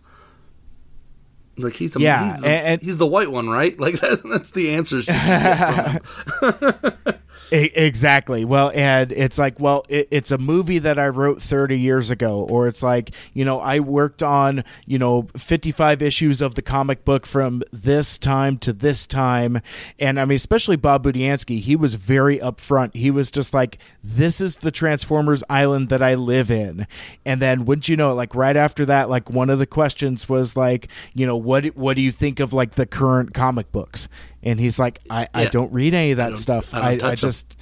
like 1.58 1.74
he's 1.74 1.96
a, 1.96 2.00
Yeah, 2.00 2.34
he's, 2.34 2.42
the, 2.42 2.48
and- 2.48 2.68
and- 2.68 2.82
he's 2.82 2.98
the 2.98 3.08
white 3.08 3.32
one, 3.32 3.50
right? 3.50 3.78
Like 3.80 4.00
that, 4.00 4.22
that's 4.30 4.52
the 4.52 4.72
answers. 4.72 5.08
exactly. 7.52 8.46
Well, 8.46 8.72
and 8.74 9.12
it's 9.12 9.38
like, 9.40 9.60
well, 9.60 9.86
it, 9.90 10.08
it's 10.12 10.32
a 10.32 10.38
movie 10.38 10.80
that 10.80 11.00
I 11.00 11.08
wrote 11.08 11.42
30 11.42 11.80
years 11.80 12.10
ago, 12.10 12.42
or 12.42 12.68
it's 12.68 12.84
like, 12.84 13.12
you 13.34 13.44
know, 13.46 13.60
I 13.60 13.80
worked 13.80 14.24
on, 14.24 14.64
you 14.86 14.98
know, 14.98 15.28
55 15.38 16.02
issues 16.02 16.42
of 16.42 16.56
the 16.56 16.62
comic 16.62 17.04
book 17.06 17.26
from 17.26 17.64
this 17.72 18.18
time 18.18 18.58
to 18.60 18.74
this 18.74 19.08
time. 19.08 19.62
And 20.00 20.20
I 20.20 20.26
mean, 20.26 20.36
especially 20.36 20.76
Bob 20.76 21.04
Budiansky, 21.04 21.60
he 21.60 21.76
was 21.76 21.96
very 21.96 22.40
upfront. 22.40 22.96
He 22.96 23.12
was 23.12 23.32
just 23.32 23.54
like, 23.54 23.78
this 24.04 24.42
is 24.42 24.58
the 24.58 24.72
Transformers 24.72 25.44
island 25.50 25.90
that 25.90 26.04
I 26.04 26.16
live 26.16 26.52
in. 26.52 26.88
And 27.26 27.42
then, 27.42 27.66
wouldn't 27.66 27.90
you 27.90 27.98
know, 27.98 28.14
like 28.14 28.36
right 28.36 28.56
after 28.56 28.86
that, 28.86 29.10
like 29.10 29.30
one 29.30 29.50
of 29.50 29.60
the 29.60 29.66
questions 29.66 30.30
was 30.30 30.56
like, 30.56 30.88
you 31.14 31.26
know, 31.26 31.38
what 31.38 31.66
what 31.76 31.96
do 31.96 32.02
you 32.02 32.12
think 32.12 32.40
of 32.40 32.54
like 32.54 32.76
the 32.76 32.86
current 32.86 33.34
comic 33.34 33.72
books? 33.72 34.08
And 34.42 34.60
he's 34.60 34.80
like, 34.80 35.00
I, 35.10 35.28
I 35.34 35.46
don't 35.46 35.72
read 35.74 35.94
any 35.94 36.12
of 36.12 36.18
that 36.18 36.30
don't- 36.30 36.38
stuff. 36.38 36.74
I 36.74 36.98
I, 37.02 37.10
I 37.12 37.16
just 37.16 37.58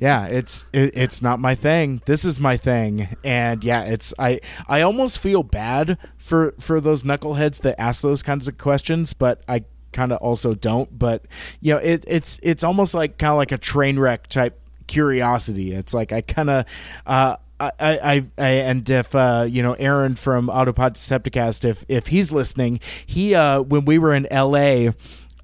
yeah 0.00 0.26
it's 0.26 0.66
it, 0.72 0.92
it's 0.94 1.22
not 1.22 1.38
my 1.38 1.54
thing. 1.54 2.02
This 2.06 2.24
is 2.24 2.40
my 2.40 2.56
thing. 2.56 3.08
And 3.24 3.62
yeah 3.64 3.82
it's 3.84 4.12
i 4.18 4.40
i 4.68 4.80
almost 4.80 5.18
feel 5.18 5.42
bad 5.42 5.98
for 6.18 6.54
for 6.60 6.80
those 6.80 7.02
knuckleheads 7.04 7.60
that 7.62 7.80
ask 7.80 8.02
those 8.02 8.22
kinds 8.22 8.48
of 8.48 8.58
questions 8.58 9.12
but 9.12 9.42
i 9.48 9.64
kind 9.92 10.10
of 10.12 10.18
also 10.18 10.54
don't. 10.54 10.98
But 10.98 11.24
you 11.60 11.74
know 11.74 11.78
it 11.80 12.04
it's 12.08 12.40
it's 12.42 12.64
almost 12.64 12.94
like 12.94 13.18
kind 13.18 13.32
of 13.32 13.36
like 13.36 13.52
a 13.52 13.58
train 13.58 13.98
wreck 13.98 14.26
type 14.28 14.58
curiosity. 14.86 15.72
It's 15.72 15.94
like 15.94 16.12
i 16.12 16.20
kind 16.20 16.50
of 16.50 16.64
uh 17.06 17.36
I, 17.60 17.72
I, 17.80 18.22
I, 18.38 18.48
and 18.48 18.90
if 18.90 19.14
uh, 19.14 19.46
you 19.48 19.62
know 19.62 19.74
Aaron 19.74 20.16
from 20.16 20.48
Autopod 20.48 20.94
Decepticast, 20.94 21.64
if 21.64 21.84
if 21.86 22.08
he's 22.08 22.32
listening, 22.32 22.80
he 23.06 23.36
uh, 23.36 23.60
when 23.60 23.84
we 23.84 23.98
were 23.98 24.12
in 24.12 24.26
L.A., 24.32 24.94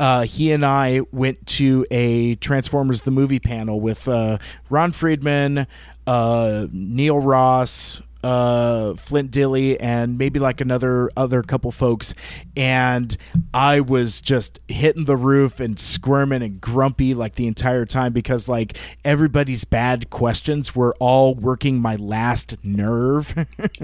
uh, 0.00 0.22
he 0.22 0.52
and 0.52 0.64
I 0.64 1.00
went 1.12 1.46
to 1.46 1.86
a 1.90 2.36
Transformers 2.36 3.02
the 3.02 3.10
movie 3.10 3.40
panel 3.40 3.80
with 3.80 4.08
uh, 4.08 4.38
Ron 4.70 4.92
Friedman, 4.92 5.66
uh, 6.06 6.66
Neil 6.72 7.18
Ross, 7.18 8.00
uh, 8.22 8.94
Flint 8.94 9.30
Dille, 9.30 9.76
and 9.80 10.18
maybe 10.18 10.38
like 10.38 10.60
another 10.60 11.10
other 11.16 11.42
couple 11.42 11.72
folks. 11.72 12.14
And 12.56 13.16
I 13.54 13.80
was 13.80 14.20
just 14.20 14.60
hitting 14.68 15.04
the 15.04 15.16
roof 15.16 15.60
and 15.60 15.78
squirming 15.78 16.42
and 16.42 16.60
grumpy 16.60 17.14
like 17.14 17.36
the 17.36 17.46
entire 17.46 17.86
time 17.86 18.12
because 18.12 18.48
like 18.48 18.76
everybody's 19.04 19.64
bad 19.64 20.10
questions 20.10 20.74
were 20.74 20.94
all 20.98 21.34
working 21.34 21.78
my 21.78 21.96
last 21.96 22.56
nerve. 22.62 23.34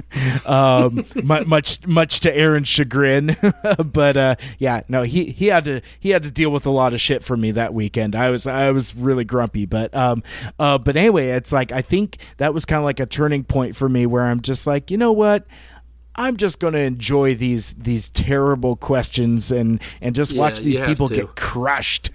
um, 0.46 1.04
much 1.24 1.86
much 1.86 2.20
to 2.20 2.36
Aaron's 2.36 2.68
chagrin, 2.68 3.36
but 3.84 4.16
uh, 4.16 4.34
yeah, 4.58 4.82
no, 4.88 5.02
he 5.02 5.26
he 5.26 5.46
had 5.46 5.64
to 5.64 5.80
he 6.00 6.10
had 6.10 6.22
to 6.24 6.30
deal 6.30 6.50
with 6.50 6.66
a 6.66 6.70
lot 6.70 6.94
of 6.94 7.00
shit 7.00 7.22
for 7.22 7.36
me 7.36 7.52
that 7.52 7.74
weekend. 7.74 8.14
I 8.14 8.30
was 8.30 8.46
I 8.46 8.70
was 8.70 8.94
really 8.94 9.24
grumpy, 9.24 9.66
but 9.66 9.94
um, 9.94 10.22
uh, 10.58 10.78
but 10.78 10.96
anyway, 10.96 11.28
it's 11.28 11.52
like 11.52 11.72
I 11.72 11.82
think 11.82 12.18
that 12.38 12.52
was 12.52 12.64
kind 12.64 12.78
of 12.78 12.84
like 12.84 13.00
a 13.00 13.06
turning 13.06 13.44
point 13.44 13.76
for 13.76 13.88
me 13.88 14.06
where 14.06 14.23
I'm 14.26 14.40
just 14.40 14.66
like, 14.66 14.90
you 14.90 14.96
know 14.96 15.12
what. 15.12 15.46
I'm 16.16 16.36
just 16.36 16.60
going 16.60 16.74
to 16.74 16.80
enjoy 16.80 17.34
these 17.34 17.72
these 17.74 18.08
terrible 18.10 18.76
questions 18.76 19.50
and 19.50 19.80
and 20.00 20.14
just 20.14 20.30
Yeah, 20.30 20.40
watch 20.42 20.60
these 20.60 20.78
people 20.78 21.08
to. 21.08 21.14
get 21.16 21.34
crushed. 21.34 22.10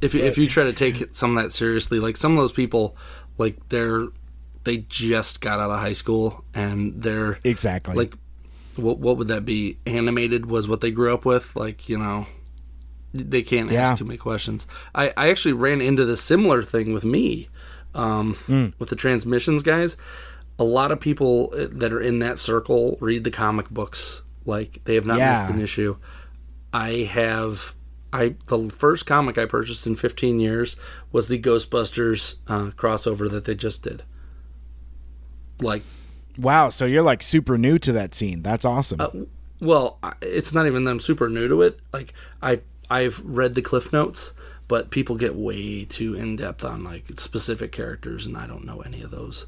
if 0.00 0.14
you, 0.14 0.20
if 0.24 0.38
you 0.38 0.46
try 0.48 0.64
to 0.64 0.72
take 0.72 1.14
some 1.14 1.36
of 1.36 1.42
that 1.44 1.52
seriously, 1.52 1.98
like 2.00 2.16
some 2.16 2.32
of 2.32 2.38
those 2.38 2.52
people, 2.52 2.96
like 3.38 3.56
they're 3.68 4.06
they 4.64 4.78
just 4.88 5.40
got 5.40 5.60
out 5.60 5.70
of 5.70 5.80
high 5.80 5.92
school 5.92 6.44
and 6.54 7.00
they're 7.02 7.38
exactly. 7.44 7.94
like 7.94 8.14
what 8.76 8.98
what 8.98 9.16
would 9.18 9.28
that 9.28 9.44
be? 9.44 9.78
Animated 9.86 10.46
was 10.46 10.66
what 10.68 10.80
they 10.80 10.90
grew 10.90 11.12
up 11.12 11.24
with. 11.24 11.54
Like 11.56 11.88
you 11.88 11.98
know, 11.98 12.26
they 13.12 13.42
can't 13.42 13.70
Yeah. 13.70 13.90
ask 13.90 13.98
too 13.98 14.04
many 14.06 14.16
questions. 14.18 14.66
I 14.94 15.12
I 15.16 15.28
actually 15.28 15.52
ran 15.54 15.80
into 15.82 16.04
the 16.04 16.16
similar 16.16 16.62
thing 16.62 16.94
with 16.94 17.04
me, 17.04 17.48
um, 17.94 18.34
Hmm. 18.46 18.66
with 18.78 18.88
the 18.88 18.96
transmissions 18.96 19.62
guys. 19.62 19.96
A 20.60 20.64
lot 20.64 20.92
of 20.92 21.00
people 21.00 21.52
uh, 21.56 21.66
that 21.72 21.92
are 21.92 22.00
in 22.00 22.18
that 22.20 22.38
circle 22.38 22.96
read 23.00 23.24
the 23.24 23.30
comic 23.32 23.68
books. 23.70 24.22
Like 24.44 24.80
they 24.84 24.94
have 24.94 25.06
not 25.06 25.18
Yeah. 25.18 25.32
missed 25.40 25.52
an 25.54 25.60
issue. 25.60 25.96
I 26.72 27.08
have. 27.10 27.74
I 28.12 28.34
the 28.46 28.68
first 28.70 29.06
comic 29.06 29.38
I 29.38 29.46
purchased 29.46 29.86
in 29.86 29.96
15 29.96 30.38
years 30.40 30.76
was 31.12 31.28
the 31.28 31.38
Ghostbusters 31.40 32.36
uh, 32.46 32.70
crossover 32.76 33.30
that 33.30 33.44
they 33.46 33.54
just 33.54 33.82
did. 33.82 34.02
Like 35.60 35.82
wow, 36.38 36.68
so 36.70 36.84
you're 36.86 37.02
like 37.02 37.22
super 37.22 37.56
new 37.58 37.78
to 37.78 37.92
that 37.92 38.14
scene. 38.14 38.42
That's 38.42 38.64
awesome. 38.64 39.00
Uh, 39.00 39.08
well, 39.60 39.98
it's 40.20 40.52
not 40.52 40.66
even 40.66 40.84
them 40.84 41.00
super 41.00 41.28
new 41.28 41.48
to 41.48 41.62
it. 41.62 41.80
Like 41.92 42.12
I 42.42 42.60
I've 42.90 43.20
read 43.24 43.54
the 43.54 43.62
cliff 43.62 43.92
notes, 43.92 44.32
but 44.68 44.90
people 44.90 45.16
get 45.16 45.36
way 45.36 45.84
too 45.84 46.14
in 46.14 46.36
depth 46.36 46.64
on 46.64 46.82
like 46.82 47.04
specific 47.18 47.72
characters, 47.72 48.26
and 48.26 48.36
I 48.36 48.46
don't 48.46 48.64
know 48.64 48.80
any 48.80 49.02
of 49.02 49.10
those. 49.10 49.46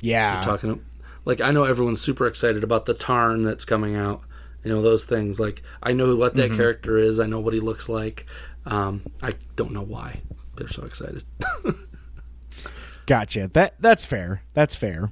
Yeah. 0.00 0.42
Talking 0.44 0.84
like 1.24 1.40
I 1.40 1.50
know 1.50 1.64
everyone's 1.64 2.00
super 2.00 2.26
excited 2.26 2.64
about 2.64 2.84
the 2.84 2.94
Tarn 2.94 3.42
that's 3.42 3.64
coming 3.64 3.96
out. 3.96 4.22
You 4.64 4.70
know 4.70 4.82
those 4.82 5.04
things. 5.04 5.40
Like 5.40 5.62
I 5.82 5.92
know 5.92 6.14
what 6.16 6.36
that 6.36 6.52
character 6.52 6.98
is. 6.98 7.18
I 7.20 7.26
know 7.26 7.40
what 7.40 7.54
he 7.54 7.60
looks 7.60 7.88
like. 7.88 8.26
Um, 8.64 9.02
I 9.22 9.34
don't 9.56 9.72
know 9.72 9.82
why 9.82 10.20
they're 10.56 10.68
so 10.68 10.84
excited. 10.84 11.24
Gotcha. 13.06 13.50
That 13.52 13.74
that's 13.80 14.06
fair. 14.06 14.42
That's 14.54 14.76
fair. 14.76 15.10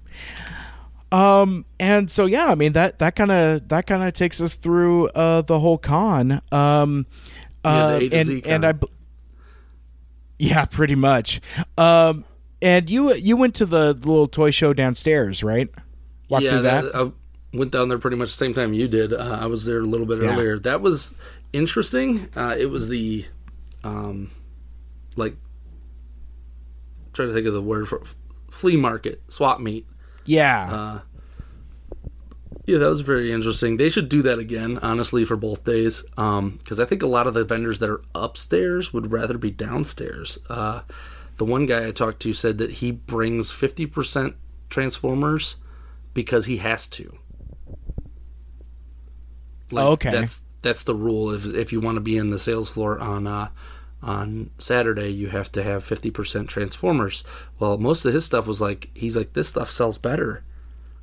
Um 1.12 1.64
and 1.80 2.08
so 2.10 2.26
yeah, 2.26 2.46
I 2.46 2.54
mean 2.54 2.72
that 2.72 3.00
that 3.00 3.16
kind 3.16 3.32
of 3.32 3.68
that 3.68 3.86
kind 3.88 4.04
of 4.04 4.12
takes 4.14 4.40
us 4.40 4.54
through 4.54 5.08
uh 5.08 5.42
the 5.42 5.58
whole 5.58 5.78
con. 5.78 6.40
Um 6.52 7.06
Yeah, 7.64 7.70
uh, 7.70 7.98
to 7.98 8.10
and 8.12 8.46
and. 8.46 8.64
I 8.66 8.74
Yeah, 10.38 10.64
pretty 10.66 10.94
much. 10.94 11.40
Um 11.76 12.24
and 12.62 12.88
you 12.90 13.14
you 13.14 13.36
went 13.36 13.54
to 13.56 13.66
the 13.66 13.92
little 13.94 14.28
toy 14.28 14.50
show 14.50 14.72
downstairs, 14.72 15.42
right? 15.42 15.68
Walked 16.28 16.44
yeah, 16.44 16.50
through 16.50 16.62
that. 16.62 16.94
I 16.94 17.10
went 17.56 17.72
down 17.72 17.88
there 17.88 17.98
pretty 17.98 18.16
much 18.16 18.28
the 18.28 18.34
same 18.36 18.54
time 18.54 18.72
you 18.72 18.86
did. 18.88 19.12
Uh, 19.12 19.38
I 19.40 19.46
was 19.46 19.64
there 19.64 19.80
a 19.80 19.84
little 19.84 20.06
bit 20.06 20.22
Yeah. 20.22 20.32
earlier. 20.34 20.58
That 20.58 20.80
was 20.80 21.12
interesting. 21.52 22.28
Uh, 22.36 22.54
it 22.56 22.66
was 22.70 22.88
the, 22.88 23.24
um, 23.82 24.30
like, 25.16 25.36
trying 27.12 27.28
to 27.28 27.34
think 27.34 27.46
of 27.46 27.54
the 27.54 27.62
word 27.62 27.88
for 27.88 28.02
flea 28.50 28.76
market, 28.76 29.20
swap 29.28 29.60
meet. 29.60 29.86
yeah. 30.24 30.72
Uh, 30.72 31.00
yeah, 32.66 32.78
that 32.78 32.88
was 32.88 33.00
very 33.00 33.32
interesting. 33.32 33.78
They 33.78 33.88
should 33.88 34.08
do 34.08 34.22
that 34.22 34.38
again, 34.38 34.78
honestly, 34.80 35.24
for 35.24 35.34
both 35.34 35.64
days. 35.64 36.02
Because 36.14 36.78
I 36.78 36.84
think 36.84 37.02
a 37.02 37.06
lot 37.08 37.26
of 37.26 37.34
the 37.34 37.42
vendors 37.42 37.80
that 37.80 37.90
are 37.90 38.02
upstairs 38.14 38.92
would 38.92 39.10
rather 39.10 39.38
be 39.38 39.50
downstairs. 39.50 40.38
Uh, 40.48 40.82
the 41.40 41.44
one 41.46 41.64
guy 41.64 41.86
I 41.88 41.90
talked 41.90 42.20
to 42.20 42.34
said 42.34 42.58
that 42.58 42.70
he 42.70 42.92
brings 42.92 43.50
50% 43.50 44.34
Transformers 44.68 45.56
because 46.12 46.44
he 46.44 46.58
has 46.58 46.86
to. 46.88 47.16
Like, 49.70 49.86
Okay. 49.86 50.10
That's 50.10 50.40
that's 50.62 50.82
the 50.82 50.94
rule 50.94 51.30
if 51.30 51.46
if 51.46 51.72
you 51.72 51.80
want 51.80 51.96
to 51.96 52.00
be 52.02 52.18
in 52.18 52.28
the 52.28 52.38
sales 52.38 52.68
floor 52.68 52.98
on 52.98 53.26
uh, 53.26 53.48
on 54.02 54.50
Saturday 54.58 55.08
you 55.08 55.28
have 55.28 55.50
to 55.52 55.62
have 55.62 55.82
50% 55.82 56.46
Transformers. 56.48 57.24
Well, 57.58 57.78
most 57.78 58.04
of 58.04 58.12
his 58.12 58.26
stuff 58.26 58.46
was 58.46 58.60
like 58.60 58.90
he's 58.94 59.16
like 59.16 59.32
this 59.32 59.48
stuff 59.48 59.70
sells 59.70 59.96
better 59.96 60.44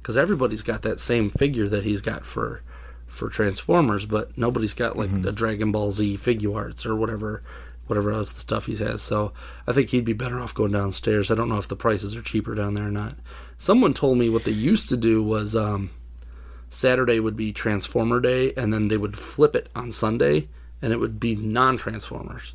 cuz 0.04 0.16
everybody's 0.18 0.62
got 0.62 0.84
that 0.84 1.00
same 1.00 1.32
figure 1.32 1.68
that 1.68 1.84
he's 1.84 2.02
got 2.02 2.26
for 2.28 2.62
for 3.08 3.30
Transformers, 3.30 4.06
but 4.06 4.38
nobody's 4.38 4.76
got 4.76 4.96
like 4.98 5.10
Mm-hmm. 5.10 5.22
the 5.24 5.32
Dragon 5.32 5.72
Ball 5.72 5.90
Z 5.90 6.18
figure 6.18 6.54
arts 6.54 6.86
or 6.86 6.96
whatever 6.96 7.42
whatever 7.88 8.12
else 8.12 8.32
the 8.32 8.40
stuff 8.40 8.66
he 8.68 8.76
has. 8.78 9.02
So, 9.02 9.34
I 9.66 9.74
think 9.74 9.90
he'd 9.90 10.06
be 10.06 10.14
better 10.14 10.40
off 10.40 10.54
going 10.54 10.72
downstairs. 10.72 11.32
I 11.32 11.36
don't 11.36 11.50
know 11.50 11.58
if 11.58 11.68
the 11.68 11.76
prices 11.76 12.16
are 12.16 12.22
cheaper 12.22 12.54
down 12.56 12.74
there 12.74 12.88
or 12.88 12.92
not. 12.92 13.16
Someone 13.58 13.94
told 13.94 14.18
me 14.18 14.30
what 14.30 14.44
they 14.44 14.52
used 14.52 14.90
to 14.90 14.98
do 14.98 15.24
was 15.24 15.56
um 15.56 15.90
Saturday 16.70 17.20
would 17.20 17.38
be 17.38 17.54
Transformer 17.54 18.20
Day, 18.20 18.54
and 18.58 18.74
then 18.74 18.90
they 18.90 18.98
would 18.98 19.18
flip 19.18 19.56
it 19.56 19.70
on 19.74 19.92
Sunday, 19.92 20.50
and 20.82 20.92
it 20.92 21.00
would 21.00 21.20
be 21.20 21.36
non-Transformers. 21.36 22.54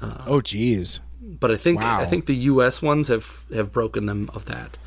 Oh, 0.00 0.40
geez. 0.40 1.00
But 1.20 1.50
I 1.50 1.56
think 1.56 1.80
Wow. 1.80 2.00
I 2.00 2.06
think 2.06 2.26
the 2.26 2.34
U.S. 2.36 2.80
ones 2.80 3.08
have 3.08 3.44
have 3.52 3.72
broken 3.72 4.06
them 4.06 4.30
of 4.32 4.44
that. 4.44 4.78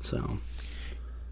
So 0.00 0.38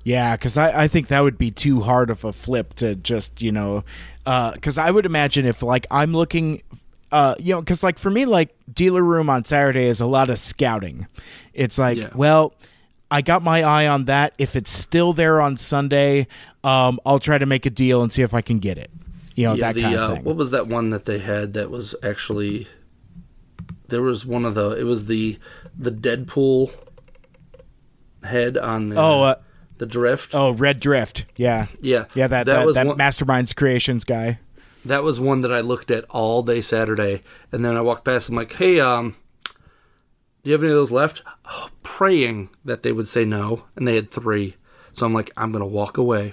Yeah, 0.05 0.37
because 0.37 0.57
I, 0.57 0.85
I 0.85 0.89
think 0.89 1.09
that 1.09 1.21
would 1.21 1.37
be 1.39 1.51
too 1.51 1.83
hard 1.83 2.09
of 2.11 2.25
a 2.25 2.33
flip 2.33 2.75
to 2.77 2.95
just 2.95 3.43
you 3.43 3.53
know, 3.53 3.85
because 4.25 4.79
I 4.79 4.91
would 4.91 5.05
imagine 5.07 5.45
if 5.45 5.63
like 5.63 5.87
I'm 5.91 6.13
looking, 6.13 6.63
uh, 7.13 7.35
you 7.39 7.55
know, 7.55 7.61
because 7.61 7.83
like 7.83 7.99
for 7.99 8.11
me, 8.11 8.25
like 8.25 8.55
dealer 8.73 9.03
room 9.03 9.31
on 9.31 9.45
Saturday 9.45 9.85
is 9.85 10.01
a 10.01 10.07
lot 10.07 10.31
of 10.31 10.39
scouting. 10.39 11.07
It's 11.55 11.79
like, 11.79 11.99
Yeah. 11.99 12.11
well, 12.15 12.55
I 13.11 13.23
got 13.23 13.43
my 13.43 13.63
eye 13.63 13.87
on 13.87 14.05
that. 14.07 14.35
If 14.39 14.55
it's 14.57 14.71
still 14.71 15.13
there 15.13 15.41
on 15.41 15.57
Sunday, 15.57 16.27
um, 16.63 17.01
I'll 17.07 17.19
try 17.19 17.39
to 17.39 17.47
make 17.47 17.65
a 17.65 17.71
deal 17.71 18.03
and 18.03 18.13
see 18.13 18.23
if 18.23 18.35
I 18.35 18.43
can 18.43 18.59
get 18.59 18.77
it. 18.79 18.91
You 19.35 19.47
know 19.47 19.55
yeah, 19.55 19.67
that 19.73 19.75
the 19.77 19.83
kind 19.83 19.97
uh, 19.97 20.01
of 20.01 20.15
thing. 20.15 20.25
what 20.25 20.37
was 20.37 20.51
that 20.51 20.67
one 20.67 20.91
that 20.91 21.05
they 21.05 21.21
had 21.21 21.53
that 21.53 21.71
was 21.71 21.95
actually 22.03 22.67
there 23.87 24.03
was 24.03 24.27
one 24.27 24.45
of 24.45 24.55
the 24.55 24.71
it 24.71 24.83
was 24.83 25.07
the 25.07 25.39
the 25.79 25.93
Deadpool 25.93 26.73
head 28.25 28.59
on 28.59 28.89
the 28.89 28.97
oh, 28.97 29.23
uh, 29.23 29.35
the 29.79 29.87
drift. 29.87 30.35
oh, 30.35 30.51
Red 30.51 30.81
Drift. 30.81 31.25
Yeah, 31.37 31.67
yeah, 31.81 32.07
yeah. 32.15 32.27
That 32.27 32.47
that 32.47 32.67
that, 32.67 32.75
that 32.75 32.87
one, 32.87 32.99
Masterminds 32.99 33.55
Creations 33.55 34.05
guy. 34.05 34.41
That 34.89 35.03
was 35.05 35.21
one 35.21 35.41
that 35.43 35.53
I 35.53 35.61
looked 35.61 35.91
at 35.91 36.05
all 36.11 36.43
day 36.43 36.61
Saturday, 36.61 37.23
and 37.53 37.65
then 37.65 37.77
I 37.77 37.81
walked 37.81 38.05
past. 38.05 38.29
I'm 38.29 38.35
like, 38.37 38.53
hey, 38.55 38.81
um, 38.81 39.17
do 40.43 40.51
you 40.51 40.53
have 40.53 40.63
any 40.63 40.71
of 40.73 40.77
those 40.77 40.93
left? 40.93 41.23
Oh, 41.51 41.69
praying 41.83 42.51
that 42.65 42.83
they 42.83 42.93
would 42.93 43.09
say 43.09 43.25
no, 43.25 43.65
and 43.77 43.87
they 43.87 43.95
had 43.97 44.11
three. 44.11 44.57
So 44.93 45.07
I'm 45.07 45.15
like, 45.15 45.31
I'm 45.37 45.53
gonna 45.53 45.67
walk 45.67 45.97
away. 45.99 46.33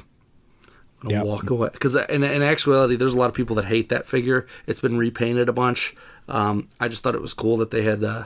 I'm 1.02 1.10
gonna 1.10 1.18
Yep. 1.18 1.26
walk 1.26 1.50
away 1.50 1.70
because 1.72 1.96
in, 1.96 2.24
in 2.24 2.42
actuality, 2.42 2.96
there's 2.96 3.14
a 3.14 3.18
lot 3.18 3.30
of 3.30 3.36
people 3.36 3.56
that 3.58 3.66
hate 3.66 3.90
that 3.90 4.08
figure. 4.08 4.48
It's 4.66 4.80
been 4.80 4.98
repainted 4.98 5.50
a 5.50 5.54
bunch. 5.54 5.96
Um, 6.28 6.70
I 6.80 6.88
just 6.88 7.04
thought 7.04 7.14
it 7.16 7.22
was 7.22 7.34
cool 7.36 7.58
that 7.58 7.70
they 7.72 7.84
had 7.84 8.04
uh, 8.04 8.26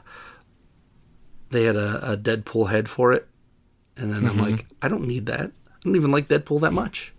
they 1.49 1.63
had 1.63 1.75
a, 1.75 2.13
a 2.13 2.17
Deadpool 2.17 2.69
head 2.69 2.87
for 2.87 3.11
it, 3.11 3.27
and 3.97 4.11
then 4.11 4.21
Mm-hmm. 4.23 4.39
I'm 4.41 4.51
like, 4.51 4.65
I 4.81 4.87
don't 4.87 5.07
need 5.07 5.25
that. 5.25 5.51
I 5.67 5.71
don't 5.83 5.95
even 5.95 6.11
like 6.11 6.27
Deadpool 6.27 6.61
that 6.61 6.73
much. 6.73 7.13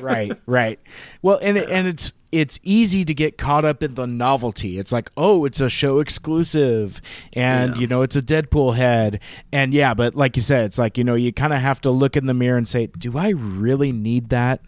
Right, 0.00 0.38
right. 0.46 0.78
Well, 1.22 1.38
and 1.42 1.56
it, 1.58 1.68
and 1.70 1.86
it's 1.88 2.12
it's 2.32 2.58
easy 2.64 3.04
to 3.04 3.14
get 3.14 3.38
caught 3.38 3.64
up 3.64 3.82
in 3.82 3.94
the 3.94 4.06
novelty. 4.06 4.78
It's 4.78 4.90
like, 4.92 5.10
oh, 5.16 5.44
it's 5.44 5.60
a 5.60 5.68
show 5.68 6.00
exclusive, 6.00 7.00
and 7.32 7.74
Yeah. 7.74 7.80
you 7.80 7.86
know, 7.86 8.02
it's 8.02 8.16
a 8.16 8.22
Deadpool 8.22 8.76
head, 8.76 9.20
and 9.52 9.72
yeah, 9.72 9.94
but 9.94 10.14
like 10.16 10.36
you 10.36 10.42
said, 10.42 10.64
it's 10.64 10.78
like 10.78 10.98
you 10.98 11.04
know, 11.04 11.14
you 11.14 11.32
kind 11.32 11.52
of 11.52 11.60
have 11.60 11.80
to 11.82 11.90
look 11.90 12.16
in 12.16 12.26
the 12.26 12.34
mirror 12.34 12.56
and 12.58 12.68
say, 12.68 12.86
do 12.86 13.16
I 13.16 13.30
really 13.30 13.92
need 13.92 14.30
that? 14.30 14.60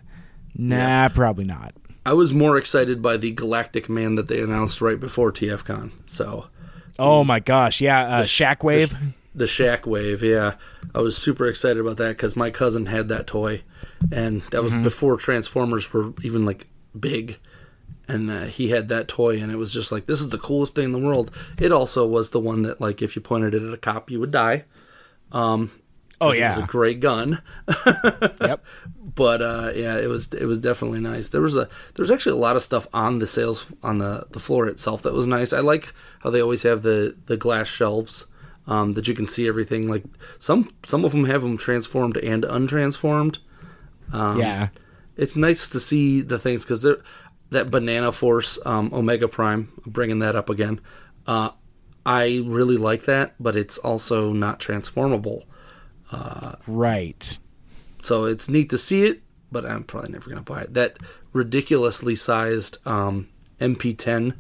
Nah, 0.55 0.77
Yeah. 0.77 1.09
probably 1.09 1.45
not. 1.45 1.75
I 2.05 2.13
was 2.13 2.33
more 2.33 2.57
excited 2.57 3.03
by 3.03 3.17
the 3.17 3.33
Galactic 3.33 3.89
Man 3.89 4.15
that 4.15 4.29
they 4.29 4.41
announced 4.41 4.81
right 4.81 4.99
before 5.01 5.33
TFCon. 5.33 5.91
So 6.07 6.47
Oh 7.01 7.25
my 7.25 7.41
gosh, 7.41 7.81
yeah, 7.81 8.01
uh, 8.07 8.23
Shockwave. 8.23 8.91
the 8.91 8.97
Shock 9.47 9.87
Wave, 9.87 10.23
yeah, 10.23 10.55
I 10.95 11.01
was 11.01 11.17
super 11.17 11.47
excited 11.47 11.79
about 11.79 11.99
that 11.99 12.17
because 12.17 12.37
my 12.37 12.51
cousin 12.51 12.87
had 12.87 13.09
that 13.09 13.27
toy, 13.27 13.63
and 14.11 14.43
that 14.51 14.63
was 14.63 14.75
before 14.75 15.17
Transformers 15.17 15.93
were 15.93 16.15
even 16.23 16.47
like 16.47 16.67
big. 16.99 17.39
And 18.09 18.31
uh, 18.31 18.45
he 18.45 18.69
had 18.69 18.87
that 18.89 19.09
toy, 19.09 19.41
and 19.41 19.51
it 19.51 19.57
was 19.57 19.73
just 19.73 19.91
like 19.91 20.07
this 20.07 20.21
is 20.21 20.29
the 20.29 20.39
coolest 20.39 20.77
thing 20.77 20.85
in 20.85 20.93
the 20.93 20.99
world. 20.99 21.33
It 21.59 21.73
also 21.73 22.07
was 22.07 22.31
the 22.31 22.39
one 22.39 22.63
that, 22.63 22.81
like, 22.81 23.03
if 23.03 23.17
you 23.17 23.21
pointed 23.21 23.53
it 23.53 23.63
at 23.65 23.75
a 23.75 23.77
cop, 23.77 24.13
you 24.13 24.21
would 24.21 24.31
die. 24.31 24.65
oh 26.21 26.33
yeah, 26.33 26.53
It 26.53 26.57
was 26.57 26.65
a 26.65 26.69
great 26.69 27.01
gun. 27.01 27.43
yep. 28.41 28.65
but 29.03 29.43
uh, 29.43 29.73
yeah, 29.75 29.99
it 29.99 30.09
was 30.09 30.33
it 30.33 30.47
was 30.47 30.61
definitely 30.61 31.01
nice. 31.01 31.29
There 31.31 31.41
was 31.41 31.57
a 31.57 31.69
there 31.95 32.03
was 32.03 32.11
actually 32.11 32.39
a 32.39 32.41
lot 32.41 32.57
of 32.57 32.63
stuff 32.63 32.87
on 32.95 33.19
the 33.19 33.27
sales 33.27 33.73
on 33.83 33.99
the, 33.99 34.27
the 34.31 34.39
floor 34.39 34.67
itself 34.69 35.03
that 35.03 35.13
was 35.13 35.27
nice. 35.27 35.53
I 35.53 35.61
like 35.61 35.93
how 36.21 36.31
they 36.31 36.41
always 36.41 36.63
have 36.63 36.83
the, 36.83 37.17
the 37.27 37.37
glass 37.37 37.67
shelves 37.67 38.27
um, 38.67 38.95
that 38.95 39.09
you 39.09 39.15
can 39.15 39.29
see 39.29 39.49
everything. 39.49 39.89
Like 39.89 40.05
some 40.39 40.71
some 40.85 41.05
of 41.05 41.13
them 41.13 41.25
have 41.25 41.43
them 41.43 41.57
transformed 41.57 42.17
and 42.19 42.45
untransformed. 42.45 43.39
Um, 44.13 44.39
yeah. 44.39 44.69
it's 45.17 45.35
nice 45.35 45.69
to 45.71 45.81
see 45.81 46.21
the 46.21 46.39
things 46.39 46.65
because 46.65 46.83
they're 46.83 46.99
that 47.51 47.71
Banana 47.71 48.13
Force 48.13 48.59
um, 48.67 48.91
Omega 48.93 49.29
Prime. 49.29 49.73
Bringing 49.87 50.19
that 50.21 50.37
up 50.37 50.51
again. 50.51 50.81
Uh, 51.27 51.51
I 52.05 52.43
really 52.45 52.77
like 52.77 53.05
that, 53.07 53.35
but 53.41 53.57
it's 53.57 53.79
also 53.79 54.33
not 54.33 54.61
transformable. 54.61 55.45
Right. 56.67 57.39
So 58.01 58.25
it's 58.25 58.49
neat 58.49 58.71
to 58.71 58.79
see 58.79 59.05
it, 59.05 59.23
but 59.51 59.67
I'm 59.67 59.83
probably 59.83 60.13
never 60.13 60.31
going 60.31 60.43
to 60.43 60.53
buy 60.53 60.63
it. 60.63 60.75
That 60.75 60.99
ridiculously 61.33 62.15
sized 62.15 62.79
um, 62.87 63.29
MP10 63.61 64.37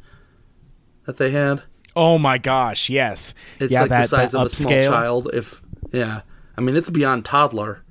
that 1.05 1.17
they 1.17 1.31
had. 1.31 1.63
Oh 1.97 2.19
my 2.19 2.37
gosh, 2.37 2.91
yes. 2.91 3.33
It's 3.59 3.73
yeah, 3.73 3.81
like 3.81 3.89
that, 3.89 4.03
the 4.03 4.09
size 4.09 4.33
that 4.33 4.39
of 4.39 4.47
a 4.47 4.49
small 4.51 4.83
child. 4.83 5.31
If 5.33 5.63
yeah, 5.93 6.21
I 6.57 6.61
mean 6.61 6.77
it's 6.77 6.91
beyond 6.91 7.25
toddler. 7.25 7.83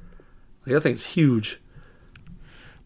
Like 0.65 0.75
that 0.75 0.81
thing's 0.81 1.03
huge. 1.03 1.59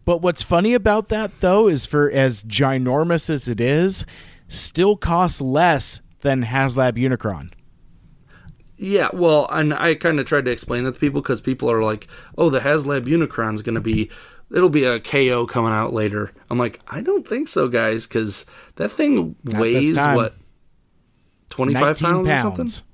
But 0.05 0.21
what's 0.21 0.41
funny 0.41 0.73
about 0.73 1.09
that 1.09 1.41
though 1.41 1.67
is 1.67 1.85
for 1.85 2.09
as 2.09 2.43
ginormous 2.45 3.29
as 3.29 3.47
it 3.47 3.59
is, 3.59 4.05
still 4.47 4.95
costs 4.95 5.41
less 5.41 6.01
than 6.21 6.45
HasLab 6.45 6.93
Unicron. 6.97 7.51
Yeah, 8.77 9.09
well, 9.13 9.45
and 9.51 9.73
I 9.73 9.95
kind 9.95 10.21
of 10.21 10.25
tried 10.25 10.45
to 10.45 10.51
explain 10.51 10.85
that 10.85 10.93
to 10.93 10.99
people 10.99 11.21
because 11.21 11.41
people 11.41 11.69
are 11.69 11.83
like, 11.83 12.07
"Oh, 12.37 12.49
the 12.49 12.61
HasLab 12.61 13.03
Unicron's 13.03 13.61
going 13.61 13.75
to 13.75 13.81
be, 13.81 14.09
it'll 14.51 14.69
be 14.69 14.85
a 14.85 15.01
KO 15.01 15.45
coming 15.47 15.73
out 15.73 15.91
later." 15.91 16.31
I'm 16.49 16.57
like, 16.57 16.79
I 16.87 17.01
don't 17.01 17.27
think 17.27 17.49
so, 17.49 17.67
guys, 17.67 18.07
because 18.07 18.45
that 18.77 18.93
thing 18.93 19.35
weighs 19.43 19.97
what, 19.97 20.33
25 21.49 22.01
19 22.01 22.05
pounds, 22.05 22.27
or 22.27 22.31
pounds. 22.31 22.73
something? 22.75 22.85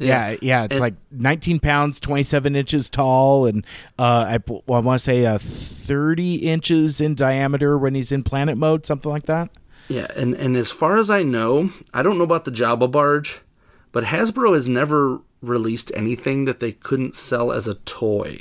Yeah, 0.00 0.36
yeah, 0.40 0.64
it's 0.64 0.74
And- 0.76 0.80
like 0.80 0.94
19 1.10 1.58
pounds, 1.58 1.98
27 1.98 2.54
inches 2.54 2.88
tall, 2.88 3.46
and 3.46 3.64
uh, 3.98 4.36
I, 4.38 4.38
well, 4.46 4.62
I 4.78 4.78
want 4.80 4.98
to 5.00 5.04
say 5.04 5.26
uh, 5.26 5.38
30 5.38 6.36
inches 6.36 7.00
in 7.00 7.14
diameter 7.16 7.76
when 7.76 7.94
he's 7.96 8.12
in 8.12 8.22
planet 8.22 8.56
mode, 8.56 8.86
something 8.86 9.10
like 9.10 9.24
that. 9.26 9.50
Yeah, 9.88 10.06
and 10.14 10.34
and 10.34 10.56
as 10.56 10.70
far 10.70 10.98
as 10.98 11.08
I 11.10 11.22
know, 11.22 11.72
I 11.94 12.02
don't 12.02 12.16
know 12.18 12.24
about 12.24 12.44
the 12.44 12.50
Jabba 12.52 12.90
barge, 12.92 13.40
but 13.90 14.04
Hasbro 14.04 14.54
has 14.54 14.68
never 14.68 15.20
released 15.42 15.90
anything 15.96 16.44
that 16.44 16.60
they 16.60 16.72
couldn't 16.72 17.16
sell 17.16 17.50
as 17.50 17.66
a 17.66 17.74
toy. 17.74 18.38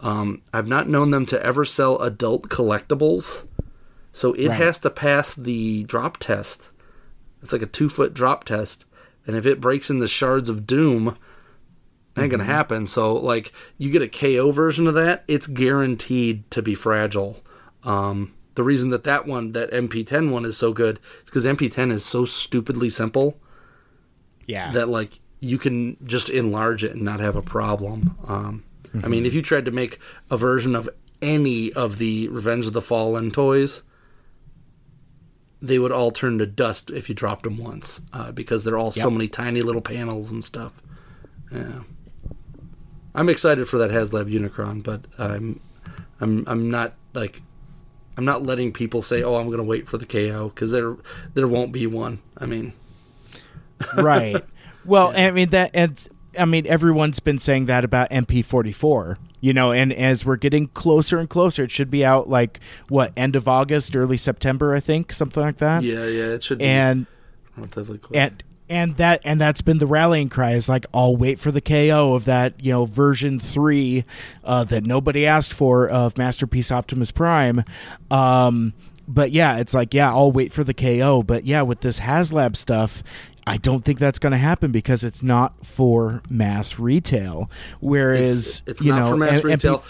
Um, 0.00 0.42
I've 0.52 0.66
not 0.68 0.88
known 0.88 1.10
them 1.10 1.26
to 1.26 1.42
ever 1.44 1.64
sell 1.64 1.96
adult 2.02 2.48
collectibles, 2.50 3.46
so 4.12 4.32
it 4.34 4.48
Right. 4.48 4.56
has 4.58 4.78
to 4.80 4.90
pass 4.90 5.32
the 5.34 5.84
drop 5.84 6.18
test. 6.18 6.68
It's 7.42 7.52
like 7.52 7.62
a 7.62 7.66
two 7.66 7.88
foot 7.88 8.14
drop 8.14 8.44
test, 8.44 8.84
and 9.26 9.36
if 9.36 9.46
it 9.46 9.60
breaks 9.60 9.90
in 9.90 9.98
the 9.98 10.08
shards 10.08 10.48
of 10.48 10.66
doom, 10.66 11.16
ain't 12.16 12.30
gonna 12.30 12.44
happen. 12.44 12.86
So 12.86 13.14
like 13.14 13.52
you 13.78 13.90
get 13.90 14.02
a 14.02 14.08
KO 14.08 14.50
version 14.50 14.86
of 14.86 14.94
that, 14.94 15.24
it's 15.28 15.46
guaranteed 15.46 16.50
to 16.52 16.62
be 16.62 16.74
fragile. 16.74 17.42
Um, 17.84 18.34
the 18.54 18.62
reason 18.62 18.90
that 18.90 19.04
that 19.04 19.26
one, 19.26 19.52
that 19.52 19.70
MP10 19.72 20.30
one, 20.30 20.44
is 20.44 20.56
so 20.56 20.72
good 20.72 21.00
is 21.24 21.24
because 21.30 21.44
MP10 21.46 21.90
is 21.90 22.04
so 22.04 22.24
stupidly 22.24 22.90
simple 22.90 23.40
Yeah. 24.46 24.70
that 24.72 24.88
like 24.88 25.20
you 25.40 25.58
can 25.58 25.96
just 26.06 26.28
enlarge 26.30 26.84
it 26.84 26.92
and 26.92 27.02
not 27.02 27.18
have 27.20 27.34
a 27.34 27.42
problem. 27.42 28.16
Um, 28.28 28.62
I 29.02 29.08
mean, 29.08 29.24
if 29.24 29.32
you 29.34 29.40
tried 29.42 29.64
to 29.64 29.70
make 29.70 29.98
a 30.30 30.36
version 30.36 30.76
of 30.76 30.88
any 31.22 31.72
of 31.72 31.96
the 31.98 32.28
Revenge 32.28 32.66
of 32.66 32.74
the 32.74 32.82
Fallen 32.82 33.30
toys, 33.30 33.82
they 35.62 35.78
would 35.78 35.92
all 35.92 36.10
turn 36.10 36.38
to 36.38 36.46
dust 36.46 36.90
if 36.90 37.08
you 37.08 37.14
dropped 37.14 37.44
them 37.44 37.56
once 37.56 38.02
uh, 38.12 38.32
because 38.32 38.64
they're 38.64 38.76
all 38.76 38.90
so 38.90 39.10
many 39.10 39.28
tiny 39.28 39.62
little 39.62 39.80
panels 39.80 40.32
and 40.32 40.44
stuff. 40.44 40.72
Yeah, 41.52 41.82
I'm 43.14 43.28
excited 43.28 43.68
for 43.68 43.78
that 43.78 43.90
HasLab 43.90 44.30
Unicron, 44.30 44.82
but 44.82 45.06
I'm 45.18 45.60
I'm 46.20 46.44
I'm 46.48 46.70
not 46.70 46.94
like 47.14 47.42
I'm 48.16 48.24
not 48.24 48.42
letting 48.42 48.72
people 48.72 49.02
say, 49.02 49.22
"Oh, 49.22 49.36
I'm 49.36 49.46
going 49.46 49.58
to 49.58 49.64
wait 49.64 49.88
for 49.88 49.98
the 49.98 50.06
KO" 50.06 50.48
because 50.48 50.72
there 50.72 50.96
there 51.34 51.46
won't 51.46 51.72
be 51.72 51.86
one. 51.86 52.20
I 52.36 52.46
mean, 52.46 52.72
right. 53.96 54.44
Well, 54.84 55.12
I 55.16 55.30
mean 55.30 55.50
that, 55.50 55.70
and 55.74 56.08
I 56.38 56.44
mean, 56.44 56.66
everyone's 56.66 57.20
been 57.20 57.38
saying 57.38 57.66
that 57.66 57.84
about 57.84 58.10
MP44, 58.10 59.16
you 59.42 59.52
know, 59.52 59.72
and 59.72 59.92
as 59.92 60.24
we're 60.24 60.36
getting 60.36 60.68
closer 60.68 61.18
and 61.18 61.28
closer, 61.28 61.64
it 61.64 61.70
should 61.70 61.90
be 61.90 62.02
out 62.02 62.30
like 62.30 62.60
what 62.88 63.12
end 63.16 63.36
of 63.36 63.46
August, 63.46 63.94
early 63.94 64.16
September, 64.16 64.74
I 64.74 64.80
think, 64.80 65.12
something 65.12 65.42
like 65.42 65.58
that. 65.58 65.82
Yeah, 65.82 66.06
yeah, 66.06 66.28
it 66.28 66.42
should 66.42 66.58
be 66.58 66.64
And 66.64 67.06
relatively 67.56 67.98
quick. 67.98 68.16
and 68.18 68.42
and 68.70 68.96
that 68.96 69.20
and 69.24 69.38
that's 69.38 69.60
been 69.60 69.78
the 69.78 69.86
rallying 69.86 70.30
cry 70.30 70.52
is 70.52 70.68
like 70.68 70.86
I'll 70.94 71.16
wait 71.16 71.38
for 71.38 71.50
the 71.50 71.60
KO 71.60 72.14
of 72.14 72.24
that 72.24 72.64
you 72.64 72.72
know 72.72 72.86
version 72.86 73.38
three 73.40 74.04
uh, 74.44 74.64
that 74.64 74.84
nobody 74.86 75.26
asked 75.26 75.52
for 75.52 75.86
of 75.88 76.16
Masterpiece 76.16 76.72
Optimus 76.72 77.10
Prime. 77.10 77.64
Um, 78.10 78.72
but 79.08 79.32
yeah, 79.32 79.58
it's 79.58 79.74
like 79.74 79.92
yeah, 79.92 80.10
I'll 80.10 80.32
wait 80.32 80.52
for 80.52 80.64
the 80.64 80.72
KO. 80.72 81.22
But 81.22 81.44
yeah, 81.44 81.62
with 81.62 81.80
this 81.80 82.00
HasLab 82.00 82.56
stuff. 82.56 83.02
I 83.46 83.56
don't 83.56 83.84
think 83.84 83.98
that's 83.98 84.18
going 84.18 84.30
to 84.32 84.38
happen 84.38 84.70
because 84.72 85.02
it's 85.04 85.22
not 85.22 85.66
for 85.66 86.22
mass 86.30 86.78
retail. 86.78 87.50
Whereas 87.80 88.46
it's, 88.46 88.62
it's 88.66 88.80
you 88.82 88.92
not 88.92 89.00
know, 89.00 89.10
for 89.10 89.16
mass 89.16 89.28
and- 89.30 89.38
and 89.38 89.44
retail. 89.44 89.84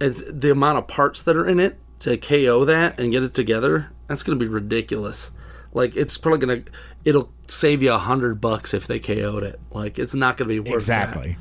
it's 0.00 0.22
the 0.26 0.50
amount 0.50 0.78
of 0.78 0.86
parts 0.86 1.22
that 1.22 1.36
are 1.36 1.46
in 1.46 1.60
it 1.60 1.78
to 2.00 2.16
KO 2.16 2.64
that 2.64 2.98
and 3.00 3.12
get 3.12 3.22
it 3.22 3.34
together. 3.34 3.88
That's 4.06 4.22
going 4.22 4.38
to 4.38 4.44
be 4.44 4.48
ridiculous. 4.48 5.32
Like 5.72 5.96
it's 5.96 6.16
probably 6.16 6.46
going 6.46 6.64
to 6.64 6.70
it'll 7.04 7.30
save 7.48 7.82
you 7.82 7.92
a 7.92 7.98
hundred 7.98 8.40
bucks 8.40 8.72
if 8.74 8.86
they 8.86 8.98
KO'd 8.98 9.42
it. 9.42 9.60
Like 9.70 9.98
it's 9.98 10.14
not 10.14 10.36
going 10.36 10.48
to 10.48 10.54
be 10.54 10.60
worth 10.60 10.86
that. 10.86 11.08
exactly. 11.10 11.36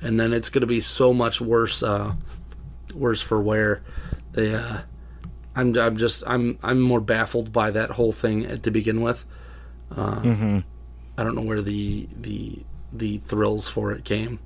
and 0.00 0.20
then 0.20 0.32
it's 0.32 0.48
going 0.50 0.60
to 0.60 0.66
be 0.66 0.80
so 0.80 1.12
much 1.14 1.40
worse 1.40 1.82
uh 1.82 2.14
worse 2.94 3.20
for 3.20 3.40
wear 3.40 3.82
they 4.32 4.54
uh 4.54 4.78
i'm 5.56 5.76
i'm 5.76 5.96
just 5.96 6.22
i'm 6.26 6.58
i'm 6.62 6.80
more 6.80 7.00
baffled 7.00 7.52
by 7.52 7.70
that 7.70 7.90
whole 7.92 8.12
thing 8.12 8.60
to 8.60 8.70
begin 8.70 9.00
with 9.00 9.24
uh 9.96 10.60
i 11.16 11.24
don't 11.24 11.34
know 11.34 11.42
where 11.42 11.62
the 11.62 12.08
the 12.20 12.58
the 12.92 13.18
thrills 13.18 13.68
for 13.68 13.92
it 13.92 14.04
came. 14.04 14.38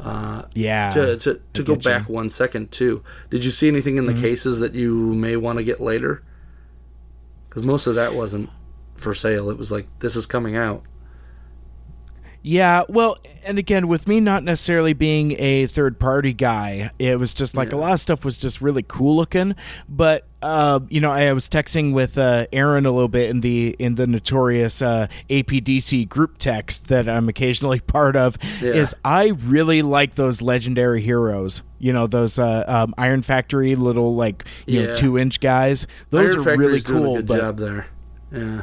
Uh, 0.00 0.42
Yeah. 0.54 0.90
to 0.90 1.16
to, 1.18 1.40
to 1.52 1.62
go 1.62 1.74
get 1.76 1.84
you. 1.84 1.90
back 1.90 2.08
one 2.08 2.28
second 2.30 2.72
too. 2.72 3.02
Did 3.30 3.44
you 3.44 3.50
see 3.50 3.68
anything 3.68 3.96
in 3.98 4.06
the 4.06 4.14
cases 4.20 4.58
that 4.58 4.74
you 4.74 5.14
may 5.14 5.36
want 5.36 5.58
to 5.58 5.64
get 5.64 5.80
later? 5.80 6.22
Because 7.48 7.62
most 7.62 7.86
of 7.86 7.94
that 7.94 8.14
wasn't 8.14 8.50
for 8.96 9.14
sale. 9.14 9.50
It 9.50 9.58
was 9.58 9.70
like 9.70 9.86
this 10.00 10.16
is 10.16 10.26
coming 10.26 10.56
out 10.56 10.82
Yeah, 12.46 12.82
well, 12.90 13.16
and 13.46 13.58
again, 13.58 13.88
with 13.88 14.06
me 14.06 14.20
not 14.20 14.44
necessarily 14.44 14.92
being 14.92 15.34
a 15.40 15.66
third 15.66 15.98
party 15.98 16.34
guy, 16.34 16.90
it 16.98 17.18
was 17.18 17.32
just 17.32 17.56
like 17.56 17.72
a 17.72 17.76
lot 17.76 17.94
of 17.94 18.00
stuff 18.00 18.22
was 18.22 18.36
just 18.36 18.60
really 18.60 18.82
cool 18.82 19.16
looking. 19.16 19.54
But 19.88 20.26
uh, 20.42 20.80
you 20.90 21.00
know, 21.00 21.10
I 21.10 21.32
was 21.32 21.48
texting 21.48 21.94
with 21.94 22.18
uh, 22.18 22.46
Aaron 22.52 22.84
a 22.84 22.90
little 22.90 23.08
bit 23.08 23.30
in 23.30 23.40
the 23.40 23.74
in 23.78 23.94
the 23.94 24.06
notorious 24.06 24.82
uh, 24.82 25.06
APDC 25.30 26.06
group 26.06 26.36
text 26.36 26.88
that 26.88 27.08
I'm 27.08 27.30
occasionally 27.30 27.80
part 27.86 28.14
of. 28.14 28.36
Yeah. 28.60 28.72
Is 28.72 28.94
I 29.02 29.28
really 29.28 29.80
like 29.80 30.16
those 30.16 30.42
legendary 30.42 31.00
heroes. 31.00 31.62
You 31.78 31.94
know, 31.94 32.06
those 32.06 32.38
uh, 32.38 32.64
um, 32.68 32.94
Iron 32.98 33.22
Factory 33.22 33.74
little 33.74 34.16
like 34.16 34.44
you 34.66 34.82
know 34.82 34.94
two 34.94 35.16
inch 35.16 35.40
guys. 35.40 35.86
Those 36.10 36.36
Iron 36.36 36.48
are 36.48 36.56
really 36.58 36.78
Factory's 36.78 36.84
doing 36.84 37.04
cool. 37.04 37.14
a 37.14 37.16
good 37.16 37.26
but 37.26 37.40
job 37.40 37.56
there 37.56 37.86
yeah 38.34 38.62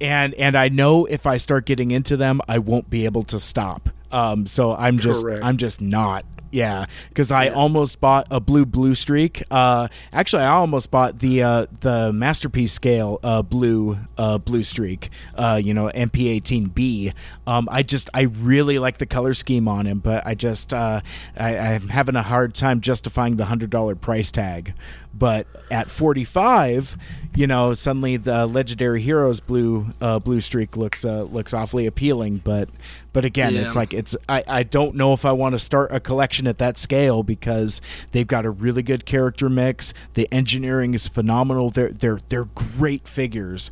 and 0.00 0.34
and 0.34 0.56
I 0.56 0.68
know 0.68 1.06
if 1.06 1.26
I 1.26 1.36
start 1.36 1.66
getting 1.66 1.90
into 1.90 2.16
them, 2.16 2.40
I 2.48 2.58
won't 2.58 2.90
be 2.90 3.04
able 3.04 3.22
to 3.24 3.40
stop. 3.40 3.88
Um, 4.12 4.46
so 4.46 4.74
I'm 4.74 4.98
just 4.98 5.22
Correct. 5.22 5.44
I'm 5.44 5.56
just 5.56 5.80
not. 5.80 6.24
Yeah, 6.52 6.86
because 7.08 7.30
I 7.30 7.48
almost 7.48 8.00
bought 8.00 8.26
a 8.28 8.40
blue 8.40 8.66
blue 8.66 8.96
streak. 8.96 9.44
Uh, 9.52 9.86
actually, 10.12 10.42
I 10.42 10.48
almost 10.48 10.90
bought 10.90 11.20
the 11.20 11.44
uh, 11.44 11.66
the 11.78 12.12
masterpiece 12.12 12.72
scale 12.72 13.20
uh, 13.22 13.42
blue 13.42 13.98
uh, 14.18 14.38
blue 14.38 14.64
streak. 14.64 15.10
Uh, 15.36 15.60
you 15.62 15.72
know, 15.72 15.92
MP18B. 15.94 17.14
Um, 17.46 17.68
I 17.70 17.84
just 17.84 18.10
I 18.14 18.22
really 18.22 18.80
like 18.80 18.98
the 18.98 19.06
color 19.06 19.32
scheme 19.32 19.68
on 19.68 19.86
him, 19.86 20.00
but 20.00 20.26
I 20.26 20.34
just 20.34 20.74
uh, 20.74 21.02
I, 21.36 21.56
I'm 21.56 21.88
having 21.88 22.16
a 22.16 22.22
hard 22.22 22.54
time 22.56 22.80
justifying 22.80 23.36
the 23.36 23.44
hundred 23.44 23.70
dollar 23.70 23.94
price 23.94 24.32
tag. 24.32 24.74
But 25.12 25.46
at 25.70 25.90
45, 25.90 26.96
you 27.36 27.46
know, 27.46 27.74
suddenly 27.74 28.16
the 28.16 28.46
legendary 28.46 29.00
heroes 29.00 29.40
blue 29.40 29.86
uh, 30.00 30.18
blue 30.18 30.40
streak 30.40 30.76
looks 30.76 31.04
uh, 31.04 31.22
looks 31.22 31.54
awfully 31.54 31.86
appealing. 31.86 32.38
But 32.38 32.68
but 33.12 33.24
again, 33.24 33.54
Yeah. 33.54 33.62
it's 33.62 33.76
like 33.76 33.94
it's 33.94 34.16
I, 34.28 34.42
I 34.46 34.62
don't 34.62 34.96
know 34.96 35.12
if 35.12 35.24
I 35.24 35.32
want 35.32 35.52
to 35.54 35.58
start 35.58 35.92
a 35.92 36.00
collection 36.00 36.46
at 36.46 36.58
that 36.58 36.76
scale 36.78 37.22
because 37.22 37.80
they've 38.12 38.26
got 38.26 38.44
a 38.44 38.50
really 38.50 38.82
good 38.82 39.06
character 39.06 39.48
mix. 39.48 39.94
The 40.14 40.28
engineering 40.32 40.94
is 40.94 41.06
phenomenal. 41.08 41.70
They're 41.70 41.90
they're 41.90 42.20
they're 42.28 42.46
great 42.46 43.06
figures. 43.06 43.70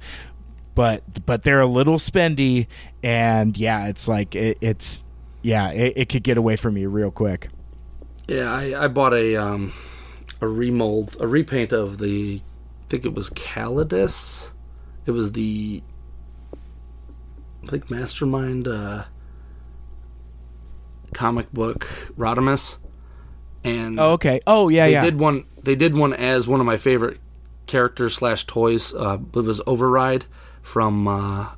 But 0.74 1.26
but 1.26 1.42
they're 1.42 1.60
a 1.60 1.66
little 1.66 1.96
spendy, 1.98 2.68
and 3.02 3.56
yeah, 3.58 3.88
it's 3.88 4.06
like 4.06 4.36
it, 4.36 4.58
it's 4.60 5.04
yeah, 5.42 5.70
it, 5.72 5.94
it 5.96 6.08
could 6.08 6.22
get 6.22 6.38
away 6.38 6.54
from 6.54 6.76
you 6.76 6.88
real 6.88 7.10
quick. 7.10 7.48
Yeah, 8.28 8.52
I, 8.52 8.84
I 8.84 8.88
bought 8.88 9.12
a 9.14 9.34
um 9.36 9.72
a 10.40 10.46
remold, 10.46 11.16
a 11.18 11.26
repaint 11.26 11.72
of 11.72 11.98
the, 11.98 12.40
think 12.88 13.04
it 13.04 13.14
was 13.14 13.30
Calidus. 13.30 14.52
It 15.06 15.10
was 15.12 15.32
the, 15.32 15.82
I 17.64 17.66
think 17.66 17.90
Mastermind 17.90 18.68
uh, 18.68 19.04
comic 21.14 21.50
book 21.52 21.86
Rodimus, 22.16 22.78
and 23.64 23.98
Oh, 23.98 24.12
okay. 24.12 24.40
Oh 24.46 24.68
yeah, 24.68 24.86
they 24.86 24.92
yeah. 24.92 25.04
did 25.04 25.18
one. 25.18 25.44
They 25.62 25.74
did 25.74 25.96
one 25.96 26.12
as 26.12 26.46
one 26.46 26.60
of 26.60 26.66
my 26.66 26.76
favorite 26.76 27.20
characters 27.66 28.14
slash 28.14 28.44
toys. 28.46 28.94
Uh, 28.94 29.14
I 29.14 29.16
believe 29.16 29.46
it 29.46 29.48
was 29.48 29.60
Override 29.66 30.24
from 30.62 31.08
uh, 31.08 31.48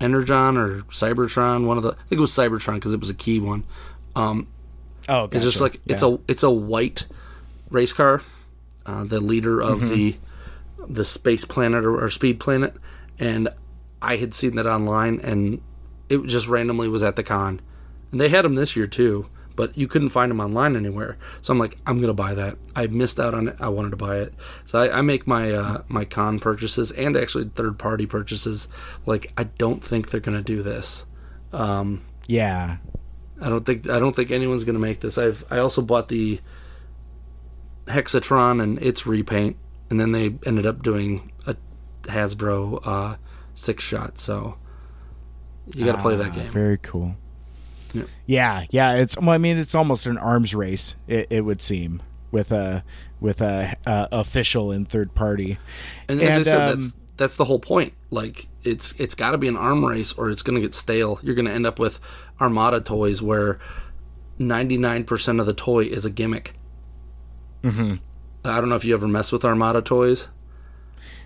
Energon 0.00 0.56
or 0.56 0.82
Cybertron. 0.84 1.66
One 1.66 1.76
of 1.76 1.82
the, 1.82 1.90
I 1.92 2.02
think 2.08 2.18
it 2.18 2.20
was 2.20 2.32
Cybertron 2.32 2.74
because 2.74 2.92
it 2.92 3.00
was 3.00 3.10
a 3.10 3.14
key 3.14 3.40
one. 3.40 3.64
Um, 4.14 4.48
oh, 5.08 5.28
it's 5.32 5.44
just 5.44 5.60
like 5.60 5.80
it's 5.86 6.02
Yeah. 6.02 6.14
a 6.14 6.18
it's 6.28 6.42
a 6.42 6.50
white 6.50 7.06
race 7.70 7.92
car, 7.92 8.22
uh, 8.86 9.04
the 9.04 9.20
leader 9.20 9.60
of 9.60 9.80
Mm-hmm. 9.80 9.88
the 9.94 10.16
the 10.88 11.04
space 11.04 11.44
planet 11.44 11.84
or, 11.84 12.02
or 12.02 12.08
speed 12.10 12.38
planet, 12.38 12.74
and 13.18 13.48
I 14.00 14.16
had 14.16 14.32
seen 14.34 14.54
that 14.56 14.66
online, 14.66 15.18
and 15.20 15.60
it 16.08 16.24
just 16.26 16.46
randomly 16.46 16.88
was 16.88 17.02
at 17.02 17.16
the 17.16 17.24
con, 17.24 17.60
and 18.12 18.20
they 18.20 18.28
had 18.28 18.44
them 18.44 18.54
this 18.54 18.76
year 18.76 18.86
too, 18.86 19.26
but 19.56 19.76
you 19.76 19.88
couldn't 19.88 20.10
find 20.10 20.30
them 20.30 20.38
online 20.38 20.76
anywhere. 20.76 21.16
So 21.40 21.52
I'm 21.52 21.58
like, 21.58 21.76
I'm 21.86 22.00
gonna 22.00 22.14
buy 22.14 22.34
that. 22.34 22.56
I 22.76 22.86
missed 22.86 23.18
out 23.18 23.34
on 23.34 23.48
it. 23.48 23.56
I 23.58 23.68
wanted 23.68 23.90
to 23.90 23.96
buy 23.96 24.18
it, 24.18 24.34
so 24.64 24.78
I, 24.78 24.98
I 24.98 25.00
make 25.02 25.26
my 25.26 25.50
uh, 25.50 25.82
my 25.88 26.04
con 26.04 26.38
purchases 26.38 26.92
and 26.92 27.16
actually 27.16 27.50
third 27.56 27.78
party 27.80 28.06
purchases. 28.06 28.68
Like 29.06 29.32
I 29.36 29.44
don't 29.44 29.82
think 29.82 30.10
they're 30.10 30.20
gonna 30.20 30.42
do 30.42 30.62
this. 30.62 31.06
Um, 31.52 32.04
yeah. 32.28 32.76
I 33.40 33.48
don't 33.48 33.66
think 33.66 33.88
I 33.90 33.98
don't 33.98 34.14
think 34.14 34.30
anyone's 34.30 34.62
gonna 34.64 34.78
make 34.78 35.00
this. 35.00 35.18
I've 35.18 35.44
I 35.50 35.58
also 35.58 35.82
bought 35.82 36.08
the 36.08 36.40
Hexatron 37.86 38.62
and 38.62 38.78
its 38.82 39.06
repaint, 39.06 39.56
and 39.90 39.98
then 40.00 40.12
they 40.12 40.34
ended 40.44 40.66
up 40.66 40.82
doing 40.82 41.32
a 41.46 41.56
Hasbro 42.02 42.80
uh, 42.84 43.16
six 43.54 43.82
shot. 43.84 44.18
So 44.18 44.56
you 45.74 45.84
got 45.84 45.96
to 45.96 46.02
play 46.02 46.16
that 46.16 46.32
Ah, 46.32 46.34
game. 46.34 46.50
Very 46.50 46.78
cool. 46.78 47.16
Yeah. 47.92 48.04
Yeah, 48.26 48.64
yeah. 48.70 48.94
It's 48.94 49.16
well, 49.18 49.30
I 49.30 49.38
mean, 49.38 49.56
it's 49.58 49.74
almost 49.74 50.06
an 50.06 50.18
arms 50.18 50.54
race. 50.54 50.94
It, 51.06 51.28
it 51.30 51.40
would 51.42 51.62
seem 51.62 52.02
with 52.30 52.52
a 52.52 52.84
with 53.20 53.40
a 53.40 53.74
uh, 53.86 54.08
official 54.12 54.70
and 54.72 54.88
third 54.88 55.14
party. 55.14 55.58
And 56.08 56.20
as 56.20 56.46
I 56.46 56.50
said, 56.50 56.70
um, 56.72 56.78
that's 56.80 56.92
that's 57.16 57.36
the 57.36 57.44
whole 57.46 57.60
point. 57.60 57.94
Like 58.10 58.48
it's 58.64 58.92
it's 58.98 59.14
got 59.14 59.30
to 59.30 59.38
be 59.38 59.48
an 59.48 59.56
arm 59.56 59.84
race, 59.84 60.12
or 60.12 60.28
it's 60.30 60.42
going 60.42 60.56
to 60.56 60.60
get 60.60 60.74
stale. 60.74 61.18
You're 61.22 61.34
going 61.34 61.46
to 61.46 61.52
end 61.52 61.66
up 61.66 61.78
with 61.78 62.00
Armada 62.40 62.80
toys 62.80 63.22
where 63.22 63.58
99% 64.38 65.40
of 65.40 65.46
the 65.46 65.54
toy 65.54 65.84
is 65.84 66.04
a 66.04 66.10
gimmick. 66.10 66.54
Mm-hmm. 67.62 67.94
I 68.44 68.60
don't 68.60 68.68
know 68.68 68.76
if 68.76 68.84
you 68.84 68.94
ever 68.94 69.08
mess 69.08 69.32
with 69.32 69.44
Armada 69.44 69.82
toys. 69.82 70.28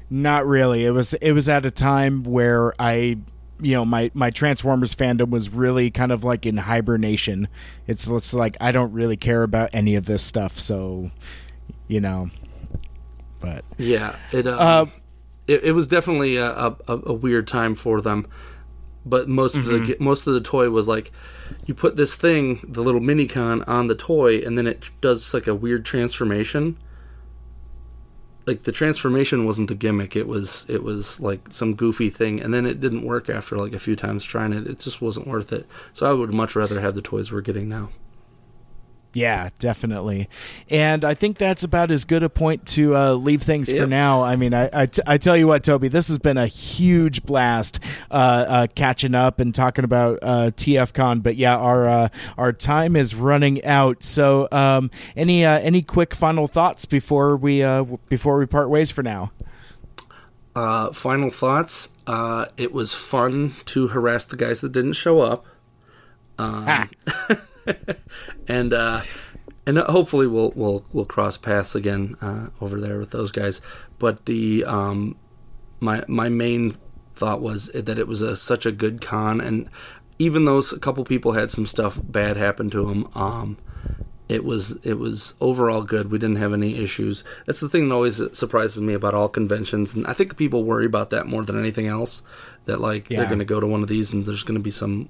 Not 0.08 0.46
really. 0.46 0.84
It 0.84 0.90
was 0.90 1.14
it 1.14 1.32
was 1.32 1.48
at 1.48 1.64
a 1.64 1.70
time 1.70 2.24
where 2.24 2.72
I 2.80 3.18
you 3.60 3.74
know 3.74 3.84
my 3.84 4.10
my 4.14 4.30
Transformers 4.30 4.94
fandom 4.94 5.30
was 5.30 5.50
really 5.50 5.90
kind 5.90 6.12
of 6.12 6.24
like 6.24 6.46
in 6.46 6.56
hibernation. 6.56 7.48
It's 7.86 8.06
it's 8.06 8.34
like 8.34 8.56
I 8.60 8.72
don't 8.72 8.92
really 8.92 9.16
care 9.16 9.42
about 9.42 9.70
any 9.72 9.94
of 9.94 10.06
this 10.06 10.22
stuff, 10.22 10.58
so 10.58 11.10
you 11.86 12.00
know. 12.00 12.30
But 13.40 13.64
Yeah, 13.78 14.16
it 14.32 14.46
uh, 14.46 14.56
Uh, 14.56 14.86
it, 15.46 15.64
it 15.64 15.72
was 15.72 15.86
definitely 15.86 16.36
a, 16.36 16.50
a, 16.50 16.76
a 16.88 17.12
weird 17.12 17.48
time 17.48 17.74
for 17.74 18.00
them. 18.00 18.26
But 19.04 19.28
most 19.28 19.56
of 19.56 19.64
the 19.64 19.78
mm-hmm. 19.78 20.04
most 20.04 20.26
of 20.26 20.34
the 20.34 20.40
toy 20.40 20.68
was 20.68 20.86
like, 20.86 21.10
you 21.64 21.74
put 21.74 21.96
this 21.96 22.14
thing, 22.14 22.60
the 22.68 22.82
little 22.82 23.00
minicon, 23.00 23.66
on 23.66 23.86
the 23.86 23.94
toy, 23.94 24.38
and 24.38 24.58
then 24.58 24.66
it 24.66 24.90
does 25.00 25.32
like 25.32 25.46
a 25.46 25.54
weird 25.54 25.84
transformation. 25.84 26.76
Like 28.46 28.64
the 28.64 28.72
transformation 28.72 29.46
wasn't 29.46 29.68
the 29.68 29.74
gimmick; 29.74 30.16
it 30.16 30.26
was 30.26 30.66
it 30.68 30.82
was 30.82 31.18
like 31.18 31.48
some 31.50 31.74
goofy 31.74 32.10
thing, 32.10 32.40
and 32.40 32.52
then 32.52 32.66
it 32.66 32.80
didn't 32.80 33.04
work 33.04 33.30
after 33.30 33.56
like 33.56 33.72
a 33.72 33.78
few 33.78 33.96
times 33.96 34.24
trying 34.24 34.52
it. 34.52 34.66
It 34.66 34.80
just 34.80 35.00
wasn't 35.00 35.26
worth 35.26 35.52
it. 35.52 35.66
So 35.92 36.08
I 36.08 36.12
would 36.12 36.34
much 36.34 36.54
rather 36.54 36.80
have 36.80 36.94
the 36.94 37.02
toys 37.02 37.32
we're 37.32 37.40
getting 37.40 37.68
now. 37.68 37.90
Yeah, 39.12 39.50
definitely. 39.58 40.28
And 40.68 41.04
I 41.04 41.14
think 41.14 41.36
that's 41.36 41.64
about 41.64 41.90
as 41.90 42.04
good 42.04 42.22
a 42.22 42.28
point 42.28 42.64
to 42.68 42.94
uh, 42.94 43.12
leave 43.14 43.42
things 43.42 43.70
yep. 43.70 43.80
for 43.80 43.86
now. 43.88 44.22
I 44.22 44.36
mean, 44.36 44.54
I, 44.54 44.70
I, 44.72 44.86
t- 44.86 45.02
I 45.04 45.18
tell 45.18 45.36
you 45.36 45.48
what, 45.48 45.64
Toby, 45.64 45.88
this 45.88 46.06
has 46.08 46.18
been 46.18 46.36
a 46.36 46.46
huge 46.46 47.24
blast 47.24 47.80
uh, 48.10 48.14
uh, 48.14 48.66
catching 48.76 49.16
up 49.16 49.40
and 49.40 49.52
talking 49.52 49.84
about 49.84 50.20
uh, 50.22 50.50
TFCon. 50.52 51.24
But 51.24 51.34
yeah, 51.34 51.56
our 51.56 51.88
uh, 51.88 52.08
our 52.38 52.52
time 52.52 52.94
is 52.94 53.14
running 53.16 53.64
out. 53.64 54.04
So, 54.04 54.46
um, 54.52 54.92
any 55.16 55.44
uh, 55.44 55.58
any 55.58 55.82
quick 55.82 56.14
final 56.14 56.46
thoughts 56.46 56.84
before 56.84 57.36
we 57.36 57.62
before 58.08 58.38
we 58.38 58.46
part 58.46 58.70
ways 58.70 58.92
for 58.92 59.02
now? 59.02 59.32
final 60.54 61.30
thoughts. 61.30 61.90
it 62.56 62.72
was 62.72 62.94
fun 62.94 63.56
to 63.64 63.88
harass 63.88 64.24
the 64.24 64.36
guys 64.36 64.60
that 64.60 64.70
didn't 64.70 64.92
show 64.92 65.20
up. 65.20 65.46
Um, 66.38 66.88
and 68.48 68.72
uh, 68.72 69.02
and 69.66 69.78
hopefully 69.78 70.26
we'll 70.26 70.52
we'll 70.54 70.84
we'll 70.92 71.04
cross 71.04 71.36
paths 71.36 71.74
again 71.74 72.16
uh, 72.20 72.48
over 72.60 72.80
there 72.80 72.98
with 72.98 73.10
those 73.10 73.32
guys. 73.32 73.60
But 73.98 74.26
the 74.26 74.64
um, 74.64 75.16
my 75.80 76.04
my 76.08 76.28
main 76.28 76.76
thought 77.14 77.40
was 77.40 77.66
that 77.68 77.98
it 77.98 78.08
was 78.08 78.22
a, 78.22 78.36
such 78.36 78.66
a 78.66 78.72
good 78.72 79.00
con, 79.00 79.40
and 79.40 79.68
even 80.18 80.44
though 80.44 80.58
a 80.58 80.78
couple 80.78 81.04
people 81.04 81.32
had 81.32 81.50
some 81.50 81.66
stuff 81.66 81.98
bad 82.02 82.36
happen 82.36 82.70
to 82.70 82.86
them, 82.86 83.08
um, 83.14 83.58
it 84.28 84.44
was 84.44 84.72
it 84.82 84.94
was 84.94 85.34
overall 85.40 85.82
good. 85.82 86.10
We 86.10 86.18
didn't 86.18 86.36
have 86.36 86.52
any 86.52 86.76
issues. 86.76 87.24
That's 87.46 87.60
the 87.60 87.68
thing 87.68 87.88
that 87.88 87.94
always 87.94 88.20
surprises 88.36 88.80
me 88.80 88.94
about 88.94 89.14
all 89.14 89.28
conventions, 89.28 89.94
and 89.94 90.06
I 90.06 90.14
think 90.14 90.36
people 90.36 90.64
worry 90.64 90.86
about 90.86 91.10
that 91.10 91.26
more 91.26 91.44
than 91.44 91.58
anything 91.58 91.86
else. 91.86 92.22
That 92.66 92.80
like 92.80 93.10
yeah. 93.10 93.18
they're 93.18 93.28
going 93.28 93.38
to 93.40 93.44
go 93.44 93.60
to 93.60 93.66
one 93.66 93.82
of 93.82 93.88
these 93.88 94.12
and 94.12 94.24
there's 94.24 94.42
going 94.42 94.58
to 94.58 94.62
be 94.62 94.70
some 94.70 95.08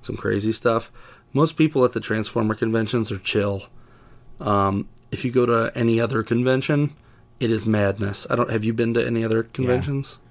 some 0.00 0.16
crazy 0.16 0.52
stuff 0.52 0.90
most 1.32 1.56
people 1.56 1.84
at 1.84 1.92
the 1.92 2.00
Transformer 2.00 2.54
conventions 2.54 3.10
are 3.10 3.18
chill. 3.18 3.64
Um, 4.40 4.88
if 5.10 5.24
you 5.24 5.30
go 5.30 5.46
to 5.46 5.72
any 5.74 6.00
other 6.00 6.22
convention, 6.22 6.94
it 7.40 7.50
is 7.50 7.66
madness. 7.66 8.26
I 8.30 8.36
don't. 8.36 8.50
Have 8.50 8.64
you 8.64 8.72
been 8.72 8.94
to 8.94 9.06
any 9.06 9.24
other 9.24 9.42
conventions? 9.42 10.18
Yeah. 10.20 10.28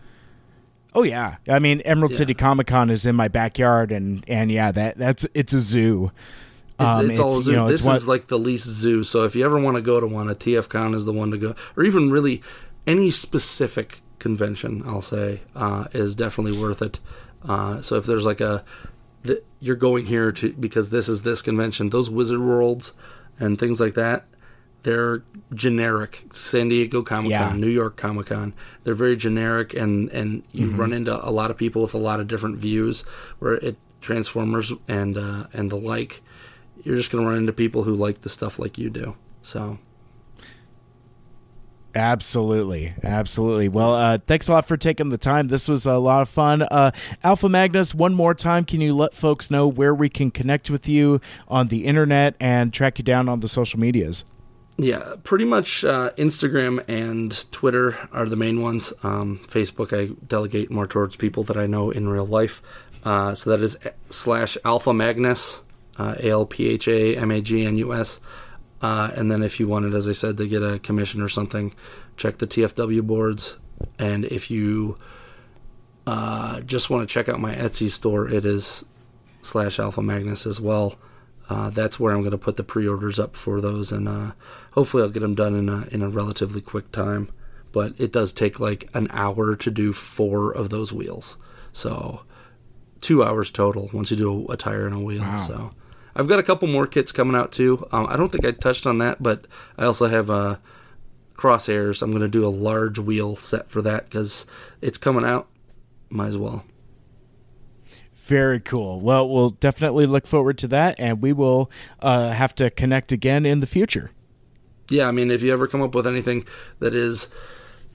Oh 0.94 1.04
yeah, 1.04 1.36
I 1.48 1.60
mean 1.60 1.82
Emerald 1.82 2.12
yeah. 2.12 2.18
City 2.18 2.34
Comic 2.34 2.68
Con 2.68 2.90
is 2.90 3.06
in 3.06 3.16
my 3.16 3.28
backyard, 3.28 3.92
and 3.92 4.24
and 4.28 4.52
yeah, 4.52 4.72
that 4.72 4.98
that's 4.98 5.26
it's 5.34 5.54
a 5.54 5.60
zoo. 5.60 6.12
Um, 6.80 7.02
it's, 7.02 7.12
it's, 7.12 7.20
all 7.20 7.30
zoo. 7.30 7.52
You 7.52 7.58
know, 7.58 7.68
this 7.70 7.86
is 7.86 8.08
like 8.08 8.28
the 8.28 8.40
least 8.40 8.66
zoo. 8.66 9.04
So 9.04 9.24
if 9.24 9.36
you 9.36 9.46
ever 9.46 9.60
want 9.60 9.76
to 9.76 9.82
go 9.82 10.00
to 10.00 10.08
one, 10.08 10.30
a 10.30 10.36
TFCon 10.36 10.96
is 10.96 11.06
the 11.06 11.14
one 11.14 11.32
to 11.32 11.38
go, 11.38 11.56
or 11.78 11.84
even 11.84 12.12
really 12.12 12.42
any 12.86 13.12
specific 13.12 14.02
convention. 14.20 14.84
I'll 14.86 15.02
say 15.02 15.42
uh, 15.56 15.86
is 15.94 16.16
definitely 16.16 16.60
worth 16.60 16.82
it. 16.82 17.00
Uh, 17.48 17.82
so 17.82 17.96
if 17.96 18.06
there's 18.06 18.26
like 18.26 18.42
a 18.42 18.64
that 19.24 19.46
you're 19.60 19.76
going 19.76 20.06
here 20.08 20.32
to 20.32 20.54
because 20.54 20.90
this 20.90 21.08
is 21.08 21.24
this 21.24 21.42
convention. 21.42 21.90
Those 21.90 22.10
Wizard 22.10 22.42
Worlds 22.42 22.94
and 23.40 23.60
things 23.60 23.80
like 23.80 23.94
that, 23.94 24.26
they're 24.84 25.24
generic. 25.54 26.26
San 26.34 26.70
Diego 26.70 27.02
Comic 27.02 27.32
Con, 27.32 27.50
yeah. 27.50 27.56
New 27.56 27.70
York 27.70 27.98
Comic 27.98 28.28
Con, 28.28 28.54
they're 28.84 28.94
very 28.94 29.16
generic, 29.16 29.74
and 29.74 30.10
and 30.10 30.44
you 30.52 30.68
mm-hmm. 30.68 30.80
run 30.80 30.94
into 30.94 31.14
a 31.28 31.30
lot 31.30 31.52
of 31.52 31.58
people 31.58 31.82
with 31.82 31.94
a 31.94 32.00
lot 32.00 32.20
of 32.20 32.28
different 32.28 32.58
views. 32.58 33.04
Where 33.40 33.54
it 33.56 33.78
Transformers 34.02 34.74
and 34.88 35.18
uh, 35.18 35.46
and 35.54 35.70
the 35.70 35.76
like, 35.76 36.22
you're 36.84 36.98
just 36.98 37.12
going 37.12 37.24
to 37.24 37.30
run 37.30 37.38
into 37.38 37.54
people 37.54 37.84
who 37.84 37.94
like 37.94 38.22
the 38.22 38.30
stuff 38.30 38.58
like 38.58 38.78
you 38.78 38.90
do. 38.90 39.16
So 39.44 39.78
Absolutely, 41.94 42.94
absolutely. 43.04 43.68
Well, 43.68 43.94
uh, 43.94 44.18
thanks 44.26 44.48
a 44.48 44.54
lot 44.54 44.66
for 44.66 44.78
taking 44.78 45.10
the 45.10 45.18
time. 45.18 45.50
This 45.50 45.68
was 45.68 45.86
a 45.86 45.98
lot 45.98 46.22
of 46.22 46.30
fun. 46.30 46.62
Uh, 46.62 46.92
Alpha 47.24 47.50
Magnus, 47.50 47.94
one 47.94 48.14
more 48.14 48.34
time, 48.34 48.64
can 48.64 48.80
you 48.80 48.96
let 48.96 49.14
folks 49.14 49.52
know 49.52 49.68
where 49.68 49.94
we 49.94 50.08
can 50.08 50.32
connect 50.32 50.70
with 50.70 50.88
you 50.88 51.20
on 51.50 51.68
the 51.68 51.86
internet 51.86 52.36
and 52.40 52.72
track 52.72 52.98
you 52.98 53.04
down 53.04 53.28
on 53.28 53.42
the 53.42 53.50
social 53.50 53.80
medias? 53.80 54.24
Yeah, 54.78 55.16
pretty 55.24 55.46
much 55.46 55.84
uh, 55.84 56.12
Instagram 56.18 56.84
and 56.88 57.52
Twitter 57.52 57.98
are 58.14 58.26
the 58.26 58.38
main 58.38 58.62
ones. 58.62 58.94
Um, 59.04 59.42
Facebook, 59.48 59.96
I 59.96 60.16
delegate 60.28 60.72
more 60.72 60.88
towards 60.88 61.18
people 61.18 61.44
that 61.44 61.58
I 61.58 61.68
know 61.68 61.92
in 61.92 62.08
real 62.08 62.26
life. 62.26 62.62
Uh, 63.04 63.36
so 63.36 63.50
that 63.50 63.62
is 63.62 63.78
slash 64.10 64.58
Alpha 64.64 64.94
Magnus, 64.94 65.62
uh, 65.98 66.16
A 66.20 66.30
L 66.30 66.46
P 66.46 66.70
H 66.70 66.88
A 66.88 67.18
M 67.18 67.32
A 67.32 67.42
G 67.42 67.66
N 67.66 67.78
U 67.78 67.94
S. 67.94 68.20
Uh, 68.82 69.12
and 69.16 69.32
then 69.32 69.44
if 69.44 69.60
you 69.60 69.68
wanted, 69.68 69.94
as 69.94 70.10
I 70.10 70.14
said, 70.14 70.38
to 70.38 70.48
get 70.48 70.64
a 70.64 70.80
commission 70.80 71.22
or 71.22 71.30
something, 71.30 71.74
check 72.18 72.40
the 72.40 72.48
TFW 72.48 73.04
boards. 73.04 73.58
And 74.00 74.26
if 74.26 74.50
you 74.50 74.98
uh, 76.08 76.62
just 76.62 76.90
want 76.90 77.08
to 77.08 77.12
check 77.12 77.30
out 77.30 77.40
my 77.40 77.54
Etsy 77.54 77.90
store, 77.90 78.28
it 78.28 78.46
is 78.46 78.86
slash 79.42 79.80
Alpha 79.80 80.02
Magnus 80.02 80.46
as 80.46 80.60
well. 80.60 80.96
Uh, 81.50 81.70
that's 81.70 82.00
where 82.00 82.14
I'm 82.14 82.22
going 82.22 82.32
to 82.32 82.38
put 82.38 82.56
the 82.56 82.64
pre-orders 82.64 83.20
up 83.20 83.36
for 83.36 83.60
those, 83.60 83.92
and 83.92 84.08
uh, 84.08 84.32
hopefully 84.72 85.04
I'll 85.04 85.10
get 85.10 85.20
them 85.20 85.36
done 85.36 85.54
in 85.54 85.68
a 85.68 85.82
in 85.92 86.02
a 86.02 86.08
relatively 86.08 86.62
quick 86.62 86.92
time. 86.92 87.30
But 87.74 87.94
it 87.98 88.14
does 88.14 88.32
take 88.32 88.60
like 88.60 88.90
an 88.94 89.08
hour 89.12 89.56
to 89.58 89.72
do 89.72 89.92
four 89.92 90.52
of 90.52 90.70
those 90.70 90.94
wheels, 90.94 91.38
so 91.74 92.22
two 93.02 93.24
hours 93.24 93.52
total 93.52 93.90
once 93.92 94.12
you 94.12 94.18
do 94.18 94.48
a 94.48 94.56
tire 94.56 94.86
and 94.86 94.96
a 94.96 95.00
wheel. 95.00 95.22
Wow. 95.22 95.38
So 95.46 95.72
I've 96.16 96.28
got 96.28 96.40
a 96.40 96.44
couple 96.44 96.68
more 96.68 96.88
kits 96.88 97.12
coming 97.12 97.36
out 97.36 97.52
too. 97.52 97.88
Um, 97.92 98.08
I 98.10 98.18
don't 98.18 98.32
think 98.32 98.46
I 98.46 98.52
touched 98.52 98.86
on 98.86 98.98
that, 99.00 99.22
but 99.22 99.48
I 99.78 99.86
also 99.86 100.08
have 100.08 100.30
uh, 100.30 100.58
crosshairs. 101.36 102.02
I'm 102.02 102.12
going 102.12 102.22
to 102.22 102.28
do 102.28 102.46
a 102.46 102.50
large 102.50 103.00
wheel 103.00 103.36
set 103.36 103.70
for 103.70 103.82
that 103.82 104.06
because 104.06 104.46
it's 104.82 104.98
coming 104.98 105.26
out. 105.26 105.48
Might 106.10 106.28
as 106.28 106.38
well. 106.38 106.66
Very 108.14 108.60
cool. 108.60 109.00
Well, 109.00 109.28
we'll 109.28 109.50
definitely 109.50 110.06
look 110.06 110.28
forward 110.28 110.58
to 110.60 110.68
that, 110.70 110.96
and 111.00 111.22
we 111.22 111.34
will 111.34 111.72
uh, 112.00 112.32
have 112.32 112.54
to 112.56 112.70
connect 112.70 113.12
again 113.12 113.46
in 113.46 113.60
the 113.60 113.68
future. 113.68 114.12
Yeah, 114.90 115.08
I 115.08 115.12
mean, 115.12 115.32
if 115.32 115.42
you 115.42 115.52
ever 115.52 115.68
come 115.68 115.82
up 115.82 115.96
with 115.96 116.06
anything 116.06 116.46
that 116.80 116.94
is 116.94 117.30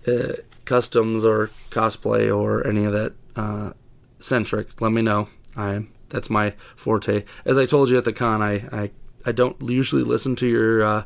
uh, 0.07 0.33
customs 0.65 1.25
or 1.25 1.49
cosplay 1.71 2.35
or 2.35 2.67
any 2.67 2.85
of 2.85 2.93
that 2.93 3.15
uh, 3.37 3.73
centric, 4.19 4.81
let 4.81 4.93
me 4.93 5.03
know. 5.03 5.29
I'm 5.57 5.93
that's 6.09 6.31
my 6.31 6.55
forte. 6.75 7.25
As 7.45 7.59
I 7.59 7.67
told 7.67 7.91
you 7.91 7.99
at 7.99 8.05
the 8.05 8.13
con, 8.13 8.43
I 8.43 8.67
I, 8.73 8.91
I 9.25 9.33
don't 9.33 9.57
usually 9.63 10.03
listen 10.03 10.37
to 10.37 10.47
your. 10.47 10.85
Uh, 10.85 11.05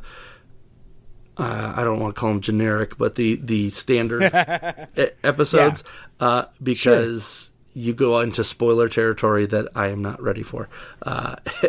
uh, 1.36 1.72
I 1.74 1.84
don't 1.84 2.00
want 2.00 2.14
to 2.14 2.20
call 2.20 2.30
them 2.30 2.40
generic, 2.40 2.98
but 2.98 3.14
the 3.14 3.36
the 3.36 3.70
standard 3.70 4.22
episodes 5.24 5.84
yeah. 6.20 6.26
uh, 6.26 6.44
because 6.62 7.50
sure. 7.74 7.82
you 7.82 7.94
go 7.94 8.20
into 8.20 8.44
spoiler 8.44 8.90
territory 8.90 9.46
that 9.46 9.68
I 9.74 9.88
am 9.88 10.02
not 10.02 10.20
ready 10.20 10.42
for. 10.42 10.68
Uh, 11.02 11.36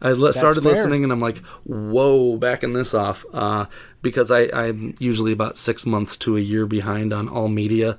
I 0.00 0.14
started 0.32 0.64
listening 0.64 1.04
and 1.04 1.12
I'm 1.12 1.20
like, 1.20 1.38
whoa, 1.64 2.38
backing 2.38 2.72
this 2.72 2.94
off 2.94 3.26
uh, 3.34 3.66
because 4.00 4.30
I, 4.30 4.48
I'm 4.54 4.94
usually 4.98 5.32
about 5.32 5.58
six 5.58 5.84
months 5.84 6.16
to 6.18 6.38
a 6.38 6.40
year 6.40 6.64
behind 6.64 7.12
on 7.12 7.28
all 7.28 7.48
media. 7.48 7.98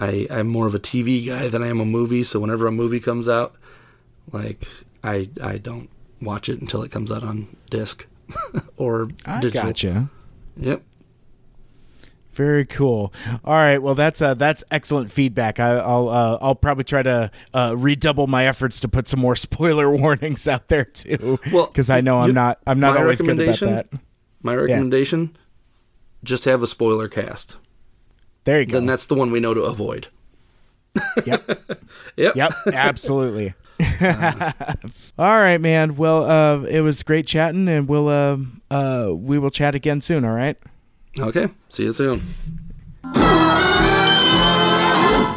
I, 0.00 0.26
I'm 0.30 0.48
more 0.48 0.66
of 0.66 0.74
a 0.74 0.78
TV 0.78 1.26
guy 1.26 1.48
than 1.48 1.62
I 1.62 1.68
am 1.68 1.80
a 1.80 1.84
movie. 1.84 2.22
So 2.22 2.40
whenever 2.40 2.66
a 2.66 2.72
movie 2.72 3.00
comes 3.00 3.28
out, 3.28 3.54
like 4.32 4.66
I 5.02 5.28
I 5.42 5.58
don't 5.58 5.88
watch 6.20 6.48
it 6.48 6.60
until 6.60 6.82
it 6.82 6.90
comes 6.90 7.10
out 7.10 7.22
on 7.22 7.48
disc 7.70 8.06
or 8.76 9.08
I 9.24 9.40
digital. 9.40 9.68
Gotcha. 9.68 10.10
Yep. 10.56 10.82
Very 12.32 12.66
cool. 12.66 13.12
All 13.44 13.54
right. 13.54 13.78
Well, 13.78 13.96
that's 13.96 14.22
uh, 14.22 14.34
that's 14.34 14.62
excellent 14.70 15.10
feedback. 15.10 15.58
I, 15.58 15.74
will 15.74 16.08
uh, 16.08 16.38
I'll 16.40 16.54
probably 16.54 16.84
try 16.84 17.02
to 17.02 17.32
uh, 17.52 17.74
redouble 17.76 18.28
my 18.28 18.46
efforts 18.46 18.78
to 18.80 18.88
put 18.88 19.08
some 19.08 19.18
more 19.18 19.34
spoiler 19.36 19.90
warnings 19.90 20.46
out 20.46 20.68
there 20.68 20.84
too. 20.84 21.40
Well, 21.52 21.66
because 21.66 21.90
I 21.90 22.00
know 22.00 22.18
I'm 22.18 22.34
not 22.34 22.60
I'm 22.64 22.78
not 22.78 22.96
always 22.96 23.20
good 23.20 23.40
about 23.40 23.58
that. 23.60 23.88
My 24.40 24.54
recommendation: 24.54 25.32
yeah. 25.34 25.40
just 26.22 26.44
have 26.44 26.62
a 26.62 26.68
spoiler 26.68 27.08
cast. 27.08 27.56
There 28.48 28.60
you 28.60 28.64
go. 28.64 28.78
Then 28.78 28.86
that's 28.86 29.04
the 29.04 29.14
one 29.14 29.30
we 29.30 29.40
know 29.40 29.52
to 29.52 29.62
avoid. 29.62 30.08
Yep. 31.26 31.82
yep. 32.16 32.34
Yep. 32.34 32.52
Absolutely. 32.72 33.52
all 35.18 35.26
right, 35.26 35.58
man. 35.58 35.96
Well, 35.96 36.24
uh, 36.24 36.62
it 36.62 36.80
was 36.80 37.02
great 37.02 37.26
chatting, 37.26 37.68
and 37.68 37.86
we'll 37.86 38.08
uh, 38.08 38.38
uh, 38.70 39.10
we 39.12 39.38
will 39.38 39.50
chat 39.50 39.74
again 39.74 40.00
soon. 40.00 40.24
All 40.24 40.34
right. 40.34 40.56
Okay. 41.20 41.48
See 41.68 41.84
you 41.84 41.92
soon. 41.92 42.34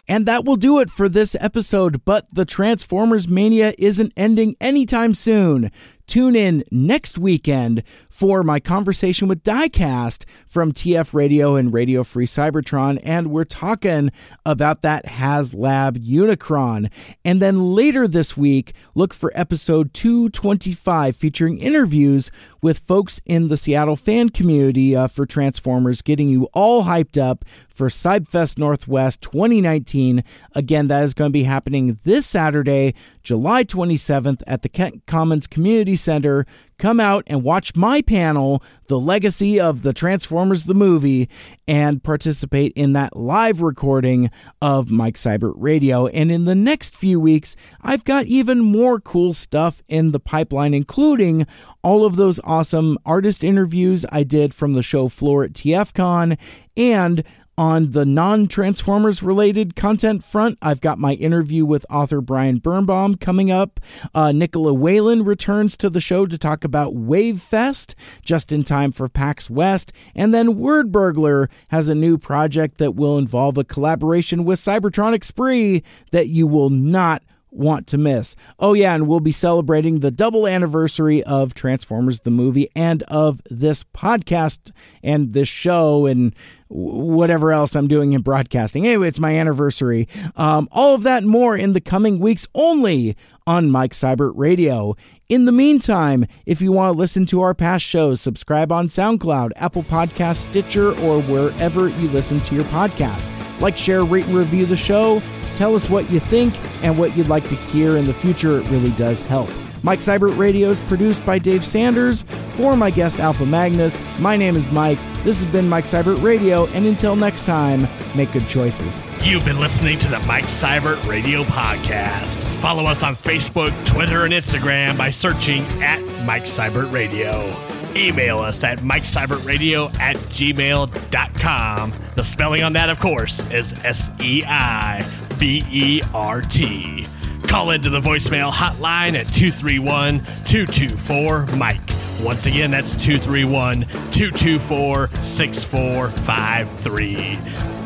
And 0.08 0.26
that 0.26 0.44
will 0.46 0.56
do 0.56 0.80
it 0.80 0.90
for 0.90 1.08
this 1.10 1.36
episode, 1.40 2.04
but 2.06 2.34
the 2.34 2.46
Transformers 2.46 3.28
Mania 3.28 3.74
isn't 3.78 4.14
ending 4.16 4.56
anytime 4.62 5.14
soon. 5.14 5.70
Tune 6.12 6.36
in 6.36 6.66
next 6.72 7.18
weekend 7.18 7.84
for 8.10 8.44
my 8.44 8.60
conversation 8.60 9.30
with 9.30 9.44
Diecast 9.44 10.26
from 10.46 10.74
TF 10.74 11.14
Radio 11.14 11.56
and 11.56 11.72
Radio 11.72 12.04
Free 12.04 12.26
Cybertron, 12.26 13.00
and 13.02 13.32
we're 13.32 13.46
talking 13.46 14.12
about 14.46 14.82
that 14.82 15.06
HasLab 15.06 16.06
Unicron. 16.06 16.92
And 17.24 17.42
then 17.42 17.74
later 17.74 18.10
this 18.10 18.36
week, 18.36 18.74
look 18.94 19.14
for 19.14 19.32
episode 19.34 19.94
225 19.94 21.16
featuring 21.16 21.58
interviews 21.60 22.30
with 22.62 22.80
folks 22.80 23.22
in 23.26 23.48
the 23.48 23.56
Seattle 23.56 23.96
fan 23.96 24.30
community 24.30 24.94
uh, 24.94 25.08
for 25.08 25.26
Transformers, 25.26 26.02
getting 26.02 26.28
you 26.28 26.50
all 26.54 26.84
hyped 26.84 27.20
up 27.20 27.46
for 27.70 27.88
Cybfest 27.88 28.60
Northwest 28.60 29.22
2019. 29.22 30.24
Again, 30.54 30.88
that 30.90 31.04
is 31.04 31.14
going 31.14 31.30
to 31.30 31.34
be 31.34 31.44
happening 31.44 31.98
this 32.04 32.28
Saturday, 32.28 32.94
July 33.24 33.64
27th 33.64 34.42
at 34.48 34.62
the 34.62 34.70
Kent 34.70 35.06
Commons 35.06 35.48
Community 35.48 35.96
Center, 35.96 36.46
come 36.78 37.00
out 37.00 37.24
and 37.28 37.44
watch 37.44 37.76
my 37.76 38.02
panel, 38.02 38.64
The 38.88 39.00
Legacy 39.00 39.60
of 39.60 39.84
the 39.84 39.94
Transformers 39.94 40.64
the 40.64 40.74
Movie, 40.74 41.30
and 41.68 42.04
participate 42.04 42.74
in 42.76 42.94
that 42.94 43.16
live 43.16 43.62
recording 43.62 44.32
of 44.62 44.90
Mike 44.90 45.16
Seibert 45.16 45.54
Radio. 45.58 46.08
And 46.08 46.32
in 46.32 46.46
the 46.46 46.56
next 46.56 46.96
few 46.96 47.20
weeks, 47.20 47.56
I've 47.82 48.04
got 48.04 48.26
even 48.26 48.60
more 48.60 49.00
cool 49.00 49.34
stuff 49.34 49.84
in 49.88 50.12
the 50.12 50.20
pipeline, 50.20 50.74
including 50.74 51.46
all 51.84 52.06
of 52.06 52.16
those 52.16 52.40
awesome 52.44 52.98
artist 53.06 53.44
interviews 53.44 54.06
I 54.12 54.24
did 54.24 54.54
from 54.54 54.74
the 54.74 54.84
show 54.84 55.08
floor 55.08 55.44
at 55.44 55.54
TFCon 55.54 56.38
and 56.76 57.24
on 57.62 57.92
the 57.92 58.06
non 58.06 58.48
Transformers 58.48 59.22
related 59.22 59.76
content 59.76 60.24
front, 60.24 60.58
I've 60.64 60.82
got 60.82 60.98
my 60.98 61.14
interview 61.14 61.64
with 61.64 61.86
author 61.92 62.20
Brian 62.20 62.58
Birnbaum 62.58 63.18
coming 63.18 63.52
up. 63.52 63.80
Uh, 64.16 64.32
Nicola 64.32 64.74
Whalen 64.74 65.24
returns 65.24 65.78
to 65.78 65.88
the 65.92 66.02
show 66.02 66.26
to 66.26 66.40
talk 66.40 66.64
about 66.64 66.96
Wave 66.96 67.40
Fest 67.40 67.94
just 68.26 68.52
in 68.52 68.64
time 68.64 68.92
for 68.92 69.08
PAX 69.08 69.48
West. 69.48 69.94
And 70.16 70.34
then 70.34 70.58
Word 70.58 70.92
Burglar 70.92 71.52
has 71.70 71.88
a 71.88 71.94
new 71.94 72.18
project 72.18 72.80
that 72.80 72.96
will 72.96 73.20
involve 73.20 73.60
a 73.60 73.64
collaboration 73.64 74.44
with 74.44 74.58
Cybertronic 74.58 75.24
Spree 75.24 75.84
that 76.10 76.30
you 76.30 76.48
will 76.48 76.72
not 76.72 77.22
want 77.52 77.86
to 77.88 77.98
miss. 77.98 78.36
Oh, 78.60 78.74
yeah, 78.74 78.96
and 78.96 79.08
we'll 79.08 79.20
be 79.20 79.32
celebrating 79.32 80.00
the 80.00 80.12
double 80.12 80.48
anniversary 80.48 81.22
of 81.24 81.54
Transformers 81.54 82.22
the 82.22 82.32
movie 82.32 82.70
and 82.76 83.04
of 83.04 83.42
this 83.50 83.84
podcast 83.84 84.72
and 85.04 85.34
this 85.34 85.50
show 85.50 86.06
and 86.06 86.34
whatever 86.70 87.52
else 87.52 87.76
I'm 87.76 87.88
doing 87.88 88.14
in 88.14 88.22
broadcasting. 88.22 88.88
Anyway, 88.88 89.10
it's 89.10 89.20
my 89.20 89.38
anniversary. 89.38 90.08
Um, 90.38 90.70
all 90.72 90.96
of 90.96 91.04
that 91.04 91.24
more 91.24 91.58
in 91.58 91.74
the 91.74 91.82
coming 91.82 92.20
weeks 92.20 92.48
only 92.56 93.18
on 93.46 93.70
Mike 93.70 93.92
Seibert 93.92 94.34
Radio. 94.36 94.96
In 95.28 95.46
the 95.46 95.52
meantime, 95.52 96.26
if 96.46 96.62
you 96.62 96.72
want 96.72 96.94
to 96.94 96.98
listen 96.98 97.26
to 97.28 97.42
our 97.42 97.54
past 97.54 97.84
shows, 97.84 98.22
subscribe 98.22 98.72
on 98.72 98.88
SoundCloud, 98.88 99.52
Apple 99.58 99.84
Podcast, 99.84 100.38
Stitcher, 100.38 100.90
or 101.00 101.22
wherever 101.24 101.90
you 101.90 102.08
listen 102.10 102.40
to 102.42 102.56
your 102.56 102.66
podcasts. 102.66 103.32
Like, 103.60 103.78
share, 103.78 104.04
rate, 104.04 104.26
and 104.26 104.36
review 104.36 104.66
the 104.66 104.78
show. 104.78 105.22
Tell 105.56 105.76
us 105.76 105.90
what 105.90 106.10
you 106.10 106.20
think 106.20 106.54
and 106.84 106.98
what 106.98 107.16
you'd 107.16 107.28
like 107.28 107.48
to 107.48 107.56
hear 107.56 107.98
in 107.98 108.06
the 108.06 108.14
future. 108.14 108.60
It 108.60 108.70
really 108.70 108.92
does 108.92 109.24
help. 109.24 109.50
Mike 109.84 110.00
Seibert 110.00 110.38
Radio 110.38 110.70
is 110.70 110.80
produced 110.82 111.26
by 111.26 111.40
Dave 111.40 111.66
Sanders. 111.66 112.24
For 112.52 112.76
my 112.78 112.92
guest 112.92 113.20
Alpha 113.20 113.46
Magnus, 113.46 114.00
my 114.20 114.38
name 114.38 114.56
is 114.56 114.70
Mike. 114.72 115.00
This 115.24 115.42
has 115.42 115.52
been 115.52 115.68
Mike 115.68 115.86
Seibert 115.86 116.22
Radio, 116.22 116.68
and 116.68 116.86
until 116.86 117.16
next 117.16 117.46
time, 117.46 117.88
make 118.16 118.32
good 118.32 118.48
choices. 118.48 119.02
You've 119.24 119.46
been 119.46 119.60
listening 119.60 119.98
to 120.00 120.08
the 120.08 120.20
Mike 120.20 120.46
Seibert 120.46 121.04
Radio 121.08 121.44
Podcast. 121.44 122.38
Follow 122.62 122.86
us 122.86 123.02
on 123.02 123.16
Facebook, 123.16 123.72
Twitter, 123.86 124.26
and 124.26 124.34
Instagram 124.34 124.98
by 124.98 125.10
searching 125.10 125.64
at 125.82 126.00
Mike 126.26 126.44
Seibert 126.44 126.92
Radio. 126.92 127.52
Email 127.96 128.40
us 128.40 128.64
at 128.64 128.80
MikeSeibertRadio 128.80 129.94
at 130.00 130.16
gmail.com. 130.16 131.94
The 132.16 132.24
spelling 132.24 132.64
on 132.64 132.74
that, 132.74 132.90
of 132.90 133.00
course, 133.00 133.40
is 133.52 133.74
S 133.84 134.10
E 134.22 134.44
I 134.46 135.02
B 135.42 135.66
E 135.72 136.02
R 136.14 136.42
T. 136.44 137.08
Call 137.48 137.72
into 137.72 137.90
the 137.90 138.00
voicemail 138.00 138.52
hotline 138.52 139.16
at 139.16 139.26
231 139.34 140.20
224 140.46 141.48
Mike. 141.58 141.82
Once 142.22 142.46
again, 142.46 142.70
that's 142.70 142.94
231 142.94 143.88
224 144.12 145.08
6453. 145.08 147.40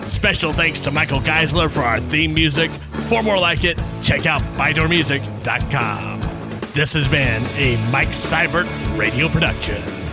Special 0.06 0.52
thanks 0.52 0.82
to 0.82 0.91
Michael 0.91 1.22
Geisler 1.22 1.72
for 1.72 1.80
our 1.80 2.02
theme 2.02 2.34
music. 2.34 2.69
For 3.07 3.23
more 3.23 3.40
like 3.40 3.64
it, 3.64 3.80
check 4.03 4.26
out 4.26 4.41
ByDoorMusic.com. 4.57 6.19
This 6.73 6.91
has 6.91 7.07
been 7.07 7.41
a 7.56 7.77
Mike 7.90 8.10
Seibert 8.10 8.68
radio 8.98 9.30
production. 9.30 10.05